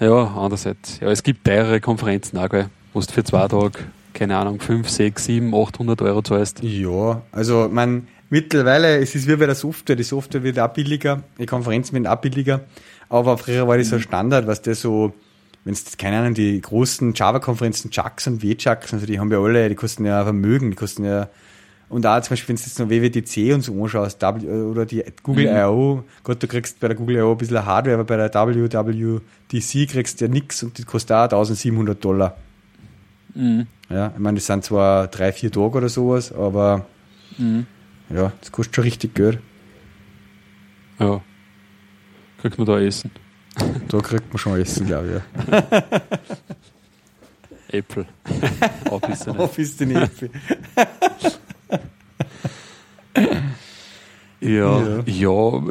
Ja, 0.00 0.34
andererseits. 0.36 1.00
Ja, 1.00 1.08
es 1.08 1.22
gibt 1.22 1.44
teurere 1.44 1.80
Konferenzen 1.80 2.36
auch, 2.38 2.48
gell, 2.48 2.68
wo 2.92 3.00
du 3.00 3.06
für 3.06 3.24
zwei 3.24 3.48
Tage, 3.48 3.78
keine 4.12 4.36
Ahnung, 4.36 4.60
5, 4.60 4.88
6, 4.88 5.24
7, 5.24 5.54
800 5.54 6.02
Euro 6.02 6.22
zahlst. 6.22 6.62
Ja, 6.62 7.22
also 7.32 7.68
man 7.70 8.08
mittlerweile, 8.28 8.98
es 8.98 9.14
ist 9.14 9.28
wie 9.28 9.36
bei 9.36 9.46
der 9.46 9.54
Software, 9.54 9.96
die 9.96 10.02
Software 10.02 10.42
wird 10.42 10.58
auch 10.58 10.68
billiger, 10.68 11.22
die 11.38 11.46
Konferenzen 11.46 11.94
werden 11.94 12.06
auch 12.06 12.20
billiger, 12.20 12.60
aber 13.08 13.38
früher 13.38 13.66
war 13.68 13.78
das 13.78 13.88
so 13.88 13.98
Standard, 13.98 14.46
was 14.46 14.60
der 14.60 14.74
so, 14.74 15.14
wenn 15.64 15.72
es, 15.72 15.96
keine 15.96 16.18
Ahnung, 16.18 16.34
die 16.34 16.60
großen 16.60 17.14
Java-Konferenzen, 17.14 17.90
Chucks 17.90 18.26
und 18.26 18.42
W-Chucks, 18.42 18.92
also 18.92 19.06
die 19.06 19.18
haben 19.18 19.30
ja 19.30 19.38
alle, 19.38 19.68
die 19.68 19.74
kosten 19.74 20.04
ja 20.04 20.22
Vermögen, 20.24 20.70
die 20.70 20.76
kosten 20.76 21.04
ja 21.04 21.28
und 21.88 22.06
auch 22.06 22.20
zum 22.22 22.30
Beispiel, 22.30 22.48
wenn 22.48 22.56
du 22.56 22.62
jetzt 22.62 22.78
noch 22.78 22.88
WWDC 22.90 23.54
und 23.54 23.60
so 23.62 23.82
anschaust, 23.82 24.20
w, 24.20 24.48
oder 24.48 24.86
die 24.86 25.04
Google 25.22 25.50
mhm. 25.50 25.56
I.O., 25.56 26.04
Gott, 26.22 26.42
du 26.42 26.48
kriegst 26.48 26.80
bei 26.80 26.88
der 26.88 26.96
Google 26.96 27.16
I.O. 27.18 27.32
ein 27.32 27.38
bisschen 27.38 27.64
Hardware, 27.64 27.94
aber 27.94 28.04
bei 28.04 28.16
der 28.16 28.32
WWDC 28.32 29.88
kriegst 29.88 30.20
du 30.20 30.24
ja 30.24 30.30
nichts 30.30 30.62
und 30.62 30.78
die 30.78 30.84
kostet 30.84 31.12
auch 31.12 31.22
1700 31.24 32.02
Dollar. 32.02 32.36
Mhm. 33.34 33.66
Ja, 33.90 34.12
ich 34.14 34.18
meine, 34.18 34.36
das 34.36 34.46
sind 34.46 34.64
zwar 34.64 35.08
drei, 35.08 35.30
vier 35.32 35.52
Tage 35.52 35.76
oder 35.76 35.88
sowas, 35.88 36.32
aber 36.32 36.86
mhm. 37.36 37.66
ja, 38.08 38.32
das 38.40 38.50
kostet 38.50 38.76
schon 38.76 38.84
richtig 38.84 39.14
Geld. 39.14 39.38
Ja. 40.98 41.20
Kriegt 42.40 42.58
man 42.58 42.66
da 42.66 42.80
Essen? 42.80 43.10
Da 43.88 44.00
kriegt 44.00 44.28
man 44.32 44.38
schon 44.38 44.60
Essen, 44.60 44.86
glaube 44.86 45.22
ich. 45.46 45.52
Ja. 45.52 45.62
Apple. 47.68 48.06
Office 48.90 49.28
Office 49.28 49.76
den 49.76 49.96
Apple. 49.96 50.30
ja, 54.40 55.02
ja, 55.04 55.04
ja, 55.06 55.62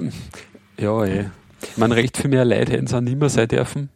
ja, 0.78 1.06
eh. 1.06 1.26
Ich 1.62 1.78
meine, 1.78 1.96
recht 1.96 2.18
viel 2.18 2.30
mehr 2.30 2.44
Leute 2.44 2.74
hätten 2.74 2.86
es 2.86 2.94
auch 2.94 3.02
nicht 3.02 3.18
mehr 3.18 3.30
sein 3.30 3.48
dürfen. 3.48 3.90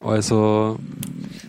Also. 0.00 0.78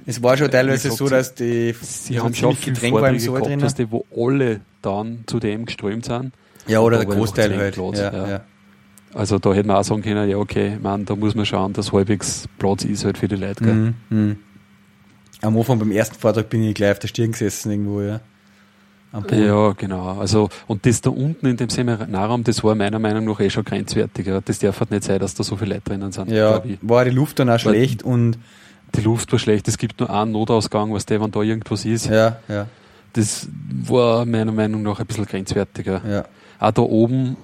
Es 0.06 0.22
war 0.24 0.38
schon 0.38 0.52
teilweise 0.52 0.92
so, 0.92 1.08
dass 1.08 1.36
die. 1.36 1.74
Sie 1.82 2.20
haben 2.20 2.34
schon 2.34 2.56
viel 2.56 2.74
Getränk 2.74 2.98
im 2.98 3.20
Saal 3.20 3.42
drin. 3.42 3.60
Dass 3.60 3.76
die, 3.76 3.90
wo 3.92 4.06
alle 4.16 4.62
dann 4.82 5.24
zu 5.28 5.40
dem 5.40 5.66
geströmt 5.66 6.06
sind. 6.06 6.34
Ja, 6.68 6.82
oder 6.82 6.98
der 6.98 7.06
Großteil 7.06 7.58
halt. 7.58 7.78
Ja, 7.78 8.28
ja. 8.28 8.42
Also 9.14 9.40
da 9.40 9.54
hätte 9.54 9.68
man 9.68 9.78
auch 9.78 9.84
sagen 9.84 10.02
können, 10.02 10.30
ja, 10.30 10.38
okay, 10.38 10.78
man, 10.82 11.06
da 11.06 11.16
muss 11.16 11.36
man 11.36 11.46
schauen, 11.46 11.74
dass 11.74 11.92
halbwegs 11.92 12.48
Platz 12.60 12.84
ist 12.86 13.06
halt 13.06 13.18
für 13.18 13.28
die 13.28 13.36
Leute. 13.36 13.64
Mhm, 13.64 13.94
mh. 14.10 14.36
Am 15.42 15.58
Anfang 15.58 15.80
beim 15.80 15.92
ersten 15.92 16.16
Vortrag 16.16 16.50
bin 16.50 16.64
ich 16.64 16.76
gleich 16.76 16.92
auf 16.92 17.00
der 17.00 17.08
Stirn 17.08 17.32
gesessen 17.32 17.72
irgendwo, 17.72 18.02
ja. 18.02 18.20
Ja, 19.32 19.72
genau. 19.72 20.20
Also, 20.20 20.50
und 20.68 20.86
das 20.86 21.02
da 21.02 21.10
unten 21.10 21.48
in 21.48 21.58
dem 21.58 21.70
Seminarraum, 21.70 22.44
das 22.44 22.64
war 22.64 22.76
meiner 22.76 23.00
Meinung 23.00 23.26
nach 23.26 23.40
eh 23.40 23.50
schon 23.50 23.66
grenzwertiger. 23.66 24.42
Das 24.42 24.60
darf 24.60 24.80
halt 24.80 24.92
nicht 24.92 25.04
sein, 25.04 25.20
dass 25.20 25.34
da 25.34 25.44
so 25.44 25.56
viele 25.56 25.76
Leute 25.76 25.90
drinnen 25.90 26.12
sind. 26.12 26.30
Ja, 26.30 26.62
war 26.84 27.06
die 27.06 27.12
Luft 27.12 27.40
dann 27.40 27.50
auch 27.50 27.60
schlecht 27.60 28.04
und. 28.04 28.38
Die 28.96 29.02
Luft 29.02 29.32
war 29.32 29.38
schlecht. 29.38 29.68
Es 29.68 29.78
gibt 29.78 30.00
nur 30.00 30.10
einen 30.10 30.32
Notausgang, 30.32 30.92
was 30.92 31.06
der, 31.06 31.22
wenn 31.22 31.30
da 31.30 31.42
irgendwas 31.42 31.86
ist. 31.86 32.08
Ja, 32.08 32.38
ja. 32.48 32.66
Das 33.14 33.48
war 33.86 34.26
meiner 34.26 34.52
Meinung 34.52 34.82
nach 34.82 35.00
ein 35.00 35.06
bisschen 35.06 35.28
grenzwertiger. 35.28 36.02
Ja. 36.08 36.26
Auch 36.60 36.72
da 36.72 36.82
oben, 36.82 37.38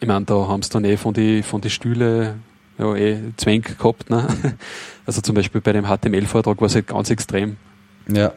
ich 0.00 0.06
meine, 0.06 0.24
da 0.24 0.34
haben 0.48 0.62
sie 0.62 0.70
dann 0.70 0.84
eh 0.84 0.96
von 0.96 1.14
die, 1.14 1.42
von 1.42 1.60
die 1.60 1.70
Stühle, 1.70 2.36
ja, 2.78 2.94
eh 2.94 3.18
Zwänk 3.36 3.78
gehabt, 3.78 4.10
ne? 4.10 4.26
Also 5.06 5.22
zum 5.22 5.34
Beispiel 5.34 5.62
bei 5.62 5.72
dem 5.72 5.86
HTML-Vortrag 5.86 6.60
war 6.60 6.66
es 6.66 6.74
halt 6.74 6.88
ganz 6.88 7.08
extrem. 7.08 7.56
Ja. 8.08 8.32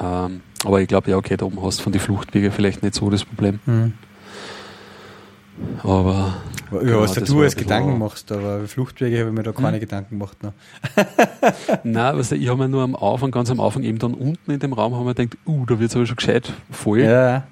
Ähm, 0.00 0.40
aber 0.64 0.80
ich 0.80 0.86
glaube, 0.86 1.10
ja, 1.10 1.16
okay, 1.16 1.36
da 1.36 1.44
oben 1.44 1.60
hast 1.60 1.80
du 1.80 1.82
von 1.82 1.92
den 1.92 2.00
Fluchtwege 2.00 2.52
vielleicht 2.52 2.84
nicht 2.84 2.94
so 2.94 3.10
das 3.10 3.24
Problem. 3.24 3.58
Mhm. 3.66 3.94
Aber. 5.82 6.36
Ja, 6.70 6.78
genau, 6.78 7.00
was 7.00 7.14
du 7.14 7.42
als 7.42 7.56
Gedanken 7.56 7.98
machst, 7.98 8.30
aber 8.32 8.66
Fluchtwege 8.66 9.18
habe 9.18 9.30
ich 9.30 9.34
mir 9.34 9.42
da 9.42 9.52
keine 9.52 9.74
hm? 9.74 9.80
Gedanken 9.80 10.18
gemacht. 10.18 10.42
Ne? 10.42 10.52
Nein, 11.84 12.18
weißt 12.18 12.32
du, 12.32 12.36
ich 12.36 12.48
habe 12.48 12.58
mir 12.58 12.68
nur 12.68 12.82
am 12.82 12.96
Anfang, 12.96 13.30
ganz 13.30 13.50
am 13.50 13.60
Anfang, 13.60 13.82
eben 13.84 13.98
dann 13.98 14.14
unten 14.14 14.50
in 14.50 14.58
dem 14.58 14.72
Raum, 14.72 14.94
haben 14.94 15.06
wir 15.06 15.14
gedacht, 15.14 15.38
uh, 15.46 15.64
da 15.66 15.78
wird 15.78 15.90
es 15.90 15.96
aber 15.96 16.06
schon 16.06 16.16
gescheit 16.16 16.52
voll. 16.70 17.00
Ja. 17.00 17.46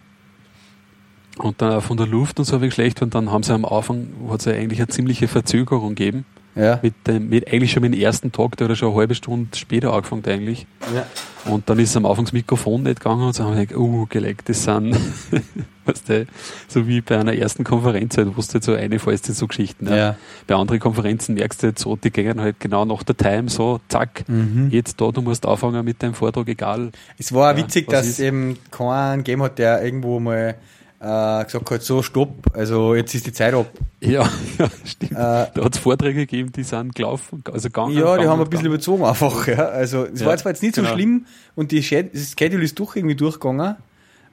Und 1.38 1.60
dann 1.60 1.72
auch 1.72 1.82
von 1.82 1.96
der 1.96 2.06
Luft 2.06 2.38
und 2.38 2.44
so 2.44 2.62
wie 2.62 2.70
schlecht. 2.70 3.02
Und 3.02 3.14
dann 3.14 3.30
haben 3.32 3.42
sie 3.42 3.52
am 3.52 3.64
Anfang, 3.64 4.08
hat 4.28 4.40
es 4.40 4.46
ja 4.46 4.52
eigentlich 4.52 4.80
eine 4.80 4.88
ziemliche 4.88 5.28
Verzögerung 5.28 5.94
gegeben. 5.94 6.24
Ja. 6.56 6.78
Mit 6.82 6.94
dem, 7.06 7.28
mit 7.28 7.52
eigentlich 7.52 7.72
schon 7.72 7.82
mit 7.82 7.94
dem 7.94 8.00
ersten 8.00 8.30
Tag, 8.30 8.56
der 8.56 8.68
hat 8.68 8.76
schon 8.76 8.90
eine 8.90 8.98
halbe 8.98 9.14
Stunde 9.14 9.56
später 9.56 9.92
angefangen 9.92 10.24
eigentlich. 10.26 10.66
Ja. 10.94 11.04
Und 11.52 11.68
dann 11.68 11.78
ist 11.78 11.96
am 11.96 12.06
Anfang 12.06 12.26
das 12.26 12.32
Mikrofon 12.32 12.84
nicht 12.84 13.00
gegangen 13.00 13.22
und 13.22 13.34
so 13.34 13.44
haben 13.44 13.56
wir 13.56 13.66
gedacht, 13.66 13.78
uh, 13.78 14.06
gelegt, 14.06 14.48
das 14.48 14.62
sind, 14.62 14.96
weißt 15.84 16.08
du, 16.08 16.26
so 16.68 16.86
wie 16.86 17.00
bei 17.00 17.18
einer 17.18 17.34
ersten 17.34 17.64
Konferenz 17.64 18.16
halt, 18.16 18.28
wo 18.28 18.40
du 18.40 18.52
halt 18.52 18.64
so 18.64 18.72
eine 18.72 18.98
fällst 18.98 19.26
so 19.26 19.46
Geschichten. 19.46 19.88
Ja. 19.88 19.96
ja. 19.96 20.16
Bei 20.46 20.54
anderen 20.54 20.80
Konferenzen 20.80 21.34
merkst 21.34 21.62
du 21.62 21.66
jetzt 21.68 21.82
so, 21.82 21.96
die 21.96 22.10
gehen 22.10 22.40
halt 22.40 22.60
genau 22.60 22.84
nach 22.84 23.02
der 23.02 23.16
Time 23.16 23.48
so, 23.48 23.80
zack, 23.88 24.24
mhm. 24.28 24.68
jetzt 24.70 25.00
da, 25.00 25.10
du 25.10 25.22
musst 25.22 25.44
anfangen 25.46 25.84
mit 25.84 26.02
deinem 26.02 26.14
Vortrag, 26.14 26.48
egal. 26.48 26.92
Es 27.18 27.32
war 27.32 27.52
auch 27.52 27.56
witzig, 27.56 27.88
dass 27.88 28.06
es 28.06 28.20
eben 28.20 28.56
keinen 28.70 29.24
gegeben 29.24 29.42
hat, 29.42 29.58
der 29.58 29.84
irgendwo 29.84 30.20
mal 30.20 30.54
äh, 31.00 31.44
gesagt 31.44 31.70
hat, 31.70 31.82
so 31.82 32.02
stopp, 32.02 32.54
also 32.54 32.94
jetzt 32.94 33.14
ist 33.14 33.26
die 33.26 33.32
Zeit 33.32 33.54
ab. 33.54 33.66
Ja, 34.00 34.28
ja 34.58 34.68
stimmt. 34.84 35.12
Äh, 35.12 35.14
da 35.14 35.50
hat 35.56 35.74
es 35.74 35.80
Vorträge 35.80 36.20
gegeben, 36.20 36.52
die 36.52 36.62
sind 36.62 36.94
gelaufen, 36.94 37.42
also 37.52 37.68
gegangen. 37.68 37.92
Ja, 37.92 37.98
die 37.98 38.02
gegangen, 38.02 38.28
haben 38.28 38.40
ein 38.40 38.50
bisschen 38.50 38.64
gegangen. 38.64 38.74
überzogen 38.74 39.04
einfach. 39.04 39.46
Ja. 39.48 39.66
Also 39.68 40.04
es 40.04 40.20
ja, 40.20 40.26
war 40.26 40.36
zwar 40.36 40.52
jetzt 40.52 40.62
nicht 40.62 40.74
genau. 40.74 40.88
so 40.88 40.94
schlimm 40.94 41.26
und 41.54 41.72
die 41.72 41.82
Schedule 41.82 42.64
ist 42.64 42.78
doch 42.78 42.96
irgendwie 42.96 43.16
durchgegangen, 43.16 43.76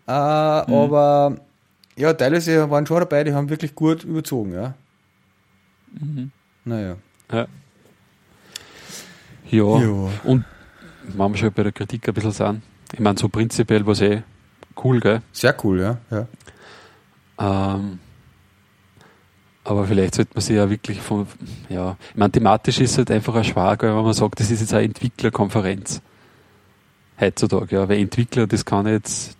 äh, 0.07 0.11
mhm. 0.11 0.73
aber 0.73 1.38
ja, 1.97 2.13
teilweise 2.13 2.69
waren 2.69 2.85
schon 2.85 2.99
dabei, 2.99 3.23
die 3.23 3.33
haben 3.33 3.49
wirklich 3.49 3.75
gut 3.75 4.03
überzogen, 4.03 4.53
ja. 4.53 4.73
Mhm. 5.99 6.31
Naja. 6.65 6.95
Ja. 7.31 7.47
Ja, 9.49 9.81
ja. 9.81 10.09
und 10.23 10.45
wenn 11.03 11.31
wir 11.31 11.38
schon 11.38 11.51
bei 11.51 11.63
der 11.63 11.71
Kritik 11.73 12.07
ein 12.07 12.13
bisschen 12.13 12.31
sind, 12.31 12.61
ich 12.93 12.99
meine, 12.99 13.17
so 13.17 13.27
prinzipiell 13.27 13.85
war 13.85 13.93
es 13.93 14.01
eh 14.01 14.23
cool, 14.83 14.99
gell? 14.99 15.21
Sehr 15.31 15.55
cool, 15.63 15.81
ja. 15.81 15.97
ja. 16.09 16.27
Ähm, 17.41 17.99
aber 19.63 19.85
vielleicht 19.85 20.15
sollte 20.15 20.31
man 20.34 20.41
sich 20.41 20.55
ja 20.55 20.69
wirklich 20.69 21.01
von, 21.01 21.27
ja, 21.69 21.97
ich 22.09 22.15
meine, 22.15 22.31
thematisch 22.31 22.80
ist 22.80 22.91
es 22.91 22.97
halt 22.97 23.11
einfach 23.11 23.35
ein 23.35 23.43
Schwager, 23.43 23.95
wenn 23.95 24.03
man 24.03 24.13
sagt, 24.13 24.39
das 24.39 24.51
ist 24.51 24.61
jetzt 24.61 24.73
eine 24.73 24.85
Entwicklerkonferenz. 24.85 26.01
Heutzutage, 27.19 27.76
ja, 27.76 27.89
weil 27.89 27.99
Entwickler, 27.99 28.47
das 28.47 28.65
kann 28.65 28.88
jetzt 28.88 29.38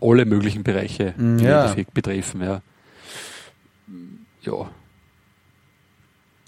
alle 0.00 0.24
möglichen 0.24 0.62
Bereiche 0.62 1.14
mm, 1.16 1.38
ja. 1.38 1.62
Endeffekt 1.62 1.94
betreffen, 1.94 2.42
ja. 2.42 2.62
Ja. 4.42 4.70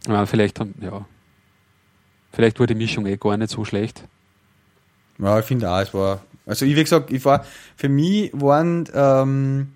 Ja, 0.07 0.27
vielleicht, 0.27 0.59
ja. 0.81 1.07
Vielleicht 2.33 2.61
war 2.61 2.67
die 2.67 2.75
Mischung 2.75 3.07
eh 3.07 3.17
gar 3.17 3.37
nicht 3.37 3.51
so 3.51 3.65
schlecht. 3.65 4.05
Ja, 5.19 5.39
ich 5.39 5.47
finde 5.47 5.71
auch, 5.71 5.81
es 5.81 5.95
war. 5.95 6.21
Also 6.45 6.65
ich 6.65 6.77
wie 6.77 6.83
gesagt, 6.83 7.11
ich 7.11 7.25
war 7.25 7.45
für 7.77 7.89
mich 7.89 8.31
waren 8.35 8.89
ähm, 8.95 9.73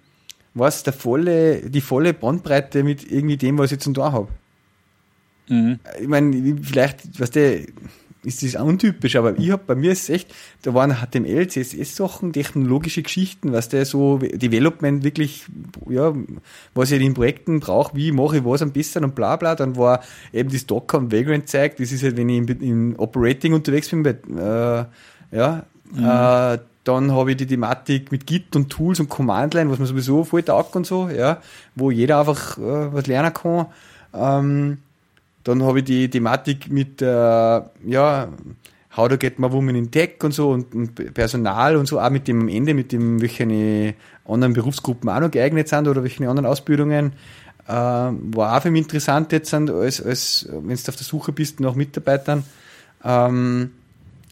war 0.54 0.68
es 0.68 0.82
der 0.82 0.92
volle, 0.92 1.70
die 1.70 1.80
volle 1.80 2.14
Bandbreite 2.14 2.82
mit 2.82 3.10
irgendwie 3.10 3.36
dem, 3.36 3.58
was 3.58 3.66
ich 3.66 3.84
jetzt 3.84 3.96
da 3.96 4.12
habe. 4.12 4.28
Mhm. 5.48 5.78
Ich 6.00 6.08
meine, 6.08 6.56
vielleicht, 6.62 7.20
was 7.20 7.30
der 7.30 7.60
ist 8.22 8.42
das 8.42 8.54
untypisch, 8.54 9.16
aber 9.16 9.38
ich 9.38 9.50
habe 9.50 9.62
bei 9.66 9.74
mir 9.74 9.92
ist 9.92 10.02
es 10.02 10.10
echt, 10.10 10.34
da 10.62 10.74
waren 10.74 10.96
HTML, 10.96 11.48
CSS-Sachen, 11.48 12.32
technologische 12.32 13.02
Geschichten, 13.02 13.52
was 13.52 13.70
der 13.70 13.86
so 13.86 14.18
Development 14.18 15.02
wirklich, 15.04 15.46
ja, 15.88 16.12
was 16.74 16.90
ich 16.90 17.00
in 17.00 17.14
Projekten 17.14 17.60
brauche, 17.60 17.96
wie 17.96 18.12
mache 18.12 18.38
ich 18.38 18.44
was 18.44 18.60
am 18.60 18.72
besten 18.72 19.04
und 19.04 19.14
bla 19.14 19.36
bla. 19.36 19.54
Dann 19.54 19.76
war 19.76 20.02
eben 20.32 20.50
das 20.50 20.66
Docker 20.66 20.98
und 20.98 21.12
Vagrant 21.12 21.48
zeigt, 21.48 21.80
das 21.80 21.92
ist 21.92 22.02
halt, 22.02 22.16
wenn 22.16 22.28
ich 22.28 22.38
im, 22.38 22.60
im 22.60 22.94
Operating 22.98 23.54
unterwegs 23.54 23.88
bin, 23.88 24.02
bei, 24.02 24.10
äh, 24.10 24.84
ja, 25.36 25.64
mhm. 25.92 26.04
äh, 26.04 26.58
dann 26.84 27.12
habe 27.12 27.32
ich 27.32 27.36
die 27.36 27.46
Thematik 27.46 28.10
mit 28.10 28.26
Git 28.26 28.56
und 28.56 28.70
Tools 28.70 29.00
und 29.00 29.08
Command-Line, 29.08 29.70
was 29.70 29.78
man 29.78 29.86
sowieso 29.86 30.24
voll 30.24 30.42
taugt 30.42 30.76
und 30.76 30.86
so, 30.86 31.08
ja, 31.08 31.38
wo 31.74 31.90
jeder 31.90 32.20
einfach 32.20 32.56
äh, 32.58 32.92
was 32.92 33.06
lernen 33.06 33.34
kann. 33.34 33.66
Ähm, 34.14 34.78
dann 35.44 35.62
habe 35.62 35.80
ich 35.80 35.84
die 35.84 36.08
Thematik 36.08 36.70
mit, 36.70 37.02
äh, 37.02 37.06
ja, 37.06 38.28
How 38.96 39.08
to 39.08 39.16
get 39.16 39.38
my 39.38 39.52
woman 39.52 39.76
in 39.76 39.90
tech 39.92 40.16
und 40.24 40.32
so 40.34 40.50
und, 40.50 40.74
und, 40.74 41.14
Personal 41.14 41.76
und 41.76 41.86
so, 41.86 42.00
auch 42.00 42.10
mit 42.10 42.26
dem 42.26 42.40
am 42.40 42.48
Ende, 42.48 42.74
mit 42.74 42.90
dem, 42.90 43.22
welche 43.22 43.94
anderen 44.24 44.52
Berufsgruppen 44.52 45.08
auch 45.08 45.20
noch 45.20 45.30
geeignet 45.30 45.68
sind 45.68 45.86
oder 45.86 46.02
welche 46.02 46.28
anderen 46.28 46.46
Ausbildungen. 46.46 47.12
Äh, 47.68 47.72
war 47.72 48.56
auch 48.56 48.62
für 48.62 48.72
mich 48.72 48.82
interessant 48.82 49.30
jetzt, 49.30 49.54
als, 49.54 50.02
als 50.02 50.48
wenn 50.50 50.76
du 50.76 50.88
auf 50.88 50.96
der 50.96 51.06
Suche 51.06 51.30
bist 51.30 51.60
nach 51.60 51.76
Mitarbeitern. 51.76 52.42
Ähm, 53.04 53.70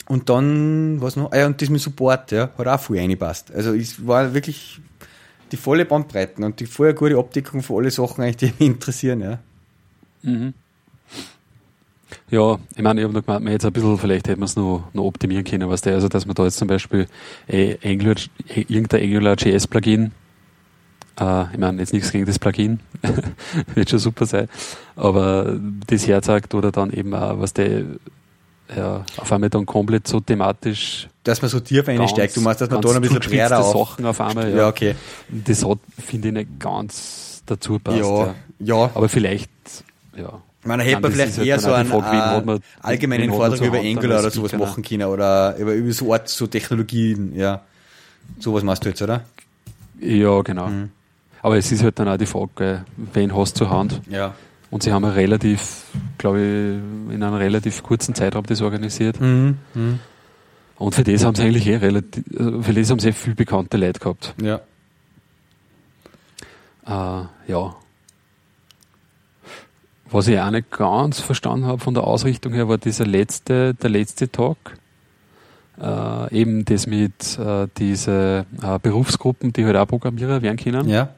und 0.09 0.29
dann, 0.29 1.01
was 1.01 1.17
noch? 1.17 1.33
Ah 1.33 1.39
ja, 1.39 1.47
und 1.47 1.61
das 1.61 1.69
mit 1.69 1.81
Support, 1.81 2.33
ja, 2.33 2.51
hat 2.57 2.67
auch 2.67 2.81
viel 2.81 2.99
reingepasst. 2.99 3.53
Also 3.55 3.75
es 3.75 4.07
war 4.07 4.35
wirklich 4.35 4.81
die 5.53 5.57
volle 5.57 5.85
Bandbreite 5.85 6.45
und 6.45 6.61
die 6.61 6.67
voll 6.67 6.95
gute 6.95 7.19
Abdeckung 7.19 7.63
für 7.63 7.77
alle 7.77 7.91
Sachen 7.91 8.23
eigentlich, 8.23 8.37
die 8.37 8.47
mich 8.47 8.61
interessieren, 8.61 9.21
ja. 9.21 9.39
Mhm. 10.23 10.55
Ja, 12.31 12.59
ich 12.75 12.83
meine, 12.83 13.01
ich 13.01 13.05
habe 13.05 13.15
noch 13.15 13.25
gemeint, 13.25 13.49
jetzt 13.49 13.65
ein 13.65 13.73
bisschen, 13.73 13.99
vielleicht 13.99 14.29
hätte 14.29 14.41
man 14.41 14.47
es 14.47 14.57
noch, 14.57 14.89
noch 14.93 15.05
optimieren 15.05 15.45
können, 15.45 15.69
was 15.69 15.83
der, 15.83 15.95
also 15.95 16.09
dass 16.09 16.27
man 16.27 16.35
da 16.35 16.45
jetzt 16.45 16.57
zum 16.57 16.69
Beispiel 16.69 17.07
äh, 17.47 17.77
Angular, 17.85 18.17
äh, 18.49 18.61
irgendein 18.69 19.03
AngularJS-Plugin, 19.03 20.13
äh, 21.21 21.53
ich 21.53 21.59
meine, 21.59 21.81
jetzt 21.81 21.93
nichts 21.93 22.13
gegen 22.13 22.27
das 22.27 22.39
Plugin, 22.39 22.81
wird 23.75 23.91
schon 23.91 23.99
super 23.99 24.27
sein, 24.27 24.49
aber 24.97 25.59
das 25.87 26.07
herzeigt 26.07 26.55
oder 26.55 26.73
dann 26.73 26.93
eben 26.93 27.15
auch, 27.15 27.41
was 27.41 27.53
der 27.53 27.85
ja, 28.77 29.05
auf 29.17 29.33
einmal 29.33 29.51
dann 29.51 29.67
komplett 29.67 30.07
so 30.07 30.21
thematisch. 30.21 31.09
Dass 31.25 31.41
man 31.43 31.51
so 31.51 31.61
tief 31.61 31.89
einsteigt, 31.89 32.37
du 32.37 32.41
meinst, 32.41 32.61
dass 32.61 32.71
man 32.71 32.81
da 32.81 32.91
ein 32.91 33.01
bisschen 33.01 33.21
breiter 33.21 33.65
auf. 33.65 33.73
Sachen 33.73 34.07
auf 34.07 34.21
einmal, 34.21 34.51
ja. 34.51 34.57
ja 34.57 34.69
okay. 34.69 34.95
Das 35.29 35.65
hat, 35.65 35.79
finde 36.05 36.29
ich, 36.29 36.35
nicht 36.35 36.61
ganz 36.61 37.43
dazu 37.47 37.79
passt. 37.79 37.99
Ja, 37.99 38.27
ja. 38.27 38.35
ja. 38.61 38.91
Aber 38.95 39.09
vielleicht, 39.09 39.51
ja. 40.17 40.41
Man 40.65 40.81
hätte 40.81 41.01
man 41.01 41.13
vielleicht 41.13 41.39
halt 41.39 41.47
eher 41.47 41.59
so 41.61 41.73
einen 41.73 41.89
Frage, 41.89 42.53
äh, 42.53 42.61
allgemeinen 42.81 43.31
Vortrag 43.31 43.61
über 43.61 43.79
Angular 43.79 44.21
oder 44.21 44.31
sowas 44.31 44.53
machen 44.53 44.83
können 44.83 45.05
oder 45.05 45.57
über, 45.57 45.73
über 45.73 45.93
so 45.93 46.13
Art, 46.13 46.29
so 46.29 46.47
Technologien, 46.47 47.35
ja. 47.35 47.63
Sowas 48.39 48.63
machst 48.63 48.85
du 48.85 48.91
jetzt, 48.91 49.01
oder? 49.01 49.23
Ja, 50.01 50.43
genau. 50.43 50.67
Mhm. 50.67 50.91
Aber 51.41 51.57
es 51.57 51.73
ist 51.73 51.83
halt 51.83 51.99
dann 51.99 52.09
auch 52.09 52.17
die 52.17 52.27
Frage, 52.27 52.85
wen 52.97 53.35
hast 53.35 53.55
du 53.55 53.65
zur 53.65 53.71
Hand? 53.71 54.03
Ja. 54.11 54.35
Und 54.71 54.83
sie 54.83 54.93
haben 54.93 55.05
ja 55.05 55.11
relativ, 55.11 55.85
glaube 56.19 56.41
ich, 56.41 57.15
in 57.15 57.23
einem 57.23 57.35
relativ 57.35 57.83
kurzen 57.83 58.15
Zeitraum 58.15 58.45
das 58.45 58.61
organisiert. 58.61 59.21
Mhm. 59.21 59.59
Mhm. 59.75 60.01
Und 60.77 60.95
für 60.95 61.05
das 61.05 61.25
haben 61.25 61.35
sie 61.35 61.43
eigentlich 61.43 61.67
eh 61.67 61.77
relativ, 61.77 62.25
also 62.39 62.63
für 62.63 62.73
das 62.73 62.91
haben 62.91 62.99
sie 62.99 63.09
eh 63.09 63.13
viel 63.13 63.35
bekannte 63.35 63.77
Leute 63.77 63.99
gehabt. 63.99 64.35
Ja. 64.41 64.61
Äh, 66.87 67.27
ja. 67.49 67.77
Was 70.11 70.29
ich 70.29 70.39
auch 70.39 70.51
nicht 70.51 70.71
ganz 70.71 71.21
verstanden 71.21 71.67
habe 71.67 71.81
von 71.81 71.95
der 71.95 72.05
Ausrichtung 72.05 72.53
her, 72.53 72.69
war 72.69 72.79
dieser 72.79 73.07
letzte, 73.07 73.75
der 73.75 73.91
letzte 73.91 74.31
Talk. 74.31 74.77
Äh, 75.81 76.41
eben 76.41 76.65
das 76.65 76.87
mit 76.87 77.39
äh, 77.39 77.69
diese 77.77 78.47
äh, 78.63 78.79
Berufsgruppen, 78.81 79.53
die 79.53 79.65
halt 79.65 79.77
auch 79.77 79.87
Programmierer 79.87 80.43
werden 80.43 80.57
können. 80.57 80.89
Ja. 80.89 81.15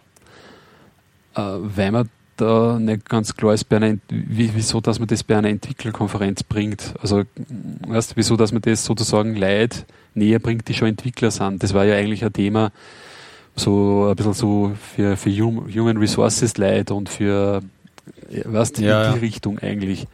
Äh, 1.35 1.41
weil 1.41 1.93
man 1.93 2.11
da 2.41 2.79
nicht 2.79 3.09
ganz 3.09 3.35
klar 3.37 3.55
ist, 3.55 3.65
bei 3.65 3.77
einer, 3.77 3.97
wieso, 4.09 4.81
dass 4.81 4.99
man 4.99 5.09
das 5.09 5.25
bei 5.25 5.37
einer 5.37 5.49
Entwicklerkonferenz 5.49 6.43
bringt. 6.43 6.95
Also, 7.01 7.25
weißt, 7.87 8.17
wieso, 8.17 8.37
dass 8.37 8.53
man 8.53 8.63
das 8.63 8.85
sozusagen 8.85 9.37
Leid 9.37 9.87
näher 10.15 10.39
bringt, 10.39 10.69
die 10.69 10.75
schon 10.75 10.89
Entwickler 10.89 11.31
sind. 11.31 11.63
Das 11.63 11.75
war 11.75 11.85
ja 11.85 11.95
eigentlich 11.95 12.25
ein 12.25 12.33
Thema, 12.33 12.73
so 13.57 14.09
ein 14.09 14.17
bisschen 14.17 14.35
so 14.35 14.73
für, 14.97 15.17
für 15.17 15.31
Human 15.31 15.97
Resources 15.97 16.57
Leid 16.57 16.91
und 16.91 17.09
für, 17.09 17.63
weißt, 18.45 18.79
ja, 18.79 19.05
in 19.05 19.13
die 19.13 19.17
ja. 19.19 19.21
Richtung 19.21 19.59
eigentlich. 19.59 20.07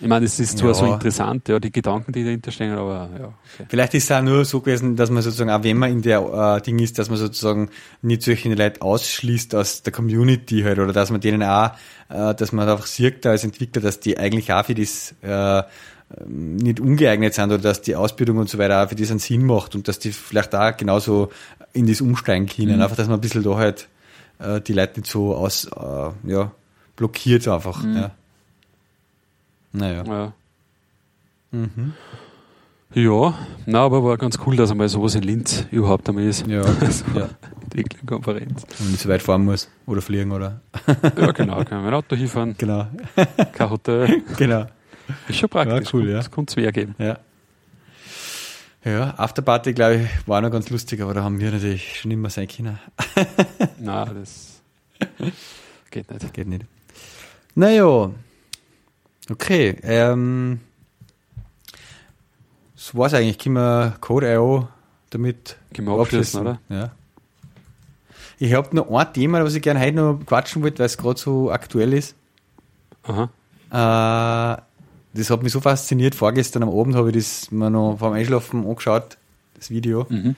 Ich 0.00 0.08
meine, 0.08 0.26
es 0.26 0.38
ist 0.38 0.58
zwar 0.58 0.70
ja. 0.70 0.74
so 0.74 0.86
interessant, 0.86 1.48
ja, 1.48 1.58
die 1.58 1.70
Gedanken, 1.70 2.12
die 2.12 2.24
dahinter 2.24 2.50
stehen, 2.50 2.72
aber 2.72 3.10
ja. 3.18 3.24
Okay. 3.26 3.66
Vielleicht 3.68 3.94
ist 3.94 4.04
es 4.04 4.12
auch 4.12 4.22
nur 4.22 4.44
so 4.44 4.60
gewesen, 4.60 4.96
dass 4.96 5.10
man 5.10 5.22
sozusagen, 5.22 5.50
auch 5.50 5.62
wenn 5.62 5.76
man 5.76 5.90
in 5.90 6.02
der 6.02 6.20
äh, 6.58 6.62
Ding 6.62 6.78
ist, 6.78 6.98
dass 6.98 7.08
man 7.10 7.18
sozusagen 7.18 7.70
nicht 8.02 8.22
solche 8.22 8.52
Leute 8.52 8.82
ausschließt 8.82 9.54
aus 9.54 9.82
der 9.82 9.92
Community 9.92 10.62
halt, 10.62 10.78
oder 10.78 10.92
dass 10.92 11.10
man 11.10 11.20
denen 11.20 11.42
auch, 11.42 11.70
äh, 12.08 12.34
dass 12.34 12.52
man 12.52 12.68
einfach 12.68 12.86
sieht 12.86 13.24
da 13.24 13.30
als 13.30 13.44
Entwickler, 13.44 13.82
dass 13.82 14.00
die 14.00 14.18
eigentlich 14.18 14.52
auch 14.52 14.64
für 14.64 14.74
das 14.74 15.14
äh, 15.22 15.62
nicht 16.26 16.80
ungeeignet 16.80 17.34
sind 17.34 17.46
oder 17.46 17.58
dass 17.58 17.82
die 17.82 17.94
Ausbildung 17.94 18.38
und 18.38 18.48
so 18.48 18.58
weiter 18.58 18.82
auch 18.82 18.88
für 18.88 18.94
das 18.94 19.10
einen 19.10 19.18
Sinn 19.18 19.44
macht 19.44 19.74
und 19.74 19.88
dass 19.88 19.98
die 19.98 20.12
vielleicht 20.12 20.54
auch 20.54 20.76
genauso 20.76 21.30
in 21.72 21.86
das 21.86 22.00
umsteigen 22.00 22.46
können. 22.46 22.76
Mhm. 22.76 22.82
Einfach, 22.82 22.96
dass 22.96 23.08
man 23.08 23.18
ein 23.18 23.20
bisschen 23.20 23.42
da 23.42 23.56
halt 23.56 23.88
äh, 24.38 24.60
die 24.60 24.72
Leute 24.72 25.00
nicht 25.00 25.10
so 25.10 25.34
aus, 25.34 25.66
äh, 25.66 26.30
ja, 26.30 26.52
blockiert 26.96 27.46
einfach. 27.48 27.82
Mhm. 27.82 27.96
Ja. 27.96 28.10
Naja. 29.72 30.04
Ja. 30.04 30.32
Mhm. 31.50 31.92
Ja, 32.94 33.34
na, 33.66 33.80
aber 33.80 34.02
war 34.02 34.16
ganz 34.16 34.38
cool, 34.46 34.56
dass 34.56 34.70
einmal 34.70 34.88
sowas 34.88 35.14
in 35.14 35.22
Linz 35.22 35.66
überhaupt 35.70 36.08
einmal 36.08 36.24
ist. 36.24 36.46
Ja, 36.46 36.62
so 36.90 37.04
ja. 37.14 37.28
Entwicklerkonferenz. 37.64 38.64
Und 38.80 38.90
nicht 38.90 39.00
so 39.00 39.08
weit 39.10 39.22
fahren 39.22 39.44
muss 39.44 39.68
oder 39.86 40.00
fliegen, 40.00 40.32
oder? 40.32 40.60
ja, 40.86 41.32
genau, 41.32 41.62
kann 41.64 41.84
mit 41.84 41.92
Auto 41.92 42.16
hinfahren. 42.16 42.54
Genau. 42.56 42.86
Kein 43.52 43.70
Hotel. 43.70 44.22
Genau. 44.38 44.66
Ist 45.28 45.38
schon 45.38 45.48
praktisch. 45.48 45.92
Ja, 45.92 45.98
cool, 45.98 46.08
ja. 46.08 46.16
Das 46.16 46.30
kann 46.30 46.46
es 46.48 46.56
mehr 46.56 46.72
geben. 46.72 46.94
Ja. 46.98 47.18
Ja, 48.84 49.14
Afterparty, 49.18 49.74
glaube 49.74 49.96
ich, 49.96 50.28
war 50.28 50.40
noch 50.40 50.50
ganz 50.50 50.70
lustig, 50.70 51.02
aber 51.02 51.12
da 51.12 51.22
haben 51.22 51.40
wir 51.40 51.50
natürlich 51.50 52.00
schon 52.00 52.10
immer 52.10 52.30
sein 52.30 52.48
können. 52.48 52.78
Nein, 53.78 54.10
das 54.14 54.62
geht 55.90 56.10
nicht. 56.10 56.32
Geht 56.32 56.48
nicht. 56.48 56.64
Naja, 57.54 58.10
Okay, 59.30 59.76
ähm, 59.82 60.60
das 62.74 62.94
war's 62.94 63.14
eigentlich. 63.14 63.38
Können 63.38 63.56
wir 63.56 63.96
Code.io 64.00 64.68
damit 65.10 65.56
Können 65.74 65.88
wir 65.88 66.00
abschließen, 66.00 66.40
oder? 66.40 66.60
Ja. 66.68 66.90
Ich 68.38 68.54
habe 68.54 68.74
noch 68.76 68.90
ein 68.90 69.12
Thema, 69.12 69.42
was 69.42 69.54
ich 69.54 69.62
gerne 69.62 69.80
heute 69.80 69.96
noch 69.96 70.20
quatschen 70.24 70.62
wollte, 70.62 70.78
weil 70.78 70.86
es 70.86 70.96
gerade 70.96 71.18
so 71.18 71.50
aktuell 71.50 71.92
ist. 71.92 72.14
Aha. 73.04 73.30
Äh, 73.70 74.62
das 75.14 75.30
hat 75.30 75.42
mich 75.42 75.52
so 75.52 75.60
fasziniert. 75.60 76.14
Vorgestern 76.14 76.62
am 76.62 76.68
Abend 76.68 76.94
habe 76.94 77.10
ich 77.10 77.16
das 77.16 77.50
mir 77.50 77.70
noch 77.70 77.96
vor 77.98 78.10
dem 78.10 78.14
Einschlafen 78.14 78.66
angeschaut, 78.66 79.16
das 79.54 79.70
Video. 79.70 80.06
Mhm. 80.08 80.36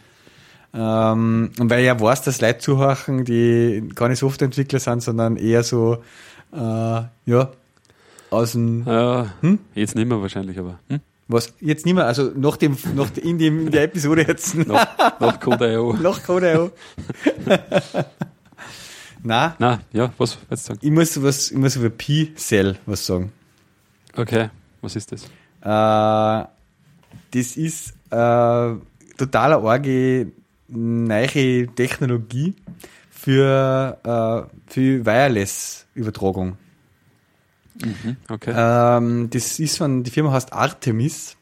Ähm, 0.73 1.51
und 1.59 1.69
weil 1.69 1.81
ich 1.81 1.87
ja 1.87 2.01
weiß, 2.01 2.23
dass 2.23 2.41
Leute 2.41 2.59
zuhören, 2.59 3.25
die 3.25 3.91
keine 3.95 4.15
Softwareentwickler 4.17 4.79
sind, 4.79 5.03
sondern 5.03 5.37
eher 5.37 5.65
so, 5.65 6.03
äh, 6.53 6.57
ja, 6.57 7.51
aus 8.31 8.53
dem. 8.53 8.85
Ja, 8.87 9.33
hm? 9.41 9.59
Jetzt 9.75 9.95
nicht 9.95 10.09
mehr 10.09 10.21
wahrscheinlich, 10.21 10.59
aber. 10.59 10.79
Hm? 10.89 11.01
Was? 11.29 11.53
Jetzt 11.61 11.87
nicht 11.87 11.95
mehr, 11.95 12.07
also 12.07 12.33
nach 12.35 12.57
dem, 12.57 12.77
nach 12.97 13.17
in, 13.17 13.39
dem, 13.39 13.67
in 13.67 13.71
der 13.71 13.85
Episode 13.85 14.25
jetzt. 14.27 14.55
nach, 14.57 15.21
nach 15.21 15.39
Code.io. 15.39 15.93
nach 15.95 16.23
Code.io. 16.25 16.73
Na? 19.23 19.55
Na, 19.59 19.81
ja, 19.93 20.13
was 20.19 20.39
willst 20.49 20.65
du 20.65 20.73
sagen? 20.73 20.81
Ich 20.83 20.91
muss 20.91 21.23
was, 21.23 21.51
ich 21.51 21.57
muss 21.57 21.77
über 21.77 21.91
P-Cell 21.91 22.79
was 22.87 23.05
sagen. 23.07 23.33
Okay, 24.17 24.49
was 24.81 24.97
ist 24.97 25.13
das? 25.13 25.25
Äh, 25.63 26.49
das 27.33 27.57
ist 27.57 27.95
äh, 28.11 28.75
totaler 29.19 29.63
orge 29.63 30.33
neue 30.69 31.67
Technologie 31.75 32.55
für, 33.11 33.99
äh, 34.03 34.73
für 34.73 35.05
Wireless-Übertragung. 35.05 36.57
Mhm, 37.85 38.17
okay. 38.29 38.53
Ähm, 38.57 39.31
das 39.31 39.59
ist 39.59 39.79
von, 39.79 40.03
die 40.03 40.11
Firma 40.11 40.33
heißt 40.33 40.53
Artemis. 40.53 41.37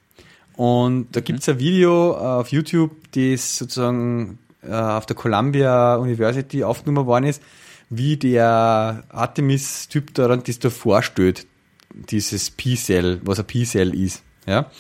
Und 0.57 1.09
da 1.13 1.21
gibt 1.21 1.41
es 1.41 1.49
ein 1.49 1.59
Video 1.59 2.13
äh, 2.13 2.17
auf 2.17 2.49
YouTube, 2.49 2.91
das 3.13 3.59
sozusagen 3.59 4.39
äh, 4.63 4.73
auf 4.73 5.07
der 5.07 5.15
Columbia 5.15 5.97
University 5.97 6.65
aufgenommen 6.65 7.07
worden 7.07 7.27
ist, 7.27 7.43
wie 7.91 8.17
der 8.17 9.05
Artemis-Typ 9.09 10.15
da 10.15 10.37
das 10.37 10.59
da 10.59 10.71
vorstellt. 10.71 11.47
dieses 11.95 12.51
P-Cell, 12.51 13.21
was 13.25 13.39
ein 13.39 13.47
P-Cell 13.47 13.95
ist. 13.95 14.23
Ja? 14.47 14.71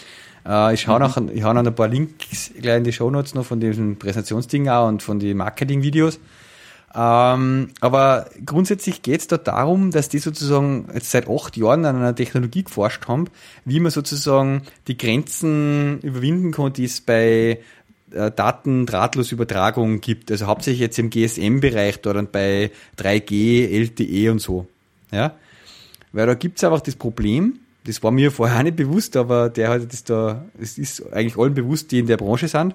Äh, 0.46 0.74
ich 0.74 0.82
schaue 0.82 1.00
mhm. 1.00 1.30
ich 1.32 1.42
hau 1.42 1.52
noch 1.52 1.64
ein 1.64 1.74
paar 1.74 1.88
Links 1.88 2.50
gleich 2.60 2.78
in 2.78 2.84
die 2.84 2.92
Show 2.92 3.10
Notes 3.10 3.34
noch 3.34 3.46
von 3.46 3.60
diesem 3.60 3.98
Präsentationsding 3.98 4.68
auch 4.68 4.88
und 4.88 5.02
von 5.02 5.18
den 5.18 5.36
Marketing-Videos. 5.36 6.18
Ähm, 6.94 7.70
aber 7.80 8.30
grundsätzlich 8.44 9.02
geht 9.02 9.20
es 9.20 9.26
da 9.26 9.36
darum, 9.36 9.90
dass 9.90 10.08
die 10.08 10.18
sozusagen 10.18 10.88
jetzt 10.94 11.10
seit 11.10 11.28
acht 11.28 11.56
Jahren 11.56 11.84
an 11.84 11.96
einer 11.96 12.14
Technologie 12.14 12.64
geforscht 12.64 13.06
haben, 13.08 13.26
wie 13.64 13.78
man 13.80 13.92
sozusagen 13.92 14.62
die 14.86 14.96
Grenzen 14.96 16.00
überwinden 16.00 16.50
kann, 16.50 16.72
die 16.72 16.84
es 16.84 17.00
bei 17.00 17.60
äh, 18.10 18.30
Daten-Drahtlosübertragung 18.30 20.00
gibt. 20.00 20.30
Also 20.30 20.46
hauptsächlich 20.46 20.80
jetzt 20.80 20.98
im 20.98 21.10
GSM-Bereich 21.10 22.00
dort 22.00 22.16
und 22.16 22.32
bei 22.32 22.70
3G, 22.98 23.68
LTE 23.68 24.30
und 24.32 24.38
so. 24.38 24.66
Ja? 25.12 25.34
Weil 26.12 26.26
da 26.26 26.34
gibt 26.34 26.56
es 26.58 26.64
einfach 26.64 26.80
das 26.80 26.96
Problem, 26.96 27.60
das 27.84 28.02
war 28.02 28.10
mir 28.10 28.30
vorher 28.30 28.58
auch 28.58 28.62
nicht 28.62 28.76
bewusst, 28.76 29.16
aber 29.16 29.48
der 29.48 29.70
hat 29.70 29.92
das 29.92 30.04
da, 30.04 30.44
es 30.60 30.78
ist 30.78 31.10
eigentlich 31.12 31.38
allen 31.38 31.54
bewusst, 31.54 31.90
die 31.90 32.00
in 32.00 32.06
der 32.06 32.16
Branche 32.16 32.48
sind, 32.48 32.74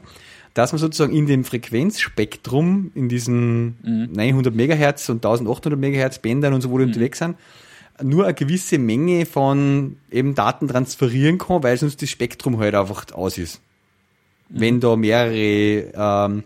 dass 0.53 0.71
man 0.71 0.79
sozusagen 0.79 1.15
in 1.15 1.25
dem 1.25 1.43
Frequenzspektrum, 1.43 2.91
in 2.93 3.09
diesen 3.09 3.77
mhm. 3.81 4.09
900 4.13 4.53
Megahertz 4.53 5.09
und 5.09 5.25
1800 5.25 5.79
Megahertz 5.79 6.19
Bändern 6.19 6.53
und 6.53 6.61
so, 6.61 6.69
wo 6.69 6.77
die 6.77 6.85
mhm. 6.85 6.91
unterwegs 6.91 7.19
sind, 7.19 7.37
nur 8.01 8.25
eine 8.25 8.33
gewisse 8.33 8.77
Menge 8.77 9.25
von 9.25 9.97
eben 10.11 10.35
Daten 10.35 10.67
transferieren 10.67 11.37
kann, 11.37 11.63
weil 11.63 11.77
sonst 11.77 12.01
das 12.01 12.09
Spektrum 12.09 12.59
halt 12.59 12.75
einfach 12.75 13.05
aus 13.13 13.37
ist. 13.37 13.61
Mhm. 14.49 14.59
Wenn 14.59 14.79
da 14.79 14.95
mehrere 14.95 15.91
ähm, 15.95 16.43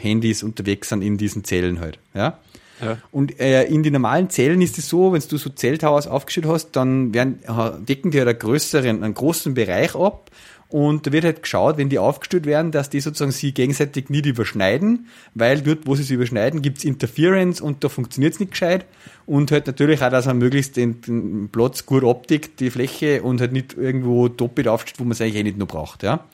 Handys 0.00 0.42
unterwegs 0.42 0.88
sind 0.88 1.02
in 1.02 1.16
diesen 1.16 1.44
Zellen 1.44 1.80
halt. 1.80 1.98
Ja? 2.12 2.38
Ja. 2.80 2.98
Und 3.12 3.38
äh, 3.38 3.64
in 3.64 3.84
den 3.84 3.92
normalen 3.92 4.30
Zellen 4.30 4.60
ist 4.60 4.78
es 4.78 4.88
so, 4.88 5.12
wenn 5.12 5.22
du 5.28 5.36
so 5.36 5.50
Zelltowers 5.50 6.08
aufgestellt 6.08 6.46
hast, 6.46 6.72
dann 6.72 7.14
werden, 7.14 7.38
decken 7.86 8.10
die 8.10 8.18
halt 8.18 8.28
einen 8.28 8.38
größeren, 8.38 9.02
einen 9.04 9.14
großen 9.14 9.54
Bereich 9.54 9.94
ab 9.94 10.30
und 10.74 11.06
da 11.06 11.12
wird 11.12 11.24
halt 11.24 11.40
geschaut, 11.40 11.78
wenn 11.78 11.88
die 11.88 12.00
aufgestellt 12.00 12.46
werden, 12.46 12.72
dass 12.72 12.90
die 12.90 12.98
sozusagen 12.98 13.30
sie 13.30 13.54
gegenseitig 13.54 14.10
nicht 14.10 14.26
überschneiden, 14.26 15.06
weil 15.32 15.62
dort, 15.62 15.86
wo 15.86 15.94
sie 15.94 16.02
sich 16.02 16.10
überschneiden, 16.10 16.62
gibt's 16.62 16.82
Interference 16.82 17.60
und 17.60 17.84
da 17.84 17.88
funktioniert's 17.88 18.40
nicht 18.40 18.50
gescheit. 18.50 18.84
Und 19.24 19.52
halt 19.52 19.68
natürlich 19.68 20.02
auch, 20.02 20.10
dass 20.10 20.26
man 20.26 20.38
möglichst 20.38 20.76
den, 20.76 21.00
den 21.00 21.48
Platz 21.48 21.86
gut 21.86 22.02
abdeckt, 22.02 22.58
die 22.58 22.70
Fläche 22.70 23.22
und 23.22 23.40
halt 23.40 23.52
nicht 23.52 23.74
irgendwo 23.74 24.26
doppelt 24.26 24.66
aufstellt, 24.66 24.98
wo 24.98 25.04
man 25.04 25.12
es 25.12 25.20
eigentlich 25.20 25.36
eh 25.36 25.42
nicht 25.44 25.58
nur 25.58 25.68
braucht. 25.68 26.02
Ja. 26.02 26.24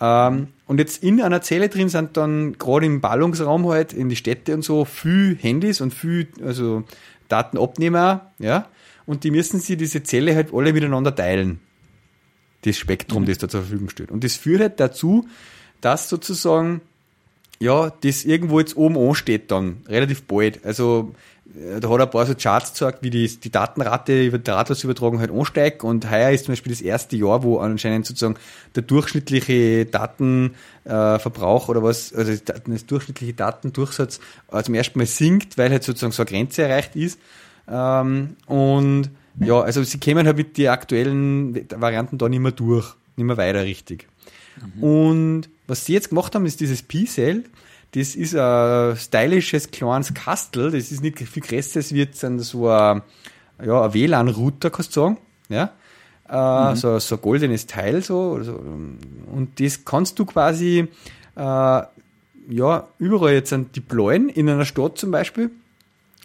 Ähm, 0.00 0.46
und 0.68 0.78
jetzt 0.78 1.02
in 1.02 1.20
einer 1.20 1.42
Zelle 1.42 1.68
drin 1.68 1.88
sind 1.88 2.16
dann 2.16 2.52
gerade 2.52 2.86
im 2.86 3.00
Ballungsraum 3.00 3.66
halt, 3.66 3.92
in 3.92 4.08
die 4.08 4.14
Städte 4.14 4.54
und 4.54 4.62
so, 4.62 4.84
viel 4.84 5.36
Handys 5.40 5.80
und 5.80 5.92
viel, 5.92 6.28
also 6.44 6.84
Datenabnehmer, 7.26 8.30
ja. 8.38 8.68
Und 9.04 9.24
die 9.24 9.32
müssen 9.32 9.58
sie 9.58 9.76
diese 9.76 10.04
Zelle 10.04 10.36
halt 10.36 10.54
alle 10.54 10.72
miteinander 10.72 11.12
teilen 11.12 11.58
das 12.64 12.76
Spektrum, 12.76 13.22
mhm. 13.22 13.26
das 13.26 13.38
da 13.38 13.48
zur 13.48 13.62
Verfügung 13.62 13.88
steht. 13.90 14.10
Und 14.10 14.24
das 14.24 14.36
führt 14.36 14.60
halt 14.60 14.80
dazu, 14.80 15.26
dass 15.80 16.08
sozusagen, 16.08 16.80
ja, 17.60 17.92
das 18.02 18.24
irgendwo 18.24 18.58
jetzt 18.58 18.76
oben 18.76 18.96
ansteht 18.96 19.50
dann, 19.50 19.82
relativ 19.88 20.22
bald. 20.22 20.64
Also, 20.64 21.14
äh, 21.54 21.80
da 21.80 21.88
hat 21.90 22.00
er 22.00 22.06
ein 22.06 22.10
paar 22.10 22.26
so 22.26 22.34
Charts 22.34 22.72
gezeigt, 22.72 22.98
wie 23.02 23.10
die, 23.10 23.28
die 23.28 23.50
Datenrate 23.50 24.24
über 24.24 24.38
Drahtosübertragung 24.38 25.20
halt 25.20 25.30
ansteigt. 25.30 25.84
Und 25.84 26.10
heuer 26.10 26.30
ist 26.30 26.46
zum 26.46 26.52
Beispiel 26.52 26.72
das 26.72 26.80
erste 26.80 27.16
Jahr, 27.16 27.42
wo 27.42 27.58
anscheinend 27.58 28.06
sozusagen 28.06 28.36
der 28.74 28.82
durchschnittliche 28.82 29.86
Datenverbrauch 29.86 31.68
äh, 31.68 31.70
oder 31.70 31.82
was, 31.82 32.12
also 32.14 32.32
das 32.34 32.86
durchschnittliche 32.86 33.34
Datendurchsatz 33.34 34.20
äh, 34.50 34.62
zum 34.62 34.74
ersten 34.74 34.98
Mal 34.98 35.06
sinkt, 35.06 35.58
weil 35.58 35.70
halt 35.70 35.84
sozusagen 35.84 36.12
so 36.12 36.22
eine 36.22 36.30
Grenze 36.30 36.62
erreicht 36.62 36.96
ist. 36.96 37.18
Ähm, 37.68 38.36
und 38.46 39.10
ja, 39.40 39.60
also 39.60 39.82
sie 39.82 39.98
kämen 39.98 40.26
halt 40.26 40.36
mit 40.36 40.56
den 40.56 40.68
aktuellen 40.68 41.66
Varianten 41.70 42.18
da 42.18 42.28
nicht 42.28 42.40
mehr 42.40 42.52
durch, 42.52 42.94
nicht 43.16 43.26
mehr 43.26 43.36
weiter 43.36 43.62
richtig. 43.62 44.06
Mhm. 44.76 44.82
Und 44.82 45.48
was 45.66 45.84
sie 45.84 45.94
jetzt 45.94 46.10
gemacht 46.10 46.34
haben, 46.34 46.46
ist 46.46 46.60
dieses 46.60 46.82
P-Cell. 46.82 47.44
Das 47.92 48.16
ist 48.16 48.34
ein 48.34 48.96
stylisches 48.96 49.70
kleines 49.70 50.14
Kastel, 50.14 50.72
das 50.72 50.90
ist 50.90 51.02
nicht 51.02 51.18
viel 51.18 51.42
größer, 51.42 51.78
es 51.78 51.92
wird 51.92 52.20
dann 52.22 52.40
so 52.40 52.68
ein, 52.68 53.02
ja, 53.64 53.84
ein 53.84 53.94
WLAN-Router, 53.94 54.70
kannst 54.70 54.96
du 54.96 55.00
sagen. 55.00 55.18
Ja? 55.48 55.72
Äh, 56.28 56.70
mhm. 56.70 56.76
so, 56.76 56.98
so 56.98 57.16
ein 57.16 57.20
goldenes 57.20 57.66
Teil 57.66 58.02
so, 58.02 58.42
so. 58.42 58.54
Und 58.54 59.60
das 59.60 59.84
kannst 59.84 60.18
du 60.18 60.24
quasi 60.24 60.88
äh, 61.36 61.82
ja, 62.48 62.88
überall 62.98 63.32
jetzt 63.32 63.52
deployen, 63.52 64.28
in 64.28 64.48
einer 64.48 64.64
Stadt 64.64 64.98
zum 64.98 65.10
Beispiel. 65.10 65.50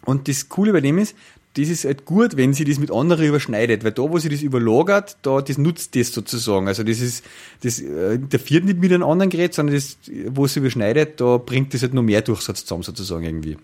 Und 0.04 0.28
das 0.28 0.48
Coole 0.48 0.72
bei 0.72 0.80
dem 0.80 0.98
ist, 0.98 1.14
das 1.54 1.68
ist 1.68 1.84
halt 1.84 2.04
gut, 2.04 2.36
wenn 2.36 2.54
sie 2.54 2.64
das 2.64 2.78
mit 2.78 2.92
anderen 2.92 3.26
überschneidet, 3.26 3.82
weil 3.82 3.90
da, 3.90 4.02
wo 4.02 4.18
sie 4.18 4.28
das 4.28 4.42
überlagert, 4.42 5.16
da, 5.22 5.40
das 5.40 5.58
nutzt 5.58 5.96
das 5.96 6.12
sozusagen. 6.12 6.68
Also 6.68 6.84
das 6.84 7.00
ist, 7.00 7.24
das 7.62 7.80
äh, 7.80 8.14
interferiert 8.14 8.64
nicht 8.64 8.78
mit 8.78 8.92
einem 8.92 9.02
anderen 9.02 9.30
Gerät, 9.30 9.54
sondern 9.54 9.74
das, 9.74 9.98
wo 10.28 10.46
sie 10.46 10.60
überschneidet, 10.60 11.20
da 11.20 11.38
bringt 11.38 11.74
das 11.74 11.82
halt 11.82 11.92
noch 11.92 12.02
mehr 12.02 12.22
Durchsatz 12.22 12.64
zusammen 12.64 12.84
sozusagen 12.84 13.24
irgendwie. 13.24 13.56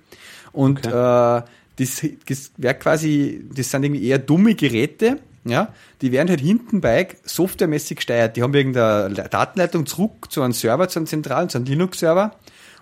Und 0.52 0.84
okay. 0.84 1.38
äh, 1.38 1.42
das, 1.76 2.02
das 2.28 2.50
wäre 2.56 2.74
quasi, 2.74 3.44
das 3.54 3.70
sind 3.70 3.84
irgendwie 3.84 4.04
eher 4.08 4.18
dumme 4.18 4.56
Geräte, 4.56 5.18
ja, 5.44 5.72
die 6.02 6.10
werden 6.10 6.28
halt 6.28 6.40
hinten 6.40 6.80
bei 6.80 7.06
softwaremäßig 7.22 7.98
gesteuert. 7.98 8.36
Die 8.36 8.42
haben 8.42 8.52
irgendeine 8.52 9.14
Datenleitung 9.14 9.86
zurück 9.86 10.26
zu 10.28 10.42
einem 10.42 10.52
Server, 10.52 10.88
zu 10.88 10.98
einem 10.98 11.06
zentralen, 11.06 11.48
zu 11.48 11.58
einem 11.58 11.66
Linux-Server 11.66 12.34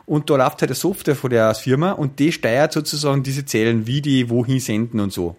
und 0.07 0.29
da 0.29 0.37
läuft 0.37 0.61
halt 0.61 0.71
eine 0.71 0.75
Software 0.75 1.17
von 1.17 1.31
der 1.31 1.55
Firma 1.55 1.93
und 1.93 2.19
die 2.19 2.33
steuert 2.33 2.73
sozusagen 2.73 3.23
diese 3.23 3.45
Zellen, 3.45 3.87
wie 3.87 4.03
die 4.03 4.29
wohin 4.29 4.61
senden 4.61 5.01
und 5.01 5.13
so. 5.13 5.37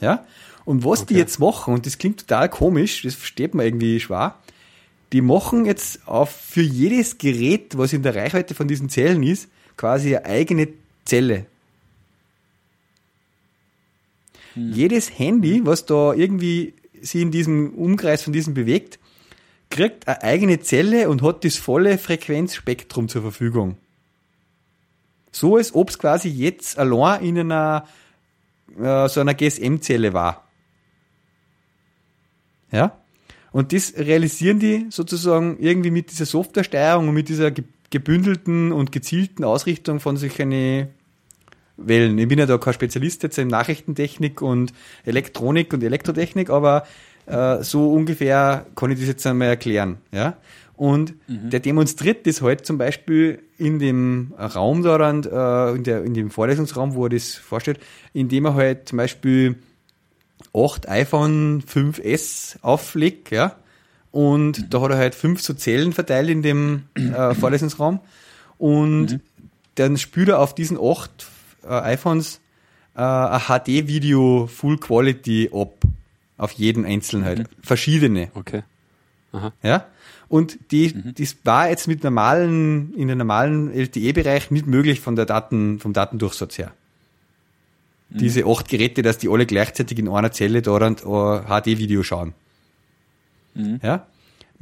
Ja? 0.00 0.26
Und 0.64 0.84
was 0.84 1.02
okay. 1.02 1.14
die 1.14 1.20
jetzt 1.20 1.38
machen, 1.38 1.74
und 1.74 1.86
das 1.86 1.98
klingt 1.98 2.20
total 2.20 2.48
komisch, 2.48 3.02
das 3.02 3.14
versteht 3.14 3.54
man 3.54 3.66
irgendwie 3.66 4.00
schwer, 4.00 4.36
die 5.12 5.20
machen 5.20 5.64
jetzt 5.64 6.06
auf 6.08 6.30
für 6.30 6.62
jedes 6.62 7.18
Gerät, 7.18 7.78
was 7.78 7.92
in 7.92 8.02
der 8.02 8.14
Reichweite 8.14 8.54
von 8.54 8.68
diesen 8.68 8.88
Zellen 8.88 9.22
ist, 9.22 9.48
quasi 9.76 10.16
eine 10.16 10.26
eigene 10.26 10.68
Zelle. 11.04 11.46
Hm. 14.54 14.72
Jedes 14.72 15.18
Handy, 15.18 15.60
was 15.64 15.86
da 15.86 16.12
irgendwie 16.14 16.74
sich 17.00 17.20
in 17.20 17.30
diesem 17.30 17.74
Umkreis 17.74 18.22
von 18.22 18.32
diesem 18.32 18.54
bewegt, 18.54 18.98
kriegt 19.74 20.06
eine 20.06 20.22
eigene 20.22 20.60
Zelle 20.60 21.08
und 21.10 21.20
hat 21.22 21.44
das 21.44 21.56
volle 21.56 21.98
Frequenzspektrum 21.98 23.08
zur 23.08 23.22
Verfügung. 23.22 23.76
So 25.32 25.56
als 25.56 25.74
ob 25.74 25.90
es 25.90 25.98
quasi 25.98 26.28
jetzt 26.28 26.78
allein 26.78 27.24
in 27.24 27.38
einer 27.40 27.84
äh, 28.78 29.08
so 29.08 29.20
einer 29.20 29.34
GSM-Zelle 29.34 30.12
war. 30.12 30.46
Ja? 32.70 32.98
Und 33.50 33.72
das 33.72 33.94
realisieren 33.96 34.60
die 34.60 34.86
sozusagen 34.90 35.58
irgendwie 35.58 35.90
mit 35.90 36.12
dieser 36.12 36.26
Softwaresteuerung 36.26 37.08
und 37.08 37.14
mit 37.14 37.28
dieser 37.28 37.52
gebündelten 37.90 38.70
und 38.70 38.92
gezielten 38.92 39.42
Ausrichtung 39.42 39.98
von 39.98 40.16
solchen 40.16 40.88
Wellen. 41.76 42.18
Ich 42.18 42.28
bin 42.28 42.38
ja 42.38 42.46
da 42.46 42.58
kein 42.58 42.74
Spezialist 42.74 43.24
jetzt 43.24 43.38
in 43.38 43.48
Nachrichtentechnik 43.48 44.40
und 44.40 44.72
Elektronik 45.04 45.72
und 45.72 45.82
Elektrotechnik, 45.82 46.50
aber 46.50 46.86
äh, 47.26 47.62
so 47.62 47.92
ungefähr 47.92 48.66
kann 48.74 48.90
ich 48.90 48.98
das 48.98 49.08
jetzt 49.08 49.26
einmal 49.26 49.48
erklären. 49.48 49.98
Ja? 50.12 50.36
Und 50.76 51.14
mhm. 51.28 51.50
der 51.50 51.60
demonstriert 51.60 52.26
das 52.26 52.42
halt 52.42 52.66
zum 52.66 52.78
Beispiel 52.78 53.42
in 53.58 53.78
dem 53.78 54.34
Raum 54.38 54.82
daran, 54.82 55.22
äh, 55.24 55.76
in, 55.76 55.84
der, 55.84 56.04
in 56.04 56.14
dem 56.14 56.30
Vorlesungsraum, 56.30 56.94
wo 56.94 57.06
er 57.06 57.10
das 57.10 57.34
vorstellt, 57.34 57.78
indem 58.12 58.46
er 58.46 58.54
halt 58.54 58.88
zum 58.88 58.98
Beispiel 58.98 59.56
8 60.52 60.88
iPhone 60.88 61.62
5S 61.62 62.56
auflegt, 62.62 63.30
ja, 63.30 63.56
und 64.14 64.60
mhm. 64.60 64.70
da 64.70 64.80
hat 64.80 64.90
er 64.92 64.96
halt 64.96 65.14
fünf 65.16 65.42
so 65.42 65.54
Zellen 65.54 65.92
verteilt 65.92 66.30
in 66.30 66.42
dem 66.42 66.84
äh, 66.94 67.34
Vorlesungsraum 67.38 67.98
und 68.58 69.06
mhm. 69.06 69.20
dann 69.74 69.98
spürt 69.98 70.28
er 70.28 70.38
auf 70.38 70.54
diesen 70.54 70.78
acht 70.80 71.26
äh, 71.64 71.68
iPhones 71.68 72.40
äh, 72.96 73.00
ein 73.00 73.40
HD-Video 73.40 74.46
Full 74.46 74.78
Quality 74.78 75.50
ab. 75.52 75.83
Auf 76.36 76.52
jeden 76.52 76.84
einzelnen 76.84 77.24
halt. 77.24 77.38
Mhm. 77.38 77.44
Verschiedene. 77.62 78.30
Okay. 78.34 78.62
Aha. 79.32 79.52
Ja? 79.62 79.86
Und 80.28 80.58
die, 80.70 80.92
mhm. 80.94 81.14
das 81.16 81.36
war 81.44 81.68
jetzt 81.68 81.86
mit 81.86 82.02
normalen, 82.02 82.94
in 82.94 83.08
der 83.08 83.16
normalen 83.16 83.72
LTE-Bereich 83.72 84.50
nicht 84.50 84.66
möglich 84.66 85.00
von 85.00 85.16
der 85.16 85.26
Daten, 85.26 85.78
vom 85.78 85.92
Datendurchsatz 85.92 86.58
her. 86.58 86.72
Mhm. 88.10 88.18
Diese 88.18 88.46
acht 88.46 88.68
Geräte, 88.68 89.02
dass 89.02 89.18
die 89.18 89.28
alle 89.28 89.46
gleichzeitig 89.46 89.98
in 89.98 90.08
einer 90.08 90.32
Zelle 90.32 90.62
da 90.62 90.76
ein 90.76 90.96
HD-Video 90.96 92.02
schauen. 92.02 92.34
Mhm. 93.54 93.80
Ja? 93.82 94.06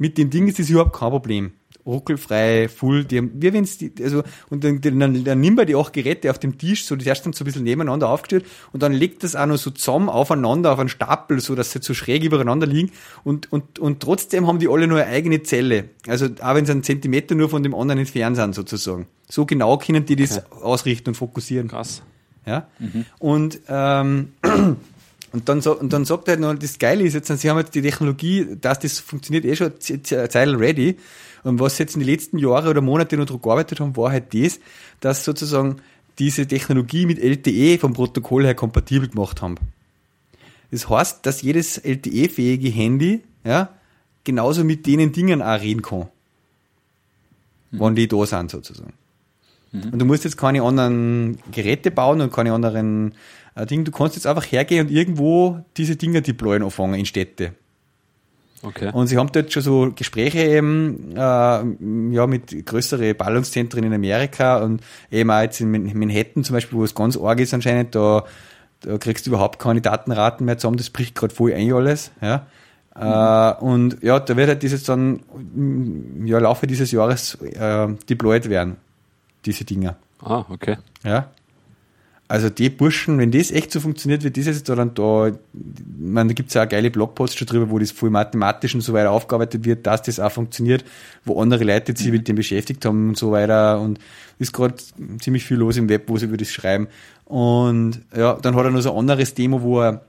Mit 0.03 0.17
dem 0.17 0.29
Ding 0.29 0.49
ist 0.49 0.59
das 0.59 0.69
überhaupt 0.69 0.91
kein 0.93 1.11
Problem 1.11 1.53
ruckelfrei, 1.85 2.69
full, 2.69 3.03
die 3.05 3.17
haben, 3.17 3.31
wie 3.35 3.53
wenn's 3.53 3.77
die, 3.77 3.91
also, 4.01 4.23
und 4.49 4.63
dann, 4.63 4.79
dann, 4.81 5.23
dann 5.23 5.41
nimmt 5.41 5.57
man 5.57 5.67
die 5.67 5.75
acht 5.75 5.93
Geräte 5.93 6.29
auf 6.29 6.39
dem 6.39 6.57
Tisch, 6.57 6.85
so, 6.85 6.95
die 6.95 7.05
erst 7.05 7.25
dann 7.25 7.33
so 7.33 7.43
ein 7.43 7.45
bisschen 7.45 7.63
nebeneinander 7.63 8.09
aufgestellt, 8.09 8.45
und 8.71 8.81
dann 8.81 8.93
legt 8.93 9.23
das 9.23 9.35
auch 9.35 9.45
noch 9.45 9.57
so 9.57 9.69
zusammen 9.71 10.09
aufeinander 10.09 10.71
auf 10.71 10.79
einen 10.79 10.89
Stapel, 10.89 11.39
so, 11.39 11.55
dass 11.55 11.71
sie 11.71 11.79
so 11.81 11.93
schräg 11.93 12.23
übereinander 12.23 12.67
liegen, 12.67 12.91
und, 13.23 13.51
und, 13.51 13.79
und 13.79 13.99
trotzdem 13.99 14.47
haben 14.47 14.59
die 14.59 14.69
alle 14.69 14.87
nur 14.87 15.01
eine 15.01 15.11
eigene 15.11 15.43
Zelle. 15.43 15.89
Also, 16.07 16.27
auch 16.41 16.55
wenn 16.55 16.65
sie 16.65 16.71
einen 16.71 16.83
Zentimeter 16.83 17.35
nur 17.35 17.49
von 17.49 17.63
dem 17.63 17.75
anderen 17.75 17.99
entfernt 17.99 18.37
sind, 18.37 18.55
sozusagen. 18.55 19.07
So 19.29 19.45
genau 19.45 19.77
können 19.77 20.05
die 20.05 20.15
das 20.15 20.37
okay. 20.37 20.47
ausrichten 20.61 21.09
und 21.09 21.15
fokussieren. 21.15 21.67
Krass. 21.67 22.01
Ja. 22.45 22.67
Mhm. 22.79 23.05
Und, 23.19 23.59
ähm, 23.67 24.29
Und 25.33 25.49
dann, 25.49 25.61
so, 25.61 25.77
und 25.77 25.91
dann 25.91 26.05
sagt 26.05 26.27
er 26.27 26.33
halt 26.33 26.41
noch, 26.41 26.53
das 26.53 26.77
Geile 26.77 27.03
ist 27.03 27.15
jetzt, 27.15 27.27
sie 27.27 27.49
haben 27.49 27.57
jetzt 27.57 27.73
die 27.73 27.81
Technologie, 27.81 28.55
dass 28.61 28.79
das 28.79 28.99
funktioniert 28.99 29.45
eh 29.45 29.55
schon 29.55 29.73
Zeil 29.79 30.55
ready. 30.55 30.97
Und 31.43 31.59
was 31.59 31.75
sie 31.75 31.83
jetzt 31.83 31.95
in 31.95 32.01
den 32.01 32.09
letzten 32.09 32.37
Jahren 32.37 32.67
oder 32.67 32.81
Monaten 32.81 33.19
noch 33.19 33.25
drauf 33.25 33.41
gearbeitet 33.41 33.79
haben, 33.79 33.97
war 33.97 34.11
halt 34.11 34.33
das, 34.33 34.59
dass 34.99 35.25
sozusagen 35.25 35.77
diese 36.19 36.47
Technologie 36.47 37.07
mit 37.07 37.17
LTE 37.19 37.79
vom 37.79 37.93
Protokoll 37.93 38.45
her 38.45 38.53
kompatibel 38.53 39.09
gemacht 39.09 39.41
haben. 39.41 39.55
Das 40.69 40.87
heißt, 40.87 41.25
dass 41.25 41.41
jedes 41.41 41.79
LTE-fähige 41.79 42.69
Handy, 42.69 43.21
ja, 43.43 43.69
genauso 44.23 44.63
mit 44.63 44.85
denen 44.85 45.11
Dingen 45.11 45.41
auch 45.41 45.59
reden 45.59 45.81
kann. 45.81 46.07
Mhm. 47.71 47.79
Wenn 47.79 47.95
die 47.95 48.07
da 48.07 48.25
sind, 48.25 48.51
sozusagen. 48.51 48.93
Mhm. 49.71 49.89
Und 49.93 49.99
du 49.99 50.05
musst 50.05 50.23
jetzt 50.23 50.37
keine 50.37 50.61
anderen 50.61 51.39
Geräte 51.51 51.91
bauen 51.91 52.21
und 52.21 52.31
keine 52.31 52.53
anderen 52.53 53.15
äh, 53.55 53.65
Dinge. 53.65 53.83
Du 53.83 53.91
kannst 53.91 54.15
jetzt 54.15 54.27
einfach 54.27 54.45
hergehen 54.45 54.87
und 54.87 54.91
irgendwo 54.93 55.59
diese 55.77 55.95
Dinge 55.95 56.21
deployen 56.21 56.63
anfangen 56.63 56.95
in 56.95 57.05
Städte. 57.05 57.53
Okay. 58.63 58.91
Und 58.93 59.07
sie 59.07 59.17
haben 59.17 59.29
dort 59.31 59.51
schon 59.51 59.61
so 59.61 59.91
Gespräche 59.93 60.39
eben, 60.39 61.11
äh, 61.15 61.19
ja, 61.19 62.27
mit 62.27 62.65
größeren 62.65 63.15
Ballungszentren 63.15 63.83
in 63.83 63.93
Amerika 63.93 64.59
und 64.59 64.81
eben 65.11 65.29
auch 65.31 65.41
jetzt 65.41 65.59
in 65.59 65.69
Manhattan 65.69 66.45
zum 66.45 66.53
Beispiel, 66.53 66.79
wo 66.79 66.83
es 66.85 66.95
ganz 66.95 67.17
arg 67.17 67.41
ist 67.41 67.53
anscheinend, 67.53 67.93
da, 67.93 68.23
da 68.79 68.97
kriegst 68.97 69.25
du 69.25 69.31
überhaupt 69.31 69.59
keine 69.59 69.81
Datenraten 69.81 70.45
mehr 70.45 70.57
zusammen, 70.57 70.77
das 70.77 70.89
bricht 70.89 71.13
gerade 71.13 71.35
voll 71.35 71.53
ein 71.53 71.73
alles, 71.73 72.11
ja. 72.21 72.47
Mhm. 72.95 73.01
Äh, 73.01 73.53
und 73.65 74.03
ja, 74.03 74.19
da 74.19 74.37
wird 74.37 74.47
halt 74.47 74.63
dieses 74.63 74.83
dann, 74.83 75.19
ja, 76.23 76.39
Laufe 76.39 76.65
dieses 76.65 76.91
Jahres 76.91 77.35
äh, 77.41 77.87
deployed 78.09 78.47
werden, 78.47 78.77
diese 79.45 79.65
Dinger. 79.65 79.97
Ah, 80.21 80.45
okay. 80.47 80.77
Ja. 81.03 81.31
Also 82.33 82.49
die 82.49 82.71
Burschen, 82.71 83.19
wenn 83.19 83.29
das 83.29 83.51
echt 83.51 83.71
so 83.71 83.79
funktioniert, 83.79 84.23
wie 84.23 84.31
das 84.31 84.47
jetzt 84.47 84.67
dann 84.67 84.95
da, 84.95 85.31
man, 85.99 86.27
da 86.27 86.33
gibt 86.33 86.49
es 86.49 86.55
ja 86.55 86.63
auch 86.63 86.67
geile 86.67 86.89
Blogposts 86.89 87.37
schon 87.37 87.45
drüber, 87.45 87.69
wo 87.69 87.77
das 87.77 87.91
voll 87.91 88.09
mathematisch 88.09 88.73
und 88.73 88.81
so 88.81 88.91
weiter 88.91 89.11
aufgearbeitet 89.11 89.65
wird, 89.65 89.85
dass 89.85 90.01
das 90.01 90.19
auch 90.19 90.31
funktioniert, 90.31 90.83
wo 91.25 91.39
andere 91.39 91.63
Leute 91.63 91.95
sich 91.95 92.07
mhm. 92.07 92.13
mit 92.13 92.27
dem 92.27 92.35
beschäftigt 92.35 92.83
haben 92.85 93.09
und 93.09 93.19
so 93.19 93.31
weiter 93.31 93.79
und 93.79 93.99
ist 94.39 94.51
gerade 94.51 94.73
ziemlich 95.19 95.45
viel 95.45 95.57
los 95.57 95.77
im 95.77 95.89
Web, 95.89 96.05
wo 96.07 96.17
sie 96.17 96.25
über 96.25 96.37
das 96.37 96.49
schreiben. 96.49 96.87
Und 97.25 98.01
ja, 98.17 98.33
dann 98.41 98.55
hat 98.55 98.65
er 98.65 98.71
noch 98.71 98.81
so 98.81 98.93
ein 98.93 98.97
anderes 98.97 99.35
Demo, 99.35 99.61
wo 99.61 99.81
er 99.81 100.01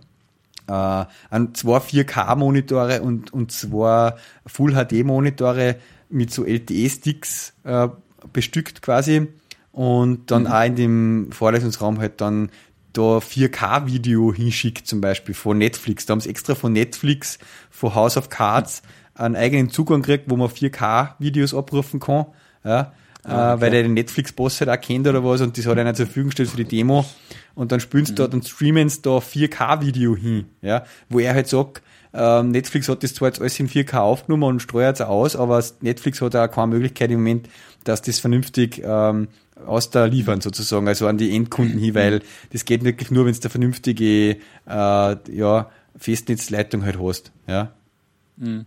äh, 0.66 1.04
an 1.28 1.54
zwei 1.54 1.76
4K-Monitore 1.76 3.02
und, 3.02 3.34
und 3.34 3.52
zwei 3.52 4.14
Full-HD-Monitore 4.46 5.76
mit 6.08 6.32
so 6.32 6.46
LTE-Sticks 6.46 7.52
äh, 7.64 7.88
bestückt 8.32 8.80
quasi 8.80 9.28
und 9.74 10.30
dann 10.30 10.42
mhm. 10.44 10.48
auch 10.48 10.64
in 10.64 10.76
dem 10.76 11.32
Vorlesungsraum 11.32 11.98
halt 11.98 12.20
dann 12.20 12.50
da 12.92 13.18
4K-Video 13.18 14.32
hinschickt, 14.32 14.86
zum 14.86 15.00
Beispiel 15.00 15.34
von 15.34 15.58
Netflix. 15.58 16.06
Da 16.06 16.12
haben 16.12 16.20
sie 16.20 16.30
extra 16.30 16.54
von 16.54 16.72
Netflix, 16.72 17.40
von 17.70 17.92
House 17.94 18.16
of 18.16 18.28
Cards, 18.28 18.82
einen 19.16 19.34
eigenen 19.34 19.70
Zugang 19.70 20.02
gekriegt, 20.02 20.30
wo 20.30 20.36
man 20.36 20.48
4K-Videos 20.48 21.54
abrufen 21.54 21.98
kann. 21.98 22.26
Ja, 22.64 22.92
ah, 23.24 23.54
okay. 23.54 23.56
äh, 23.56 23.60
weil 23.60 23.70
der 23.72 23.82
den 23.82 23.94
Netflix-Boss 23.94 24.60
halt 24.60 24.70
auch 24.70 24.80
kennt 24.80 25.08
oder 25.08 25.24
was 25.24 25.40
und 25.40 25.58
das 25.58 25.66
hat 25.66 25.76
einer 25.76 25.92
zur 25.92 26.06
Verfügung 26.06 26.28
gestellt 26.30 26.50
für 26.50 26.56
die 26.56 26.64
Demo. 26.64 27.04
Und 27.56 27.72
dann 27.72 27.80
spielen 27.80 28.06
sie 28.06 28.12
mhm. 28.12 28.16
dort 28.16 28.34
und 28.34 28.46
streamen 28.46 28.88
sie 28.88 29.02
da 29.02 29.18
4K-Video 29.18 30.16
hin, 30.16 30.46
ja, 30.62 30.84
wo 31.08 31.18
er 31.18 31.34
halt 31.34 31.48
sagt, 31.48 31.82
ähm, 32.12 32.52
Netflix 32.52 32.88
hat 32.88 33.02
das 33.02 33.14
zwar 33.14 33.28
jetzt 33.28 33.40
alles 33.40 33.58
in 33.58 33.68
4K 33.68 33.98
aufgenommen 33.98 34.44
und 34.44 34.60
steuert 34.60 35.00
es 35.00 35.00
aus, 35.00 35.34
aber 35.34 35.62
Netflix 35.80 36.20
hat 36.20 36.36
auch 36.36 36.48
keine 36.48 36.68
Möglichkeit 36.68 37.10
im 37.10 37.18
Moment, 37.18 37.48
dass 37.82 38.02
das 38.02 38.20
vernünftig 38.20 38.80
ähm, 38.84 39.28
aus 39.66 39.90
der 39.90 40.08
liefern 40.08 40.40
sozusagen, 40.40 40.88
also 40.88 41.06
an 41.06 41.18
die 41.18 41.34
Endkunden 41.34 41.78
hin, 41.78 41.94
weil 41.94 42.22
das 42.52 42.64
geht 42.64 42.84
wirklich 42.84 43.10
nur, 43.10 43.26
wenn 43.26 43.34
du 43.34 43.40
eine 43.40 43.50
vernünftige 43.50 44.36
äh, 44.68 45.16
ja, 45.32 45.70
Festnetzleitung 45.96 46.84
halt 46.84 46.98
hast. 47.00 47.32
Ja. 47.46 47.72
Mhm. 48.36 48.66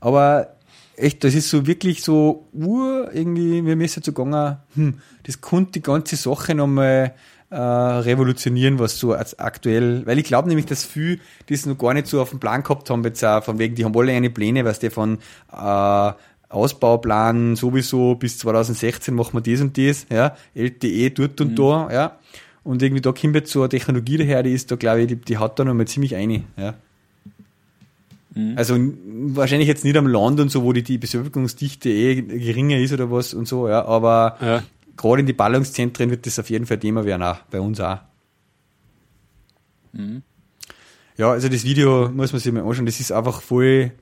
Aber 0.00 0.56
echt, 0.96 1.24
das 1.24 1.34
ist 1.34 1.50
so 1.50 1.66
wirklich 1.66 2.02
so 2.02 2.48
ur 2.52 3.10
irgendwie, 3.12 3.62
mir 3.62 3.84
ist 3.84 3.96
jetzt 3.96 4.06
so 4.06 4.12
gegangen, 4.12 4.58
hm, 4.74 5.00
das 5.24 5.40
konnte 5.40 5.72
die 5.72 5.82
ganze 5.82 6.16
Sache 6.16 6.54
nochmal 6.54 7.14
äh, 7.50 7.56
revolutionieren, 7.56 8.78
was 8.78 8.98
so 8.98 9.12
als 9.12 9.38
aktuell, 9.38 10.06
weil 10.06 10.18
ich 10.18 10.24
glaube 10.24 10.48
nämlich, 10.48 10.66
dass 10.66 10.84
viele 10.84 11.18
das 11.48 11.66
noch 11.66 11.78
gar 11.78 11.94
nicht 11.94 12.06
so 12.06 12.20
auf 12.20 12.30
dem 12.30 12.40
Plan 12.40 12.62
gehabt 12.62 12.90
haben, 12.90 13.04
jetzt 13.04 13.24
auch 13.24 13.44
von 13.44 13.58
wegen, 13.58 13.74
die 13.74 13.84
haben 13.84 13.96
alle 13.96 14.12
eine 14.12 14.30
Pläne, 14.30 14.64
was 14.64 14.78
die 14.78 14.90
von 14.90 15.18
äh, 15.52 16.12
Ausbauplan 16.54 17.56
sowieso 17.56 18.14
bis 18.14 18.38
2016 18.38 19.14
machen 19.14 19.34
wir 19.34 19.52
das 19.52 19.60
und 19.60 19.76
das, 19.76 20.06
ja, 20.10 20.36
LTE 20.54 21.10
dort 21.10 21.40
und 21.40 21.52
mhm. 21.52 21.56
da, 21.56 21.88
ja. 21.92 22.18
Und 22.62 22.82
irgendwie 22.82 23.02
da 23.02 23.12
kommt 23.12 23.34
jetzt 23.34 23.52
so 23.52 23.60
eine 23.60 23.68
Technologie 23.68 24.16
daher, 24.16 24.42
die 24.42 24.52
ist 24.52 24.70
da, 24.70 24.76
glaube 24.76 25.02
ich, 25.02 25.08
die, 25.08 25.16
die 25.16 25.36
hat 25.38 25.58
da 25.58 25.64
noch 25.64 25.74
mal 25.74 25.86
ziemlich 25.86 26.14
eine, 26.16 26.44
ja. 26.56 26.74
Mhm. 28.34 28.54
Also 28.56 28.76
wahrscheinlich 29.34 29.68
jetzt 29.68 29.84
nicht 29.84 29.96
am 29.96 30.06
Land 30.06 30.40
und 30.40 30.50
so, 30.50 30.64
wo 30.64 30.72
die, 30.72 30.82
die 30.82 30.98
Bevölkerungsdichte 30.98 31.88
eh 31.88 32.22
geringer 32.22 32.78
ist 32.78 32.92
oder 32.92 33.10
was 33.10 33.34
und 33.34 33.46
so, 33.46 33.68
ja, 33.68 33.84
aber 33.84 34.36
ja. 34.40 34.62
gerade 34.96 35.20
in 35.20 35.26
die 35.26 35.32
Ballungszentren 35.32 36.10
wird 36.10 36.26
das 36.26 36.38
auf 36.38 36.50
jeden 36.50 36.66
Fall 36.66 36.78
Thema 36.78 37.04
werden, 37.04 37.22
auch 37.22 37.38
bei 37.50 37.60
uns 37.60 37.80
auch. 37.80 37.98
Mhm. 39.92 40.22
Ja, 41.16 41.30
also 41.30 41.48
das 41.48 41.64
Video 41.64 42.08
muss 42.08 42.32
man 42.32 42.40
sich 42.40 42.52
mal 42.52 42.64
anschauen, 42.64 42.86
das 42.86 42.98
ist 42.98 43.12
einfach 43.12 43.40
voll 43.40 43.92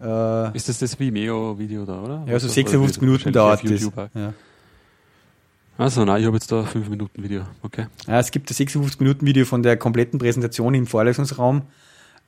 äh, 0.00 0.56
ist 0.56 0.68
das 0.68 0.78
das 0.78 0.98
Vimeo-Video 0.98 1.84
da, 1.84 2.00
oder? 2.02 2.24
Ja, 2.26 2.38
so 2.38 2.48
56 2.48 3.02
Minuten 3.02 3.32
dauert 3.32 3.62
das. 3.68 3.90
Ja. 4.14 4.32
Also 5.76 6.04
nein, 6.04 6.20
ich 6.20 6.26
habe 6.26 6.36
jetzt 6.36 6.52
da 6.52 6.62
5 6.62 6.88
Minuten 6.88 7.22
Video. 7.22 7.42
Okay. 7.62 7.86
Ja, 8.06 8.18
es 8.18 8.30
gibt 8.30 8.50
das 8.50 8.58
56 8.58 9.00
Minuten 9.00 9.26
Video 9.26 9.44
von 9.44 9.62
der 9.62 9.76
kompletten 9.76 10.18
Präsentation 10.18 10.74
im 10.74 10.86
Vorlesungsraum. 10.86 11.62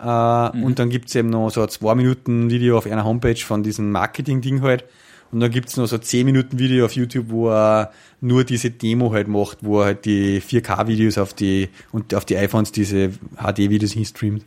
Äh, 0.00 0.56
mhm. 0.56 0.64
Und 0.64 0.78
dann 0.78 0.90
gibt 0.90 1.08
es 1.08 1.14
eben 1.14 1.30
noch 1.30 1.50
so 1.50 1.62
ein 1.62 1.68
2 1.68 1.94
Minuten 1.94 2.50
Video 2.50 2.78
auf 2.78 2.86
einer 2.86 3.04
Homepage 3.04 3.36
von 3.36 3.62
diesem 3.62 3.90
Marketing-Ding 3.90 4.62
halt. 4.62 4.84
Und 5.30 5.40
dann 5.40 5.50
gibt 5.50 5.68
es 5.68 5.76
noch 5.76 5.86
so 5.86 5.96
10 5.96 6.26
Minuten 6.26 6.58
Video 6.58 6.84
auf 6.84 6.92
YouTube, 6.92 7.26
wo 7.28 7.50
er 7.50 7.92
nur 8.20 8.44
diese 8.44 8.70
Demo 8.70 9.12
halt 9.12 9.28
macht, 9.28 9.58
wo 9.62 9.80
er 9.80 9.86
halt 9.86 10.04
die 10.04 10.40
4K-Videos 10.42 11.16
auf 11.18 11.32
die 11.32 11.70
und 11.90 12.14
auf 12.14 12.26
die 12.26 12.36
iPhones 12.36 12.72
diese 12.72 13.10
HD-Videos 13.36 13.92
hinstreamt. 13.92 14.44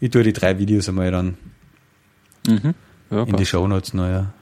Ich 0.00 0.10
tue 0.10 0.22
die 0.22 0.34
drei 0.34 0.58
Videos 0.58 0.88
einmal 0.88 1.10
dann 1.10 1.38
Mhm. 2.46 2.74
Ja, 3.10 3.22
in 3.24 3.36
die 3.36 3.46
Shownotes 3.46 3.94
noch, 3.94 4.08
ja. 4.08 4.32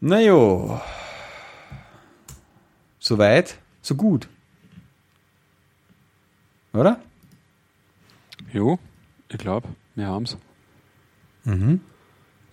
Naja. 0.00 0.82
Soweit, 2.98 3.58
so 3.82 3.94
gut. 3.94 4.28
Oder? 6.72 7.00
Jo, 8.52 8.78
ich 9.28 9.38
glaube, 9.38 9.68
wir 9.94 10.06
haben 10.06 10.24
es. 10.24 10.36
Mhm. 11.44 11.80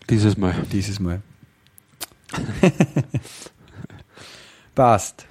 Dieses 0.09 0.38
Mal. 0.38 0.53
Dieses 0.71 0.99
Mal. 0.99 1.21
Passt. 4.75 5.25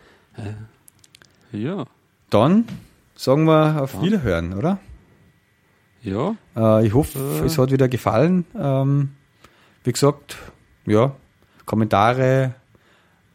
Ja. 1.53 1.85
Dann 2.31 2.67
sagen 3.15 3.45
wir 3.45 3.83
auf 3.83 4.03
Wiederhören, 4.03 4.55
oder? 4.55 4.79
Ja. 6.03 6.37
Äh, 6.57 6.87
ich 6.87 6.95
hoffe, 6.95 7.19
äh. 7.19 7.47
es 7.47 7.59
hat 7.59 7.71
wieder 7.71 7.89
gefallen. 7.89 8.47
Ähm, 8.59 9.11
wie 9.85 9.93
gesagt, 9.93 10.37
ja, 10.87 11.15
Kommentare, 11.67 12.55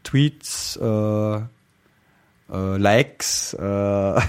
Tweets, 0.02 0.76
äh, 0.76 1.36
äh 1.36 1.42
Likes, 2.48 3.54
äh, 3.54 3.62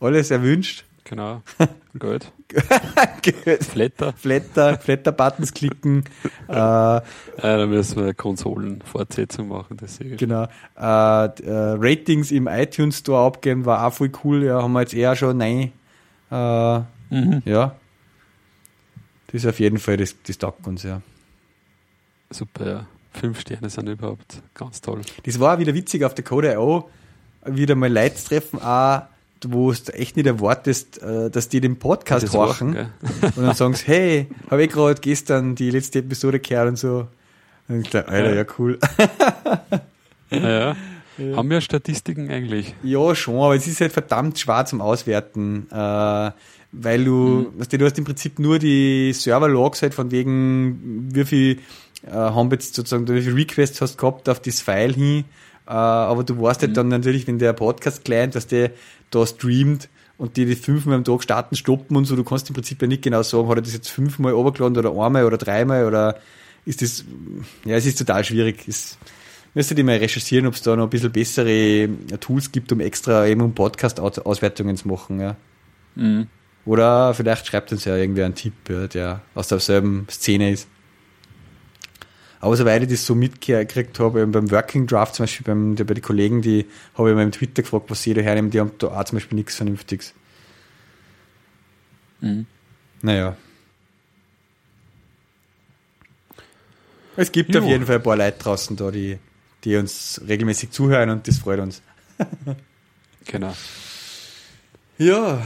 alles 0.00 0.30
erwünscht. 0.30 0.84
Genau. 1.04 1.42
Gut. 1.98 2.32
Gut. 2.48 3.64
Flatter. 3.64 4.14
Flatter, 4.14 4.78
Flatter-Buttons 4.78 5.52
klicken. 5.52 6.04
äh, 6.48 6.52
ja, 6.52 7.02
da 7.40 7.66
müssen 7.66 8.04
wir 8.04 8.14
Konsolen-Fortsetzung 8.14 9.48
machen, 9.48 9.76
das 9.76 9.96
sehe 9.96 10.12
ich. 10.12 10.18
Genau. 10.18 10.44
Äh, 10.76 11.24
äh, 11.26 11.76
Ratings 11.78 12.32
im 12.32 12.48
iTunes 12.48 12.98
Store 12.98 13.26
abgeben 13.26 13.66
war 13.66 13.86
auch 13.86 13.92
voll 13.92 14.10
cool. 14.24 14.44
Ja, 14.44 14.62
haben 14.62 14.72
wir 14.72 14.80
jetzt 14.80 14.94
eher 14.94 15.14
schon 15.14 15.36
nein. 15.36 15.72
Äh, 16.30 16.78
mhm. 17.10 17.42
Ja. 17.44 17.76
Das 19.34 19.42
ist 19.42 19.48
auf 19.50 19.58
jeden 19.58 19.78
Fall, 19.78 19.96
das, 19.96 20.14
das 20.24 20.38
taugt 20.38 20.64
uns, 20.64 20.84
ja. 20.84 21.02
Super, 22.30 22.66
ja. 22.68 22.86
Fünf 23.10 23.40
Sterne 23.40 23.68
sind 23.68 23.88
überhaupt 23.88 24.40
ganz 24.54 24.80
toll. 24.80 25.00
Das 25.24 25.40
war 25.40 25.58
wieder 25.58 25.74
witzig 25.74 26.04
auf 26.04 26.14
der 26.14 26.24
Code.io, 26.24 26.88
wieder 27.44 27.74
mal 27.74 27.92
Leute 27.92 28.14
treffen, 28.14 28.62
auch 28.62 29.02
wo 29.44 29.72
du 29.72 29.92
echt 29.92 30.14
nicht 30.14 30.26
erwartest, 30.26 31.02
äh, 31.02 31.30
dass 31.30 31.48
die 31.48 31.60
den 31.60 31.80
Podcast 31.80 32.32
machen 32.32 32.76
und 33.22 33.36
dann 33.36 33.56
sagen 33.56 33.74
sie, 33.74 33.86
hey, 33.86 34.28
habe 34.48 34.62
ich 34.62 34.70
gerade 34.70 35.00
gestern 35.00 35.56
die 35.56 35.70
letzte 35.72 35.98
Episode 35.98 36.38
gehört 36.38 36.68
und 36.68 36.78
so. 36.78 37.08
Und 37.66 37.80
ich 37.80 37.90
dachte, 37.90 38.08
Alter, 38.08 38.34
ja, 38.36 38.44
cool. 38.56 38.78
Naja. 40.30 40.76
Ja. 41.16 41.36
Haben 41.36 41.48
wir 41.48 41.60
Statistiken 41.60 42.28
eigentlich? 42.28 42.74
Ja, 42.82 43.14
schon, 43.14 43.36
aber 43.36 43.54
es 43.54 43.68
ist 43.68 43.80
halt 43.80 43.92
verdammt 43.92 44.36
schwer 44.36 44.66
zum 44.66 44.80
Auswerten. 44.80 45.68
Äh, 45.70 46.32
weil 46.80 47.04
du, 47.04 47.52
mhm. 47.56 47.78
du 47.78 47.84
hast 47.84 47.98
im 47.98 48.04
Prinzip 48.04 48.38
nur 48.38 48.58
die 48.58 49.12
Server-Logs 49.12 49.82
halt 49.82 49.94
von 49.94 50.10
wegen, 50.10 51.08
wie 51.12 51.24
viel 51.24 51.58
äh, 52.06 52.10
haben 52.10 52.50
jetzt 52.50 52.74
sozusagen, 52.74 53.08
wie 53.08 53.22
viel 53.22 53.34
Requests 53.34 53.80
hast 53.80 53.98
gehabt 53.98 54.28
auf 54.28 54.40
das 54.40 54.60
File 54.60 54.94
hin, 54.94 55.24
äh, 55.66 55.70
aber 55.70 56.24
du 56.24 56.40
weißt 56.40 56.62
halt 56.62 56.72
mhm. 56.72 56.76
halt 56.76 56.76
dann 56.76 56.88
natürlich, 56.88 57.26
wenn 57.26 57.38
der 57.38 57.52
Podcast-Client, 57.52 58.34
dass 58.34 58.46
der 58.46 58.70
da 59.10 59.26
streamt 59.26 59.88
und 60.18 60.36
die 60.36 60.46
die 60.46 60.56
fünfmal 60.56 60.96
am 60.96 61.04
Tag 61.04 61.22
starten, 61.22 61.56
stoppen 61.56 61.96
und 61.96 62.04
so, 62.04 62.16
du 62.16 62.24
kannst 62.24 62.48
im 62.48 62.54
Prinzip 62.54 62.80
ja 62.82 62.88
nicht 62.88 63.02
genau 63.02 63.22
sagen, 63.22 63.48
hat 63.48 63.58
er 63.58 63.62
das 63.62 63.72
jetzt 63.72 63.88
fünfmal 63.88 64.32
runtergeladen 64.32 64.76
oder 64.78 64.90
einmal 64.90 65.24
oder 65.24 65.38
dreimal 65.38 65.86
oder 65.86 66.18
ist 66.66 66.82
das, 66.82 67.04
ja, 67.64 67.76
es 67.76 67.86
ist 67.86 67.98
total 67.98 68.24
schwierig. 68.24 68.66
Es, 68.66 68.98
müsste 69.54 69.74
ich 69.74 69.84
mal 69.84 69.96
recherchieren, 69.96 70.46
ob 70.46 70.54
es 70.54 70.62
da 70.62 70.76
noch 70.76 70.84
ein 70.84 70.90
bisschen 70.90 71.12
bessere 71.12 71.88
Tools 72.20 72.52
gibt, 72.52 72.72
um 72.72 72.80
extra 72.80 73.26
eben 73.26 73.40
um 73.40 73.54
Podcast-Auswertungen 73.54 74.76
zu 74.76 74.88
machen, 74.88 75.20
ja. 75.20 75.36
Mhm. 75.94 76.26
Oder 76.66 77.12
vielleicht 77.14 77.46
schreibt 77.46 77.72
uns 77.72 77.84
ja 77.84 77.96
irgendwer 77.96 78.24
einen 78.24 78.34
Tipp, 78.34 78.54
ja, 78.68 78.86
der 78.86 79.20
aus 79.34 79.48
derselben 79.48 80.06
Szene 80.10 80.50
ist. 80.50 80.68
Aber 82.40 82.56
soweit 82.56 82.82
ich 82.82 82.90
das 82.90 83.06
so 83.06 83.14
mitgekriegt 83.14 83.98
habe, 83.98 84.26
beim 84.26 84.50
Working 84.50 84.86
Draft 84.86 85.14
zum 85.14 85.24
Beispiel, 85.24 85.46
beim, 85.46 85.74
bei 85.76 85.84
den 85.94 86.02
Kollegen, 86.02 86.42
die 86.42 86.66
habe 86.94 87.10
ich 87.10 87.16
mal 87.16 87.22
im 87.22 87.32
Twitter 87.32 87.62
gefragt, 87.62 87.86
was 87.88 88.02
sie 88.02 88.12
da 88.12 88.20
hernehmen, 88.20 88.50
die 88.50 88.60
haben 88.60 88.72
da 88.78 88.88
auch 88.88 89.04
zum 89.04 89.16
Beispiel 89.16 89.36
nichts 89.36 89.56
Vernünftiges. 89.56 90.12
Mhm. 92.20 92.46
Naja. 93.02 93.36
Es 97.16 97.32
gibt 97.32 97.54
jo. 97.54 97.62
auf 97.62 97.66
jeden 97.66 97.86
Fall 97.86 97.96
ein 97.96 98.02
paar 98.02 98.16
Leute 98.16 98.38
draußen 98.38 98.76
da, 98.76 98.90
die, 98.90 99.18
die 99.64 99.76
uns 99.76 100.20
regelmäßig 100.26 100.70
zuhören 100.70 101.10
und 101.10 101.28
das 101.28 101.38
freut 101.38 101.60
uns. 101.60 101.82
genau. 103.24 103.54
Ja, 104.98 105.42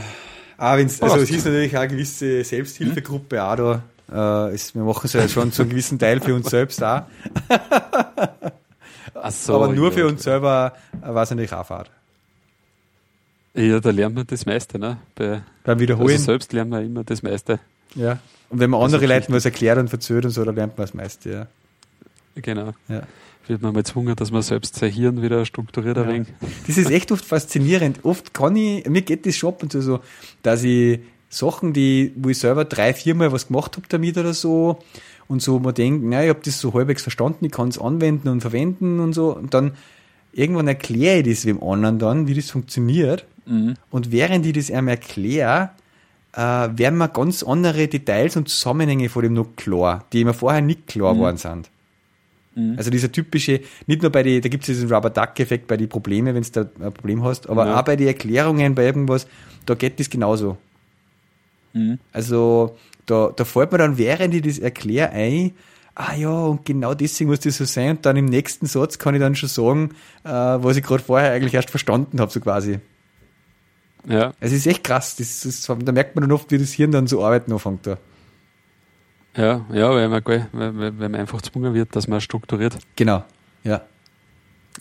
auch 0.59 0.77
wenn's, 0.77 1.01
also 1.01 1.17
es 1.17 1.29
ist 1.31 1.45
natürlich 1.45 1.75
auch 1.75 1.81
eine 1.81 1.89
gewisse 1.89 2.43
Selbsthilfegruppe 2.43 3.37
hm? 3.37 3.43
auch 3.43 3.55
da 3.55 3.83
äh, 4.11 4.53
ist, 4.53 4.75
wir 4.75 4.83
machen 4.83 5.05
es 5.05 5.13
ja 5.13 5.27
schon 5.27 5.51
zu 5.51 5.61
einem 5.61 5.71
gewissen 5.71 5.99
Teil 5.99 6.19
für 6.19 6.35
uns 6.35 6.49
selbst 6.49 6.83
auch. 6.83 7.03
So, 9.31 9.55
Aber 9.55 9.73
nur 9.73 9.89
ja, 9.89 9.97
für 9.97 10.07
uns 10.07 10.23
selber 10.23 10.73
war 11.01 11.23
es 11.23 11.29
natürlich 11.29 11.51
auch 11.51 11.65
Fahrt. 11.65 11.91
Ja, 13.53 13.81
da 13.81 13.89
lernt 13.89 14.15
man 14.15 14.25
das 14.25 14.45
meiste, 14.45 14.79
ne? 14.79 14.97
Bei, 15.15 15.41
Beim 15.65 15.79
Wiederholen. 15.79 16.11
Also 16.11 16.25
selbst 16.25 16.53
lernt 16.53 16.69
man 16.69 16.85
immer 16.85 17.03
das 17.03 17.21
meiste. 17.21 17.59
Ja. 17.95 18.19
Und 18.49 18.59
wenn 18.59 18.69
man 18.69 18.81
andere 18.81 19.01
also 19.01 19.13
Leuten 19.13 19.33
was 19.33 19.43
erklärt 19.43 19.77
und 19.77 19.89
verzögert 19.89 20.25
und 20.25 20.31
so, 20.31 20.45
dann 20.45 20.55
lernt 20.55 20.77
man 20.77 20.85
das 20.85 20.93
meiste, 20.93 21.29
ja. 21.29 21.47
Genau. 22.35 22.73
Ja. 22.87 23.01
Wird 23.49 23.63
man 23.63 23.73
mal 23.73 23.81
gezwungen, 23.81 24.15
dass 24.15 24.29
man 24.29 24.43
selbst 24.43 24.75
sein 24.75 24.91
Hirn 24.91 25.23
wieder 25.23 25.43
strukturiert 25.43 25.97
ja. 25.97 26.03
ein 26.03 26.27
Das 26.67 26.77
ist 26.77 26.91
echt 26.91 27.11
oft 27.11 27.25
faszinierend. 27.25 28.05
Oft 28.05 28.31
kann 28.31 28.55
ich, 28.55 28.87
mir 28.87 29.01
geht 29.01 29.25
das 29.25 29.37
schon 29.37 29.49
ab 29.49 29.63
und 29.63 29.71
zu 29.71 29.81
so, 29.81 30.01
dass 30.43 30.63
ich 30.63 30.99
Sachen, 31.29 31.73
die, 31.73 32.13
wo 32.15 32.29
ich 32.29 32.37
selber 32.37 32.63
drei, 32.65 32.93
viermal 32.93 33.31
was 33.31 33.47
gemacht 33.47 33.75
habe 33.75 33.87
damit 33.89 34.19
oder 34.19 34.35
so 34.35 34.77
und 35.27 35.41
so 35.41 35.57
man 35.57 35.73
denkt, 35.73 36.03
naja, 36.03 36.25
ich 36.25 36.29
habe 36.29 36.41
das 36.45 36.59
so 36.59 36.75
halbwegs 36.75 37.01
verstanden, 37.01 37.45
ich 37.45 37.51
kann 37.51 37.69
es 37.69 37.79
anwenden 37.79 38.27
und 38.27 38.41
verwenden 38.41 38.99
und 38.99 39.13
so 39.13 39.35
und 39.35 39.51
dann 39.51 39.71
irgendwann 40.31 40.67
erkläre 40.67 41.21
ich 41.21 41.29
das 41.29 41.41
dem 41.41 41.63
anderen 41.63 41.97
dann, 41.97 42.27
wie 42.27 42.35
das 42.35 42.51
funktioniert 42.51 43.25
mhm. 43.47 43.73
und 43.89 44.11
während 44.11 44.45
ich 44.45 44.53
das 44.53 44.69
einem 44.69 44.89
erkläre, 44.89 45.71
äh, 46.33 46.39
werden 46.39 46.99
mir 46.99 47.09
ganz 47.09 47.41
andere 47.41 47.87
Details 47.87 48.35
und 48.37 48.47
Zusammenhänge 48.47 49.09
vor 49.09 49.23
dem 49.23 49.33
noch 49.33 49.55
klar, 49.55 50.05
die 50.13 50.23
mir 50.23 50.35
vorher 50.35 50.61
nicht 50.61 50.85
klar 50.85 51.15
mhm. 51.15 51.21
waren 51.21 51.37
sind. 51.37 51.69
Mhm. 52.59 52.75
Also 52.77 52.91
dieser 52.91 53.11
typische, 53.11 53.61
nicht 53.87 54.01
nur 54.01 54.11
bei 54.11 54.23
die, 54.23 54.41
da 54.41 54.49
gibt 54.49 54.63
es 54.63 54.67
diesen 54.67 54.91
Rubber-Duck-Effekt 54.91 55.67
bei 55.67 55.77
den 55.77 55.89
Problemen, 55.89 56.35
wenn 56.35 56.43
du 56.43 56.49
da 56.51 56.85
ein 56.85 56.93
Problem 56.93 57.23
hast, 57.23 57.49
aber 57.49 57.65
ja. 57.65 57.79
auch 57.79 57.83
bei 57.83 57.95
den 57.95 58.07
Erklärungen, 58.07 58.75
bei 58.75 58.85
irgendwas, 58.85 59.27
da 59.65 59.75
geht 59.75 59.99
das 59.99 60.09
genauso. 60.09 60.57
Mhm. 61.73 61.99
Also 62.11 62.77
da, 63.05 63.31
da 63.35 63.45
fällt 63.45 63.71
mir 63.71 63.77
dann, 63.77 63.97
während 63.97 64.33
ich 64.33 64.41
das 64.41 64.59
erkläre, 64.59 65.11
ein, 65.11 65.51
ah 65.95 66.15
ja, 66.15 66.29
und 66.29 66.65
genau 66.65 66.93
deswegen 66.93 67.29
muss 67.29 67.39
das 67.39 67.57
so 67.57 67.65
sein. 67.65 67.91
Und 67.91 68.05
dann 68.05 68.17
im 68.17 68.25
nächsten 68.25 68.65
Satz 68.65 68.97
kann 68.97 69.15
ich 69.15 69.21
dann 69.21 69.35
schon 69.35 69.49
sagen, 69.49 69.91
äh, 70.23 70.29
was 70.29 70.77
ich 70.77 70.83
gerade 70.83 71.03
vorher 71.03 71.31
eigentlich 71.31 71.53
erst 71.53 71.69
verstanden 71.69 72.19
habe, 72.19 72.31
so 72.31 72.39
quasi. 72.39 72.79
Ja. 74.07 74.33
Es 74.39 74.51
ist 74.51 74.65
echt 74.65 74.83
krass. 74.83 75.15
Das, 75.17 75.41
das, 75.41 75.65
da 75.65 75.91
merkt 75.91 76.15
man 76.15 76.23
dann 76.23 76.31
oft, 76.31 76.51
wie 76.51 76.57
das 76.57 76.71
Hirn 76.71 76.91
dann 76.91 77.07
zu 77.07 77.23
arbeiten 77.23 77.51
anfängt. 77.51 77.85
Da. 77.85 77.97
Ja, 79.39 79.65
ja, 79.71 79.89
weil 79.91 80.09
man, 80.09 80.21
weil, 80.25 80.77
weil 80.77 80.91
man 80.91 81.15
einfach 81.15 81.41
gezwungen 81.41 81.73
wird, 81.73 81.95
dass 81.95 82.09
man 82.09 82.19
strukturiert. 82.19 82.77
Genau, 82.97 83.23
ja. 83.63 83.81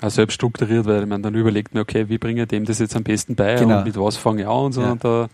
Also 0.01 0.17
selbst 0.17 0.35
strukturiert, 0.35 0.85
weil 0.85 1.07
man 1.07 1.23
dann 1.23 1.35
überlegt 1.35 1.75
mir, 1.75 1.81
okay, 1.81 2.09
wie 2.09 2.19
bringe 2.19 2.43
ich 2.43 2.49
dem 2.49 2.65
das 2.65 2.81
jetzt 2.81 2.97
am 2.97 3.05
besten 3.05 3.37
bei 3.37 3.55
genau. 3.55 3.79
und 3.79 3.85
mit 3.85 3.97
was 3.97 4.17
fange 4.17 4.43
ich 4.43 4.49
an 4.49 4.65
und 4.65 4.73
so. 4.73 4.83
Ja. 4.83 4.93
Und 4.93 5.05
da 5.05 5.29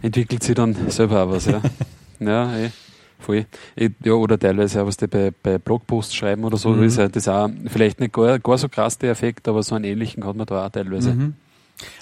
entwickelt 0.00 0.42
sich 0.42 0.54
dann 0.54 0.74
selber 0.88 1.22
auch 1.22 1.30
was, 1.30 1.46
ja. 1.46 1.60
ja, 2.20 2.56
eh, 2.56 2.70
voll. 3.18 3.44
Ja, 3.76 4.14
oder 4.14 4.38
teilweise 4.38 4.82
auch, 4.82 4.86
was 4.86 4.96
die 4.96 5.06
bei, 5.06 5.32
bei 5.42 5.58
Blogposts 5.58 6.14
schreiben 6.14 6.44
oder 6.44 6.56
so, 6.56 6.70
mhm. 6.70 6.84
ist 6.84 6.96
halt 6.96 7.16
das 7.16 7.28
auch 7.28 7.50
vielleicht 7.66 8.00
nicht 8.00 8.14
gar, 8.14 8.38
gar 8.38 8.56
so 8.56 8.70
krass 8.70 8.96
der 8.96 9.10
Effekt, 9.10 9.48
aber 9.48 9.62
so 9.62 9.74
einen 9.74 9.84
ähnlichen 9.84 10.24
hat 10.24 10.36
man 10.36 10.46
da 10.46 10.66
auch 10.66 10.70
teilweise. 10.70 11.12
Mhm. 11.12 11.34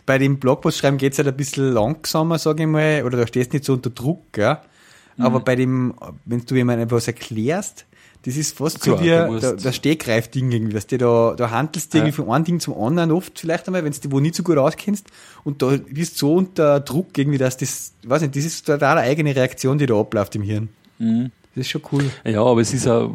Bei 0.06 0.18
dem 0.18 0.38
Blogpost 0.38 0.78
schreiben 0.78 0.98
geht 0.98 1.12
es 1.12 1.18
halt 1.18 1.28
ein 1.28 1.36
bisschen 1.36 1.72
langsamer, 1.72 2.38
sage 2.38 2.62
ich 2.62 2.68
mal, 2.68 3.02
oder 3.04 3.18
da 3.18 3.26
stehst 3.26 3.52
nicht 3.52 3.64
so 3.64 3.72
unter 3.72 3.90
Druck, 3.90 4.36
ja. 4.36 4.62
Aber 5.18 5.40
mhm. 5.40 5.44
bei 5.44 5.56
dem, 5.56 5.94
wenn 6.24 6.44
du 6.44 6.54
jemandem 6.54 6.86
etwas 6.86 7.06
erklärst, 7.06 7.86
das 8.24 8.36
ist 8.36 8.56
fast 8.56 8.80
Klar, 8.80 8.98
so 8.98 9.02
wie 9.04 9.40
der, 9.40 9.54
der 9.54 9.72
Stegreifding 9.72 10.50
irgendwie, 10.50 10.74
weißt 10.74 10.92
du, 10.92 10.98
da, 10.98 11.34
da 11.36 11.50
handelst 11.50 11.92
du 11.92 11.98
ja. 11.98 12.04
irgendwie 12.04 12.22
von 12.22 12.30
einem 12.30 12.44
Ding 12.44 12.60
zum 12.60 12.74
anderen 12.74 13.12
oft 13.12 13.38
vielleicht 13.38 13.66
einmal, 13.68 13.84
wenn 13.84 13.92
du 13.92 14.12
wo 14.12 14.20
nicht 14.20 14.34
so 14.34 14.42
gut 14.42 14.58
auskennst 14.58 15.06
und 15.44 15.62
da 15.62 15.76
bist 15.90 16.18
so 16.18 16.34
unter 16.34 16.80
Druck 16.80 17.16
irgendwie, 17.16 17.38
dass 17.38 17.56
das, 17.56 17.92
weiß 18.02 18.22
nicht, 18.22 18.36
das 18.36 18.44
ist 18.44 18.66
total 18.66 18.98
eine 18.98 19.08
eigene 19.08 19.34
Reaktion, 19.34 19.78
die 19.78 19.86
da 19.86 19.98
abläuft 19.98 20.34
im 20.34 20.42
Hirn. 20.42 20.68
Mhm. 20.98 21.30
Das 21.54 21.66
ist 21.66 21.70
schon 21.70 21.82
cool. 21.92 22.04
Ja, 22.24 22.42
aber 22.42 22.60
es 22.60 22.72
ist 22.74 22.86
auch, 22.86 23.14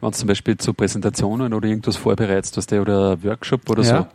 wenn 0.00 0.10
du 0.10 0.16
zum 0.16 0.28
Beispiel 0.28 0.56
zu 0.56 0.72
Präsentationen 0.72 1.52
oder 1.52 1.68
irgendwas 1.68 1.96
vorbereitest, 1.96 2.56
was 2.56 2.66
der 2.66 2.80
oder 2.82 3.22
Workshop 3.22 3.68
oder 3.70 3.82
ja. 3.82 3.98
so. 3.98 4.06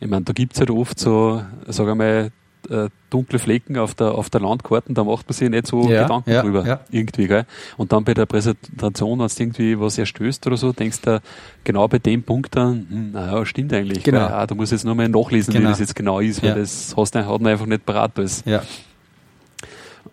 Ich 0.00 0.08
meine, 0.08 0.24
da 0.24 0.32
gibt 0.32 0.54
es 0.54 0.60
halt 0.60 0.70
oft 0.70 0.98
so, 0.98 1.42
sag 1.66 1.88
einmal, 1.88 2.30
äh, 2.70 2.88
dunkle 3.10 3.38
Flecken 3.38 3.78
auf 3.78 3.94
der, 3.94 4.12
auf 4.12 4.30
der 4.30 4.40
Landkarte, 4.40 4.92
da 4.92 5.04
macht 5.04 5.28
man 5.28 5.34
sich 5.34 5.48
nicht 5.48 5.66
so 5.66 5.88
ja, 5.88 6.02
Gedanken 6.02 6.30
ja, 6.30 6.42
drüber. 6.42 6.66
Ja. 6.66 6.80
Irgendwie, 6.90 7.26
gell? 7.26 7.46
Und 7.76 7.92
dann 7.92 8.04
bei 8.04 8.14
der 8.14 8.26
Präsentation, 8.26 9.18
wenn 9.18 9.28
du 9.28 9.42
irgendwie 9.42 9.80
was 9.80 9.98
erstößt 9.98 10.46
oder 10.46 10.56
so, 10.56 10.72
denkst 10.72 11.00
du 11.02 11.20
genau 11.64 11.88
bei 11.88 11.98
dem 11.98 12.22
Punkt 12.22 12.56
dann, 12.56 12.86
hm, 12.88 13.12
naja, 13.12 13.44
stimmt 13.46 13.72
eigentlich. 13.72 14.02
Genau. 14.02 14.20
Weil, 14.20 14.32
ah, 14.32 14.46
du 14.46 14.54
musst 14.54 14.72
jetzt 14.72 14.84
nur 14.84 14.94
mal 14.94 15.08
nachlesen, 15.08 15.52
genau. 15.52 15.66
wie 15.66 15.70
das 15.70 15.80
jetzt 15.80 15.96
genau 15.96 16.20
ist, 16.20 16.42
weil 16.42 16.54
das 16.54 16.94
hast 16.96 17.14
du, 17.14 17.26
hat 17.26 17.40
man 17.40 17.52
einfach 17.52 17.66
nicht 17.66 17.86
parat 17.86 18.18
alles. 18.18 18.42
Ja. 18.44 18.62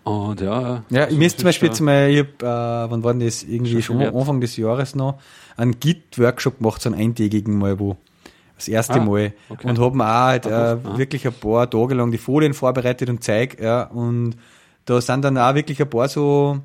Und 0.03 0.39
ja. 0.41 0.84
Ja, 0.89 1.07
ich 1.07 1.17
müsste 1.17 1.39
zum 1.39 1.45
Beispiel 1.45 1.69
jetzt 1.69 1.81
mal, 1.81 2.09
ich 2.09 2.19
hab, 2.19 2.43
äh, 2.43 2.91
wann 2.91 3.03
war 3.03 3.13
denn 3.13 3.26
das? 3.26 3.43
Irgendwie 3.43 3.81
schon, 3.81 4.01
schon 4.01 4.15
Anfang 4.15 4.39
des 4.39 4.55
Jahres 4.55 4.93
noch, 4.93 5.19
einen 5.57 5.80
Git-Workshop 5.80 6.59
gemacht, 6.59 6.81
so 6.81 6.89
einen 6.89 6.99
eintägigen 6.99 7.57
Mal, 7.57 7.80
wo 7.80 7.97
das 8.56 8.68
erste 8.68 8.95
ah, 8.95 9.03
Mal. 9.03 9.34
Okay. 9.49 9.68
Und 9.68 9.80
haben 9.80 10.02
auch 10.02 10.06
halt, 10.06 10.45
äh, 10.45 10.98
wirklich 10.98 11.27
ein 11.27 11.34
paar 11.34 11.69
Tage 11.69 11.95
lang 11.95 12.11
die 12.11 12.18
Folien 12.18 12.53
vorbereitet 12.53 13.10
und 13.10 13.23
zeigt, 13.23 13.61
ja, 13.61 13.84
und 13.84 14.36
da 14.86 15.02
sind 15.02 15.23
dann 15.23 15.38
auch 15.38 15.56
wirklich 15.56 15.82
ein 15.82 15.90
paar 15.90 16.07
so, 16.07 16.60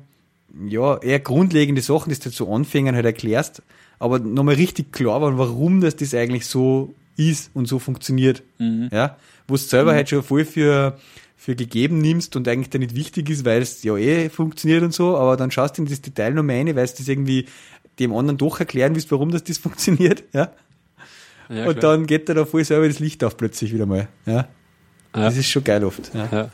ja, 0.67 0.97
eher 0.97 1.19
grundlegende 1.19 1.81
Sachen, 1.81 2.13
die 2.13 2.19
du 2.19 2.31
zu 2.31 2.51
Anfängern 2.51 2.95
halt 2.95 3.05
erklärst, 3.05 3.61
aber 3.99 4.19
nochmal 4.19 4.55
richtig 4.55 4.91
klar 4.91 5.21
war, 5.21 5.37
warum 5.37 5.81
das 5.81 5.95
das 5.95 6.13
eigentlich 6.13 6.45
so 6.45 6.93
ist 7.17 7.51
und 7.53 7.67
so 7.67 7.79
funktioniert. 7.79 8.43
Mhm. 8.57 8.89
Ja, 8.91 9.17
wo 9.47 9.55
du 9.55 9.59
selber 9.59 9.91
mhm. 9.91 9.95
halt 9.97 10.09
schon 10.09 10.23
voll 10.23 10.45
für, 10.45 10.97
für 11.35 11.55
gegeben 11.55 11.99
nimmst 11.99 12.35
und 12.35 12.47
eigentlich 12.47 12.69
dann 12.69 12.81
nicht 12.81 12.95
wichtig 12.95 13.29
ist, 13.29 13.45
weil 13.45 13.61
es 13.61 13.83
ja 13.83 13.97
eh 13.97 14.29
funktioniert 14.29 14.83
und 14.83 14.93
so, 14.93 15.17
aber 15.17 15.37
dann 15.37 15.51
schaust 15.51 15.77
du 15.77 15.81
in 15.81 15.87
das 15.87 16.01
Detail 16.01 16.33
nochmal 16.33 16.57
rein, 16.57 16.67
weil 16.67 16.87
du 16.87 16.93
das 16.97 17.07
irgendwie 17.07 17.47
dem 17.99 18.13
anderen 18.13 18.37
doch 18.37 18.59
erklären 18.59 18.95
willst, 18.95 19.11
warum 19.11 19.31
das, 19.31 19.43
das 19.43 19.57
funktioniert, 19.57 20.23
ja. 20.33 20.51
Ja, 21.51 21.67
und 21.67 21.79
klar. 21.79 21.97
dann 21.97 22.07
geht 22.07 22.29
er 22.29 22.35
da 22.35 22.45
voll 22.45 22.63
selber 22.63 22.87
das 22.87 22.99
Licht 22.99 23.23
auf 23.23 23.37
plötzlich 23.37 23.73
wieder 23.73 23.85
mal. 23.85 24.07
Ja? 24.25 24.33
ja. 24.33 24.47
Das 25.11 25.37
ist 25.37 25.47
schon 25.47 25.63
geil 25.63 25.83
oft. 25.83 26.11
Ja. 26.13 26.29
ja. 26.31 26.49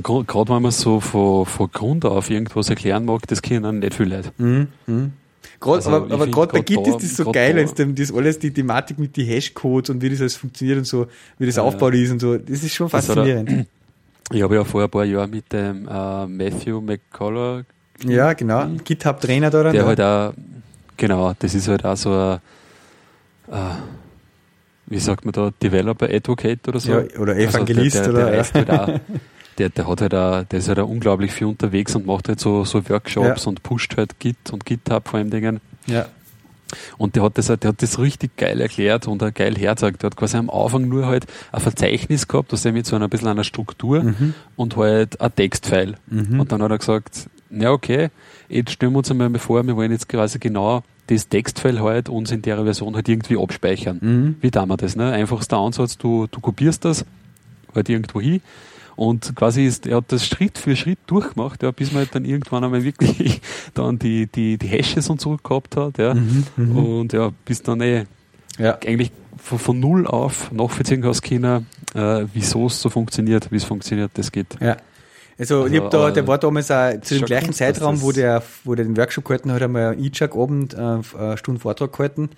Gerade 0.00 0.54
wenn 0.54 0.62
man 0.62 0.70
so 0.70 1.00
von, 1.00 1.46
von 1.46 1.70
Grund 1.70 2.04
auf 2.04 2.30
irgendwas 2.30 2.70
erklären 2.70 3.04
mag, 3.04 3.26
das 3.26 3.42
können 3.42 3.64
dann 3.64 3.78
nicht 3.80 3.94
viele 3.94 4.16
Leute. 4.16 4.32
Mhm. 4.38 4.68
Mhm. 4.86 5.12
Grad, 5.58 5.76
also 5.76 5.90
aber 5.90 6.14
aber 6.14 6.26
gerade 6.26 6.52
bei 6.52 6.60
Git 6.60 6.86
ist 6.86 7.02
das 7.02 7.16
so 7.16 7.32
geil, 7.32 7.54
wenn 7.76 7.94
du 7.94 8.02
das 8.02 8.14
alles, 8.14 8.38
die 8.38 8.50
Thematik 8.50 8.98
mit 8.98 9.16
den 9.16 9.26
Hashcodes 9.26 9.90
und 9.90 10.00
wie 10.00 10.08
das 10.08 10.20
alles 10.20 10.36
funktioniert 10.36 10.78
und 10.78 10.86
so, 10.86 11.06
wie 11.38 11.46
das 11.46 11.56
ja, 11.56 11.62
aufgebaut 11.62 11.94
ist 11.94 12.12
und 12.12 12.20
so, 12.20 12.38
das 12.38 12.62
ist 12.62 12.74
schon 12.74 12.88
faszinierend. 12.88 13.48
Also 13.50 13.62
da, 14.30 14.36
ich 14.36 14.42
habe 14.42 14.54
ja 14.54 14.64
vor 14.64 14.82
ein 14.82 14.90
paar 14.90 15.04
Jahren 15.04 15.30
mit 15.30 15.52
dem 15.52 15.86
äh, 15.86 16.26
Matthew 16.26 16.80
McCullough 16.80 17.64
ja, 18.04 18.32
genau, 18.32 18.66
GitHub-Trainer 18.82 19.50
da. 19.50 19.64
Der 19.64 19.74
ja. 19.74 19.84
halt 19.84 20.00
auch, 20.00 20.32
genau, 20.96 21.34
das 21.38 21.54
ist 21.54 21.68
halt 21.68 21.84
auch 21.84 21.96
so 21.96 22.12
ein 22.12 22.38
äh, 23.50 23.54
wie 24.86 24.98
sagt 24.98 25.24
man 25.24 25.32
da, 25.32 25.50
Developer 25.62 26.08
Advocate 26.08 26.68
oder 26.68 26.80
so. 26.80 26.92
Ja, 26.92 27.18
oder 27.18 27.34
also 27.34 27.58
Evangelist 27.58 27.98
also 27.98 28.12
der, 28.12 28.30
der, 28.30 28.42
der 28.42 28.62
oder? 28.62 28.78
Halt 28.78 28.90
auch, 28.90 29.00
der, 29.58 29.68
der 29.68 29.88
hat 29.88 30.00
halt 30.00 30.14
auch, 30.14 30.44
der 30.44 30.58
ist 30.58 30.68
halt 30.68 30.78
auch 30.78 30.88
unglaublich 30.88 31.32
viel 31.32 31.46
unterwegs 31.46 31.94
und 31.94 32.06
macht 32.06 32.28
halt 32.28 32.40
so, 32.40 32.64
so 32.64 32.88
Workshops 32.88 33.44
ja. 33.44 33.48
und 33.48 33.62
pusht 33.62 33.96
halt 33.96 34.18
Git 34.18 34.50
und 34.52 34.64
GitHub 34.64 35.08
vor 35.08 35.18
allem 35.18 35.30
Dingen. 35.30 35.60
Ja. 35.86 36.06
Und 36.98 37.16
der 37.16 37.24
hat 37.24 37.36
das, 37.36 37.46
der 37.46 37.58
hat 37.58 37.82
das 37.82 37.98
richtig 37.98 38.36
geil 38.36 38.60
erklärt 38.60 39.08
und 39.08 39.22
auch 39.22 39.34
geil 39.34 39.56
herzagt. 39.56 40.02
Der 40.02 40.08
hat 40.08 40.16
quasi 40.16 40.36
am 40.36 40.50
Anfang 40.50 40.88
nur 40.88 41.06
halt 41.06 41.26
ein 41.52 41.60
Verzeichnis 41.60 42.28
gehabt, 42.28 42.52
das 42.52 42.64
er 42.64 42.72
mit 42.72 42.86
so 42.86 42.96
einer 42.96 43.08
bisschen 43.08 43.28
einer 43.28 43.44
Struktur 43.44 44.02
mhm. 44.02 44.34
und 44.56 44.76
halt 44.76 45.20
ein 45.20 45.34
Textfile. 45.34 45.94
Mhm. 46.06 46.40
Und 46.40 46.52
dann 46.52 46.62
hat 46.62 46.70
er 46.70 46.78
gesagt, 46.78 47.28
na 47.48 47.72
okay, 47.72 48.10
jetzt 48.48 48.70
stellen 48.72 48.92
wir 48.92 48.98
uns 48.98 49.10
einmal 49.10 49.36
vor, 49.38 49.66
wir 49.66 49.76
wollen 49.76 49.90
jetzt 49.90 50.08
quasi 50.08 50.38
genau 50.38 50.84
das 51.14 51.28
Textfile 51.28 51.82
halt 51.82 52.08
uns 52.08 52.30
in 52.30 52.42
der 52.42 52.62
Version 52.62 52.94
halt 52.94 53.08
irgendwie 53.08 53.36
abspeichern. 53.36 53.98
Mhm. 54.00 54.36
Wie 54.40 54.50
tun 54.50 54.68
wir 54.68 54.76
das? 54.76 54.96
Ne? 54.96 55.12
Einfachster 55.12 55.58
Ansatz, 55.58 55.98
du, 55.98 56.26
du 56.30 56.40
kopierst 56.40 56.84
das 56.84 57.04
halt 57.74 57.88
irgendwo 57.88 58.20
hin 58.20 58.40
Und 58.96 59.34
quasi 59.34 59.64
ist, 59.64 59.86
er 59.86 59.98
hat 59.98 60.12
das 60.12 60.26
Schritt 60.26 60.58
für 60.58 60.76
Schritt 60.76 60.98
durchgemacht, 61.06 61.62
ja, 61.62 61.70
bis 61.70 61.92
man 61.92 62.00
halt 62.00 62.14
dann 62.14 62.24
irgendwann 62.24 62.64
einmal 62.64 62.84
wirklich 62.84 63.40
dann 63.74 63.98
die, 63.98 64.26
die, 64.26 64.58
die 64.58 64.66
Hashes 64.66 65.08
und 65.10 65.20
so 65.20 65.36
gehabt 65.36 65.76
hat, 65.76 65.98
ja. 65.98 66.14
Mhm, 66.14 66.44
mhm. 66.56 66.76
und 66.76 67.12
ja, 67.12 67.30
bis 67.44 67.62
dann 67.62 67.80
eh 67.80 68.04
ja. 68.58 68.78
eigentlich 68.86 69.10
von, 69.36 69.58
von 69.58 69.80
null 69.80 70.06
auf 70.06 70.52
nachvollziehen 70.52 71.02
kannst 71.02 71.22
können, 71.22 71.66
äh, 71.94 72.26
wieso 72.32 72.66
es 72.66 72.80
so 72.80 72.90
funktioniert, 72.90 73.50
wie 73.50 73.56
es 73.56 73.64
funktioniert, 73.64 74.12
das 74.14 74.32
geht. 74.32 74.58
Ja. 74.60 74.76
Also, 75.40 75.62
also 75.62 75.74
ich 75.74 75.80
hab 75.80 75.90
da, 75.90 76.10
der 76.10 76.26
war 76.26 76.36
damals 76.36 76.70
auch 76.70 77.00
zu 77.00 77.14
dem 77.14 77.24
gleichen 77.24 77.54
Zeitraum, 77.54 78.02
wo 78.02 78.12
der, 78.12 78.42
wo 78.64 78.74
der 78.74 78.84
den 78.84 78.96
Workshop 78.98 79.24
gehalten 79.24 79.50
hat, 79.50 79.62
einmal 79.62 79.92
einen 79.92 80.04
E-Check-Abend, 80.04 80.74
äh, 80.74 80.76
eine 80.76 81.38
Stunde 81.38 81.60
Vortrag 81.60 81.92
gehalten. 81.92 82.28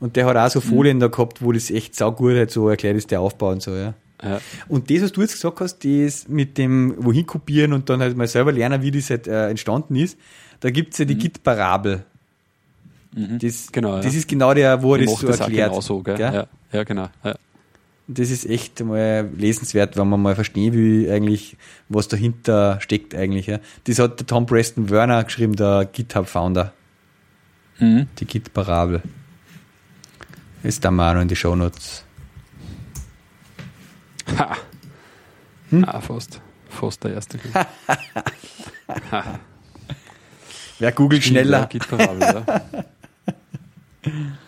Und 0.00 0.16
der 0.16 0.26
hat 0.26 0.36
auch 0.36 0.50
so. 0.50 0.60
Folien 0.60 0.96
mhm. 0.96 1.02
da 1.02 1.06
gehabt, 1.06 1.40
wo 1.40 1.52
das 1.52 1.70
echt 1.70 1.94
saugut 1.94 2.34
halt 2.34 2.50
so 2.50 2.68
erklärt 2.68 2.96
ist, 2.96 3.12
der 3.12 3.20
Aufbau 3.20 3.50
und 3.50 3.62
so, 3.62 3.76
ja. 3.76 3.94
ja. 4.22 4.40
Und 4.68 4.90
das, 4.90 5.02
was 5.02 5.12
du 5.12 5.20
jetzt 5.20 5.34
gesagt 5.34 5.60
hast, 5.60 5.84
das 5.84 6.26
mit 6.26 6.58
dem 6.58 6.96
wohin 6.98 7.26
kopieren 7.26 7.72
und 7.72 7.88
dann 7.88 8.00
halt 8.00 8.16
mal 8.16 8.26
selber 8.26 8.50
lernen, 8.50 8.82
wie 8.82 8.90
das 8.90 9.08
halt 9.10 9.28
äh, 9.28 9.50
entstanden 9.50 9.94
ist, 9.94 10.18
da 10.58 10.70
gibt's 10.70 10.98
ja 10.98 11.04
die 11.04 11.14
mhm. 11.14 11.20
Git-Parabel. 11.20 12.04
Mhm. 13.14 13.38
Das, 13.38 13.70
genau, 13.70 13.96
ja. 13.96 14.02
das 14.02 14.14
ist 14.16 14.26
genau 14.26 14.52
der, 14.52 14.82
wo 14.82 14.96
er 14.96 15.04
das 15.04 15.14
so 15.14 15.28
erklärt. 15.28 15.70
Genau 15.70 15.80
so, 15.80 16.02
gell? 16.02 16.18
Ja, 16.18 16.46
ja, 16.72 16.82
genau. 16.82 17.08
Ja. 17.22 17.36
Das 18.10 18.30
ist 18.30 18.46
echt 18.46 18.82
mal 18.82 19.28
lesenswert, 19.36 19.98
wenn 19.98 20.08
man 20.08 20.22
mal 20.22 20.34
verstehen 20.34 20.72
will, 20.72 21.12
eigentlich, 21.12 21.58
was 21.90 22.08
dahinter 22.08 22.80
steckt 22.80 23.14
eigentlich. 23.14 23.46
Ja. 23.46 23.60
Das 23.84 23.98
hat 23.98 24.18
der 24.18 24.26
Tom 24.26 24.46
Preston 24.46 24.88
Werner 24.88 25.22
geschrieben, 25.24 25.54
der 25.54 25.84
GitHub-Founder. 25.92 26.72
Mhm. 27.78 28.06
Die 28.18 28.24
Git-Parabel. 28.24 29.02
Ist 30.62 30.82
da 30.86 30.90
mal 30.90 31.14
noch 31.14 31.20
in 31.20 31.28
die 31.28 31.36
Shownotes. 31.36 32.04
Ha. 34.38 34.56
Hm? 35.68 35.84
Ah, 35.84 36.00
fast. 36.00 36.40
Fast 36.70 37.04
der 37.04 37.12
erste. 37.12 37.38
Wer 40.78 40.92
googelt 40.92 41.24
schneller? 41.24 41.66
Git-Parabel, 41.66 42.20
ja. 42.22 42.62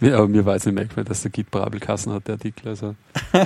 Ja, 0.00 0.14
aber 0.18 0.28
mir 0.28 0.44
war 0.44 0.56
es 0.56 0.64
nicht 0.64 0.74
merkwürdig, 0.74 1.08
dass 1.08 1.22
der 1.22 1.30
Git 1.30 1.50
Parabelkassen 1.50 2.12
hat, 2.12 2.26
der 2.26 2.34
Artikel. 2.34 2.68
Also. 2.68 2.94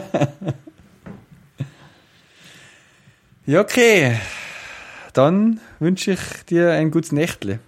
ja, 3.47 3.61
okay. 3.61 4.19
Dann 5.13 5.61
wünsche 5.79 6.13
ich 6.13 6.21
dir 6.49 6.73
ein 6.73 6.91
gutes 6.91 7.13
Nächtle. 7.13 7.61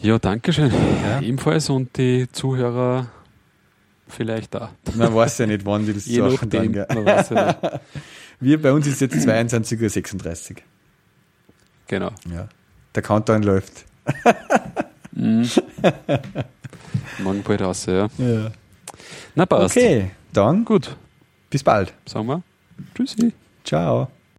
Ja, 0.00 0.18
danke 0.18 0.52
schön. 0.52 0.72
Ja. 1.02 1.20
Ebenfalls 1.20 1.70
und 1.70 1.96
die 1.96 2.28
Zuhörer 2.30 3.06
vielleicht 4.08 4.54
da. 4.54 4.72
Man 4.94 5.14
weiß 5.14 5.38
ja 5.38 5.46
nicht, 5.46 5.64
wann 5.64 5.86
die 5.86 5.94
das 5.94 6.06
Je 6.06 6.28
Sachen 6.28 6.50
dann. 6.50 6.72
Gell? 6.72 6.86
Man 6.88 7.04
weiß 7.04 7.30
ja 7.30 7.46
nicht. 7.46 7.58
Wir, 8.40 8.60
bei 8.60 8.72
uns 8.72 8.86
ist 8.86 9.00
jetzt 9.00 9.14
22.36 9.14 10.50
Uhr. 10.50 10.56
Genau. 11.86 12.10
Ja. 12.32 12.48
Der 12.94 13.02
Countdown 13.02 13.42
läuft. 13.42 13.84
Mhm. 15.14 15.48
Morgen 17.22 17.42
bald 17.44 17.60
raus, 17.60 17.86
ja. 17.86 18.08
ja. 18.18 18.50
Na 19.34 19.46
passt. 19.46 19.76
Okay, 19.76 20.10
dann 20.32 20.64
gut. 20.64 20.96
Bis 21.50 21.62
bald. 21.62 21.92
Sagen 22.06 22.26
wir 22.26 22.42
Tschüssi. 22.94 23.32
Ciao. 23.64 24.08